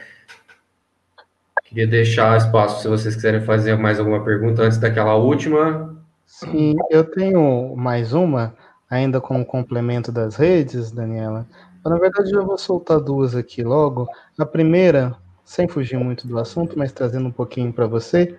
Queria 1.66 1.88
deixar 1.88 2.38
espaço 2.38 2.82
se 2.82 2.88
vocês 2.88 3.16
quiserem 3.16 3.41
fazer 3.41 3.76
mais 3.78 3.99
alguma 3.99 4.24
pergunta 4.24 4.63
antes 4.63 4.78
daquela 4.78 5.16
última. 5.16 5.95
Sim, 6.26 6.76
eu 6.89 7.03
tenho 7.03 7.76
mais 7.76 8.13
uma, 8.13 8.55
ainda 8.89 9.22
como 9.22 9.45
complemento 9.45 10.11
das 10.11 10.36
redes, 10.36 10.91
Daniela. 10.91 11.45
Na 11.86 11.97
verdade, 11.97 12.32
eu 12.32 12.45
vou 12.45 12.57
soltar 12.57 12.99
duas 12.99 13.36
aqui 13.36 13.61
logo. 13.61 14.07
A 14.38 14.45
primeira 14.45 15.16
sem 15.46 15.68
fugir 15.68 16.00
muito 16.00 16.28
do 16.28 16.39
assunto, 16.39 16.78
mas 16.78 16.91
trazendo 16.91 17.28
um 17.28 17.32
pouquinho 17.32 17.72
para 17.72 17.86
você. 17.86 18.36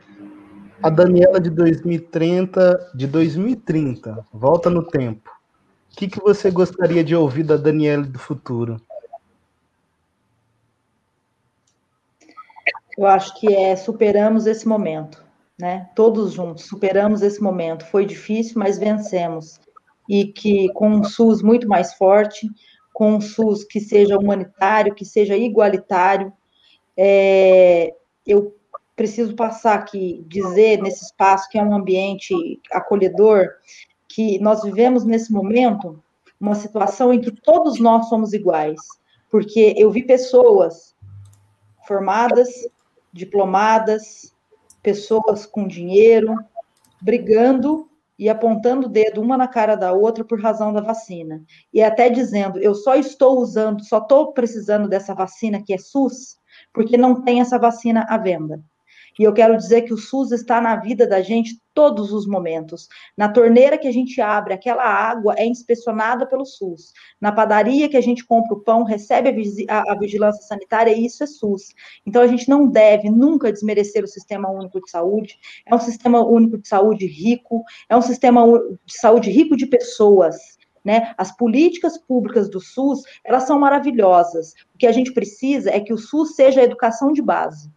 A 0.82 0.90
Daniela 0.90 1.40
de 1.40 1.48
2030, 1.48 2.90
de 2.94 3.06
2030, 3.06 4.26
volta 4.32 4.68
no 4.68 4.82
tempo. 4.82 5.30
O 5.92 5.96
que, 5.96 6.08
que 6.08 6.20
você 6.20 6.50
gostaria 6.50 7.02
de 7.02 7.14
ouvir 7.14 7.44
da 7.44 7.56
Daniela 7.56 8.02
do 8.02 8.18
futuro? 8.18 8.78
Eu 12.98 13.06
acho 13.06 13.38
que 13.38 13.54
é 13.54 13.76
superamos 13.76 14.46
esse 14.46 14.66
momento, 14.66 15.24
né? 15.58 15.88
Todos 15.94 16.32
juntos 16.32 16.64
superamos 16.64 17.22
esse 17.22 17.42
momento. 17.42 17.86
Foi 17.86 18.04
difícil, 18.04 18.58
mas 18.58 18.78
vencemos. 18.78 19.60
E 20.08 20.26
que 20.26 20.70
com 20.72 20.88
um 20.88 21.04
SUS 21.04 21.42
muito 21.42 21.68
mais 21.68 21.94
forte, 21.94 22.48
com 22.92 23.16
um 23.16 23.20
SUS 23.20 23.64
que 23.64 23.80
seja 23.80 24.18
humanitário, 24.18 24.94
que 24.94 25.04
seja 25.04 25.36
igualitário, 25.36 26.32
é, 26.96 27.94
eu 28.26 28.56
preciso 28.94 29.36
passar 29.36 29.74
aqui, 29.74 30.24
dizer 30.26 30.80
nesse 30.80 31.04
espaço 31.04 31.48
que 31.50 31.58
é 31.58 31.62
um 31.62 31.74
ambiente 31.74 32.34
acolhedor, 32.72 33.50
que 34.08 34.38
nós 34.38 34.62
vivemos 34.62 35.04
nesse 35.04 35.30
momento 35.30 36.02
uma 36.40 36.54
situação 36.54 37.12
em 37.12 37.20
que 37.20 37.30
todos 37.30 37.78
nós 37.78 38.08
somos 38.08 38.32
iguais, 38.32 38.80
porque 39.30 39.74
eu 39.76 39.90
vi 39.90 40.02
pessoas 40.02 40.94
formadas, 41.86 42.48
diplomadas, 43.12 44.34
pessoas 44.82 45.44
com 45.44 45.66
dinheiro, 45.66 46.34
brigando 47.02 47.88
e 48.18 48.28
apontando 48.28 48.86
o 48.86 48.90
dedo 48.90 49.20
uma 49.20 49.36
na 49.36 49.46
cara 49.46 49.74
da 49.74 49.92
outra 49.92 50.24
por 50.24 50.40
razão 50.40 50.72
da 50.72 50.80
vacina. 50.80 51.42
E 51.72 51.82
até 51.82 52.08
dizendo, 52.08 52.58
eu 52.58 52.74
só 52.74 52.94
estou 52.94 53.38
usando, 53.38 53.84
só 53.84 53.98
estou 53.98 54.32
precisando 54.32 54.88
dessa 54.88 55.14
vacina 55.14 55.62
que 55.62 55.74
é 55.74 55.78
SUS, 55.78 56.38
porque 56.76 56.98
não 56.98 57.22
tem 57.22 57.40
essa 57.40 57.58
vacina 57.58 58.04
à 58.06 58.18
venda. 58.18 58.62
E 59.18 59.22
eu 59.22 59.32
quero 59.32 59.56
dizer 59.56 59.80
que 59.80 59.94
o 59.94 59.96
SUS 59.96 60.30
está 60.30 60.60
na 60.60 60.76
vida 60.76 61.06
da 61.06 61.22
gente 61.22 61.58
todos 61.72 62.12
os 62.12 62.26
momentos. 62.26 62.86
Na 63.16 63.30
torneira 63.30 63.78
que 63.78 63.88
a 63.88 63.92
gente 63.92 64.20
abre, 64.20 64.52
aquela 64.52 64.84
água 64.84 65.34
é 65.38 65.46
inspecionada 65.46 66.26
pelo 66.26 66.44
SUS. 66.44 66.92
Na 67.18 67.32
padaria 67.32 67.88
que 67.88 67.96
a 67.96 68.00
gente 68.02 68.26
compra 68.26 68.52
o 68.52 68.60
pão, 68.60 68.84
recebe 68.84 69.30
a, 69.70 69.94
vigilância 69.94 70.42
sanitária, 70.42 70.92
e 70.92 71.06
isso 71.06 71.24
é 71.24 71.26
SUS. 71.26 71.68
Então 72.04 72.20
a 72.20 72.26
gente 72.26 72.46
não 72.46 72.68
deve 72.68 73.08
nunca 73.08 73.50
desmerecer 73.50 74.04
o 74.04 74.08
sistema 74.08 74.50
único 74.50 74.78
de 74.78 74.90
saúde. 74.90 75.38
É 75.64 75.74
um 75.74 75.80
sistema 75.80 76.22
único 76.22 76.58
de 76.58 76.68
saúde 76.68 77.06
rico, 77.06 77.64
é 77.88 77.96
um 77.96 78.02
sistema 78.02 78.42
de 78.84 78.98
saúde 78.98 79.30
rico 79.30 79.56
de 79.56 79.64
pessoas. 79.64 80.36
Né? 80.86 81.12
As 81.18 81.36
políticas 81.36 81.98
públicas 81.98 82.48
do 82.48 82.60
SUS, 82.60 83.02
elas 83.24 83.42
são 83.42 83.58
maravilhosas. 83.58 84.52
O 84.72 84.78
que 84.78 84.86
a 84.86 84.92
gente 84.92 85.12
precisa 85.12 85.68
é 85.68 85.80
que 85.80 85.92
o 85.92 85.98
SUS 85.98 86.36
seja 86.36 86.60
a 86.60 86.64
educação 86.64 87.12
de 87.12 87.20
base. 87.20 87.68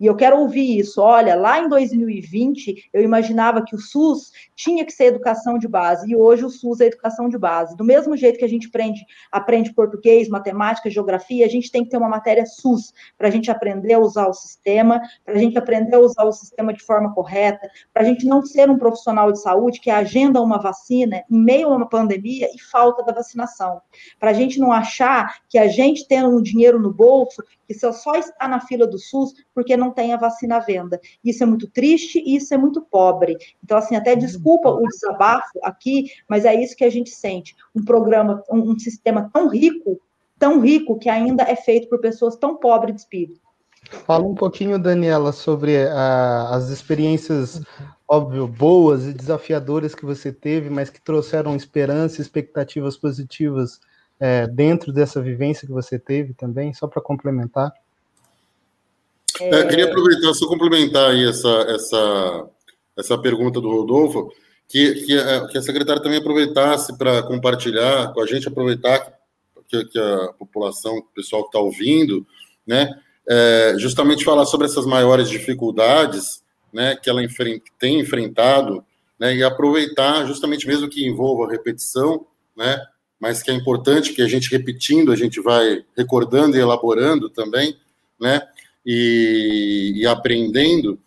E 0.00 0.06
eu 0.06 0.16
quero 0.16 0.38
ouvir 0.38 0.78
isso. 0.78 1.00
Olha, 1.00 1.36
lá 1.36 1.60
em 1.60 1.68
2020, 1.68 2.90
eu 2.92 3.02
imaginava 3.02 3.64
que 3.64 3.76
o 3.76 3.78
SUS 3.78 4.32
tinha 4.54 4.84
que 4.84 4.92
ser 4.92 5.04
educação 5.04 5.58
de 5.58 5.68
base, 5.68 6.10
e 6.10 6.16
hoje 6.16 6.44
o 6.44 6.50
SUS 6.50 6.80
é 6.80 6.86
educação 6.86 7.28
de 7.28 7.38
base. 7.38 7.76
Do 7.76 7.84
mesmo 7.84 8.16
jeito 8.16 8.38
que 8.38 8.44
a 8.44 8.48
gente 8.48 8.66
aprende, 8.66 9.04
aprende 9.30 9.72
português, 9.72 10.28
matemática, 10.28 10.90
geografia, 10.90 11.46
a 11.46 11.48
gente 11.48 11.70
tem 11.70 11.84
que 11.84 11.90
ter 11.90 11.96
uma 11.96 12.08
matéria 12.08 12.44
SUS 12.44 12.92
para 13.16 13.28
a 13.28 13.30
gente 13.30 13.50
aprender 13.50 13.94
a 13.94 13.98
usar 13.98 14.26
o 14.26 14.34
sistema, 14.34 15.00
para 15.24 15.34
a 15.34 15.38
gente 15.38 15.56
aprender 15.56 15.94
a 15.94 16.00
usar 16.00 16.24
o 16.24 16.32
sistema 16.32 16.72
de 16.72 16.82
forma 16.82 17.14
correta, 17.14 17.68
para 17.92 18.02
a 18.02 18.06
gente 18.06 18.26
não 18.26 18.44
ser 18.44 18.68
um 18.68 18.78
profissional 18.78 19.30
de 19.30 19.40
saúde 19.40 19.80
que 19.80 19.90
agenda 19.90 20.42
uma 20.42 20.58
vacina 20.58 21.22
em 21.30 21.38
meio 21.38 21.68
a 21.68 21.76
uma 21.76 21.88
pandemia 21.88 22.48
e 22.54 22.60
falta 22.60 23.02
da 23.04 23.12
vacinação. 23.12 23.80
Para 24.18 24.30
a 24.30 24.34
gente 24.34 24.58
não 24.58 24.72
achar 24.72 25.38
que 25.48 25.58
a 25.58 25.68
gente 25.68 26.06
tendo 26.08 26.28
um 26.28 26.42
dinheiro 26.42 26.80
no 26.80 26.92
bolso, 26.92 27.42
que 27.66 27.74
só 27.74 28.14
está 28.16 28.46
na 28.46 28.60
fila 28.60 28.86
do 28.86 28.98
SUS 28.98 29.34
porque 29.54 29.76
não 29.76 29.83
tem 29.90 30.12
a 30.12 30.16
vacina 30.16 30.56
à 30.56 30.60
venda. 30.60 31.00
Isso 31.24 31.42
é 31.42 31.46
muito 31.46 31.68
triste 31.68 32.18
e 32.18 32.36
isso 32.36 32.52
é 32.52 32.56
muito 32.56 32.82
pobre. 32.82 33.36
Então, 33.62 33.78
assim, 33.78 33.96
até 33.96 34.14
desculpa 34.14 34.70
o 34.70 34.86
desabafo 34.86 35.58
aqui, 35.62 36.10
mas 36.28 36.44
é 36.44 36.54
isso 36.54 36.76
que 36.76 36.84
a 36.84 36.90
gente 36.90 37.10
sente. 37.10 37.54
Um 37.74 37.84
programa, 37.84 38.42
um, 38.50 38.72
um 38.72 38.78
sistema 38.78 39.30
tão 39.32 39.48
rico, 39.48 40.00
tão 40.38 40.60
rico, 40.60 40.98
que 40.98 41.08
ainda 41.08 41.42
é 41.44 41.56
feito 41.56 41.88
por 41.88 42.00
pessoas 42.00 42.36
tão 42.36 42.56
pobres 42.56 42.94
de 42.94 43.00
espírito. 43.02 43.40
Fala 44.06 44.24
um 44.24 44.34
pouquinho, 44.34 44.78
Daniela, 44.78 45.32
sobre 45.32 45.84
uh, 45.84 46.52
as 46.52 46.70
experiências, 46.70 47.60
óbvio, 48.08 48.46
boas 48.46 49.06
e 49.06 49.12
desafiadoras 49.12 49.94
que 49.94 50.06
você 50.06 50.32
teve, 50.32 50.70
mas 50.70 50.90
que 50.90 51.00
trouxeram 51.00 51.54
esperança 51.54 52.20
e 52.20 52.22
expectativas 52.22 52.96
positivas 52.96 53.80
é, 54.18 54.46
dentro 54.46 54.92
dessa 54.92 55.20
vivência 55.20 55.66
que 55.66 55.72
você 55.72 55.98
teve 55.98 56.34
também, 56.34 56.72
só 56.72 56.86
para 56.86 57.02
complementar? 57.02 57.72
É, 59.40 59.62
eu 59.62 59.68
queria 59.68 59.86
aproveitar, 59.86 60.32
só 60.34 60.46
complementar 60.46 61.10
aí 61.10 61.28
essa, 61.28 61.48
essa, 61.68 62.50
essa 62.96 63.18
pergunta 63.18 63.60
do 63.60 63.70
Rodolfo, 63.70 64.32
que, 64.68 64.94
que, 65.06 65.18
a, 65.18 65.46
que 65.48 65.58
a 65.58 65.62
secretária 65.62 66.02
também 66.02 66.18
aproveitasse 66.18 66.96
para 66.96 67.22
compartilhar 67.22 68.12
com 68.12 68.20
a 68.20 68.26
gente, 68.26 68.48
aproveitar 68.48 69.12
que, 69.68 69.84
que 69.86 69.98
a 69.98 70.32
população, 70.38 70.98
o 70.98 71.02
pessoal 71.14 71.42
que 71.42 71.48
está 71.48 71.58
ouvindo, 71.58 72.26
né, 72.66 72.90
é, 73.28 73.74
justamente 73.78 74.24
falar 74.24 74.46
sobre 74.46 74.66
essas 74.66 74.86
maiores 74.86 75.28
dificuldades 75.28 76.42
né, 76.72 76.96
que 76.96 77.08
ela 77.08 77.20
tem 77.78 78.00
enfrentado, 78.00 78.84
né, 79.18 79.34
e 79.34 79.42
aproveitar 79.42 80.26
justamente 80.26 80.66
mesmo 80.66 80.88
que 80.88 81.06
envolva 81.06 81.50
repetição, 81.50 82.26
né, 82.56 82.80
mas 83.18 83.42
que 83.42 83.50
é 83.50 83.54
importante 83.54 84.12
que 84.12 84.22
a 84.22 84.28
gente 84.28 84.50
repetindo, 84.50 85.10
a 85.10 85.16
gente 85.16 85.40
vai 85.40 85.84
recordando 85.96 86.56
e 86.56 86.60
elaborando 86.60 87.30
também, 87.30 87.76
né? 88.20 88.42
E, 88.86 89.92
e 89.96 90.06
aprendendo 90.06 90.98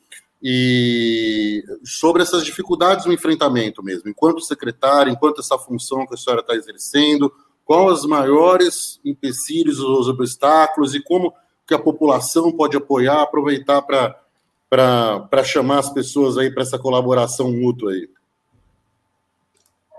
e 0.42 1.64
sobre 1.84 2.22
essas 2.22 2.46
dificuldades 2.46 3.06
no 3.06 3.14
enfrentamento 3.14 3.84
mesmo, 3.84 4.10
enquanto 4.10 4.42
secretária, 4.42 5.12
enquanto 5.12 5.42
essa 5.42 5.58
função 5.58 6.06
que 6.06 6.14
a 6.14 6.18
senhora 6.18 6.42
está 6.42 6.56
exercendo, 6.56 7.32
quais 7.66 8.00
os 8.00 8.06
maiores 8.06 9.00
empecilhos, 9.04 9.80
os 9.80 10.08
obstáculos 10.08 10.96
e 10.96 11.04
como 11.04 11.34
que 11.68 11.74
a 11.74 11.80
população 11.80 12.52
pode 12.52 12.78
apoiar, 12.78 13.22
aproveitar 13.22 13.82
para 13.82 15.44
chamar 15.44 15.80
as 15.80 15.90
pessoas 15.90 16.38
aí 16.38 16.50
para 16.50 16.64
essa 16.64 16.80
colaboração 16.80 17.52
mútua 17.52 17.92
aí. 17.92 18.10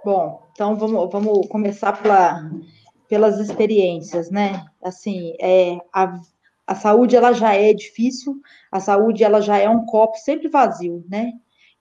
Bom, 0.05 0.42
então 0.52 0.76
vamos, 0.76 1.10
vamos 1.12 1.46
começar 1.48 2.00
pela, 2.00 2.50
pelas 3.09 3.38
experiências, 3.38 4.30
né? 4.30 4.64
Assim, 4.82 5.34
é, 5.38 5.76
a, 5.92 6.18
a 6.68 6.74
saúde 6.74 7.16
ela 7.16 7.32
já 7.32 7.54
é 7.54 7.72
difícil, 7.72 8.42
a 8.70 8.78
saúde 8.78 9.24
ela 9.24 9.40
já 9.40 9.56
é 9.56 9.68
um 9.70 9.86
copo 9.86 10.18
sempre 10.18 10.48
vazio, 10.48 11.02
né? 11.08 11.32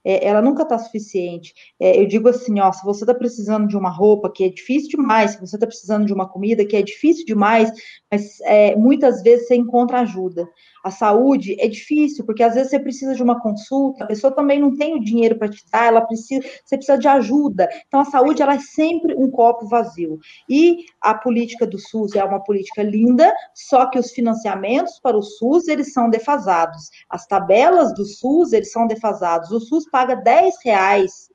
É, 0.02 0.26
ela 0.26 0.40
nunca 0.40 0.62
está 0.62 0.78
suficiente. 0.78 1.52
É, 1.78 2.00
eu 2.00 2.06
digo 2.06 2.26
assim, 2.28 2.58
ó, 2.58 2.72
se 2.72 2.82
você 2.82 3.02
está 3.02 3.12
precisando 3.12 3.68
de 3.68 3.76
uma 3.76 3.90
roupa 3.90 4.32
que 4.32 4.44
é 4.44 4.48
difícil 4.48 4.88
demais, 4.88 5.32
se 5.32 5.40
você 5.40 5.56
está 5.56 5.66
precisando 5.66 6.06
de 6.06 6.14
uma 6.14 6.26
comida 6.26 6.64
que 6.64 6.74
é 6.74 6.80
difícil 6.80 7.26
demais, 7.26 7.70
mas 8.10 8.40
é, 8.40 8.74
muitas 8.76 9.22
vezes 9.22 9.46
você 9.46 9.56
encontra 9.56 10.00
ajuda. 10.00 10.48
A 10.84 10.90
saúde 10.90 11.56
é 11.60 11.68
difícil, 11.68 12.24
porque 12.24 12.42
às 12.42 12.54
vezes 12.54 12.70
você 12.70 12.78
precisa 12.78 13.14
de 13.14 13.22
uma 13.22 13.40
consulta, 13.40 14.04
a 14.04 14.06
pessoa 14.06 14.34
também 14.34 14.60
não 14.60 14.76
tem 14.76 14.94
o 14.94 15.00
dinheiro 15.00 15.36
para 15.38 15.48
te 15.48 15.64
dar, 15.70 15.86
ela 15.86 16.00
precisa, 16.00 16.46
você 16.64 16.76
precisa 16.76 16.98
de 16.98 17.08
ajuda. 17.08 17.68
Então 17.86 18.00
a 18.00 18.04
saúde 18.04 18.42
ela 18.42 18.54
é 18.54 18.60
sempre 18.60 19.14
um 19.14 19.30
copo 19.30 19.66
vazio. 19.66 20.18
E 20.48 20.84
a 21.00 21.14
política 21.14 21.66
do 21.66 21.78
SUS 21.78 22.14
é 22.14 22.24
uma 22.24 22.42
política 22.42 22.82
linda, 22.82 23.32
só 23.54 23.86
que 23.86 23.98
os 23.98 24.10
financiamentos 24.12 24.98
para 25.00 25.16
o 25.16 25.22
SUS 25.22 25.68
eles 25.68 25.92
são 25.92 26.10
defasados. 26.10 26.90
As 27.08 27.26
tabelas 27.26 27.92
do 27.94 28.04
SUS 28.04 28.52
eles 28.52 28.72
são 28.72 28.86
defasados. 28.86 29.50
O 29.50 29.60
SUS 29.60 29.88
paga 29.90 30.14
10 30.14 30.54
reais 30.64 31.28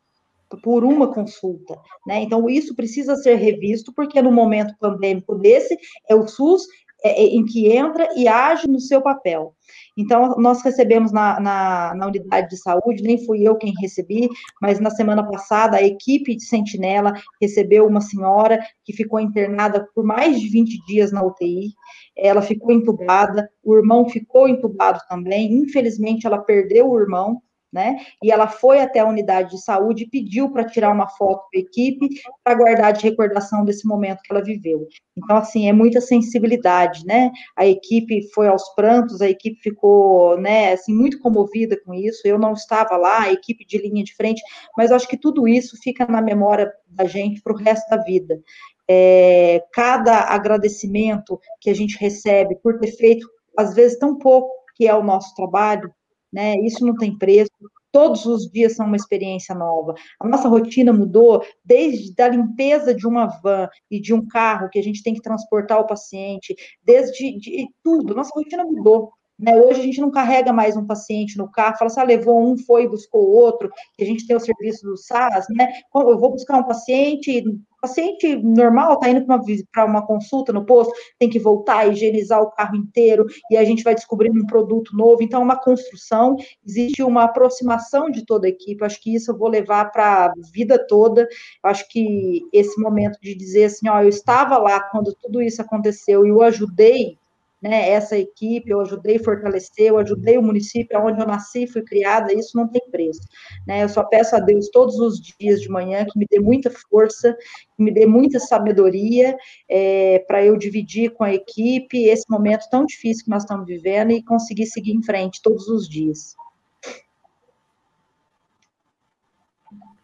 por 0.62 0.84
uma 0.84 1.12
consulta, 1.12 1.76
né? 2.06 2.22
Então 2.22 2.50
isso 2.50 2.76
precisa 2.76 3.16
ser 3.16 3.36
revisto 3.36 3.92
porque 3.94 4.22
no 4.22 4.32
momento 4.32 4.76
pandêmico 4.80 5.36
desse 5.36 5.78
é 6.08 6.16
o 6.16 6.28
SUS 6.28 6.68
em 7.04 7.44
que 7.46 7.68
entra 7.68 8.08
e 8.16 8.28
age 8.28 8.68
no 8.68 8.80
seu 8.80 9.02
papel. 9.02 9.54
Então, 9.98 10.36
nós 10.38 10.64
recebemos 10.64 11.12
na, 11.12 11.40
na, 11.40 11.96
na, 11.96 12.08
unidade 12.08 12.50
de 12.50 12.58
saúde, 12.58 13.04
nem 13.04 13.24
fui 13.26 13.48
eu 13.48 13.56
quem 13.56 13.74
recebi, 13.80 14.28
mas 14.62 14.80
na 14.80 14.90
semana 14.90 15.24
passada 15.24 15.78
a 15.78 15.84
equipe 15.84 16.36
de 16.36 16.44
Sentinela 16.44 17.14
recebeu 17.42 17.86
uma 17.86 18.02
senhora 18.02 18.60
que 18.84 18.94
ficou 18.94 19.20
internada 19.20 19.88
por 19.94 20.04
mais 20.04 20.40
de 20.40 20.48
20 20.48 20.86
dias 20.86 21.12
na 21.12 21.24
UTI. 21.24 21.74
Ela 22.18 22.42
ficou 22.42 22.72
entubada, 22.72 23.50
o 23.64 23.76
irmão 23.76 24.10
ficou 24.10 24.48
entubado 24.48 25.00
também. 25.08 25.54
Infelizmente, 25.54 26.26
ela 26.26 26.40
perdeu 26.40 26.90
o 26.90 27.00
irmão, 27.00 27.42
né? 27.74 27.98
E 28.22 28.32
ela 28.32 28.48
foi 28.48 28.80
até 28.80 29.00
a 29.00 29.08
unidade 29.08 29.50
de 29.50 29.62
saúde 29.62 30.04
e 30.04 30.10
pediu 30.10 30.52
para 30.52 30.64
tirar 30.64 30.92
uma 30.92 31.10
foto 31.10 31.44
da 31.52 31.60
equipe 31.60 32.08
para 32.44 32.54
guardar 32.54 32.94
de 32.94 33.04
recordação 33.04 33.66
desse 33.66 33.88
momento 33.88 34.22
que 34.22 34.32
ela 34.32 34.44
viveu. 34.44 34.88
Então, 35.18 35.38
assim, 35.38 35.68
é 35.68 35.74
muita 35.74 36.00
sensibilidade, 36.00 37.04
né? 37.06 37.32
A 37.58 37.66
equipe 37.66 38.30
foi 38.34 38.48
aos 38.48 38.70
prantos, 38.76 39.22
a 39.22 39.30
equipe 39.30 39.60
ficou, 39.60 40.40
né, 40.40 40.74
assim, 40.74 40.94
muito 40.94 41.20
comovida 41.20 41.76
com 41.84 41.94
isso. 41.94 42.22
Eu 42.26 42.38
não 42.38 42.54
estava 42.54 42.96
lá, 42.96 43.24
a 43.24 43.32
equipe 43.32 43.66
de 43.66 43.78
linha 43.80 44.04
de 44.04 44.16
frente, 44.16 44.42
mas 44.78 44.92
acho 44.92 45.08
que 45.08 45.18
tudo 45.18 45.48
isso 45.48 45.76
fica 45.82 46.06
na 46.06 46.22
memória 46.22 46.72
da 46.88 47.06
gente 47.06 47.42
para 47.42 47.54
o 47.54 47.58
resto 47.58 47.90
da 47.90 47.98
vida. 47.98 48.40
É, 48.88 49.64
cada 49.74 50.20
agradecimento 50.30 51.40
que 51.60 51.70
a 51.70 51.74
gente 51.74 51.98
recebe 51.98 52.56
por 52.62 52.78
ter 52.80 52.92
feito, 52.92 53.28
às 53.58 53.74
vezes, 53.74 53.98
tão 53.98 54.18
pouco 54.18 54.52
que 54.76 54.88
é 54.88 54.96
o 54.96 55.04
nosso 55.04 55.34
trabalho, 55.36 55.92
né? 56.34 56.56
Isso 56.62 56.86
não 56.86 56.96
tem 56.96 57.18
preço. 57.18 57.52
Todos 57.92 58.26
os 58.26 58.50
dias 58.50 58.76
são 58.76 58.88
uma 58.88 58.96
experiência 58.96 59.54
nova. 59.54 59.94
A 60.20 60.28
nossa 60.28 60.48
rotina 60.50 60.92
mudou 60.92 61.46
desde 61.64 62.20
a 62.20 62.28
limpeza 62.28 62.94
de 62.94 63.06
uma 63.08 63.28
van 63.28 63.70
e 63.90 64.02
de 64.02 64.14
um 64.16 64.28
carro 64.28 64.68
que 64.70 64.80
a 64.80 64.84
gente 64.84 65.04
tem 65.04 65.14
que 65.14 65.22
transportar 65.22 65.80
o 65.80 65.86
paciente, 65.86 66.56
desde 66.84 67.38
de 67.38 67.68
tudo. 67.84 68.16
Nossa 68.16 68.32
rotina 68.36 68.64
mudou. 68.66 69.14
Né? 69.44 69.60
Hoje 69.60 69.82
a 69.82 69.84
gente 69.84 70.00
não 70.00 70.10
carrega 70.10 70.54
mais 70.54 70.78
um 70.78 70.88
paciente 70.88 71.38
no 71.38 71.52
carro, 71.52 71.78
fala 71.78 71.92
assim, 71.92 72.00
ah, 72.00 72.06
levou 72.06 72.42
um, 72.42 72.58
foi, 72.58 72.88
buscou 72.88 73.30
outro, 73.30 73.70
que 73.98 74.02
a 74.02 74.08
gente 74.08 74.26
tem 74.26 74.38
o 74.38 74.40
serviço 74.40 74.86
do 74.86 74.96
SAS, 74.96 75.48
né? 75.50 75.68
Eu 75.94 76.18
vou 76.18 76.32
buscar 76.32 76.58
um 76.60 76.64
paciente, 76.64 77.44
paciente 77.82 78.38
normal 78.38 78.94
está 78.94 79.10
indo 79.10 79.26
para 79.26 79.84
uma, 79.84 80.00
uma, 80.00 80.08
consulta 80.08 80.54
no 80.54 80.66
posto, 80.66 80.94
tem 81.20 81.30
que 81.30 81.40
voltar, 81.40 81.86
higienizar 81.92 82.42
o 82.42 82.52
carro 82.52 82.78
inteiro, 82.78 83.26
e 83.52 83.58
a 83.58 83.66
gente 83.66 83.84
vai 83.84 83.94
descobrindo 83.94 84.42
um 84.42 84.46
produto 84.46 84.96
novo. 84.96 85.22
Então, 85.22 85.42
é 85.42 85.44
uma 85.44 85.60
construção, 85.60 86.38
existe 86.66 87.04
uma 87.04 87.26
aproximação 87.26 88.10
de 88.10 88.26
toda 88.26 88.48
a 88.48 88.50
equipe. 88.50 88.86
Acho 88.86 89.02
que 89.02 89.14
isso 89.14 89.32
eu 89.32 89.38
vou 89.38 89.50
levar 89.50 89.92
para 89.92 90.28
a 90.28 90.34
vida 90.54 90.80
toda. 90.88 91.28
Acho 91.62 91.86
que 91.90 92.48
esse 92.54 92.80
momento 92.80 93.20
de 93.22 93.36
dizer 93.36 93.66
assim, 93.66 93.90
ó, 93.90 94.02
eu 94.02 94.08
estava 94.08 94.58
lá 94.58 94.80
quando 94.80 95.14
tudo 95.14 95.42
isso 95.42 95.62
aconteceu 95.62 96.26
e 96.26 96.30
eu 96.30 96.42
ajudei 96.42 97.18
né, 97.64 97.92
essa 97.92 98.18
equipe, 98.18 98.70
eu 98.70 98.82
ajudei 98.82 99.16
a 99.16 99.24
fortalecer, 99.24 99.88
eu 99.88 99.98
ajudei 99.98 100.38
o 100.38 100.44
município 100.44 101.00
onde 101.00 101.22
eu 101.22 101.26
nasci, 101.26 101.66
fui 101.66 101.82
criada, 101.82 102.34
isso 102.34 102.58
não 102.58 102.68
tem 102.68 102.82
preço. 102.92 103.22
Né? 103.66 103.84
Eu 103.84 103.88
só 103.90 104.04
peço 104.04 104.36
a 104.36 104.40
Deus 104.40 104.70
todos 104.70 105.00
os 105.00 105.18
dias 105.40 105.62
de 105.62 105.70
manhã 105.70 106.06
que 106.06 106.20
me 106.20 106.28
dê 106.30 106.42
muita 106.42 106.70
força, 106.70 107.34
que 107.78 107.82
me 107.82 107.90
dê 107.90 108.06
muita 108.06 108.38
sabedoria 108.38 109.38
é, 109.70 110.20
para 110.28 110.44
eu 110.44 110.58
dividir 110.58 111.12
com 111.12 111.24
a 111.24 111.34
equipe 111.34 112.04
esse 112.04 112.26
momento 112.30 112.68
tão 112.70 112.86
difícil 112.86 113.24
que 113.24 113.32
nós 113.32 113.44
estamos 113.44 113.66
vivendo 113.66 114.12
e 114.12 114.22
conseguir 114.22 114.66
seguir 114.66 114.92
em 114.92 115.02
frente 115.02 115.42
todos 115.42 115.70
os 115.70 115.88
dias. 115.88 116.36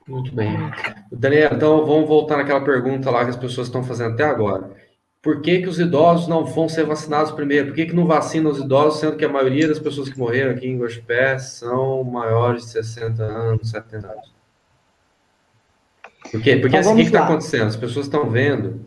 Muito 0.08 0.34
bem. 0.34 0.58
Daniel, 1.12 1.52
então 1.54 1.86
vamos 1.86 2.08
voltar 2.08 2.38
naquela 2.38 2.64
pergunta 2.64 3.12
lá 3.12 3.26
que 3.26 3.32
as 3.32 3.36
pessoas 3.36 3.68
estão 3.68 3.84
fazendo 3.84 4.14
até 4.14 4.24
agora. 4.24 4.89
Por 5.22 5.42
que, 5.42 5.62
que 5.62 5.68
os 5.68 5.80
idosos 5.80 6.28
não 6.28 6.46
vão 6.46 6.70
ser 6.70 6.86
vacinados 6.86 7.32
primeiro? 7.32 7.68
Por 7.68 7.76
que, 7.76 7.88
que 7.88 7.96
não 7.96 8.08
vacinam 8.08 8.52
os 8.52 8.60
idosos, 8.60 9.02
sendo 9.02 9.18
que 9.18 9.26
a 9.26 9.30
maioria 9.30 9.68
das 9.68 9.80
pessoas 9.80 10.10
que 10.10 10.18
morreram 10.18 10.52
aqui 10.52 10.68
em 10.68 10.80
Guaxupé 10.80 11.38
são 11.38 12.04
maiores 12.06 12.64
de 12.64 12.70
60 12.72 13.24
anos, 13.24 13.70
70 13.70 14.08
anos? 14.08 14.34
Por 16.32 16.42
quê? 16.42 16.56
Porque 16.56 16.78
então, 16.78 16.92
assim, 16.92 16.94
o 16.94 16.96
que 16.96 17.02
está 17.02 17.26
acontecendo? 17.26 17.68
As 17.68 17.76
pessoas 17.76 18.06
estão 18.06 18.30
vendo 18.30 18.86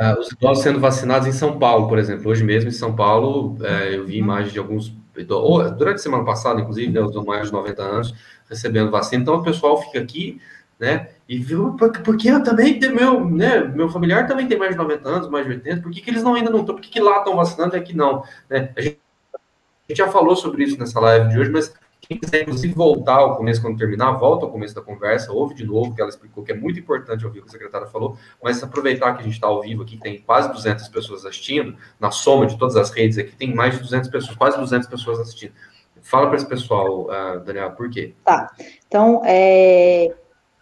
uh, 0.00 0.18
os 0.18 0.30
idosos 0.32 0.64
sendo 0.64 0.80
vacinados 0.80 1.28
em 1.28 1.32
São 1.32 1.56
Paulo, 1.58 1.88
por 1.88 1.98
exemplo. 1.98 2.28
Hoje 2.30 2.42
mesmo 2.42 2.68
em 2.68 2.72
São 2.72 2.94
Paulo, 2.96 3.56
uh, 3.60 3.64
eu 3.64 4.06
vi 4.06 4.18
imagens 4.18 4.52
de 4.52 4.58
alguns 4.58 4.92
idosos, 5.16 5.72
durante 5.76 5.96
a 5.96 6.02
semana 6.02 6.24
passada, 6.24 6.60
inclusive, 6.60 6.90
né, 6.90 7.00
os 7.00 7.14
maiores 7.24 7.48
de 7.48 7.54
90 7.54 7.82
anos 7.82 8.14
recebendo 8.48 8.90
vacina. 8.90 9.22
Então 9.22 9.36
o 9.36 9.42
pessoal 9.42 9.80
fica 9.82 10.00
aqui, 10.00 10.40
né? 10.78 11.10
E 11.28 11.38
viu, 11.38 11.76
porque 12.04 12.28
eu 12.28 12.42
também 12.42 12.78
tenho 12.78 12.94
meu, 12.94 13.24
né? 13.24 13.60
Meu 13.60 13.88
familiar 13.88 14.26
também 14.26 14.46
tem 14.46 14.58
mais 14.58 14.72
de 14.72 14.78
90 14.78 15.08
anos, 15.08 15.28
mais 15.28 15.46
de 15.46 15.52
80, 15.52 15.82
por 15.82 15.90
que, 15.90 16.00
que 16.00 16.10
eles 16.10 16.22
não 16.22 16.34
ainda 16.34 16.50
não 16.50 16.60
estão? 16.60 16.74
Por 16.74 16.82
que, 16.82 16.90
que 16.90 17.00
lá 17.00 17.18
estão 17.18 17.36
vacinando 17.36 17.76
e 17.76 17.78
aqui 17.78 17.96
não? 17.96 18.22
Né? 18.48 18.72
A 18.76 18.80
gente, 18.80 19.00
a 19.34 19.38
gente 19.88 19.98
já 19.98 20.08
falou 20.08 20.36
sobre 20.36 20.64
isso 20.64 20.78
nessa 20.78 21.00
live 21.00 21.30
de 21.30 21.38
hoje, 21.38 21.50
mas 21.50 21.74
quem 22.00 22.18
quiser, 22.18 22.42
inclusive, 22.42 22.72
voltar 22.72 23.16
ao 23.16 23.36
começo, 23.36 23.60
quando 23.60 23.78
terminar, 23.78 24.12
volta 24.12 24.44
ao 24.44 24.52
começo 24.52 24.74
da 24.74 24.80
conversa, 24.80 25.32
ouve 25.32 25.54
de 25.54 25.64
novo, 25.64 25.94
que 25.94 26.00
ela 26.00 26.10
explicou 26.10 26.44
que 26.44 26.52
é 26.52 26.54
muito 26.54 26.78
importante 26.78 27.24
ouvir 27.24 27.40
o 27.40 27.42
que 27.42 27.48
a 27.48 27.52
secretária 27.52 27.86
falou, 27.88 28.16
mas 28.42 28.62
aproveitar 28.62 29.14
que 29.14 29.22
a 29.22 29.24
gente 29.24 29.34
está 29.34 29.48
ao 29.48 29.60
vivo 29.60 29.82
aqui, 29.82 29.96
tem 29.96 30.20
quase 30.20 30.52
200 30.52 30.86
pessoas 30.88 31.24
assistindo, 31.24 31.76
na 31.98 32.12
soma 32.12 32.46
de 32.46 32.56
todas 32.56 32.76
as 32.76 32.90
redes 32.90 33.18
aqui, 33.18 33.34
tem 33.34 33.52
mais 33.52 33.74
de 33.74 33.82
200 33.82 34.08
pessoas, 34.08 34.36
quase 34.36 34.56
200 34.56 34.88
pessoas 34.88 35.18
assistindo. 35.18 35.52
Fala 36.00 36.28
para 36.28 36.36
esse 36.36 36.46
pessoal, 36.46 37.06
uh, 37.06 37.40
Daniel, 37.40 37.72
por 37.72 37.90
quê? 37.90 38.14
Tá. 38.24 38.52
Então, 38.86 39.22
é, 39.24 40.14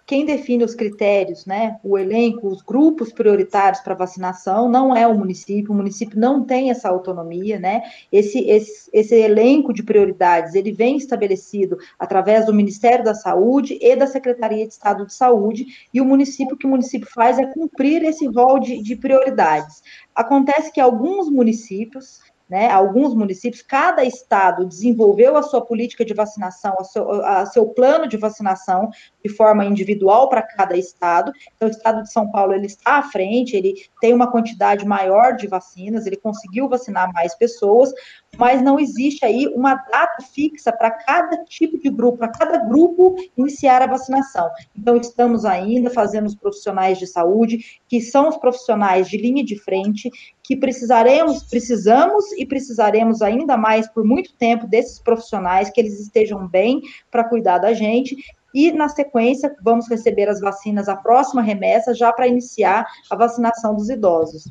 quem 0.07 0.27
define 0.27 0.65
os 0.65 0.75
critérios, 0.75 1.47
né, 1.47 1.79
o 1.83 1.97
elenco, 1.97 2.49
os 2.49 2.61
grupos 2.61 3.13
prioritários 3.13 3.81
para 3.81 3.95
vacinação 3.95 4.69
não 4.69 4.95
é 4.95 5.07
o 5.07 5.17
município, 5.17 5.73
o 5.73 5.75
município 5.75 6.19
não 6.19 6.45
tem 6.45 6.71
essa 6.71 6.89
autonomia, 6.89 7.59
né, 7.59 7.83
esse, 8.13 8.39
esse, 8.41 8.91
esse 8.93 9.15
elenco 9.15 9.73
de 9.73 9.83
prioridades, 9.83 10.55
ele 10.55 10.73
vem 10.73 10.97
estabelecido 10.97 11.79
através 11.99 12.45
do 12.45 12.53
Ministério 12.53 13.05
da 13.05 13.15
Saúde 13.15 13.79
e 13.81 13.97
da 13.97 14.07
Secretaria 14.07 14.67
de 14.67 14.75
Estado 14.75 15.07
de 15.07 15.15
Saúde, 15.15 15.67
e 15.93 16.01
o 16.01 16.05
município, 16.05 16.55
o 16.55 16.59
que 16.59 16.67
o 16.67 16.71
município 16.71 17.09
faz 17.11 17.39
é 17.39 17.47
cumprir 17.47 18.03
esse 18.05 18.27
rol 18.27 18.59
de, 18.59 18.83
de 18.83 18.97
prioridades. 18.97 19.83
Acontece 20.15 20.71
que 20.71 20.81
alguns 20.81 21.31
municípios, 21.31 22.21
né, 22.49 22.71
alguns 22.71 23.15
municípios, 23.15 23.63
cada 23.63 24.05
estado 24.05 24.67
desenvolveu 24.67 25.37
a 25.37 25.43
sua 25.43 25.65
política 25.65 26.05
de 26.05 26.13
vacinação, 26.13 26.75
a 26.79 26.85
seu, 26.85 27.11
a 27.25 27.47
seu 27.47 27.67
plano 27.69 28.07
de 28.07 28.17
vacinação 28.17 28.91
de 29.25 29.31
forma 29.31 29.65
individual 29.65 30.29
para 30.29 30.43
cada 30.43 30.77
estado. 30.77 31.33
Então, 31.57 31.69
o 31.69 31.71
estado 31.71 32.03
de 32.03 32.13
São 32.13 32.31
Paulo 32.31 32.53
ele 32.53 32.67
está 32.67 32.99
à 32.99 33.03
frente, 33.03 33.57
ele 33.57 33.75
tem 34.01 34.13
uma 34.13 34.31
quantidade 34.31 34.87
maior 34.87 35.37
de 35.37 35.47
vacinas, 35.47 36.07
ele 36.07 36.17
conseguiu 36.17 36.69
vacinar 36.69 37.11
mais 37.13 37.35
pessoas, 37.35 37.93
mas 38.39 38.63
não 38.63 38.79
existe 38.79 39.25
aí 39.25 39.47
uma 39.49 39.75
data 39.75 40.23
fixa 40.23 40.73
para 40.73 40.91
cada 40.91 41.45
tipo 41.45 41.79
de 41.79 41.91
grupo, 41.91 42.19
para 42.19 42.29
cada 42.29 42.59
grupo 42.59 43.17
iniciar 43.37 43.83
a 43.83 43.87
vacinação. 43.87 44.51
Então, 44.77 44.97
estamos 44.97 45.45
ainda 45.45 45.91
fazendo 45.91 46.27
os 46.27 46.35
profissionais 46.35 46.99
de 46.99 47.07
saúde, 47.07 47.81
que 47.89 48.01
são 48.01 48.29
os 48.29 48.37
profissionais 48.37 49.09
de 49.09 49.17
linha 49.17 49.45
de 49.45 49.59
frente, 49.59 50.11
que 50.43 50.57
precisaremos, 50.57 51.43
precisamos 51.45 52.33
e 52.33 52.45
precisaremos 52.45 53.23
ainda 53.23 53.57
mais 53.57 53.89
por 53.89 54.05
muito 54.05 54.35
tempo 54.35 54.67
desses 54.67 54.99
profissionais, 54.99 55.71
que 55.71 55.81
eles 55.81 55.99
estejam 56.01 56.47
bem 56.47 56.83
para 57.11 57.25
cuidar 57.25 57.59
da 57.59 57.73
gente, 57.73 58.17
e, 58.55 58.71
na 58.71 58.89
sequência, 58.89 59.55
vamos 59.61 59.89
receber 59.89 60.29
as 60.29 60.41
vacinas, 60.41 60.89
a 60.89 60.95
próxima 60.95 61.43
remessa, 61.43 61.93
já 61.93 62.13
para 62.13 62.29
iniciar 62.29 62.87
a 63.11 63.17
vacinação 63.17 63.75
dos 63.75 63.91
idosos. 63.91 64.49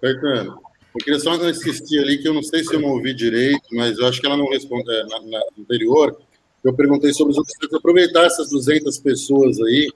Caetano, 0.00 0.60
eu 0.94 1.04
queria 1.04 1.18
só 1.18 1.34
insistir 1.48 1.98
ali, 1.98 2.18
que 2.18 2.28
eu 2.28 2.32
não 2.32 2.42
sei 2.42 2.62
se 2.62 2.72
eu 2.72 2.80
não 2.80 2.90
ouvi 2.90 3.12
direito, 3.12 3.62
mas 3.72 3.98
eu 3.98 4.06
acho 4.06 4.20
que 4.20 4.26
ela 4.26 4.36
não 4.36 4.48
respondeu 4.48 4.94
é, 4.94 5.04
na, 5.06 5.20
na 5.22 5.42
anterior. 5.58 6.16
Eu 6.62 6.72
perguntei 6.72 7.12
sobre 7.12 7.32
os 7.32 7.38
outros, 7.38 7.56
aproveitar 7.74 8.24
essas 8.24 8.48
200 8.48 8.98
pessoas 9.00 9.60
aí 9.60 9.92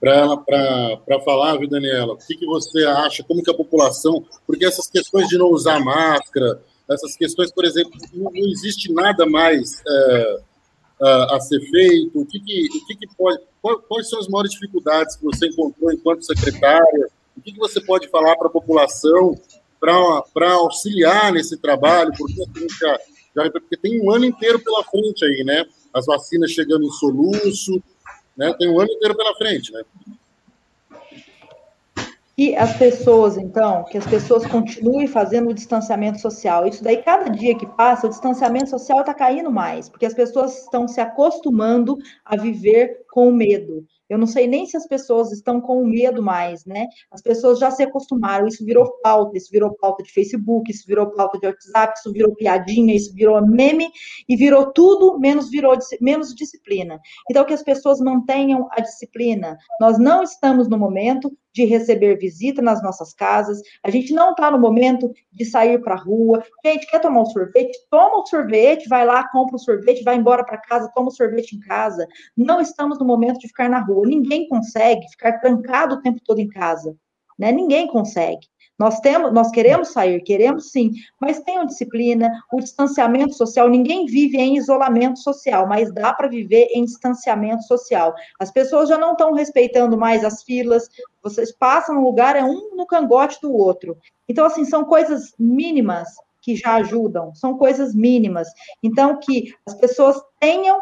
para 0.00 1.20
falar, 1.24 1.58
viu, 1.58 1.68
Daniela? 1.68 2.14
O 2.14 2.16
que, 2.16 2.36
que 2.36 2.46
você 2.46 2.84
acha? 2.84 3.24
Como 3.24 3.42
que 3.42 3.50
a 3.50 3.54
população. 3.54 4.24
Porque 4.46 4.64
essas 4.64 4.88
questões 4.88 5.28
de 5.28 5.36
não 5.36 5.48
usar 5.48 5.80
máscara, 5.80 6.62
essas 6.88 7.16
questões, 7.16 7.52
por 7.52 7.64
exemplo, 7.64 7.92
não, 8.14 8.30
existe 8.34 8.92
nada 8.92 9.26
mais 9.26 9.82
é, 9.86 10.40
a, 11.02 11.36
a, 11.36 11.40
ser 11.40 11.60
feito. 11.70 12.20
O 12.20 12.24
que, 12.24 12.38
que, 12.38 12.66
o 12.66 12.86
que, 12.86 12.96
que 12.96 13.16
pode. 13.16 13.40
Quais 13.88 14.08
são 14.08 14.20
as 14.20 14.28
maiores 14.28 14.52
dificuldades 14.52 15.16
que 15.16 15.24
você 15.24 15.48
encontrou 15.48 15.92
enquanto 15.92 16.24
secretária? 16.24 17.08
O 17.36 17.42
que, 17.42 17.52
que 17.52 17.58
você 17.58 17.80
pode 17.80 18.08
falar 18.08 18.36
para 18.36 18.46
a 18.46 18.50
população 18.50 19.36
para 19.80 20.52
auxiliar 20.52 21.32
nesse 21.32 21.56
trabalho, 21.56 22.12
porque, 22.16 22.42
assim, 22.42 22.66
já, 22.78 22.98
já, 23.36 23.50
porque 23.50 23.76
tem 23.76 24.00
um 24.00 24.10
ano 24.12 24.26
inteiro 24.26 24.60
pela 24.60 24.84
frente 24.84 25.24
aí, 25.24 25.42
né? 25.44 25.64
As 25.92 26.06
vacinas 26.06 26.50
chegando 26.50 26.84
em 26.84 26.90
soluço, 26.90 27.82
né? 28.36 28.54
Tem 28.58 28.68
um 28.68 28.78
ano 28.78 28.90
inteiro 28.90 29.16
pela 29.16 29.34
frente, 29.34 29.72
né? 29.72 29.82
E 32.40 32.56
as 32.56 32.74
pessoas, 32.78 33.36
então, 33.36 33.84
que 33.84 33.98
as 33.98 34.06
pessoas 34.06 34.46
continuem 34.46 35.06
fazendo 35.06 35.50
o 35.50 35.54
distanciamento 35.54 36.18
social. 36.20 36.66
Isso 36.66 36.82
daí, 36.82 37.02
cada 37.02 37.28
dia 37.28 37.54
que 37.54 37.66
passa, 37.66 38.06
o 38.06 38.10
distanciamento 38.10 38.70
social 38.70 39.00
está 39.00 39.12
caindo 39.12 39.50
mais, 39.50 39.90
porque 39.90 40.06
as 40.06 40.14
pessoas 40.14 40.62
estão 40.62 40.88
se 40.88 41.02
acostumando 41.02 41.98
a 42.24 42.36
viver 42.36 43.04
com 43.10 43.30
medo. 43.30 43.84
Eu 44.10 44.18
não 44.18 44.26
sei 44.26 44.48
nem 44.48 44.66
se 44.66 44.76
as 44.76 44.86
pessoas 44.88 45.30
estão 45.30 45.60
com 45.60 45.86
medo 45.86 46.20
mais, 46.20 46.64
né? 46.66 46.86
As 47.12 47.22
pessoas 47.22 47.60
já 47.60 47.70
se 47.70 47.84
acostumaram, 47.84 48.48
isso 48.48 48.64
virou 48.64 48.90
pauta, 49.00 49.38
isso 49.38 49.48
virou 49.52 49.72
pauta 49.76 50.02
de 50.02 50.12
Facebook, 50.12 50.70
isso 50.70 50.84
virou 50.86 51.10
pauta 51.12 51.38
de 51.38 51.46
WhatsApp, 51.46 51.94
isso 51.96 52.12
virou 52.12 52.34
piadinha, 52.34 52.94
isso 52.94 53.14
virou 53.14 53.40
meme 53.46 53.88
e 54.28 54.36
virou 54.36 54.72
tudo 54.72 55.18
menos 55.18 55.48
virou 55.48 55.78
menos 56.00 56.34
disciplina. 56.34 57.00
Então 57.30 57.44
que 57.44 57.54
as 57.54 57.62
pessoas 57.62 58.00
mantenham 58.00 58.68
a 58.72 58.80
disciplina. 58.80 59.56
Nós 59.80 59.96
não 59.98 60.24
estamos 60.24 60.68
no 60.68 60.76
momento 60.76 61.30
de 61.52 61.64
receber 61.64 62.16
visita 62.18 62.62
nas 62.62 62.82
nossas 62.82 63.12
casas, 63.12 63.60
a 63.82 63.90
gente 63.90 64.12
não 64.12 64.30
está 64.30 64.50
no 64.50 64.58
momento 64.58 65.12
de 65.32 65.44
sair 65.44 65.80
para 65.80 65.94
a 65.94 65.98
rua. 65.98 66.42
Gente, 66.64 66.86
quer 66.86 67.00
tomar 67.00 67.22
um 67.22 67.26
sorvete? 67.26 67.76
Toma 67.90 68.22
um 68.22 68.26
sorvete, 68.26 68.88
vai 68.88 69.04
lá, 69.04 69.28
compra 69.28 69.56
um 69.56 69.58
sorvete, 69.58 70.04
vai 70.04 70.16
embora 70.16 70.44
para 70.44 70.58
casa, 70.58 70.90
toma 70.94 71.08
um 71.08 71.12
sorvete 71.12 71.56
em 71.56 71.60
casa. 71.60 72.06
Não 72.36 72.60
estamos 72.60 72.98
no 72.98 73.04
momento 73.04 73.40
de 73.40 73.48
ficar 73.48 73.68
na 73.68 73.80
rua. 73.80 74.06
Ninguém 74.06 74.48
consegue 74.48 75.08
ficar 75.10 75.38
trancado 75.38 75.96
o 75.96 76.02
tempo 76.02 76.20
todo 76.24 76.38
em 76.38 76.48
casa. 76.48 76.96
Né? 77.38 77.50
Ninguém 77.52 77.86
consegue. 77.86 78.46
Nós 78.80 78.98
temos, 79.00 79.30
nós 79.30 79.50
queremos 79.50 79.88
sair, 79.88 80.22
queremos 80.22 80.70
sim, 80.70 80.92
mas 81.20 81.38
tenham 81.40 81.66
disciplina, 81.66 82.32
o 82.50 82.60
distanciamento 82.60 83.34
social, 83.34 83.68
ninguém 83.68 84.06
vive 84.06 84.38
em 84.38 84.56
isolamento 84.56 85.18
social, 85.18 85.66
mas 85.66 85.92
dá 85.92 86.14
para 86.14 86.28
viver 86.28 86.66
em 86.72 86.86
distanciamento 86.86 87.62
social. 87.64 88.14
As 88.40 88.50
pessoas 88.50 88.88
já 88.88 88.96
não 88.96 89.12
estão 89.12 89.34
respeitando 89.34 89.98
mais 89.98 90.24
as 90.24 90.42
filas, 90.42 90.88
vocês 91.22 91.52
passam 91.52 91.96
no 91.96 92.02
lugar, 92.02 92.36
é 92.36 92.42
um 92.42 92.74
no 92.74 92.86
cangote 92.86 93.38
do 93.42 93.54
outro. 93.54 93.98
Então, 94.26 94.46
assim, 94.46 94.64
são 94.64 94.82
coisas 94.82 95.34
mínimas 95.38 96.08
que 96.40 96.56
já 96.56 96.76
ajudam, 96.76 97.34
são 97.34 97.58
coisas 97.58 97.94
mínimas. 97.94 98.48
Então, 98.82 99.20
que 99.20 99.54
as 99.66 99.74
pessoas 99.74 100.18
tenham. 100.40 100.80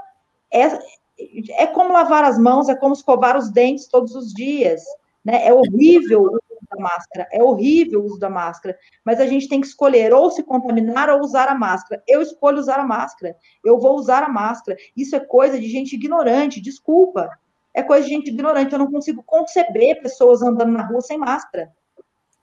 É, 0.53 0.79
é 1.51 1.67
como 1.67 1.93
lavar 1.93 2.23
as 2.23 2.39
mãos, 2.39 2.69
é 2.69 2.77
como 2.77 2.95
escovar 2.95 3.37
os 3.37 3.51
dentes 3.51 3.89
todos 3.89 4.15
os 4.15 4.33
dias. 4.33 4.85
Né? 5.25 5.49
É 5.49 5.53
horrível 5.53 6.39
máscara. 6.79 7.29
É 7.33 7.43
horrível 7.43 8.01
o 8.01 8.05
uso 8.05 8.19
da 8.19 8.31
máscara, 8.31 8.77
mas 9.05 9.21
a 9.21 9.27
gente 9.27 9.49
tem 9.49 9.61
que 9.61 9.67
escolher 9.67 10.13
ou 10.13 10.31
se 10.31 10.43
contaminar 10.43 11.09
ou 11.11 11.21
usar 11.21 11.49
a 11.49 11.55
máscara. 11.55 12.03
Eu 12.07 12.23
escolho 12.23 12.59
usar 12.59 12.79
a 12.79 12.85
máscara. 12.85 13.37
Eu 13.65 13.79
vou 13.79 13.97
usar 13.97 14.23
a 14.23 14.29
máscara. 14.29 14.79
Isso 14.97 15.17
é 15.17 15.21
coisa 15.21 15.59
de 15.59 15.69
gente 15.69 15.95
ignorante, 15.95 16.61
desculpa. 16.61 17.31
É 17.75 17.83
coisa 17.83 18.05
de 18.05 18.15
gente 18.15 18.29
ignorante. 18.29 18.73
Eu 18.73 18.79
não 18.79 18.91
consigo 18.91 19.23
conceber 19.25 20.01
pessoas 20.01 20.43
andando 20.43 20.73
na 20.73 20.87
rua 20.87 21.01
sem 21.01 21.19
máscara. 21.19 21.73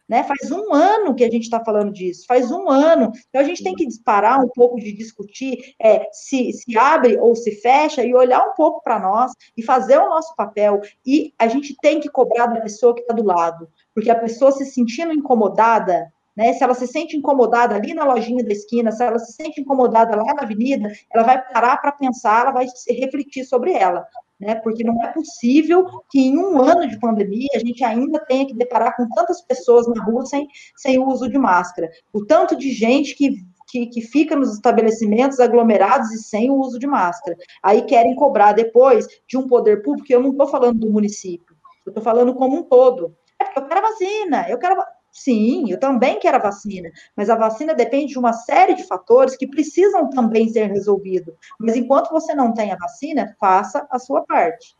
Né? 0.07 0.23
Faz 0.23 0.51
um 0.51 0.73
ano 0.73 1.15
que 1.15 1.23
a 1.23 1.29
gente 1.29 1.43
está 1.43 1.63
falando 1.63 1.91
disso, 1.91 2.25
faz 2.27 2.51
um 2.51 2.69
ano. 2.69 3.11
Então, 3.29 3.41
a 3.41 3.43
gente 3.43 3.63
tem 3.63 3.73
que 3.73 3.87
disparar 3.87 4.39
um 4.39 4.49
pouco 4.49 4.77
de 4.77 4.91
discutir 4.93 5.75
é, 5.81 6.07
se, 6.11 6.53
se 6.53 6.77
abre 6.77 7.17
ou 7.17 7.35
se 7.35 7.51
fecha 7.51 8.03
e 8.03 8.13
olhar 8.13 8.41
um 8.47 8.53
pouco 8.53 8.83
para 8.83 8.99
nós 8.99 9.31
e 9.57 9.63
fazer 9.63 9.97
o 9.97 10.09
nosso 10.09 10.35
papel. 10.35 10.81
E 11.05 11.33
a 11.39 11.47
gente 11.47 11.75
tem 11.81 11.99
que 11.99 12.09
cobrar 12.09 12.45
da 12.47 12.61
pessoa 12.61 12.93
que 12.93 13.01
está 13.01 13.13
do 13.13 13.23
lado, 13.23 13.67
porque 13.93 14.11
a 14.11 14.19
pessoa 14.19 14.51
se 14.51 14.65
sentindo 14.65 15.11
incomodada, 15.11 16.11
né? 16.35 16.53
Se 16.53 16.63
ela 16.63 16.73
se 16.73 16.85
sente 16.85 17.15
incomodada 17.15 17.75
ali 17.75 17.93
na 17.93 18.03
lojinha 18.03 18.43
da 18.43 18.51
esquina, 18.51 18.91
se 18.91 19.03
ela 19.03 19.17
se 19.17 19.33
sente 19.33 19.61
incomodada 19.61 20.15
lá 20.15 20.33
na 20.33 20.43
avenida, 20.43 20.91
ela 21.11 21.23
vai 21.23 21.41
parar 21.41 21.77
para 21.77 21.93
pensar, 21.93 22.41
ela 22.41 22.51
vai 22.51 22.67
refletir 22.89 23.45
sobre 23.45 23.71
ela 23.71 24.05
né? 24.39 24.55
Porque 24.55 24.83
não 24.83 25.01
é 25.03 25.11
possível 25.11 25.85
que 26.09 26.19
em 26.19 26.37
um 26.37 26.61
ano 26.61 26.87
de 26.87 26.99
pandemia 26.99 27.49
a 27.55 27.59
gente 27.59 27.83
ainda 27.83 28.19
tenha 28.25 28.45
que 28.45 28.53
deparar 28.53 28.95
com 28.95 29.07
tantas 29.09 29.41
pessoas 29.41 29.87
na 29.87 30.03
rua 30.03 30.25
sem, 30.25 30.47
sem 30.75 30.99
o 30.99 31.07
uso 31.07 31.29
de 31.29 31.37
máscara. 31.37 31.89
O 32.13 32.25
tanto 32.25 32.55
de 32.55 32.71
gente 32.71 33.15
que, 33.15 33.37
que, 33.67 33.87
que 33.87 34.01
fica 34.01 34.35
nos 34.35 34.53
estabelecimentos 34.53 35.39
aglomerados 35.39 36.11
e 36.11 36.17
sem 36.19 36.49
o 36.51 36.55
uso 36.55 36.77
de 36.77 36.87
máscara. 36.87 37.37
Aí 37.63 37.83
querem 37.83 38.15
cobrar 38.15 38.53
depois 38.53 39.07
de 39.27 39.37
um 39.37 39.47
poder 39.47 39.81
público, 39.81 40.11
eu 40.11 40.21
não 40.21 40.31
estou 40.31 40.47
falando 40.47 40.79
do 40.79 40.91
município, 40.91 41.55
eu 41.85 41.91
estou 41.91 42.03
falando 42.03 42.33
como 42.35 42.57
um 42.57 42.63
todo. 42.63 43.15
É 43.39 43.45
porque 43.45 43.59
eu 43.59 43.67
quero 43.67 43.81
vacina, 43.81 44.49
eu 44.49 44.57
quero. 44.57 44.75
Sim, 45.15 45.71
eu 45.71 45.79
também 45.79 46.19
quero 46.19 46.35
a 46.35 46.41
vacina, 46.41 46.91
mas 47.15 47.29
a 47.29 47.37
vacina 47.37 47.73
depende 47.73 48.11
de 48.11 48.19
uma 48.19 48.33
série 48.33 48.73
de 48.73 48.83
fatores 48.83 49.37
que 49.37 49.47
precisam 49.47 50.09
também 50.09 50.49
ser 50.49 50.65
resolvidos. 50.65 51.33
Mas 51.57 51.77
enquanto 51.77 52.11
você 52.11 52.35
não 52.35 52.53
tem 52.53 52.73
a 52.73 52.75
vacina, 52.75 53.33
faça 53.39 53.87
a 53.89 53.97
sua 53.97 54.25
parte. 54.25 54.75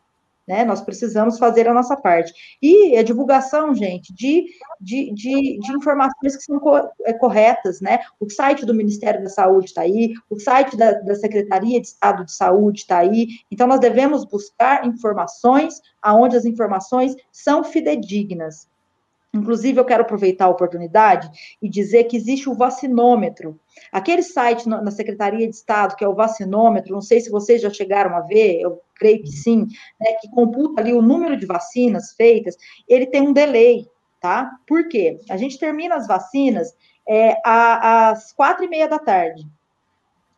Né? 0.46 0.62
Nós 0.62 0.82
precisamos 0.82 1.38
fazer 1.38 1.66
a 1.66 1.72
nossa 1.72 1.96
parte. 1.96 2.34
E 2.60 2.98
a 2.98 3.02
divulgação, 3.02 3.74
gente, 3.74 4.12
de, 4.12 4.44
de, 4.78 5.10
de, 5.14 5.58
de 5.58 5.72
informações 5.72 6.36
que 6.36 6.42
são 6.42 6.60
é, 7.06 7.14
corretas, 7.14 7.80
né? 7.80 8.00
O 8.20 8.28
site 8.28 8.66
do 8.66 8.74
Ministério 8.74 9.22
da 9.22 9.30
Saúde 9.30 9.68
está 9.68 9.80
aí, 9.80 10.12
o 10.28 10.38
site 10.38 10.76
da, 10.76 10.92
da 10.92 11.14
Secretaria 11.14 11.80
de 11.80 11.86
Estado 11.86 12.26
de 12.26 12.32
Saúde 12.32 12.80
está 12.80 12.98
aí. 12.98 13.28
Então, 13.50 13.66
nós 13.66 13.80
devemos 13.80 14.26
buscar 14.26 14.86
informações 14.86 15.80
aonde 16.02 16.36
as 16.36 16.44
informações 16.44 17.16
são 17.32 17.64
fidedignas. 17.64 18.68
Inclusive, 19.36 19.78
eu 19.78 19.84
quero 19.84 20.02
aproveitar 20.02 20.46
a 20.46 20.50
oportunidade 20.50 21.30
e 21.60 21.68
dizer 21.68 22.04
que 22.04 22.16
existe 22.16 22.48
o 22.48 22.54
vacinômetro. 22.54 23.58
Aquele 23.92 24.22
site 24.22 24.68
na 24.68 24.90
Secretaria 24.90 25.46
de 25.46 25.54
Estado, 25.54 25.94
que 25.96 26.04
é 26.04 26.08
o 26.08 26.14
vacinômetro, 26.14 26.94
não 26.94 27.02
sei 27.02 27.20
se 27.20 27.30
vocês 27.30 27.60
já 27.60 27.70
chegaram 27.70 28.16
a 28.16 28.20
ver, 28.20 28.60
eu 28.60 28.80
creio 28.94 29.22
que 29.22 29.30
sim, 29.30 29.66
né, 30.00 30.12
que 30.20 30.30
computa 30.30 30.80
ali 30.80 30.92
o 30.92 31.02
número 31.02 31.36
de 31.36 31.46
vacinas 31.46 32.12
feitas, 32.12 32.56
ele 32.88 33.06
tem 33.06 33.22
um 33.22 33.32
delay, 33.32 33.86
tá? 34.20 34.50
Por 34.66 34.88
quê? 34.88 35.20
A 35.28 35.36
gente 35.36 35.58
termina 35.58 35.94
as 35.94 36.06
vacinas 36.06 36.74
é, 37.08 37.36
às 37.44 38.32
quatro 38.32 38.64
e 38.64 38.68
meia 38.68 38.88
da 38.88 38.98
tarde. 38.98 39.46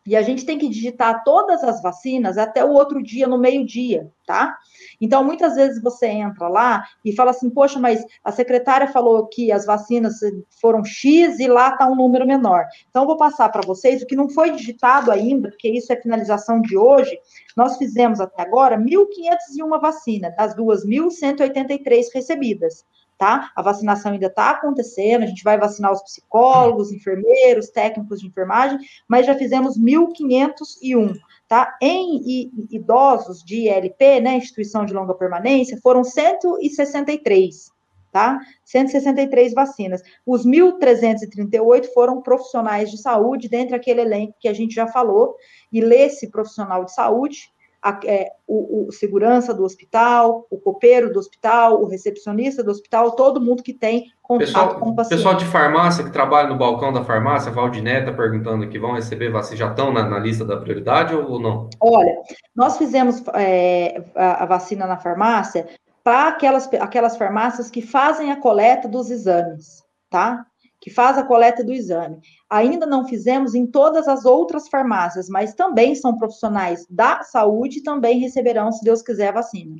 E 0.09 0.17
a 0.17 0.23
gente 0.23 0.47
tem 0.47 0.57
que 0.57 0.71
digitar 0.71 1.23
todas 1.23 1.63
as 1.63 1.83
vacinas 1.83 2.39
até 2.39 2.65
o 2.65 2.71
outro 2.71 3.03
dia, 3.03 3.29
no 3.29 3.37
meio-dia, 3.37 4.11
tá? 4.27 4.57
Então, 4.99 5.23
muitas 5.23 5.55
vezes 5.55 5.83
você 5.83 6.07
entra 6.07 6.49
lá 6.49 6.83
e 7.05 7.15
fala 7.15 7.31
assim, 7.31 7.51
poxa, 7.51 7.79
mas 7.79 8.03
a 8.25 8.33
secretária 8.33 8.89
falou 8.89 9.27
que 9.27 9.53
as 9.53 9.67
vacinas 9.67 10.21
foram 10.63 10.83
X 10.83 11.39
e 11.39 11.47
lá 11.47 11.69
está 11.69 11.87
um 11.87 11.95
número 11.95 12.27
menor. 12.27 12.65
Então, 12.89 13.05
vou 13.05 13.19
passar 13.19 13.51
para 13.51 13.67
vocês 13.67 14.01
o 14.01 14.07
que 14.07 14.17
não 14.17 14.31
foi 14.31 14.51
digitado 14.53 15.13
ainda, 15.13 15.51
porque 15.51 15.69
isso 15.69 15.93
é 15.93 16.01
finalização 16.01 16.63
de 16.63 16.75
hoje. 16.75 17.15
Nós 17.55 17.77
fizemos 17.77 18.19
até 18.19 18.41
agora 18.41 18.79
1.501 18.79 19.79
vacinas, 19.79 20.35
das 20.35 20.57
2.183 20.57 22.07
recebidas 22.15 22.83
tá? 23.19 23.51
A 23.55 23.61
vacinação 23.61 24.13
ainda 24.13 24.29
está 24.29 24.51
acontecendo, 24.51 25.25
a 25.25 25.27
gente 25.27 25.43
vai 25.43 25.59
vacinar 25.59 25.93
os 25.93 26.03
psicólogos, 26.03 26.93
enfermeiros, 26.93 27.69
técnicos 27.69 28.21
de 28.21 28.29
enfermagem, 28.29 28.79
mas 29.09 29.27
já 29.27 29.35
fizemos 29.35 29.77
1.501, 29.77 31.19
tá? 31.49 31.77
Em 31.83 32.51
idosos 32.71 33.43
de 33.43 33.69
ILP, 33.69 34.21
né, 34.21 34.37
instituição 34.37 34.87
de 34.87 34.95
longa 34.95 35.15
permanência, 35.15 35.81
foram 35.83 36.05
163, 36.05 37.73
tá? 38.13 38.39
163 38.65 39.53
vacinas. 39.53 40.01
Os 40.25 40.47
1.338 40.47 41.87
foram 41.93 42.23
profissionais 42.23 42.89
de 42.89 42.99
saúde, 42.99 43.49
dentre 43.49 43.75
aquele 43.75 44.03
elenco 44.03 44.37
que 44.39 44.49
a 44.49 44.55
gente 44.55 44.75
já 44.75 44.87
falou, 44.87 45.35
e 45.73 45.81
lesse 45.81 46.31
profissional 46.31 46.85
de 46.85 46.95
saúde, 46.95 47.51
a, 47.83 48.01
é, 48.05 48.33
o, 48.47 48.89
o, 48.89 48.93
segurança 48.93 49.55
do 49.55 49.65
hospital, 49.65 50.47
o 50.51 50.59
copeiro 50.59 51.13
do 51.13 51.19
hospital, 51.19 51.81
o 51.81 51.87
recepcionista 51.87 52.63
do 52.63 52.71
hospital, 52.71 53.13
todo 53.13 53.41
mundo 53.41 53.63
que 53.63 53.73
tem 53.73 54.11
contato 54.23 54.47
pessoal, 54.47 54.75
com 54.81 54.91
o 54.91 54.97
paciente. 54.97 55.17
Pessoal 55.17 55.35
de 55.37 55.45
farmácia 55.45 56.05
que 56.05 56.11
trabalha 56.11 56.49
no 56.49 56.59
balcão 56.59 56.93
da 56.93 57.05
farmácia, 57.05 57.53
Valdiné 57.53 58.01
está 58.01 58.13
perguntando 58.13 58.69
que 58.69 58.79
vão 58.79 58.93
receber 58.93 59.31
vacina, 59.31 59.57
já 59.57 59.71
estão 59.71 59.93
na, 59.93 60.09
na, 60.09 60.19
lista 60.19 60.45
da 60.45 60.57
prioridade 60.57 61.15
ou 61.15 61.39
não? 61.39 61.71
Olha, 61.81 62.17
nós 62.55 62.77
fizemos 62.77 63.23
é, 63.35 64.03
a, 64.15 64.43
a 64.43 64.47
vacina 64.47 64.87
na 64.87 64.97
farmácia 64.97 65.69
para 66.03 66.29
aquelas, 66.29 66.69
aquelas 66.75 67.17
farmácias 67.17 67.71
que 67.71 67.83
fazem 67.83 68.33
a 68.33 68.37
coleta 68.37 68.89
dos 68.89 69.11
exames, 69.11 69.85
tá? 70.11 70.47
Que 70.81 70.91
faz 70.91 71.19
a 71.19 71.25
coleta 71.25 71.65
do 71.65 71.73
exame. 71.73 72.19
Ainda 72.49 72.87
não 72.87 73.07
fizemos 73.07 73.55
em 73.55 73.67
todas 73.67 74.07
as 74.07 74.25
outras 74.25 74.69
farmácias, 74.69 75.29
mas 75.29 75.55
também 75.55 75.95
são 75.95 76.17
profissionais 76.17 76.87
da 76.89 77.23
saúde 77.23 77.79
e 77.79 77.83
também 77.83 78.21
receberão, 78.21 78.71
se 78.71 78.85
Deus 78.85 79.03
quiser, 79.03 79.29
a 79.29 79.33
vacina. 79.33 79.77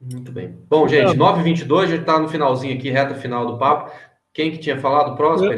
Muito 0.00 0.30
bem. 0.30 0.54
Bom, 0.68 0.86
gente, 0.86 1.16
9h22, 1.16 1.78
a 1.78 1.86
gente 1.86 2.00
está 2.00 2.18
no 2.18 2.28
finalzinho 2.28 2.74
aqui, 2.74 2.90
reta 2.90 3.14
final 3.14 3.46
do 3.46 3.58
papo. 3.58 3.90
Quem 4.32 4.50
que 4.50 4.58
tinha 4.58 4.78
falado? 4.78 5.16
Próximo? 5.16 5.50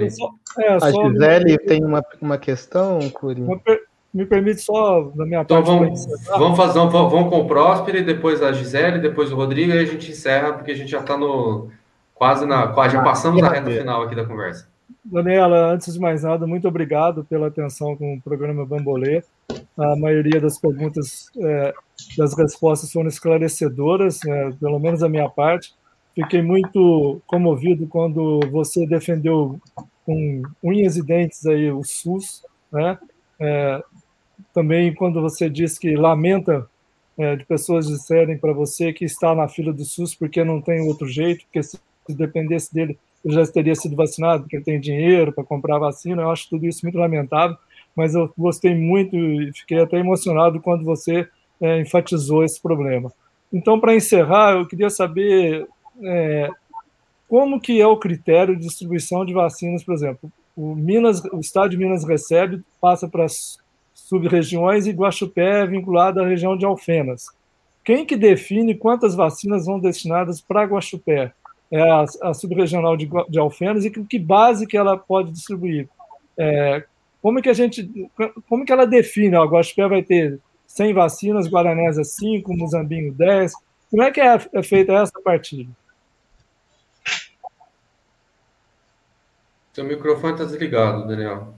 É, 0.58 0.68
a 0.74 0.90
Gisele 0.90 1.52
me... 1.52 1.58
tem 1.58 1.84
uma, 1.84 2.02
uma 2.20 2.38
questão, 2.38 2.98
Curi. 3.10 3.42
Me 4.14 4.24
permite 4.24 4.62
só, 4.62 5.00
da 5.14 5.26
minha 5.26 5.42
então, 5.42 5.62
parte... 5.62 5.78
Vamos, 5.78 6.06
vamos, 6.26 6.56
fazer, 6.56 6.78
vamos, 6.78 6.92
vamos 6.92 7.28
com 7.28 7.40
o 7.40 7.46
Próspero, 7.46 8.04
depois 8.04 8.42
a 8.42 8.52
Gisele, 8.52 8.98
depois 8.98 9.32
o 9.32 9.36
Rodrigo, 9.36 9.72
e 9.72 9.78
a 9.78 9.84
gente 9.84 10.10
encerra, 10.10 10.52
porque 10.52 10.70
a 10.70 10.74
gente 10.74 10.90
já 10.90 11.00
está 11.00 11.16
no... 11.16 11.70
Quase 12.14 12.46
na... 12.46 12.68
Quase, 12.68 12.94
já 12.94 13.02
passamos 13.02 13.42
a 13.42 13.48
reta 13.48 13.70
final 13.70 14.02
aqui 14.02 14.14
da 14.14 14.24
conversa. 14.24 14.68
Daniela, 15.10 15.72
antes 15.72 15.94
de 15.94 16.00
mais 16.00 16.24
nada, 16.24 16.46
muito 16.46 16.66
obrigado 16.66 17.24
pela 17.24 17.46
atenção 17.46 17.96
com 17.96 18.14
o 18.14 18.20
programa 18.20 18.66
Bambolê. 18.66 19.22
A 19.78 19.94
maioria 19.94 20.40
das 20.40 20.58
perguntas, 20.58 21.30
é, 21.38 21.72
das 22.18 22.36
respostas 22.36 22.92
foram 22.92 23.08
esclarecedoras, 23.08 24.20
né, 24.24 24.52
pelo 24.58 24.78
menos 24.80 25.02
a 25.02 25.08
minha 25.08 25.28
parte. 25.28 25.74
Fiquei 26.12 26.42
muito 26.42 27.20
comovido 27.26 27.86
quando 27.86 28.40
você 28.50 28.86
defendeu 28.86 29.60
com 30.04 30.42
unhas 30.62 30.96
e 30.96 31.02
dentes 31.04 31.46
aí 31.46 31.70
o 31.70 31.84
SUS, 31.84 32.44
né? 32.72 32.98
É, 33.38 33.82
também 34.52 34.94
quando 34.94 35.20
você 35.20 35.48
disse 35.48 35.78
que 35.78 35.94
lamenta 35.94 36.66
é, 37.18 37.36
de 37.36 37.44
pessoas 37.44 37.86
disserem 37.86 38.38
para 38.38 38.52
você 38.52 38.92
que 38.92 39.04
está 39.04 39.34
na 39.34 39.46
fila 39.46 39.72
do 39.72 39.84
SUS 39.84 40.14
porque 40.14 40.42
não 40.42 40.60
tem 40.60 40.80
outro 40.80 41.06
jeito, 41.06 41.44
porque 41.44 41.62
se 41.62 41.78
dependesse 42.08 42.72
dele 42.74 42.98
ele 43.26 43.34
já 43.34 43.44
teria 43.44 43.74
sido 43.74 43.96
vacinado, 43.96 44.44
porque 44.44 44.54
ele 44.54 44.64
tem 44.64 44.78
dinheiro 44.78 45.32
para 45.32 45.42
comprar 45.42 45.80
vacina. 45.80 46.22
Eu 46.22 46.30
acho 46.30 46.48
tudo 46.48 46.64
isso 46.64 46.84
muito 46.84 46.96
lamentável, 46.96 47.56
mas 47.94 48.14
eu 48.14 48.32
gostei 48.38 48.72
muito 48.72 49.16
e 49.16 49.52
fiquei 49.52 49.80
até 49.80 49.98
emocionado 49.98 50.60
quando 50.60 50.84
você 50.84 51.28
é, 51.60 51.80
enfatizou 51.80 52.44
esse 52.44 52.62
problema. 52.62 53.12
Então, 53.52 53.80
para 53.80 53.96
encerrar, 53.96 54.52
eu 54.52 54.64
queria 54.64 54.88
saber 54.88 55.66
é, 56.04 56.48
como 57.28 57.60
que 57.60 57.80
é 57.80 57.86
o 57.86 57.96
critério 57.96 58.54
de 58.54 58.62
distribuição 58.62 59.24
de 59.24 59.34
vacinas, 59.34 59.82
por 59.82 59.94
exemplo. 59.94 60.30
O, 60.56 60.76
Minas, 60.76 61.20
o 61.32 61.40
Estado 61.40 61.70
de 61.70 61.76
Minas 61.76 62.04
recebe, 62.04 62.62
passa 62.80 63.08
para 63.08 63.24
as 63.24 63.58
sub-regiões 63.92 64.86
e 64.86 64.92
Guaxupé 64.92 65.62
é 65.62 65.66
vinculado 65.66 66.20
à 66.20 66.26
região 66.26 66.56
de 66.56 66.64
Alfenas. 66.64 67.26
Quem 67.84 68.06
que 68.06 68.16
define 68.16 68.76
quantas 68.76 69.16
vacinas 69.16 69.66
vão 69.66 69.80
destinadas 69.80 70.40
para 70.40 70.62
Guaxupé? 70.62 71.32
É 71.70 71.80
a, 71.80 72.04
a 72.22 72.34
subregional 72.34 72.96
de, 72.96 73.08
de 73.28 73.38
Alfenas 73.38 73.84
e 73.84 73.90
que, 73.90 74.04
que 74.04 74.18
base 74.18 74.66
que 74.66 74.76
ela 74.76 74.96
pode 74.96 75.32
distribuir. 75.32 75.88
É, 76.38 76.84
como 77.22 77.42
que 77.42 77.48
a 77.48 77.54
gente, 77.54 77.90
como 78.48 78.64
que 78.64 78.72
ela 78.72 78.86
define? 78.86 79.36
Ó, 79.36 79.42
a 79.42 79.46
Guaxupé 79.46 79.88
vai 79.88 80.02
ter 80.02 80.38
100 80.66 80.94
vacinas, 80.94 81.48
Guaranésia 81.48 82.04
5, 82.04 82.56
Muzambinho 82.56 83.12
10. 83.12 83.52
Como 83.90 84.02
é 84.02 84.10
que 84.10 84.20
é, 84.20 84.38
é 84.52 84.62
feita 84.62 84.92
essa 84.92 85.20
partilha? 85.22 85.68
Seu 89.72 89.84
microfone 89.84 90.32
está 90.32 90.44
desligado, 90.44 91.06
Daniel. 91.06 91.54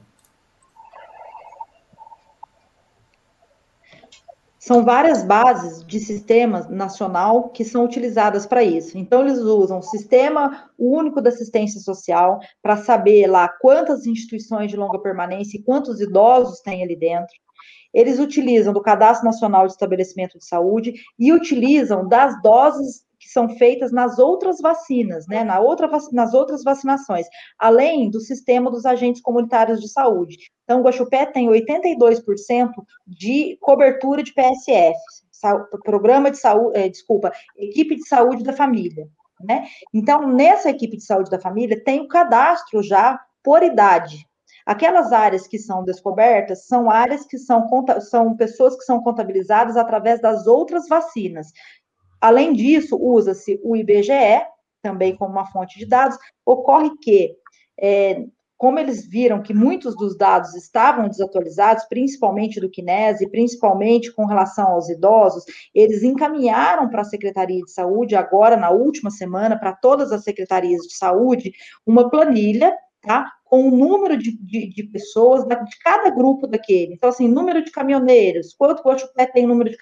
São 4.69 4.85
várias 4.85 5.23
bases 5.23 5.83
de 5.83 5.99
sistema 5.99 6.61
nacional 6.69 7.49
que 7.49 7.65
são 7.65 7.87
utilizadas 7.87 8.45
para 8.45 8.63
isso. 8.63 8.99
Então, 8.99 9.23
eles 9.23 9.39
usam 9.39 9.79
o 9.79 9.83
Sistema 9.83 10.71
Único 10.79 11.23
da 11.23 11.31
Assistência 11.31 11.81
Social 11.81 12.39
para 12.63 12.77
saber 12.77 13.27
lá 13.29 13.49
quantas 13.49 14.05
instituições 14.05 14.71
de 14.71 14.77
longa 14.77 14.99
permanência 14.99 15.57
e 15.57 15.63
quantos 15.63 16.03
idosos 16.03 16.61
tem 16.61 16.83
ali 16.83 16.95
dentro. 16.95 17.35
Eles 17.95 18.19
utilizam 18.19 18.75
do 18.75 18.83
Cadastro 18.83 19.25
Nacional 19.25 19.65
de 19.65 19.73
Estabelecimento 19.73 20.37
de 20.37 20.45
Saúde 20.45 20.93
e 21.19 21.33
utilizam 21.33 22.07
das 22.07 22.39
doses 22.43 23.08
que 23.29 23.33
são 23.33 23.49
feitas 23.51 23.93
nas 23.93 24.19
outras 24.19 24.59
vacinas, 24.59 25.27
né, 25.29 25.45
na 25.45 25.61
outra, 25.61 25.87
nas 26.13 26.33
outras 26.33 26.65
vacinações, 26.65 27.27
além 27.59 28.11
do 28.11 28.21
sistema 28.21 28.71
dos 28.71 28.87
agentes 28.87 29.21
comunitários 29.21 29.83
de 29.83 29.89
saúde. 29.89 30.39
Então, 30.65 30.81
Guaxupé 30.81 31.27
tem 31.27 31.47
82% 31.47 32.71
de 33.07 33.59
cobertura 33.61 34.23
de 34.23 34.33
PSF, 34.33 34.99
programa 35.85 36.31
de 36.31 36.39
saúde, 36.39 36.79
é, 36.79 36.89
desculpa, 36.89 37.31
equipe 37.57 37.97
de 37.97 38.09
saúde 38.09 38.43
da 38.43 38.55
família, 38.55 39.07
né? 39.41 39.67
Então, 39.93 40.27
nessa 40.27 40.71
equipe 40.71 40.97
de 40.97 41.05
saúde 41.05 41.31
da 41.31 41.39
família, 41.39 41.83
tem 41.85 42.01
o 42.01 42.09
cadastro 42.09 42.83
já 42.83 43.21
por 43.45 43.63
idade. 43.63 44.27
Aquelas 44.65 45.13
áreas 45.13 45.47
que 45.47 45.59
são 45.59 45.85
descobertas 45.85 46.67
são 46.67 46.91
áreas 46.91 47.25
que 47.25 47.39
são, 47.39 47.67
são 48.01 48.37
pessoas 48.37 48.77
que 48.77 48.85
são 48.85 49.03
contabilizadas 49.03 49.77
através 49.77 50.21
das 50.21 50.47
outras 50.47 50.89
vacinas. 50.89 51.53
Além 52.21 52.53
disso, 52.53 52.97
usa-se 52.97 53.61
o 53.63 53.77
IBGE, 53.77 54.43
também 54.83 55.17
como 55.17 55.33
uma 55.33 55.47
fonte 55.47 55.79
de 55.79 55.87
dados. 55.87 56.17
Ocorre 56.45 56.91
que 57.01 57.37
é, 57.81 58.25
como 58.59 58.81
eles 58.81 59.09
viram 59.09 59.41
que 59.41 59.55
muitos 59.55 59.97
dos 59.97 60.17
dados 60.17 60.53
estavam 60.57 61.09
desatualizados, 61.09 61.85
principalmente 61.85 62.61
do 62.61 62.69
Kinese, 62.69 63.31
principalmente 63.31 64.13
com 64.13 64.27
relação 64.27 64.73
aos 64.73 64.89
idosos, 64.89 65.45
eles 65.73 66.03
encaminharam 66.03 66.89
para 66.89 67.03
a 67.03 67.05
Secretaria 67.05 67.63
de 67.63 67.71
Saúde, 67.71 68.17
agora 68.17 68.57
na 68.57 68.71
última 68.71 69.11
semana, 69.11 69.57
para 69.57 69.73
todas 69.73 70.11
as 70.11 70.25
secretarias 70.25 70.83
de 70.83 70.97
saúde, 70.97 71.53
uma 71.87 72.11
planilha 72.11 72.77
tá? 73.01 73.31
com 73.45 73.69
o 73.69 73.71
número 73.71 74.17
de, 74.17 74.37
de, 74.37 74.69
de 74.69 74.83
pessoas 74.83 75.45
de 75.45 75.79
cada 75.83 76.11
grupo 76.11 76.49
daquele. 76.49 76.95
Então, 76.95 77.09
assim, 77.09 77.29
número 77.29 77.63
de 77.65 77.71
caminhoneiros, 77.71 78.55
quanto 78.59 78.83
Guaxupé 78.83 79.25
tem 79.27 79.47
número 79.47 79.71
de 79.71 79.77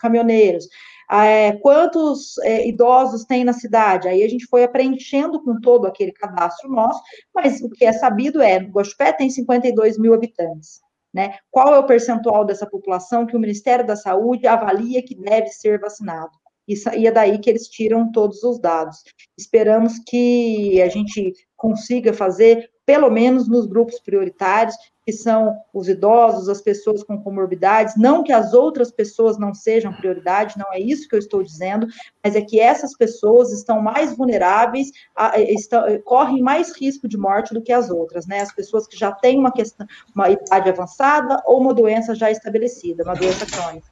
caminhoneiros, 0.00 0.68
é, 1.12 1.52
quantos 1.52 2.38
é, 2.38 2.66
idosos 2.66 3.24
tem 3.24 3.44
na 3.44 3.52
cidade. 3.52 4.08
Aí 4.08 4.22
a 4.22 4.28
gente 4.28 4.46
foi 4.46 4.66
preenchendo 4.66 5.42
com 5.42 5.60
todo 5.60 5.86
aquele 5.86 6.12
cadastro 6.12 6.70
nosso, 6.70 7.02
mas 7.34 7.60
o 7.60 7.68
que 7.68 7.84
é 7.84 7.92
sabido 7.92 8.40
é, 8.40 8.58
o 8.58 8.70
Guaxupé 8.70 9.12
tem 9.12 9.28
52 9.28 9.98
mil 9.98 10.14
habitantes. 10.14 10.80
Né? 11.12 11.36
Qual 11.50 11.74
é 11.74 11.78
o 11.78 11.86
percentual 11.86 12.44
dessa 12.44 12.66
população 12.66 13.26
que 13.26 13.36
o 13.36 13.40
Ministério 13.40 13.86
da 13.86 13.94
Saúde 13.94 14.46
avalia 14.46 15.02
que 15.02 15.14
deve 15.14 15.48
ser 15.48 15.78
vacinado? 15.78 16.30
Isso, 16.66 16.88
e 16.94 17.06
é 17.06 17.10
daí 17.10 17.38
que 17.38 17.50
eles 17.50 17.68
tiram 17.68 18.10
todos 18.10 18.42
os 18.42 18.58
dados. 18.58 19.02
Esperamos 19.36 19.98
que 19.98 20.80
a 20.80 20.88
gente 20.88 21.34
consiga 21.56 22.14
fazer, 22.14 22.70
pelo 22.92 23.08
menos 23.08 23.48
nos 23.48 23.64
grupos 23.64 23.98
prioritários, 24.00 24.76
que 25.02 25.12
são 25.12 25.56
os 25.72 25.88
idosos, 25.88 26.46
as 26.46 26.60
pessoas 26.60 27.02
com 27.02 27.18
comorbidades, 27.22 27.94
não 27.96 28.22
que 28.22 28.34
as 28.34 28.52
outras 28.52 28.92
pessoas 28.92 29.38
não 29.38 29.54
sejam 29.54 29.94
prioridade, 29.94 30.58
não 30.58 30.70
é 30.70 30.78
isso 30.78 31.08
que 31.08 31.14
eu 31.14 31.18
estou 31.18 31.42
dizendo, 31.42 31.86
mas 32.22 32.36
é 32.36 32.42
que 32.42 32.60
essas 32.60 32.94
pessoas 32.94 33.50
estão 33.50 33.80
mais 33.80 34.14
vulneráveis, 34.14 34.90
a, 35.16 35.40
estão, 35.40 35.82
correm 36.04 36.42
mais 36.42 36.76
risco 36.78 37.08
de 37.08 37.16
morte 37.16 37.54
do 37.54 37.62
que 37.62 37.72
as 37.72 37.88
outras, 37.88 38.26
né? 38.26 38.42
As 38.42 38.54
pessoas 38.54 38.86
que 38.86 38.98
já 38.98 39.10
têm 39.10 39.38
uma 39.38 39.50
questão, 39.50 39.86
uma 40.14 40.28
idade 40.28 40.68
avançada 40.68 41.42
ou 41.46 41.62
uma 41.62 41.72
doença 41.72 42.14
já 42.14 42.30
estabelecida, 42.30 43.04
uma 43.04 43.14
doença 43.14 43.46
crônica. 43.46 43.86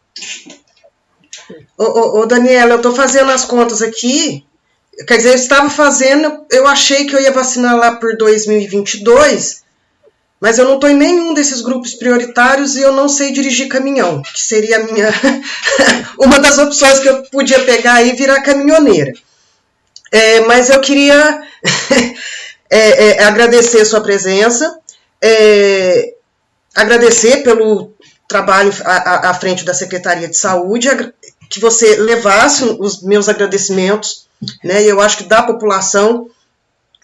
Ô, 1.79 1.85
ô, 1.85 2.21
ô 2.21 2.27
Daniela, 2.27 2.73
eu 2.73 2.77
estou 2.77 2.95
fazendo 2.95 3.31
as 3.31 3.47
contas 3.47 3.81
aqui. 3.81 4.45
Quer 5.07 5.17
dizer, 5.17 5.31
eu 5.31 5.35
estava 5.35 5.71
fazendo, 5.71 6.45
eu 6.51 6.67
achei 6.67 7.07
que 7.07 7.15
eu 7.15 7.21
ia 7.21 7.33
vacinar 7.33 7.77
lá 7.77 7.97
por 7.97 8.17
2022, 8.17 9.63
mas 10.41 10.59
eu 10.59 10.65
não 10.65 10.75
estou 10.75 10.91
em 10.91 10.97
nenhum 10.97 11.35
desses 11.35 11.61
grupos 11.61 11.95
prioritários 11.95 12.77
e 12.77 12.83
eu 12.83 12.93
não 12.93 13.09
sei 13.09 13.33
dirigir 13.33 13.69
caminhão, 13.69 14.23
que 14.23 14.41
seria 14.41 14.79
a 14.79 14.85
minha 14.85 15.09
uma 16.19 16.39
das 16.39 16.59
opções 16.59 16.99
que 16.99 17.09
eu 17.09 17.23
podia 17.25 17.61
pegar 17.61 18.03
e 18.03 18.13
virar 18.13 18.43
caminhoneira. 18.43 19.13
É, 20.13 20.41
mas 20.41 20.71
eu 20.71 20.81
queria 20.81 21.43
é, 22.69 23.09
é, 23.09 23.23
agradecer 23.25 23.81
a 23.81 23.87
sua 23.87 24.01
presença, 24.01 24.79
é, 25.23 26.15
agradecer 26.75 27.43
pelo 27.43 27.95
trabalho 28.29 28.73
à 28.85 29.35
frente 29.35 29.65
da 29.65 29.75
Secretaria 29.75 30.29
de 30.29 30.37
Saúde, 30.37 30.89
que 31.49 31.61
você 31.61 31.97
levasse 31.97 32.65
os 32.79 33.03
meus 33.03 33.29
agradecimentos, 33.29 34.29
né, 34.65 34.83
e 34.83 34.89
eu 34.89 35.01
acho 35.01 35.19
que 35.19 35.25
da 35.25 35.43
população 35.43 36.31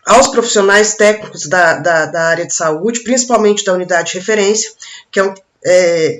aos 0.04 0.28
profissionais 0.28 0.94
técnicos 0.94 1.46
da, 1.46 1.74
da, 1.74 2.06
da 2.06 2.22
área 2.22 2.46
de 2.46 2.54
saúde, 2.54 3.00
principalmente 3.00 3.64
da 3.64 3.72
unidade 3.72 4.12
de 4.12 4.18
referência, 4.18 4.70
que 5.10 5.20
é, 5.20 5.34
é 5.64 6.18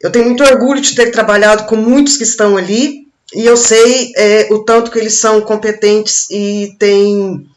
eu 0.00 0.12
tenho 0.12 0.26
muito 0.26 0.44
orgulho 0.44 0.82
de 0.82 0.94
ter 0.94 1.10
trabalhado 1.10 1.64
com 1.64 1.76
muitos 1.76 2.18
que 2.18 2.24
estão 2.24 2.58
ali, 2.58 3.08
e 3.34 3.46
eu 3.46 3.56
sei 3.56 4.12
é, 4.16 4.48
o 4.52 4.62
tanto 4.62 4.90
que 4.90 4.98
eles 4.98 5.18
são 5.18 5.40
competentes 5.40 6.28
e 6.30 6.76
têm 6.78 7.48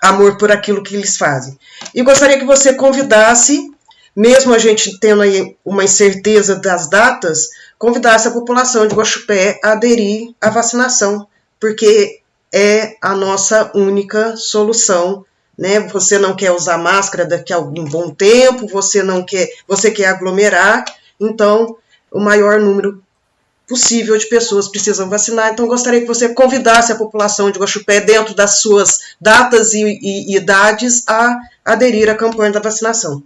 amor 0.00 0.38
por 0.38 0.52
aquilo 0.52 0.82
que 0.82 0.94
eles 0.94 1.16
fazem. 1.16 1.58
E 1.94 2.02
gostaria 2.02 2.38
que 2.38 2.44
você 2.44 2.74
convidasse, 2.74 3.70
mesmo 4.14 4.54
a 4.54 4.58
gente 4.58 4.98
tendo 5.00 5.22
aí 5.22 5.56
uma 5.64 5.84
incerteza 5.84 6.54
das 6.56 6.88
datas, 6.88 7.48
convidasse 7.76 8.28
a 8.28 8.30
população 8.30 8.86
de 8.86 8.94
Guaxupé 8.94 9.58
a 9.62 9.72
aderir 9.72 10.32
à 10.40 10.50
vacinação, 10.50 11.26
porque 11.58 12.20
é 12.52 12.96
a 13.02 13.14
nossa 13.14 13.70
única 13.74 14.36
solução. 14.36 15.24
Né? 15.58 15.80
Você 15.88 16.18
não 16.18 16.34
quer 16.34 16.52
usar 16.52 16.78
máscara 16.78 17.24
daqui 17.24 17.52
a 17.52 17.56
algum 17.56 17.84
bom 17.84 18.10
tempo, 18.10 18.66
você 18.66 19.02
não 19.02 19.24
quer, 19.24 19.48
você 19.66 19.90
quer 19.90 20.06
aglomerar, 20.06 20.84
então 21.20 21.76
o 22.10 22.20
maior 22.20 22.60
número 22.60 23.02
possível 23.66 24.16
de 24.16 24.26
pessoas 24.26 24.68
precisam 24.68 25.08
vacinar. 25.08 25.52
Então, 25.52 25.66
gostaria 25.66 26.00
que 26.00 26.06
você 26.06 26.28
convidasse 26.34 26.92
a 26.92 26.96
população 26.96 27.50
de 27.50 27.58
Guaxupé, 27.58 28.00
dentro 28.00 28.34
das 28.34 28.60
suas 28.60 29.14
datas 29.20 29.72
e, 29.72 29.82
e, 29.82 30.32
e 30.32 30.36
idades, 30.36 31.02
a 31.08 31.38
aderir 31.64 32.10
à 32.10 32.14
campanha 32.14 32.52
da 32.52 32.60
vacinação. 32.60 33.22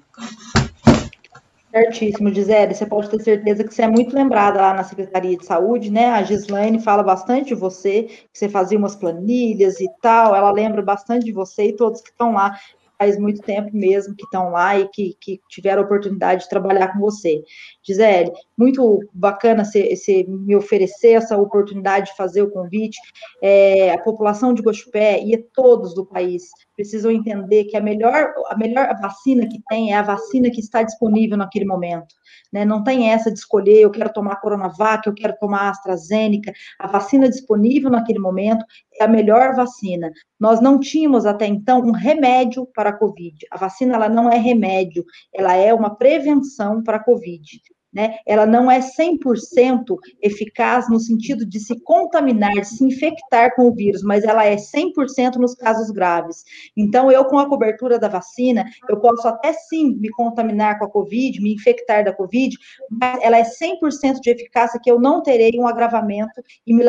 Certíssimo, 1.79 2.35
Gisele. 2.35 2.75
Você 2.75 2.85
pode 2.85 3.09
ter 3.09 3.23
certeza 3.23 3.63
que 3.63 3.73
você 3.73 3.83
é 3.83 3.89
muito 3.89 4.13
lembrada 4.13 4.61
lá 4.61 4.75
na 4.75 4.83
Secretaria 4.83 5.37
de 5.37 5.47
Saúde, 5.47 5.93
né? 5.93 6.07
A 6.07 6.25
Gislaine 6.25 6.83
fala 6.83 7.05
bastante 7.05 7.49
de 7.49 7.55
você, 7.55 8.03
que 8.03 8.29
você 8.33 8.49
fazia 8.49 8.77
umas 8.77 8.97
planilhas 8.97 9.81
e 9.81 9.89
tal. 10.03 10.35
Ela 10.35 10.51
lembra 10.51 10.83
bastante 10.83 11.25
de 11.25 11.33
você 11.33 11.69
e 11.69 11.77
todos 11.77 12.01
que 12.01 12.11
estão 12.11 12.33
lá 12.33 12.59
faz 12.99 13.17
muito 13.17 13.41
tempo 13.43 13.71
mesmo 13.73 14.17
que 14.17 14.25
estão 14.25 14.51
lá 14.51 14.77
e 14.77 14.89
que, 14.89 15.17
que 15.21 15.41
tiveram 15.49 15.83
a 15.83 15.85
oportunidade 15.85 16.43
de 16.43 16.49
trabalhar 16.49 16.93
com 16.93 16.99
você. 16.99 17.45
Gisele, 17.81 18.33
muito 18.59 18.99
bacana 19.15 19.65
você, 19.65 20.27
me 20.29 20.57
oferecer 20.57 21.13
essa 21.13 21.39
oportunidade 21.39 22.07
de 22.07 22.17
fazer 22.17 22.43
o 22.43 22.51
convite. 22.51 22.99
É, 23.41 23.93
a 23.93 23.99
população 23.99 24.53
de 24.53 24.61
Gospé 24.61 25.23
e 25.23 25.39
todos 25.39 25.95
do 25.95 26.05
país 26.05 26.51
precisam 26.75 27.13
entender 27.13 27.65
que 27.65 27.77
a 27.77 27.81
melhor, 27.81 28.33
a 28.49 28.57
melhor 28.57 28.93
vacina 29.01 29.47
que 29.47 29.63
tem 29.69 29.93
é 29.93 29.97
a 29.97 30.03
vacina 30.03 30.51
que 30.51 30.61
está 30.61 30.83
disponível 30.83 31.37
naquele 31.37 31.65
momento. 31.65 32.15
Né? 32.53 32.65
Não 32.65 32.83
tem 32.83 33.11
essa 33.11 33.31
de 33.31 33.39
escolher, 33.39 33.81
eu 33.81 33.91
quero 33.91 34.13
tomar 34.13 34.41
Coronavac, 34.41 35.07
eu 35.07 35.15
quero 35.15 35.37
tomar 35.39 35.69
AstraZeneca. 35.69 36.53
A 36.81 36.89
vacina 36.89 37.29
disponível 37.29 37.91
naquele 37.91 38.19
momento 38.19 38.65
é 39.01 39.05
a 39.05 39.09
melhor 39.09 39.55
vacina. 39.55 40.11
Nós 40.39 40.61
não 40.61 40.81
tínhamos 40.81 41.27
até 41.27 41.47
então 41.47 41.81
um 41.81 41.93
remédio 41.93 42.67
para 42.75 42.91
a 42.91 42.97
Covid. 42.97 43.37
A 43.53 43.57
vacina 43.57 43.95
ela 43.95 44.09
não 44.09 44.29
é 44.29 44.37
remédio, 44.37 45.05
ela 45.33 45.55
é 45.55 45.73
uma 45.73 45.95
prevenção 45.95 46.83
para 46.83 46.97
a 46.97 47.05
Covid 47.05 47.61
né, 47.93 48.17
ela 48.27 48.47
não 48.47 48.71
é 48.71 48.81
100% 48.81 49.97
eficaz 50.23 50.89
no 50.89 51.01
sentido 51.01 51.47
de 51.47 51.59
se 51.59 51.79
contaminar, 51.81 52.53
de 52.53 52.67
se 52.67 52.85
infectar 52.85 53.55
com 53.55 53.69
o 53.69 53.75
vírus, 53.75 54.03
mas 54.03 54.25
ela 54.25 54.45
é 54.45 54.57
100% 54.57 55.37
nos 55.37 55.55
casos 55.55 55.91
graves. 55.91 56.45
Então, 56.77 57.11
eu, 57.11 57.25
com 57.25 57.39
a 57.39 57.49
cobertura 57.49 57.99
da 57.99 58.09
vacina, 58.09 58.65
eu 58.89 59.01
posso 59.01 59.27
até 59.27 59.53
sim 59.53 59.97
me 59.97 60.11
contaminar 60.11 60.79
com 60.79 60.85
a 60.85 60.91
Covid, 60.91 61.41
me 61.41 61.55
infectar 61.55 62.05
da 62.05 62.13
Covid, 62.13 62.57
mas 62.91 63.23
ela 63.23 63.39
é 63.39 63.43
100% 63.43 64.21
de 64.21 64.31
eficácia 64.31 64.81
que 64.83 64.91
eu 64.91 65.01
não 65.01 65.23
terei 65.23 65.53
um 65.59 65.67
agravamento 65.67 66.43
e 66.67 66.75
me, 66.75 66.85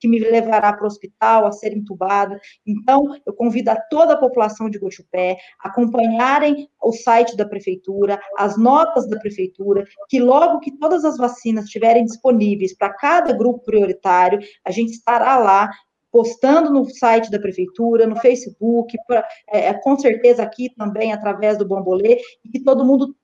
que 0.00 0.08
me 0.08 0.18
levará 0.18 0.72
para 0.72 0.84
o 0.84 0.86
hospital, 0.86 1.46
a 1.46 1.52
ser 1.52 1.76
entubada. 1.76 2.40
Então, 2.66 3.16
eu 3.26 3.32
convido 3.32 3.70
a 3.70 3.76
toda 3.76 4.14
a 4.14 4.18
população 4.18 4.70
de 4.70 4.78
Gochupé 4.78 5.36
a 5.62 5.68
acompanharem 5.68 6.68
o 6.82 6.92
site 6.92 7.36
da 7.36 7.44
prefeitura, 7.44 8.20
as 8.38 8.56
notas 8.56 9.08
da 9.08 9.18
prefeitura, 9.18 9.84
que 10.08 10.20
logo 10.20 10.43
logo 10.44 10.60
que 10.60 10.76
todas 10.78 11.04
as 11.04 11.16
vacinas 11.16 11.64
estiverem 11.64 12.04
disponíveis 12.04 12.76
para 12.76 12.92
cada 12.92 13.32
grupo 13.32 13.64
prioritário, 13.64 14.40
a 14.64 14.70
gente 14.70 14.92
estará 14.92 15.36
lá 15.36 15.70
postando 16.10 16.70
no 16.70 16.88
site 16.88 17.30
da 17.30 17.40
prefeitura, 17.40 18.06
no 18.06 18.16
Facebook, 18.16 18.96
pra, 19.06 19.26
é, 19.50 19.66
é 19.66 19.74
com 19.74 19.98
certeza 19.98 20.42
aqui 20.42 20.72
também 20.76 21.12
através 21.12 21.58
do 21.58 21.66
Bombolê, 21.66 22.20
e 22.44 22.48
que 22.50 22.62
todo 22.62 22.84
mundo 22.84 23.14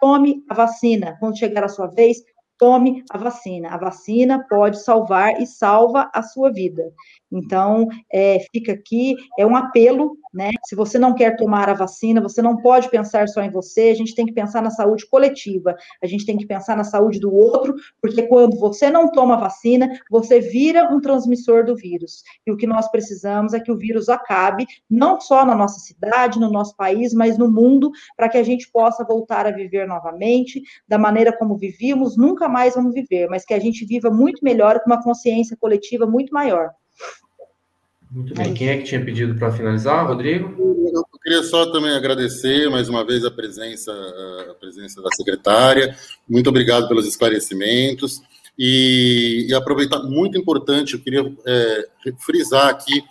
tome 0.00 0.42
a 0.48 0.54
vacina. 0.54 1.16
Quando 1.20 1.38
chegar 1.38 1.64
a 1.64 1.68
sua 1.68 1.86
vez, 1.86 2.18
tome 2.58 3.04
a 3.10 3.18
vacina. 3.18 3.68
A 3.70 3.78
vacina 3.78 4.44
pode 4.48 4.82
salvar 4.82 5.40
e 5.40 5.46
salva 5.46 6.10
a 6.12 6.22
sua 6.22 6.50
vida. 6.50 6.82
Então, 7.30 7.88
é, 8.12 8.38
fica 8.52 8.72
aqui, 8.72 9.16
é 9.38 9.44
um 9.44 9.56
apelo, 9.56 10.16
né? 10.32 10.50
Se 10.64 10.76
você 10.76 10.98
não 10.98 11.14
quer 11.14 11.36
tomar 11.36 11.68
a 11.68 11.74
vacina, 11.74 12.20
você 12.20 12.40
não 12.40 12.56
pode 12.58 12.88
pensar 12.90 13.28
só 13.28 13.42
em 13.42 13.50
você, 13.50 13.88
a 13.88 13.94
gente 13.94 14.14
tem 14.14 14.26
que 14.26 14.32
pensar 14.32 14.62
na 14.62 14.70
saúde 14.70 15.06
coletiva, 15.08 15.74
a 16.02 16.06
gente 16.06 16.24
tem 16.24 16.36
que 16.36 16.46
pensar 16.46 16.76
na 16.76 16.84
saúde 16.84 17.18
do 17.18 17.34
outro, 17.34 17.74
porque 18.00 18.22
quando 18.24 18.58
você 18.58 18.90
não 18.90 19.10
toma 19.10 19.34
a 19.34 19.40
vacina, 19.40 19.90
você 20.10 20.40
vira 20.40 20.92
um 20.94 21.00
transmissor 21.00 21.64
do 21.64 21.74
vírus. 21.74 22.22
E 22.46 22.52
o 22.52 22.56
que 22.56 22.66
nós 22.66 22.88
precisamos 22.90 23.54
é 23.54 23.60
que 23.60 23.72
o 23.72 23.76
vírus 23.76 24.08
acabe, 24.08 24.66
não 24.88 25.20
só 25.20 25.44
na 25.44 25.54
nossa 25.54 25.80
cidade, 25.80 26.38
no 26.38 26.50
nosso 26.50 26.76
país, 26.76 27.12
mas 27.12 27.36
no 27.36 27.50
mundo, 27.50 27.90
para 28.16 28.28
que 28.28 28.38
a 28.38 28.42
gente 28.42 28.70
possa 28.70 29.04
voltar 29.04 29.46
a 29.46 29.50
viver 29.50 29.86
novamente, 29.86 30.62
da 30.86 30.98
maneira 30.98 31.36
como 31.36 31.56
vivíamos, 31.56 32.16
nunca 32.16 32.48
mais 32.48 32.74
vamos 32.74 32.94
viver, 32.94 33.28
mas 33.28 33.44
que 33.44 33.54
a 33.54 33.58
gente 33.58 33.84
viva 33.84 34.10
muito 34.10 34.44
melhor, 34.44 34.80
com 34.80 34.90
uma 34.90 35.02
consciência 35.02 35.56
coletiva 35.56 36.06
muito 36.06 36.32
maior. 36.32 36.70
Muito 38.10 38.34
bem. 38.34 38.54
Quem 38.54 38.68
é 38.68 38.78
que 38.78 38.84
tinha 38.84 39.04
pedido 39.04 39.38
para 39.38 39.52
finalizar, 39.52 40.06
Rodrigo? 40.06 40.54
Eu 40.94 41.04
queria 41.22 41.42
só 41.42 41.70
também 41.70 41.90
agradecer 41.90 42.70
mais 42.70 42.88
uma 42.88 43.04
vez 43.04 43.24
a 43.24 43.30
presença, 43.30 43.92
a 44.50 44.54
presença 44.54 45.02
da 45.02 45.10
secretária. 45.10 45.96
Muito 46.28 46.48
obrigado 46.48 46.88
pelos 46.88 47.06
esclarecimentos. 47.06 48.22
E, 48.58 49.46
e 49.48 49.54
aproveitar, 49.54 50.02
muito 50.02 50.38
importante, 50.38 50.94
eu 50.94 51.00
queria 51.00 51.30
é, 51.44 51.88
frisar 52.24 52.68
aqui 52.68 53.04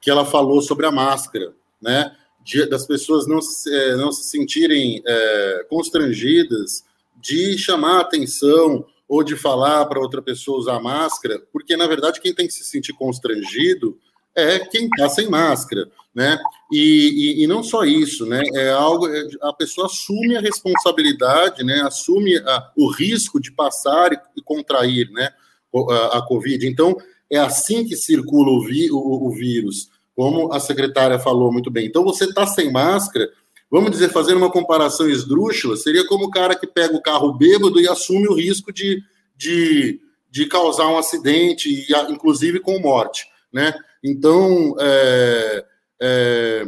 que 0.00 0.10
ela 0.10 0.24
falou 0.24 0.60
sobre 0.60 0.86
a 0.86 0.90
máscara, 0.90 1.52
né? 1.80 2.16
de, 2.48 2.64
das 2.66 2.86
pessoas 2.86 3.26
não 3.26 3.42
se, 3.42 3.72
é, 3.72 3.94
não 3.96 4.10
se 4.10 4.30
sentirem 4.30 5.02
é, 5.06 5.66
constrangidas 5.68 6.82
de 7.20 7.58
chamar 7.58 8.00
atenção 8.00 8.86
ou 9.08 9.24
de 9.24 9.36
falar 9.36 9.86
para 9.86 10.00
outra 10.00 10.20
pessoa 10.20 10.58
usar 10.58 10.80
máscara, 10.80 11.40
porque 11.52 11.76
na 11.76 11.86
verdade 11.86 12.20
quem 12.20 12.34
tem 12.34 12.46
que 12.46 12.52
se 12.52 12.64
sentir 12.64 12.92
constrangido 12.92 13.98
é 14.36 14.60
quem 14.60 14.86
está 14.86 15.08
sem 15.08 15.28
máscara, 15.28 15.90
né? 16.14 16.38
E, 16.70 17.38
e, 17.40 17.44
e, 17.44 17.46
não 17.46 17.62
só 17.62 17.84
isso, 17.84 18.24
né? 18.24 18.40
É 18.54 18.70
algo 18.70 19.08
é, 19.08 19.26
a 19.42 19.52
pessoa 19.52 19.86
assume 19.86 20.36
a 20.36 20.40
responsabilidade, 20.40 21.64
né? 21.64 21.80
Assume 21.80 22.36
a, 22.36 22.70
o 22.76 22.88
risco 22.88 23.40
de 23.40 23.50
passar 23.50 24.12
e, 24.12 24.42
contrair, 24.42 25.10
né? 25.10 25.30
A, 25.74 26.18
a, 26.18 26.22
COVID. 26.22 26.66
Então 26.66 26.96
é 27.30 27.38
assim 27.38 27.84
que 27.84 27.96
circula 27.96 28.50
o, 28.50 28.64
vi, 28.64 28.90
o, 28.92 29.26
o 29.26 29.30
vírus, 29.30 29.90
como 30.14 30.52
a 30.52 30.60
secretária 30.60 31.18
falou 31.18 31.52
muito 31.52 31.70
bem. 31.70 31.86
Então 31.86 32.04
você 32.04 32.24
está 32.24 32.46
sem 32.46 32.70
máscara, 32.70 33.28
vamos 33.70 33.90
dizer, 33.90 34.10
fazendo 34.10 34.38
uma 34.38 34.50
comparação 34.50 35.08
esdrúxula, 35.08 35.76
seria 35.76 36.06
como 36.06 36.24
o 36.24 36.30
cara 36.30 36.54
que 36.54 36.66
pega 36.66 36.96
o 36.96 37.02
carro 37.02 37.32
bêbado 37.34 37.80
e 37.80 37.88
assume 37.88 38.28
o 38.28 38.34
risco 38.34 38.72
de, 38.72 39.02
de, 39.36 40.00
de 40.30 40.46
causar 40.46 40.88
um 40.88 40.98
acidente, 40.98 41.86
inclusive 42.08 42.60
com 42.60 42.78
morte, 42.78 43.26
né? 43.52 43.74
Então, 44.02 44.74
é, 44.80 45.64
é, 46.00 46.64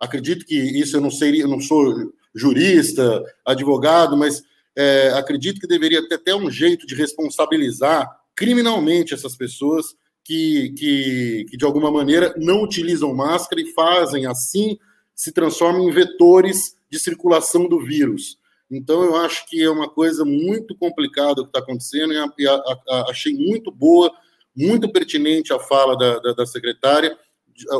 acredito 0.00 0.46
que 0.46 0.54
isso 0.54 0.96
eu 0.96 1.00
não 1.00 1.10
seria, 1.10 1.42
eu 1.42 1.48
não 1.48 1.60
sou 1.60 2.12
jurista, 2.34 3.22
advogado, 3.44 4.16
mas 4.16 4.42
é, 4.76 5.10
acredito 5.10 5.60
que 5.60 5.66
deveria 5.66 6.06
ter 6.08 6.14
até 6.14 6.34
um 6.34 6.50
jeito 6.50 6.86
de 6.86 6.94
responsabilizar 6.94 8.08
criminalmente 8.34 9.12
essas 9.12 9.36
pessoas 9.36 9.86
que, 10.24 10.72
que, 10.78 11.46
que, 11.50 11.56
de 11.56 11.64
alguma 11.64 11.90
maneira 11.90 12.32
não 12.36 12.62
utilizam 12.62 13.14
máscara 13.14 13.60
e 13.60 13.72
fazem 13.72 14.26
assim 14.26 14.78
se 15.18 15.32
transformam 15.32 15.88
em 15.88 15.90
vetores 15.90 16.76
de 16.88 16.96
circulação 16.96 17.68
do 17.68 17.80
vírus. 17.80 18.38
Então, 18.70 19.02
eu 19.02 19.16
acho 19.16 19.48
que 19.48 19.60
é 19.60 19.68
uma 19.68 19.88
coisa 19.88 20.24
muito 20.24 20.76
complicada 20.76 21.40
o 21.40 21.44
que 21.44 21.48
está 21.48 21.58
acontecendo 21.58 22.12
e, 22.38 22.46
a, 22.46 22.54
a, 22.54 22.78
a, 22.88 23.10
achei 23.10 23.34
muito 23.34 23.72
boa 23.72 24.12
muito 24.56 24.88
pertinente 24.90 25.52
a 25.52 25.58
fala 25.58 25.96
da, 25.96 26.18
da, 26.20 26.32
da 26.34 26.46
secretária, 26.46 27.16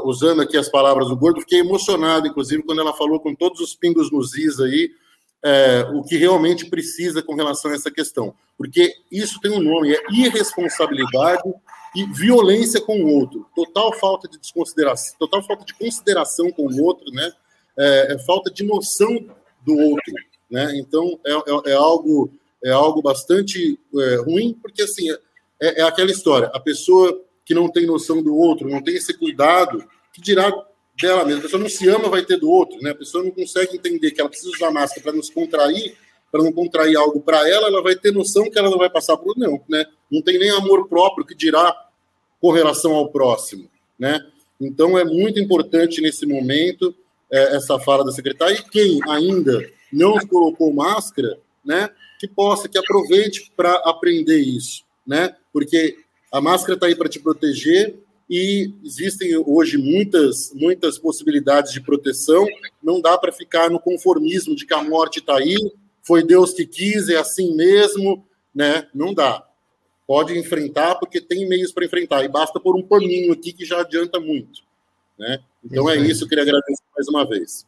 usando 0.04 0.42
aqui 0.42 0.56
as 0.56 0.68
palavras 0.68 1.08
do 1.08 1.16
Gordo, 1.16 1.40
fiquei 1.40 1.60
emocionado, 1.60 2.26
inclusive, 2.26 2.64
quando 2.64 2.80
ela 2.80 2.92
falou 2.92 3.20
com 3.20 3.34
todos 3.34 3.60
os 3.60 3.74
pingos 3.74 4.10
nos 4.10 4.36
is 4.36 4.58
aí, 4.58 4.90
é, 5.44 5.88
o 5.92 6.02
que 6.02 6.16
realmente 6.16 6.68
precisa 6.68 7.22
com 7.22 7.34
relação 7.34 7.70
a 7.70 7.74
essa 7.74 7.90
questão. 7.90 8.34
Porque 8.56 8.94
isso 9.12 9.40
tem 9.40 9.52
um 9.52 9.60
nome, 9.60 9.92
é 9.92 10.02
irresponsabilidade 10.10 11.42
e 11.98 12.06
violência 12.12 12.80
com 12.80 13.02
o 13.02 13.12
outro. 13.12 13.44
Total 13.56 13.92
falta 13.98 14.28
de 14.28 14.38
desconsideração, 14.38 15.16
total 15.18 15.42
falta 15.42 15.64
de 15.64 15.74
consideração 15.74 16.48
com 16.52 16.66
o 16.66 16.84
outro, 16.84 17.10
né? 17.10 17.32
É, 17.76 18.14
é 18.14 18.18
falta 18.20 18.52
de 18.52 18.62
noção 18.62 19.26
do 19.66 19.76
outro, 19.76 20.14
né? 20.48 20.76
Então, 20.76 21.18
é, 21.26 21.32
é, 21.32 21.72
é 21.72 21.74
algo 21.74 22.30
é 22.64 22.70
algo 22.70 23.00
bastante 23.00 23.78
é, 23.96 24.16
ruim, 24.16 24.56
porque 24.60 24.82
assim, 24.82 25.10
é, 25.60 25.80
é 25.80 25.82
aquela 25.82 26.10
história. 26.10 26.50
A 26.54 26.60
pessoa 26.60 27.20
que 27.44 27.54
não 27.54 27.68
tem 27.68 27.86
noção 27.86 28.22
do 28.22 28.36
outro, 28.36 28.68
não 28.68 28.82
tem 28.82 28.94
esse 28.94 29.16
cuidado, 29.16 29.84
que 30.12 30.20
dirá 30.20 30.52
dela 31.00 31.24
mesma. 31.24 31.40
A 31.40 31.42
pessoa 31.42 31.62
não 31.62 31.68
se 31.68 31.88
ama, 31.88 32.08
vai 32.08 32.24
ter 32.24 32.36
do 32.36 32.50
outro, 32.50 32.78
né? 32.80 32.90
A 32.90 32.94
pessoa 32.94 33.24
não 33.24 33.30
consegue 33.32 33.76
entender 33.76 34.12
que 34.12 34.20
ela 34.20 34.28
precisa 34.28 34.50
usar 34.50 34.70
máscara 34.70 35.02
para 35.02 35.12
não 35.12 35.22
se 35.22 35.32
contrair, 35.32 35.96
para 36.30 36.42
não 36.42 36.52
contrair 36.52 36.96
algo 36.96 37.20
para 37.20 37.48
ela, 37.48 37.68
ela 37.68 37.82
vai 37.82 37.96
ter 37.96 38.12
noção 38.12 38.50
que 38.50 38.58
ela 38.58 38.70
não 38.70 38.78
vai 38.78 38.90
passar 38.90 39.16
por 39.16 39.36
não, 39.36 39.60
né? 39.68 39.84
Não 40.10 40.22
tem 40.22 40.38
nem 40.38 40.50
amor 40.50 40.88
próprio 40.88 41.24
que 41.24 41.34
dirá 41.34 41.74
com 42.40 42.50
relação 42.52 42.94
ao 42.94 43.10
próximo, 43.10 43.68
né? 43.98 44.20
Então 44.60 44.98
é 44.98 45.04
muito 45.04 45.38
importante 45.38 46.00
nesse 46.00 46.26
momento 46.26 46.94
é, 47.30 47.56
essa 47.56 47.78
fala 47.78 48.04
da 48.04 48.12
secretária 48.12 48.54
e 48.54 48.70
quem 48.70 49.00
ainda 49.08 49.68
não 49.92 50.18
colocou 50.26 50.72
máscara, 50.72 51.38
né? 51.64 51.90
Que 52.18 52.26
possa, 52.26 52.68
que 52.68 52.78
aproveite 52.78 53.52
para 53.56 53.74
aprender 53.84 54.38
isso, 54.38 54.84
né? 55.06 55.34
Porque 55.52 55.98
a 56.32 56.40
máscara 56.40 56.74
está 56.74 56.86
aí 56.86 56.94
para 56.94 57.08
te 57.08 57.20
proteger 57.20 57.96
e 58.28 58.70
existem 58.84 59.36
hoje 59.46 59.78
muitas, 59.78 60.52
muitas 60.54 60.98
possibilidades 60.98 61.72
de 61.72 61.80
proteção. 61.80 62.46
Não 62.82 63.00
dá 63.00 63.16
para 63.16 63.32
ficar 63.32 63.70
no 63.70 63.80
conformismo 63.80 64.54
de 64.54 64.66
que 64.66 64.74
a 64.74 64.82
morte 64.82 65.20
está 65.20 65.38
aí, 65.38 65.56
foi 66.02 66.22
Deus 66.22 66.52
que 66.52 66.66
quis, 66.66 67.08
é 67.08 67.16
assim 67.16 67.54
mesmo, 67.54 68.26
né? 68.54 68.86
Não 68.94 69.14
dá. 69.14 69.47
Pode 70.08 70.38
enfrentar 70.38 70.94
porque 70.94 71.20
tem 71.20 71.46
meios 71.46 71.70
para 71.70 71.84
enfrentar 71.84 72.24
e 72.24 72.28
basta 72.28 72.58
pôr 72.58 72.74
um 72.74 72.82
paninho 72.82 73.30
aqui 73.30 73.52
que 73.52 73.66
já 73.66 73.82
adianta 73.82 74.18
muito, 74.18 74.62
né? 75.18 75.38
Então 75.62 75.88
é 75.90 75.96
isso, 75.98 76.24
eu 76.24 76.28
queria 76.28 76.44
agradecer 76.44 76.82
mais 76.96 77.06
uma 77.08 77.28
vez. 77.28 77.66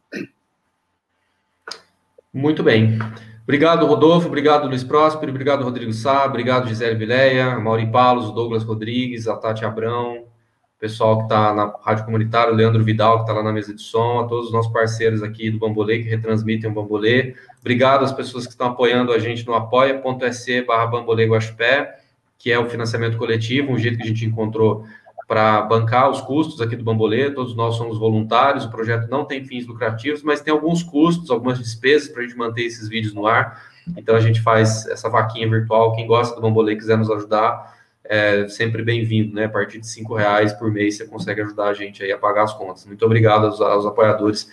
Muito 2.32 2.62
bem. 2.62 2.98
Obrigado, 3.42 3.84
Rodolfo. 3.84 4.28
Obrigado, 4.28 4.68
Luiz 4.68 4.82
Próspero. 4.82 5.30
Obrigado, 5.30 5.64
Rodrigo 5.64 5.92
Sá. 5.92 6.24
Obrigado, 6.24 6.68
Gisele 6.68 6.94
Vileia, 6.94 7.58
Mauri 7.58 7.90
Palos, 7.90 8.32
Douglas 8.32 8.62
Rodrigues, 8.62 9.28
a 9.28 9.36
Tati 9.36 9.64
Abrão, 9.64 10.20
o 10.20 10.78
pessoal 10.78 11.18
que 11.18 11.24
está 11.24 11.52
na 11.52 11.74
Rádio 11.82 12.06
Comunitária, 12.06 12.54
o 12.54 12.56
Leandro 12.56 12.82
Vidal, 12.82 13.16
que 13.16 13.22
está 13.24 13.34
lá 13.34 13.42
na 13.42 13.52
mesa 13.52 13.74
de 13.74 13.82
som, 13.82 14.20
a 14.20 14.26
todos 14.26 14.46
os 14.46 14.52
nossos 14.52 14.72
parceiros 14.72 15.22
aqui 15.22 15.50
do 15.50 15.58
Bambolê, 15.58 15.98
que 16.02 16.08
retransmitem 16.08 16.70
o 16.70 16.72
Bambolê. 16.72 17.34
Obrigado 17.60 18.02
às 18.02 18.12
pessoas 18.12 18.46
que 18.46 18.52
estão 18.52 18.68
apoiando 18.68 19.12
a 19.12 19.18
gente 19.18 19.46
no 19.46 19.52
apoia.se 19.52 20.62
barra 20.62 20.86
Bambolê 20.86 21.26
Guaxupé, 21.26 21.99
que 22.40 22.50
é 22.50 22.58
o 22.58 22.70
financiamento 22.70 23.18
coletivo, 23.18 23.70
um 23.70 23.78
jeito 23.78 23.98
que 23.98 24.02
a 24.02 24.06
gente 24.06 24.24
encontrou 24.24 24.86
para 25.28 25.60
bancar 25.60 26.10
os 26.10 26.22
custos 26.22 26.58
aqui 26.60 26.74
do 26.74 26.82
Bambolê, 26.82 27.30
todos 27.30 27.54
nós 27.54 27.76
somos 27.76 27.98
voluntários, 27.98 28.64
o 28.64 28.70
projeto 28.70 29.08
não 29.08 29.26
tem 29.26 29.44
fins 29.44 29.66
lucrativos, 29.66 30.22
mas 30.22 30.40
tem 30.40 30.50
alguns 30.50 30.82
custos, 30.82 31.30
algumas 31.30 31.58
despesas 31.58 32.08
para 32.08 32.22
a 32.22 32.26
gente 32.26 32.36
manter 32.36 32.62
esses 32.62 32.88
vídeos 32.88 33.12
no 33.12 33.26
ar. 33.26 33.62
Então 33.96 34.16
a 34.16 34.20
gente 34.20 34.40
faz 34.40 34.86
essa 34.86 35.08
vaquinha 35.10 35.48
virtual. 35.48 35.94
Quem 35.94 36.06
gosta 36.06 36.34
do 36.34 36.40
Bambolê 36.40 36.74
quiser 36.76 36.96
nos 36.96 37.10
ajudar, 37.10 37.78
é 38.02 38.48
sempre 38.48 38.82
bem-vindo, 38.82 39.34
né? 39.34 39.44
A 39.44 39.48
partir 39.48 39.78
de 39.78 39.86
cinco 39.86 40.14
reais 40.14 40.54
por 40.54 40.72
mês 40.72 40.96
você 40.96 41.06
consegue 41.06 41.42
ajudar 41.42 41.68
a 41.68 41.74
gente 41.74 42.02
aí 42.02 42.10
a 42.10 42.18
pagar 42.18 42.44
as 42.44 42.54
contas. 42.54 42.86
Muito 42.86 43.04
obrigado 43.04 43.46
aos, 43.46 43.60
aos 43.60 43.84
apoiadores 43.84 44.50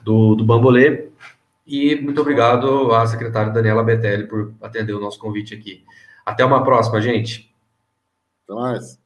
do, 0.00 0.36
do 0.36 0.44
Bambolê 0.44 1.08
e 1.66 1.96
muito 1.96 2.20
obrigado 2.20 2.94
à 2.94 3.04
secretária 3.04 3.52
Daniela 3.52 3.82
Betelli 3.82 4.28
por 4.28 4.54
atender 4.62 4.92
o 4.92 5.00
nosso 5.00 5.18
convite 5.18 5.52
aqui. 5.52 5.82
Até 6.26 6.44
uma 6.44 6.64
próxima, 6.64 7.00
gente. 7.00 7.54
Até 8.44 8.60
mais. 8.60 9.05